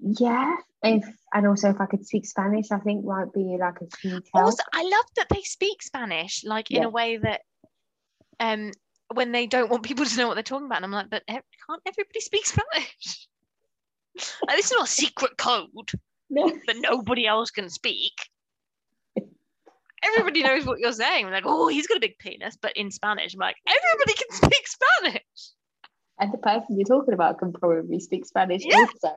Yeah, 0.00 0.56
if 0.82 1.04
and 1.32 1.46
also 1.46 1.70
if 1.70 1.80
I 1.80 1.86
could 1.86 2.04
speak 2.04 2.26
Spanish, 2.26 2.70
I 2.70 2.78
think 2.78 3.04
might 3.04 3.32
be 3.32 3.56
like 3.58 3.76
a 3.80 3.86
help. 4.02 4.24
Also, 4.34 4.62
I 4.72 4.82
love 4.82 5.04
that 5.16 5.28
they 5.30 5.42
speak 5.42 5.82
Spanish, 5.82 6.44
like 6.44 6.70
in 6.70 6.82
Yeah. 6.82 6.86
a 6.88 6.90
way 6.90 7.16
that, 7.16 7.42
um, 8.40 8.72
when 9.12 9.32
they 9.32 9.46
don't 9.46 9.70
want 9.70 9.84
people 9.84 10.04
to 10.04 10.16
know 10.16 10.28
what 10.28 10.34
they're 10.34 10.42
talking 10.42 10.66
about, 10.66 10.76
and 10.76 10.86
I'm 10.86 10.90
like, 10.92 11.10
but 11.10 11.22
can't 11.26 11.82
everybody 11.86 12.20
speak 12.20 12.44
Spanish? 12.44 13.28
like, 14.46 14.56
this 14.56 14.66
is 14.66 14.72
not 14.72 14.88
a 14.88 14.90
secret 14.90 15.36
code 15.38 15.90
that 16.30 16.76
nobody 16.76 17.26
else 17.26 17.50
can 17.50 17.70
speak. 17.70 18.12
Everybody 20.02 20.42
knows 20.42 20.66
what 20.66 20.80
you're 20.80 20.92
saying. 20.92 21.30
like, 21.30 21.44
oh, 21.46 21.68
he's 21.68 21.86
got 21.86 21.96
a 21.96 22.00
big 22.00 22.18
penis, 22.18 22.58
but 22.60 22.76
in 22.76 22.90
Spanish, 22.90 23.32
I'm 23.32 23.40
like, 23.40 23.56
everybody 23.66 24.12
can 24.12 24.30
speak 24.36 24.66
Spanish. 24.66 25.53
And 26.18 26.32
the 26.32 26.38
person 26.38 26.78
you're 26.78 26.84
talking 26.86 27.14
about 27.14 27.38
can 27.38 27.52
probably 27.52 28.00
speak 28.00 28.26
Spanish 28.26 28.62
Yeah. 28.64 28.76
also. 28.78 29.16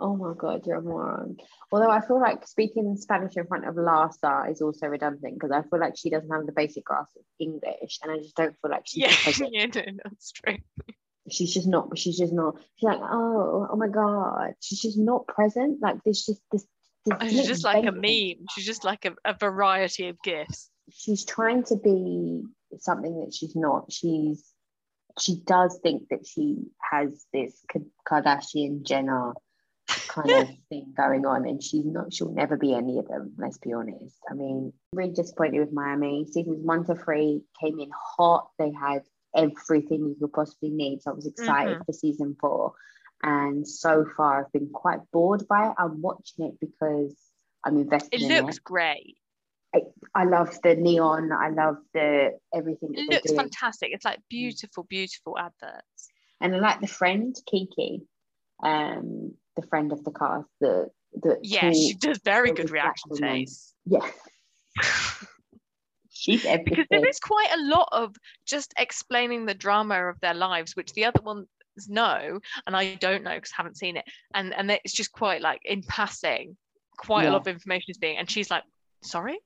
Oh 0.00 0.16
my 0.16 0.32
god, 0.36 0.66
you're 0.66 0.78
a 0.78 0.82
moron. 0.82 1.36
Although 1.70 1.90
I 1.90 2.00
feel 2.04 2.20
like 2.20 2.46
speaking 2.48 2.96
Spanish 2.96 3.36
in 3.36 3.46
front 3.46 3.64
of 3.66 3.76
Larsa 3.76 4.50
is 4.50 4.60
also 4.60 4.88
redundant 4.88 5.34
because 5.34 5.52
I 5.52 5.62
feel 5.62 5.78
like 5.78 5.96
she 5.96 6.10
doesn't 6.10 6.30
have 6.30 6.46
the 6.46 6.52
basic 6.52 6.84
grasp 6.84 7.16
of 7.16 7.22
English, 7.38 8.00
and 8.02 8.10
I 8.10 8.18
just 8.18 8.34
don't 8.34 8.56
feel 8.60 8.72
like 8.72 8.82
she's 8.86 9.02
Yeah, 9.38 9.46
yeah, 9.52 9.66
no, 9.66 9.92
that's 10.02 10.32
true. 10.32 10.56
she's 11.30 11.54
just 11.54 11.68
not. 11.68 11.96
She's 11.96 12.18
just 12.18 12.32
not. 12.32 12.56
She's 12.76 12.88
like, 12.88 12.98
oh, 13.02 13.68
oh 13.70 13.76
my 13.76 13.86
god, 13.88 14.54
she's 14.60 14.80
just 14.80 14.98
not 14.98 15.28
present. 15.28 15.80
Like 15.80 16.02
there's 16.04 16.24
just 16.24 16.40
this. 16.50 16.66
this 17.06 17.30
She's 17.30 17.46
just 17.46 17.64
like 17.64 17.86
a 17.86 17.92
meme. 17.92 18.46
She's 18.50 18.66
just 18.66 18.84
like 18.84 19.04
a, 19.04 19.14
a 19.24 19.34
variety 19.34 20.08
of 20.08 20.20
gifts. 20.24 20.70
She's 20.90 21.24
trying 21.24 21.62
to 21.64 21.76
be 21.76 22.42
something 22.80 23.20
that 23.20 23.32
she's 23.32 23.54
not. 23.54 23.92
She's 23.92 24.44
she 25.20 25.36
does 25.46 25.78
think 25.82 26.08
that 26.10 26.26
she 26.26 26.56
has 26.90 27.26
this 27.32 27.64
Kardashian 28.08 28.82
Jenner 28.82 29.34
kind 30.08 30.30
of 30.30 30.48
thing 30.68 30.92
going 30.96 31.26
on, 31.26 31.46
and 31.46 31.62
she's 31.62 31.84
not. 31.84 32.12
She'll 32.12 32.32
never 32.32 32.56
be 32.56 32.74
any 32.74 32.98
of 32.98 33.08
them. 33.08 33.34
Let's 33.38 33.58
be 33.58 33.72
honest. 33.72 34.16
I 34.30 34.34
mean, 34.34 34.72
really 34.92 35.12
disappointed 35.12 35.60
with 35.60 35.72
Miami. 35.72 36.26
Seasons 36.30 36.64
one 36.64 36.84
to 36.86 36.94
three 36.94 37.42
came 37.60 37.78
in 37.78 37.90
hot. 38.16 38.48
They 38.58 38.72
had 38.72 39.02
everything 39.34 40.08
you 40.08 40.16
could 40.20 40.32
possibly 40.32 40.70
need. 40.70 41.02
So 41.02 41.10
I 41.10 41.14
was 41.14 41.26
excited 41.26 41.74
mm-hmm. 41.74 41.84
for 41.84 41.92
season 41.92 42.36
four, 42.40 42.72
and 43.22 43.66
so 43.66 44.06
far 44.16 44.44
I've 44.44 44.52
been 44.52 44.70
quite 44.70 45.00
bored 45.12 45.46
by 45.48 45.68
it. 45.68 45.74
I'm 45.78 46.00
watching 46.02 46.46
it 46.46 46.60
because 46.60 47.14
I'm 47.64 47.76
invested 47.76 48.20
It 48.20 48.30
in 48.30 48.44
looks 48.44 48.58
it. 48.58 48.64
great. 48.64 49.16
I 50.14 50.24
love 50.24 50.56
the 50.62 50.76
neon. 50.76 51.32
I 51.32 51.48
love 51.50 51.76
the 51.92 52.38
everything. 52.54 52.90
It 52.94 53.10
looks 53.10 53.32
fantastic. 53.32 53.90
It's 53.92 54.04
like 54.04 54.20
beautiful, 54.30 54.84
beautiful 54.84 55.36
adverts. 55.38 56.08
and 56.40 56.54
I 56.54 56.58
like 56.58 56.80
the 56.80 56.86
friend 56.86 57.34
Kiki, 57.50 58.02
um, 58.62 59.34
the 59.56 59.62
friend 59.66 59.92
of 59.92 60.04
the 60.04 60.12
cast. 60.12 60.46
The 60.60 60.90
the 61.12 61.38
Yeah, 61.42 61.62
tall- 61.62 61.74
she 61.74 61.94
does 61.94 62.20
very 62.24 62.52
good 62.52 62.70
reaction 62.70 63.16
face. 63.16 63.74
Yeah, 63.86 64.08
she's 66.10 66.44
everything. 66.44 66.64
because 66.64 66.86
there 66.90 67.06
is 67.08 67.18
quite 67.18 67.50
a 67.52 67.62
lot 67.62 67.88
of 67.92 68.14
just 68.46 68.72
explaining 68.78 69.46
the 69.46 69.54
drama 69.54 70.06
of 70.08 70.20
their 70.20 70.34
lives, 70.34 70.76
which 70.76 70.92
the 70.92 71.04
other 71.06 71.20
ones 71.22 71.46
know, 71.88 72.38
and 72.66 72.76
I 72.76 72.94
don't 72.94 73.24
know 73.24 73.34
because 73.34 73.50
I 73.52 73.62
haven't 73.62 73.76
seen 73.78 73.96
it. 73.96 74.04
And 74.34 74.54
and 74.54 74.70
it's 74.70 74.92
just 74.92 75.12
quite 75.12 75.40
like 75.40 75.62
in 75.64 75.82
passing, 75.82 76.56
quite 76.96 77.26
a 77.26 77.30
lot 77.30 77.40
of 77.42 77.48
information 77.48 77.86
is 77.90 77.98
being, 77.98 78.16
and 78.18 78.30
she's 78.30 78.50
like, 78.50 78.62
sorry, 79.02 79.38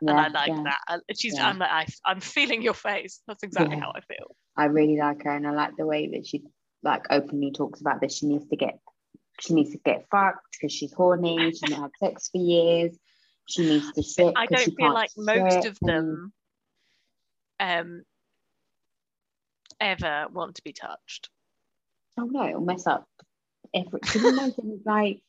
and 0.00 0.10
I 0.10 0.28
like 0.28 0.48
yeah. 0.48 0.62
that. 0.64 0.80
And 0.88 1.02
She's, 1.18 1.34
Yeah. 1.36 1.48
I'm 1.48 1.58
like, 1.58 1.70
I, 1.70 1.86
I'm 2.06 2.20
feeling 2.20 2.62
your 2.62 2.74
face. 2.74 3.20
That's 3.26 3.42
exactly 3.42 3.76
Yeah. 3.76 3.82
how 3.82 3.92
I 3.94 4.00
feel. 4.00 4.36
I 4.56 4.66
really 4.66 4.96
like 4.96 5.22
her, 5.24 5.30
and 5.30 5.46
I 5.46 5.52
like 5.52 5.76
the 5.76 5.86
way 5.86 6.08
that 6.12 6.26
she 6.26 6.44
like 6.82 7.04
openly 7.10 7.50
talks 7.52 7.80
about 7.80 8.00
this. 8.00 8.18
She 8.18 8.26
needs 8.26 8.46
to 8.48 8.56
get, 8.56 8.78
she 9.40 9.54
needs 9.54 9.70
to 9.72 9.78
get 9.78 10.06
fucked 10.10 10.46
because 10.52 10.72
she's 10.72 10.92
horny. 10.92 11.50
She's 11.50 11.62
not 11.62 11.80
had 11.80 11.90
sex 11.98 12.28
for 12.30 12.38
years. 12.38 12.96
She 13.46 13.62
needs 13.62 13.92
to 13.92 14.02
sit. 14.02 14.32
I 14.36 14.46
don't 14.46 14.74
feel 14.76 14.92
like 14.92 15.10
most 15.16 15.66
of 15.66 15.78
them 15.80 16.32
um 17.60 18.02
ever 19.80 20.26
want 20.32 20.56
to 20.56 20.62
be 20.62 20.72
touched. 20.72 21.30
Oh 22.18 22.24
no, 22.24 22.48
it'll 22.48 22.60
mess 22.60 22.86
up 22.86 23.06
every. 23.74 24.00
Can 24.00 24.22
you 24.22 24.28
imagine 24.30 24.80
like 24.86 25.20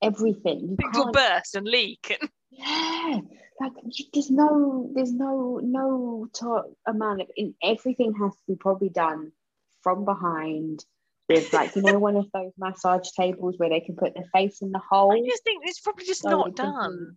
everything? 0.00 0.60
You 0.70 0.76
Things 0.76 0.96
will 0.96 1.12
burst 1.12 1.54
and 1.54 1.66
leak. 1.66 2.16
And 2.20 2.30
Yeah, 2.52 3.20
like 3.60 3.72
there's 4.12 4.30
no, 4.30 4.90
there's 4.94 5.12
no, 5.12 5.58
no 5.62 6.28
to- 6.34 6.76
amount 6.86 7.22
of 7.22 7.28
in 7.36 7.54
everything 7.62 8.12
has 8.20 8.32
to 8.32 8.42
be 8.46 8.56
probably 8.56 8.90
done 8.90 9.32
from 9.82 10.04
behind 10.04 10.84
with 11.28 11.52
like 11.52 11.74
you 11.76 11.82
know 11.82 11.98
one 11.98 12.16
of 12.16 12.26
those 12.32 12.52
massage 12.58 13.08
tables 13.16 13.54
where 13.56 13.70
they 13.70 13.80
can 13.80 13.96
put 13.96 14.14
their 14.14 14.28
face 14.32 14.60
in 14.60 14.70
the 14.72 14.78
hole. 14.78 15.12
I 15.12 15.26
just 15.28 15.44
think 15.44 15.62
it's 15.64 15.80
probably 15.80 16.04
just 16.04 16.22
so 16.22 16.30
not 16.30 16.48
it 16.48 16.56
can 16.56 16.66
be- 16.66 16.72
done. 16.72 17.16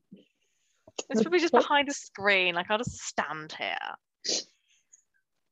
It's 1.09 1.21
probably 1.21 1.39
just 1.39 1.53
behind 1.63 1.89
a 1.89 1.93
screen. 1.93 2.55
Like 2.55 2.69
I'll 2.69 2.77
just 2.77 2.97
stand 2.99 3.53
here. 3.57 3.75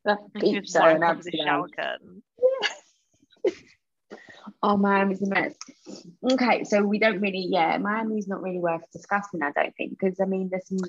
That 0.06 0.20
and 0.34 0.44
she 0.44 0.56
beeps 0.56 0.64
just 0.64 0.76
an 0.78 1.02
wank 1.02 1.76
oh, 4.62 4.78
Miami's 4.78 5.22
a 5.22 5.28
mess. 5.28 5.54
Okay, 6.32 6.64
so 6.64 6.84
we 6.84 7.00
don't 7.00 7.22
really, 7.22 7.48
yeah, 7.50 7.78
Miami's 7.78 8.28
not 8.28 8.42
really 8.42 8.60
worth 8.60 8.82
discussing, 8.92 9.42
I 9.42 9.52
don't 9.52 9.76
think, 9.76 9.98
because 9.98 10.20
I 10.20 10.26
mean, 10.26 10.50
there's 10.50 10.68
some. 10.68 10.80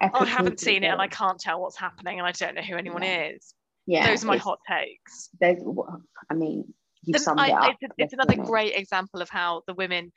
Oh, 0.00 0.10
I 0.20 0.24
haven't 0.26 0.60
seen 0.60 0.84
it 0.84 0.88
and 0.88 1.00
I 1.00 1.08
can't 1.08 1.40
tell 1.40 1.60
what's 1.60 1.76
happening 1.76 2.18
and 2.18 2.28
I 2.28 2.32
don't 2.32 2.54
know 2.54 2.62
who 2.62 2.76
anyone 2.76 3.02
is. 3.02 3.54
Yeah, 3.86 4.06
Those 4.06 4.24
are 4.24 4.26
my 4.26 4.36
hot 4.36 4.58
takes. 4.68 5.30
There's, 5.40 5.62
I 6.28 6.34
mean, 6.34 6.74
you've 7.02 7.20
summed 7.20 7.40
I- 7.40 7.48
it 7.48 7.52
up. 7.52 7.76
it's, 7.80 7.94
it's 7.96 8.12
another 8.12 8.36
great 8.36 8.74
example 8.76 9.22
of 9.22 9.30
how 9.30 9.62
the 9.66 9.74
women 9.74 10.12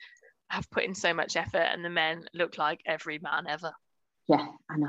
have 0.48 0.68
put 0.70 0.84
in 0.84 0.94
so 0.94 1.14
much 1.14 1.36
effort 1.36 1.66
and 1.72 1.84
the 1.84 1.90
men 1.90 2.24
look 2.34 2.58
like 2.58 2.82
every 2.84 3.18
man 3.20 3.46
ever. 3.48 3.72
Yeah, 4.28 4.46
I 4.68 4.76
know. 4.76 4.88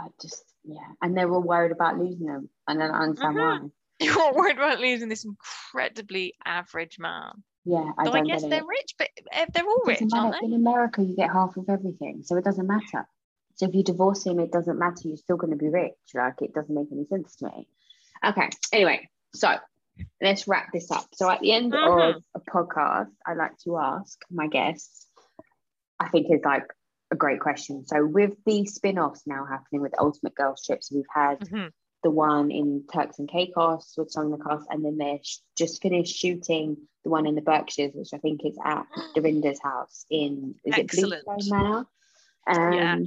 I 0.00 0.08
just, 0.20 0.44
yeah, 0.64 0.86
and 1.00 1.16
they 1.16 1.24
were 1.24 1.40
worried 1.40 1.72
about 1.72 1.98
losing 1.98 2.26
them, 2.26 2.48
and 2.68 2.80
then 2.80 2.90
I 2.90 3.00
understand 3.00 3.36
mm-hmm. 3.36 3.64
why. 3.64 3.70
You're 4.00 4.32
worried 4.34 4.56
about 4.56 4.80
losing 4.80 5.08
this 5.08 5.24
incredibly 5.24 6.34
average 6.44 6.98
man. 6.98 7.42
Yeah, 7.64 7.90
I 7.98 8.08
I, 8.08 8.20
guess 8.22 8.42
they're 8.42 8.60
it. 8.60 8.66
rich, 8.66 8.94
but 8.98 9.08
eh, 9.32 9.46
they're 9.52 9.64
all 9.66 9.82
rich, 9.84 9.98
doesn't 9.98 10.16
aren't 10.18 10.36
they? 10.40 10.46
In 10.46 10.54
America, 10.54 11.02
you 11.02 11.14
get 11.16 11.30
half 11.30 11.56
of 11.56 11.68
everything, 11.68 12.22
so 12.24 12.36
it 12.36 12.44
doesn't 12.44 12.66
matter. 12.66 13.06
So 13.56 13.66
if 13.66 13.74
you 13.74 13.82
divorce 13.82 14.24
him, 14.24 14.38
it 14.38 14.52
doesn't 14.52 14.78
matter. 14.78 15.00
You're 15.04 15.16
still 15.16 15.36
going 15.36 15.50
to 15.50 15.56
be 15.56 15.68
rich. 15.68 15.92
Like 16.14 16.40
it 16.40 16.54
doesn't 16.54 16.74
make 16.74 16.86
any 16.92 17.04
sense 17.06 17.34
to 17.36 17.46
me. 17.46 17.68
Okay. 18.24 18.48
Anyway, 18.72 19.08
so 19.34 19.56
let's 20.22 20.46
wrap 20.46 20.68
this 20.72 20.90
up. 20.90 21.06
So 21.12 21.28
at 21.28 21.40
the 21.40 21.52
end 21.52 21.74
of 21.74 22.22
a 22.36 22.40
podcast, 22.40 23.10
I 23.26 23.34
like 23.34 23.58
to 23.64 23.78
ask 23.78 24.16
my 24.30 24.46
guests. 24.46 25.06
I 26.00 26.08
think 26.08 26.28
is 26.30 26.40
like 26.44 26.66
a 27.10 27.16
great 27.16 27.40
question. 27.40 27.84
So 27.86 28.06
with 28.06 28.32
the 28.46 28.64
spin-offs 28.66 29.22
now 29.26 29.44
happening 29.44 29.82
with 29.82 29.92
Ultimate 29.98 30.36
Girls 30.36 30.62
Trips, 30.64 30.92
we've 30.92 31.04
had 31.12 31.40
Mhm. 31.40 31.72
The 32.08 32.14
one 32.14 32.50
in 32.50 32.84
Turks 32.90 33.18
and 33.18 33.28
Caicos 33.28 33.92
with 33.98 34.10
some 34.10 34.32
of 34.32 34.38
the 34.38 34.42
cast, 34.42 34.66
and 34.70 34.82
then 34.82 34.96
they're 34.96 35.18
sh- 35.22 35.40
just 35.58 35.82
finished 35.82 36.16
shooting 36.16 36.78
the 37.04 37.10
one 37.10 37.26
in 37.26 37.34
the 37.34 37.42
Berkshires, 37.42 37.92
which 37.94 38.08
I 38.14 38.18
think 38.18 38.40
is 38.46 38.56
at 38.64 38.86
Dorinda's 39.14 39.60
house 39.62 40.06
in 40.10 40.54
is 40.64 40.74
Excellent. 40.74 41.12
it 41.12 41.24
Bluestone 41.26 41.58
Manor? 41.58 41.86
Um, 42.46 42.72
Yeah. 42.72 42.98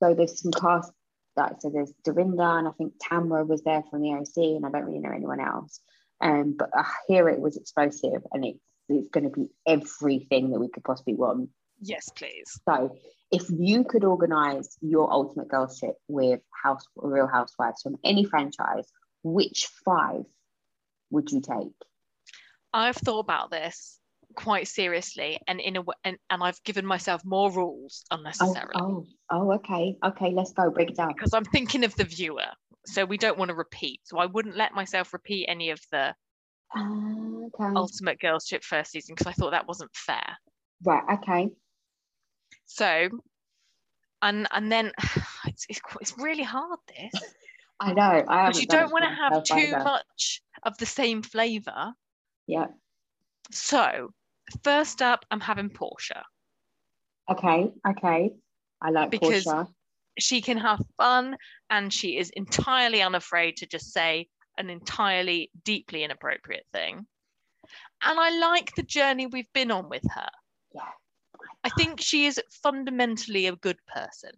So 0.00 0.14
there's 0.14 0.40
some 0.40 0.52
cast 0.52 0.92
like 1.36 1.60
so 1.60 1.70
there's 1.70 1.92
Dorinda 2.04 2.44
and 2.44 2.68
I 2.68 2.70
think 2.72 2.92
Tamra 3.02 3.44
was 3.44 3.62
there 3.62 3.82
from 3.90 4.02
the 4.02 4.12
OC, 4.12 4.36
and 4.36 4.64
I 4.64 4.70
don't 4.70 4.84
really 4.84 5.00
know 5.00 5.10
anyone 5.10 5.40
else. 5.40 5.80
Um, 6.20 6.54
but 6.56 6.70
I 6.72 6.86
hear 7.08 7.28
it 7.28 7.40
was 7.40 7.56
explosive, 7.56 8.22
and 8.32 8.44
it's 8.44 8.60
it's 8.88 9.08
going 9.08 9.24
to 9.24 9.30
be 9.30 9.48
everything 9.66 10.50
that 10.50 10.60
we 10.60 10.68
could 10.68 10.84
possibly 10.84 11.14
want. 11.14 11.50
Yes, 11.80 12.08
please. 12.10 12.60
So 12.68 12.96
if 13.32 13.42
you 13.50 13.82
could 13.82 14.04
organize 14.04 14.76
your 14.80 15.10
ultimate 15.10 15.48
girls 15.48 15.80
trip 15.80 15.96
with 16.06 16.40
House 16.64 16.82
Real 16.96 17.28
Housewives 17.28 17.82
from 17.82 17.96
any 18.02 18.24
franchise, 18.24 18.90
which 19.22 19.68
five 19.84 20.24
would 21.10 21.30
you 21.30 21.40
take? 21.40 21.72
I've 22.72 22.96
thought 22.96 23.20
about 23.20 23.50
this 23.50 24.00
quite 24.34 24.66
seriously, 24.66 25.38
and 25.46 25.60
in 25.60 25.76
a 25.76 25.82
and, 26.02 26.16
and 26.30 26.42
I've 26.42 26.60
given 26.64 26.84
myself 26.84 27.22
more 27.24 27.52
rules 27.52 28.04
Oh, 28.10 28.16
unnecessarily 28.16 28.72
oh, 28.74 29.06
oh, 29.30 29.52
okay, 29.52 29.96
okay. 30.04 30.30
Let's 30.32 30.52
go. 30.52 30.70
Break 30.70 30.90
it 30.90 30.96
down. 30.96 31.12
because 31.14 31.34
I'm 31.34 31.44
thinking 31.44 31.84
of 31.84 31.94
the 31.94 32.04
viewer. 32.04 32.48
So 32.86 33.04
we 33.04 33.16
don't 33.16 33.38
want 33.38 33.50
to 33.50 33.54
repeat. 33.54 34.00
So 34.04 34.18
I 34.18 34.26
wouldn't 34.26 34.56
let 34.56 34.74
myself 34.74 35.12
repeat 35.12 35.46
any 35.48 35.70
of 35.70 35.80
the 35.92 36.14
Uh, 36.76 37.46
okay. 37.46 37.72
Ultimate 37.76 38.18
Girls 38.20 38.46
Trip 38.46 38.64
first 38.64 38.90
season 38.90 39.14
because 39.14 39.28
I 39.28 39.32
thought 39.34 39.52
that 39.52 39.68
wasn't 39.68 39.94
fair. 39.94 40.36
Right. 40.84 41.02
Okay. 41.18 41.50
So, 42.66 43.08
and 44.20 44.48
and 44.50 44.72
then 44.72 44.90
it's 45.46 45.66
it's, 45.68 45.80
it's 46.00 46.18
really 46.18 46.42
hard 46.42 46.78
this 46.88 47.22
I 47.80 47.92
know. 47.92 48.24
I 48.28 48.50
you 48.54 48.66
don't 48.66 48.92
want 48.92 49.04
to 49.04 49.10
have 49.10 49.44
too 49.44 49.54
either. 49.56 49.82
much 49.82 50.42
of 50.62 50.78
the 50.78 50.86
same 50.86 51.22
flavor. 51.22 51.92
Yeah. 52.46 52.68
So, 53.50 54.10
first 54.62 55.02
up, 55.02 55.24
I'm 55.30 55.40
having 55.40 55.70
Porsha. 55.70 56.22
Okay. 57.30 57.72
Okay. 57.86 58.32
I 58.80 58.90
like 58.90 59.10
Because- 59.10 59.44
Porsha. 59.44 59.68
She 60.16 60.40
can 60.40 60.58
have 60.58 60.80
fun 60.96 61.36
and 61.70 61.92
she 61.92 62.16
is 62.16 62.30
entirely 62.30 63.02
unafraid 63.02 63.56
to 63.56 63.66
just 63.66 63.92
say 63.92 64.28
an 64.56 64.70
entirely 64.70 65.50
deeply 65.64 66.04
inappropriate 66.04 66.66
thing. 66.72 67.04
And 68.00 68.20
I 68.20 68.38
like 68.38 68.72
the 68.76 68.84
journey 68.84 69.26
we've 69.26 69.52
been 69.52 69.72
on 69.72 69.88
with 69.88 70.04
her. 70.14 70.28
Yeah. 70.72 70.82
I 71.64 71.70
think 71.70 72.00
she 72.00 72.26
is 72.26 72.40
fundamentally 72.62 73.48
a 73.48 73.56
good 73.56 73.78
person. 73.92 74.30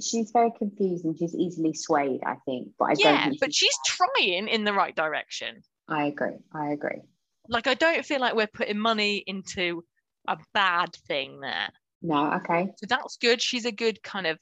She's 0.00 0.30
very 0.30 0.50
confused 0.56 1.04
and 1.04 1.18
she's 1.18 1.34
easily 1.34 1.72
swayed. 1.74 2.20
I 2.24 2.36
think, 2.44 2.68
but 2.78 2.84
I 2.86 2.94
don't. 2.94 3.14
Yeah, 3.14 3.30
but 3.40 3.54
she's 3.54 3.76
trying 3.84 4.48
in 4.48 4.64
the 4.64 4.72
right 4.72 4.94
direction. 4.94 5.62
I 5.88 6.06
agree. 6.06 6.36
I 6.52 6.70
agree. 6.70 7.02
Like, 7.48 7.66
I 7.66 7.74
don't 7.74 8.04
feel 8.04 8.20
like 8.20 8.34
we're 8.34 8.48
putting 8.48 8.78
money 8.78 9.22
into 9.26 9.84
a 10.26 10.36
bad 10.52 10.94
thing 11.06 11.40
there. 11.40 11.68
No. 12.02 12.32
Okay. 12.34 12.68
So 12.76 12.86
that's 12.88 13.16
good. 13.16 13.40
She's 13.40 13.64
a 13.64 13.72
good 13.72 14.02
kind 14.02 14.26
of 14.26 14.38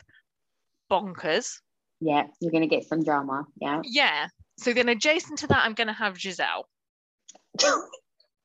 bonkers. 0.90 1.60
Yeah. 2.00 2.24
You're 2.40 2.52
gonna 2.52 2.66
get 2.66 2.84
some 2.84 3.04
drama. 3.04 3.44
Yeah. 3.60 3.82
Yeah. 3.84 4.28
So 4.58 4.72
then 4.72 4.88
adjacent 4.88 5.38
to 5.40 5.46
that, 5.48 5.64
I'm 5.64 5.74
going 5.74 5.88
to 5.88 5.92
have 5.92 6.14
Gizelle 6.14 6.64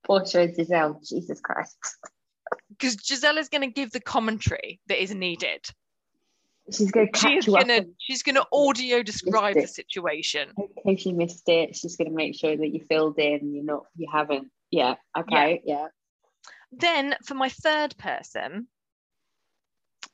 Porsha 0.07 0.44
and 0.44 0.56
Gizelle. 0.56 1.07
Jesus 1.07 1.40
Christ. 1.40 1.77
because 2.69 2.95
Gizelle 2.98 3.38
is 3.38 3.49
going 3.49 3.61
to 3.61 3.73
give 3.73 3.91
the 3.91 3.99
commentary 3.99 4.80
that 4.88 5.02
is 5.02 5.14
needed. 5.14 5.65
She's 6.71 6.91
gonna 6.91 7.07
catch 7.11 7.43
She's 7.43 7.45
going 7.45 7.67
to 7.67 7.87
she's 7.97 8.23
going 8.23 8.35
to 8.35 8.45
audio 8.51 9.03
describe 9.03 9.55
the 9.55 9.67
situation. 9.67 10.49
case 10.85 11.05
you 11.05 11.13
missed 11.13 11.47
it. 11.47 11.75
She's 11.75 11.95
gonna 11.95 12.11
make 12.11 12.35
sure 12.35 12.55
that 12.55 12.67
you 12.67 12.81
filled 12.87 13.17
in. 13.19 13.53
You're 13.53 13.63
not. 13.63 13.85
You 13.95 14.07
haven't. 14.11 14.49
Yeah. 14.71 14.95
Okay. 15.17 15.61
Yeah. 15.65 15.87
Then 16.71 17.15
for 17.25 17.33
my 17.33 17.49
third 17.49 17.97
person, 17.97 18.67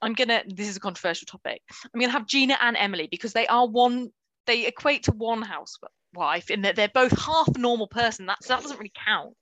I'm 0.02 0.14
gonna. 0.14 0.44
This 0.48 0.69
is 0.69 0.77
a 0.77 0.80
controversial 0.80 1.26
topic. 1.26 1.61
I'm 1.94 1.99
gonna 1.99 2.14
have 2.14 2.27
Gina 2.27 2.57
and 2.61 2.77
Emily 2.77 3.07
because 3.10 3.34
they 3.34 3.48
are 3.48 3.68
one. 3.68 4.11
They 4.48 4.68
equate 4.68 5.03
to 5.03 5.11
one 5.11 5.41
housewife 5.41 6.49
in 6.49 6.61
that 6.61 6.76
they're 6.76 6.88
both 6.94 7.11
half 7.19 7.49
a 7.56 7.60
normal 7.60 7.88
person. 7.88 8.26
That's 8.26 8.48
that 8.48 8.61
doesn't 8.61 8.77
really 8.77 8.94
count. 9.06 9.36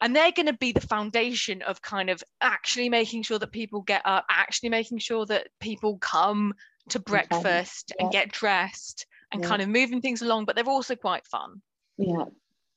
And 0.00 0.14
they're 0.14 0.32
going 0.32 0.46
to 0.46 0.52
be 0.52 0.72
the 0.72 0.80
foundation 0.80 1.62
of 1.62 1.82
kind 1.82 2.08
of 2.08 2.22
actually 2.40 2.88
making 2.88 3.22
sure 3.24 3.38
that 3.38 3.50
people 3.52 3.80
get 3.82 4.02
up, 4.04 4.24
actually 4.30 4.68
making 4.68 4.98
sure 4.98 5.26
that 5.26 5.48
people 5.60 5.98
come 5.98 6.54
to 6.90 7.00
breakfast 7.00 7.92
and 7.98 8.12
Yeah. 8.12 8.20
get 8.20 8.32
dressed 8.32 9.06
and 9.32 9.42
Yeah. 9.42 9.48
kind 9.48 9.62
of 9.62 9.68
moving 9.68 10.00
things 10.00 10.22
along. 10.22 10.44
But 10.44 10.54
they're 10.56 10.64
also 10.68 10.94
quite 10.96 11.26
fun 11.26 11.62
Yeah. 11.96 12.26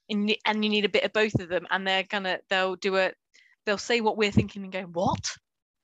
and 0.10 0.30
you, 0.30 0.36
and 0.46 0.64
you 0.66 0.70
need 0.70 0.86
a 0.86 0.90
bit 0.90 1.04
of 1.04 1.14
both 1.14 1.36
of 1.40 1.48
them 1.48 1.68
and 1.70 1.86
they're 1.88 2.04
gonna 2.04 2.40
they'll 2.50 2.76
do 2.76 2.96
it 2.96 3.16
they'll 3.66 3.78
say 3.78 4.02
what 4.02 4.18
we're 4.18 4.32
thinking 4.32 4.64
and 4.64 4.72
go 4.74 4.82
what 4.82 5.38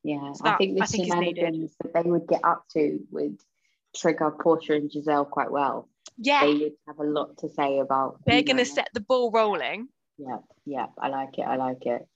Yeah, 0.04 0.34
So 0.34 0.50
I 0.50 0.58
think 0.58 0.76
the 0.76 0.84
I 0.84 0.86
think 0.88 1.06
shenanigans 1.06 1.76
that 1.84 1.94
they 1.94 2.10
would 2.10 2.28
get 2.28 2.42
up 2.44 2.66
to 2.74 3.00
would 3.12 3.40
trigger 3.96 4.32
Porsha 4.32 4.76
and 4.76 4.90
Gizelle 4.92 5.30
quite 5.30 5.52
well. 5.52 5.88
yeah 6.18 6.42
They 6.46 6.56
would 6.56 6.74
have 6.88 7.00
a 7.00 7.04
lot 7.04 7.38
to 7.38 7.50
say 7.50 7.80
about. 7.80 8.20
they're 8.26 8.42
gonna 8.44 8.66
set 8.66 8.90
the 8.94 9.00
ball 9.02 9.32
rolling 9.32 9.88
Yeah, 10.18 10.38
yeah, 10.66 10.88
I 11.00 11.10
like 11.10 11.38
it. 11.38 11.44
I 11.44 11.56
like 11.58 11.86
it. 11.86 12.08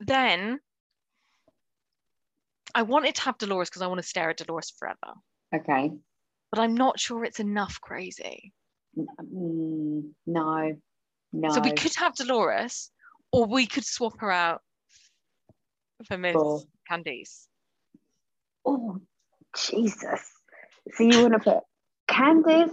then 0.00 0.60
i 2.74 2.82
wanted 2.82 3.14
to 3.14 3.22
have 3.22 3.36
dolores 3.38 3.68
because 3.68 3.82
i 3.82 3.86
want 3.86 4.00
to 4.00 4.06
stare 4.06 4.30
at 4.30 4.38
dolores 4.38 4.70
forever 4.78 5.12
Okay. 5.54 5.92
but 6.50 6.58
i'm 6.58 6.74
not 6.74 6.98
sure 6.98 7.24
it's 7.24 7.40
enough 7.40 7.80
crazy 7.80 8.52
Mm, 8.96 10.10
no, 10.26 10.72
no. 11.32 11.48
so 11.50 11.60
we 11.60 11.72
could 11.72 11.94
have 11.96 12.14
dolores 12.14 12.90
or 13.32 13.46
we 13.46 13.66
could 13.66 13.84
swap 13.84 14.14
her 14.20 14.30
out 14.30 14.60
for 16.06 16.18
miss 16.18 16.34
For- 16.34 16.60
Candiace 16.90 17.48
Oh, 18.64 19.00
Jesus. 19.56 20.22
So 20.94 21.02
you 21.04 21.20
want 21.22 21.32
to 21.34 21.40
put 21.40 21.64
Candiace, 22.08 22.70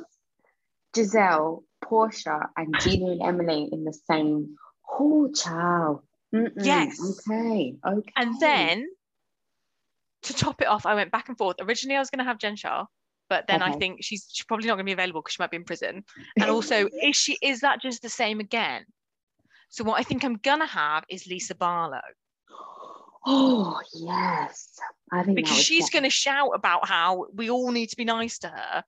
Gizelle, 0.93 1.63
Porsha, 1.83 2.47
and 2.57 2.75
Gina 2.79 3.11
and 3.11 3.21
Emily 3.21 3.69
in 3.71 3.83
the 3.83 3.93
same. 3.93 4.55
Oh, 4.99 5.31
child. 5.31 6.01
Mm-mm. 6.33 6.51
Yes. 6.63 6.99
Okay. 7.27 7.75
Okay. 7.85 8.11
and 8.15 8.39
then 8.39 8.85
to 10.21 10.33
top 10.33 10.61
it 10.61 10.67
off 10.67 10.85
i 10.85 10.93
went 10.93 11.11
back 11.11 11.29
and 11.29 11.37
forth 11.37 11.55
originally 11.61 11.95
i 11.95 11.99
was 11.99 12.09
going 12.09 12.19
to 12.19 12.25
have 12.25 12.37
jen 12.37 12.55
shah 12.55 12.85
but 13.29 13.47
then 13.47 13.61
i 13.61 13.71
think 13.71 13.99
she's, 14.03 14.27
she's 14.31 14.45
probably 14.45 14.67
not 14.67 14.75
going 14.75 14.85
to 14.85 14.89
be 14.89 14.93
available 14.93 15.21
because 15.21 15.33
she 15.33 15.41
might 15.41 15.49
be 15.49 15.57
in 15.57 15.63
prison 15.63 16.03
and 16.39 16.49
also 16.51 16.87
is 17.03 17.15
she 17.15 17.37
is 17.41 17.61
that 17.61 17.81
just 17.81 18.01
the 18.01 18.09
same 18.09 18.39
again 18.39 18.83
so 19.69 19.83
what 19.83 19.99
i 19.99 20.03
think 20.03 20.23
i'm 20.23 20.35
gonna 20.35 20.67
have 20.67 21.03
is 21.09 21.25
lisa 21.25 21.55
barlow 21.55 22.01
Oh 23.25 23.79
yes, 23.93 24.79
I 25.11 25.23
think 25.23 25.35
because 25.35 25.57
she's 25.57 25.89
going 25.89 26.05
to 26.05 26.09
shout 26.09 26.51
about 26.55 26.87
how 26.87 27.27
we 27.33 27.49
all 27.49 27.69
need 27.71 27.87
to 27.87 27.97
be 27.97 28.05
nice 28.05 28.39
to 28.39 28.47
her 28.47 28.83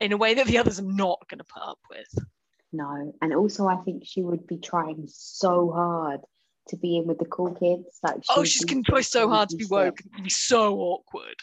in 0.00 0.12
a 0.12 0.16
way 0.16 0.34
that 0.34 0.46
the 0.46 0.58
others 0.58 0.78
are 0.78 0.84
not 0.84 1.18
going 1.28 1.38
to 1.38 1.44
put 1.44 1.62
up 1.62 1.78
with 1.90 2.24
no, 2.72 3.14
and 3.22 3.32
also 3.34 3.66
I 3.66 3.76
think 3.76 4.02
she 4.04 4.22
would 4.22 4.46
be 4.46 4.58
trying 4.58 5.04
so 5.08 5.70
hard 5.70 6.20
to 6.68 6.76
be 6.76 6.96
in 6.98 7.06
with 7.06 7.18
the 7.18 7.24
cool 7.24 7.54
kids. 7.54 7.98
Like 8.02 8.16
oh 8.28 8.44
she's 8.44 8.64
going 8.64 8.82
to 8.84 8.90
try 8.90 9.00
so 9.00 9.28
hard 9.28 9.48
to 9.50 9.56
be 9.56 9.66
woke 9.66 10.00
and 10.14 10.24
be 10.24 10.30
so 10.30 10.76
awkward 10.78 11.36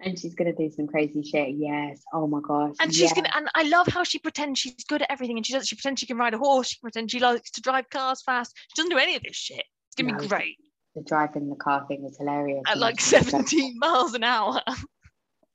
and 0.00 0.18
she's 0.18 0.34
gonna 0.34 0.52
do 0.52 0.70
some 0.70 0.86
crazy 0.86 1.22
shit. 1.22 1.54
Yes. 1.56 2.02
Oh 2.12 2.26
my 2.26 2.40
gosh. 2.46 2.74
And 2.80 2.92
she's 2.92 3.02
yes. 3.02 3.14
gonna 3.14 3.30
and 3.34 3.48
I 3.54 3.62
love 3.64 3.86
how 3.88 4.04
she 4.04 4.18
pretends 4.18 4.60
she's 4.60 4.84
good 4.88 5.02
at 5.02 5.10
everything 5.10 5.36
and 5.36 5.46
she 5.46 5.52
does 5.52 5.66
she 5.66 5.76
pretends 5.76 6.00
she 6.00 6.06
can 6.06 6.18
ride 6.18 6.34
a 6.34 6.38
horse, 6.38 6.68
she 6.68 6.76
pretends 6.80 7.12
she 7.12 7.20
likes 7.20 7.50
to 7.52 7.60
drive 7.60 7.88
cars 7.90 8.22
fast. 8.22 8.54
She 8.56 8.82
doesn't 8.82 8.90
do 8.90 8.98
any 8.98 9.16
of 9.16 9.22
this 9.22 9.36
shit. 9.36 9.64
It's 9.88 9.96
gonna 9.96 10.12
No. 10.12 10.18
be 10.18 10.28
great. 10.28 10.56
the 10.94 11.02
driving 11.02 11.48
the 11.48 11.56
car 11.56 11.86
thing 11.88 12.02
was 12.02 12.16
hilarious. 12.18 12.62
At 12.66 12.78
like 12.78 13.00
17 13.00 13.76
miles 13.78 14.14
an 14.14 14.24
hour. 14.24 14.60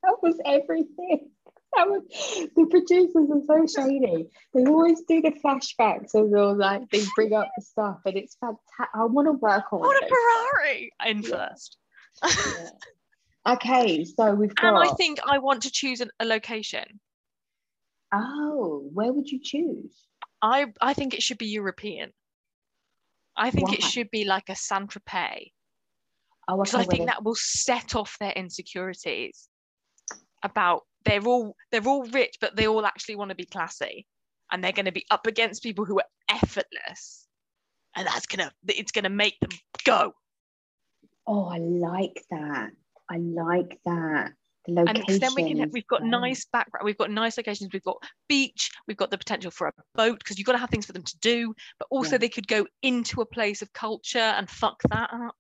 That 0.03 0.17
was 0.21 0.39
everything. 0.45 1.30
That 1.75 1.89
was 1.89 2.03
the 2.55 2.67
producers 2.67 3.31
are 3.31 3.65
so 3.65 3.81
shady. 3.81 4.27
They 4.53 4.63
always 4.65 5.01
do 5.07 5.23
the 5.23 5.31
flashbacks 5.43 6.13
and 6.13 6.31
they'll 6.31 6.55
like 6.55 6.88
they 6.91 7.03
bring 7.15 7.34
up 7.34 7.49
the 7.57 7.63
stuff, 7.63 7.97
and 8.05 8.15
it's 8.15 8.35
fantastic. 8.35 8.89
I 8.93 9.05
want 9.05 9.27
to 9.27 9.31
work 9.31 9.73
on 9.73 9.80
What 9.80 10.03
a. 10.03 10.07
Ferrari 10.07 10.91
in 11.07 11.23
Yeah. 11.23 11.30
first. 11.30 11.77
Yeah. 12.23 12.69
Okay, 13.55 14.05
so 14.05 14.35
we've 14.35 14.53
got. 14.53 14.67
And 14.67 14.88
I 14.88 14.93
think 14.93 15.19
I 15.25 15.39
want 15.39 15.63
to 15.63 15.71
choose 15.71 15.99
an, 15.99 16.11
a 16.19 16.25
location. 16.25 16.99
Oh, 18.13 18.88
where 18.93 19.11
would 19.11 19.31
you 19.31 19.39
choose? 19.43 19.95
I 20.43 20.67
I 20.80 20.93
think 20.93 21.15
it 21.15 21.23
should 21.23 21.39
be 21.39 21.47
European. 21.47 22.11
I 23.35 23.49
think 23.49 23.73
it 23.73 23.81
should 23.81 24.11
be 24.11 24.25
like 24.25 24.49
a 24.49 24.55
Saint 24.55 24.91
Tropez 24.91 25.49
Oh, 26.47 26.61
because 26.61 26.75
okay, 26.75 26.84
I 26.84 26.85
think 26.85 27.07
that 27.07 27.23
will 27.23 27.34
set 27.35 27.95
off 27.95 28.15
their 28.19 28.34
insecurities 28.34 29.49
about 30.44 30.84
they're 31.06 31.26
all 31.26 31.56
they're 31.72 31.88
all 31.88 32.06
rich, 32.06 32.38
but 32.40 32.56
they 32.56 32.68
all 32.68 32.86
actually 32.86 33.15
want 33.15 33.30
to 33.30 33.36
be 33.36 33.45
classy, 33.45 34.06
and 34.52 34.64
they're 34.64 34.72
going 34.72 34.86
to 34.86 34.91
be 34.91 35.06
up 35.11 35.28
against 35.28 35.64
people 35.64 35.86
who 35.86 35.99
are 35.99 36.06
effortless, 36.30 37.28
and 37.95 38.07
that's 38.07 38.26
gonna 38.26 38.52
it's 38.68 38.91
gonna 38.91 39.10
make 39.10 39.40
them 39.40 39.52
go. 39.84 40.14
Oh, 41.26 41.45
I 41.45 41.57
like 41.57 42.24
that. 42.32 42.72
I 43.10 43.18
like 43.18 43.80
that. 43.86 44.34
The 44.65 44.80
And 44.88 45.03
then 45.22 45.36
we 45.36 45.44
can 45.44 45.60
is 45.60 45.74
we've 45.74 45.88
got 45.88 46.03
nice 46.03 46.45
background, 46.45 46.86
we've 46.86 46.98
got 46.98 47.11
nice 47.11 47.38
locations, 47.38 47.74
we've 47.74 47.84
got 47.84 47.98
beach, 48.30 48.72
we've 48.88 48.95
got 48.95 49.11
the 49.11 49.18
potential 49.18 49.52
for 49.52 49.68
a 49.68 49.74
boat 49.94 50.20
because 50.20 50.38
you've 50.38 50.45
got 50.45 50.53
to 50.53 50.57
have 50.57 50.70
things 50.70 50.86
for 50.86 50.94
them 50.94 51.03
to 51.03 51.20
do, 51.20 51.53
but 51.80 51.88
also 51.91 52.11
Yeah. 52.11 52.20
they 52.20 52.30
could 52.30 52.48
go 52.48 52.65
into 52.82 53.20
a 53.20 53.26
place 53.26 53.61
of 53.61 53.74
culture 53.74 54.20
and 54.20 54.49
fuck 54.49 54.82
that 54.90 55.10
up. 55.14 55.36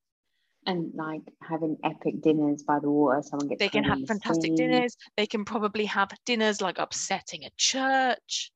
And 0.65 0.91
like 0.95 1.21
having 1.41 1.77
epic 1.83 2.21
dinners 2.21 2.63
by 2.63 2.79
the 2.79 2.89
water. 2.89 3.21
Someone 3.23 3.47
gets 3.47 3.59
they 3.59 3.69
can 3.69 3.83
have 3.83 3.99
fantastic 4.07 4.51
sea. 4.51 4.55
dinners 4.55 4.95
they 5.17 5.27
can 5.27 5.45
probably 5.45 5.85
have 5.85 6.11
dinners 6.25 6.61
like 6.61 6.77
upsetting 6.79 7.43
a 7.43 7.49
church 7.57 8.51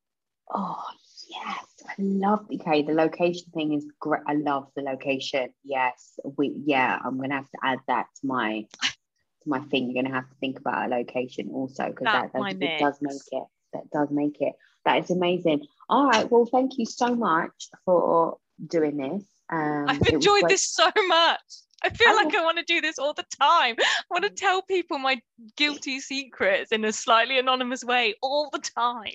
Oh 0.53 0.83
yes, 1.29 1.65
I 1.87 1.93
love. 1.97 2.47
Okay, 2.53 2.81
the 2.81 2.93
location 2.93 3.51
thing 3.53 3.73
is 3.73 3.85
great. 3.99 4.21
I 4.27 4.33
love 4.33 4.69
the 4.75 4.81
location. 4.81 5.49
Yes, 5.63 6.19
we. 6.37 6.53
Yeah, 6.65 6.99
I'm 7.03 7.19
gonna 7.19 7.35
have 7.35 7.49
to 7.49 7.57
add 7.63 7.79
that 7.87 8.07
to 8.21 8.27
my 8.27 8.65
to 8.81 9.49
my 9.49 9.59
thing. 9.59 9.91
You're 9.91 10.03
gonna 10.03 10.15
have 10.15 10.29
to 10.29 10.35
think 10.39 10.59
about 10.59 10.89
a 10.89 10.95
location 10.95 11.49
also 11.53 11.89
because 11.89 12.05
that 12.05 12.31
That's 12.33 12.53
does, 12.53 12.61
it 12.61 12.79
does 12.79 12.97
make 13.01 13.21
it. 13.31 13.43
That 13.73 13.89
does 13.91 14.09
make 14.09 14.39
it. 14.39 14.53
That 14.85 15.03
is 15.03 15.11
amazing. 15.11 15.65
All 15.89 16.07
right. 16.07 16.31
Well, 16.31 16.45
thank 16.45 16.77
you 16.77 16.85
so 16.85 17.13
much 17.13 17.69
for 17.83 18.37
doing 18.65 18.97
this. 18.97 19.23
Um, 19.49 19.85
i've 19.87 20.01
enjoyed 20.07 20.49
this 20.49 20.63
so 20.63 20.91
much 21.07 21.39
i 21.83 21.89
feel 21.89 22.15
like 22.15 22.33
i 22.35 22.43
want 22.43 22.57
to 22.57 22.63
do 22.63 22.81
this 22.81 22.99
all 22.99 23.13
the 23.13 23.25
time 23.39 23.75
i 23.79 24.03
want 24.09 24.23
to 24.23 24.29
mm. 24.29 24.35
tell 24.35 24.61
people 24.63 24.97
my 24.97 25.19
guilty 25.55 25.99
secrets 25.99 26.71
in 26.71 26.83
a 26.85 26.91
slightly 26.91 27.39
anonymous 27.39 27.83
way 27.83 28.15
all 28.21 28.49
the 28.51 28.59
time 28.59 29.13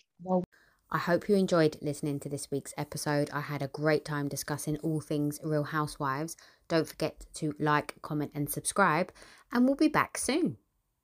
I 0.94 0.98
hope 0.98 1.26
you 1.26 1.36
enjoyed 1.36 1.78
listening 1.80 2.20
to 2.20 2.28
this 2.28 2.50
week's 2.50 2.74
episode. 2.76 3.30
I 3.32 3.40
had 3.40 3.62
a 3.62 3.68
great 3.68 4.04
time 4.04 4.28
discussing 4.28 4.76
all 4.82 5.00
things 5.00 5.40
Real 5.42 5.64
Housewives. 5.64 6.36
Don't 6.68 6.86
forget 6.86 7.24
to 7.36 7.54
like, 7.58 7.94
comment, 8.02 8.32
and 8.34 8.50
subscribe, 8.50 9.10
and 9.50 9.64
we'll 9.64 9.74
be 9.74 9.88
back 9.88 10.18
soon. 10.18 10.58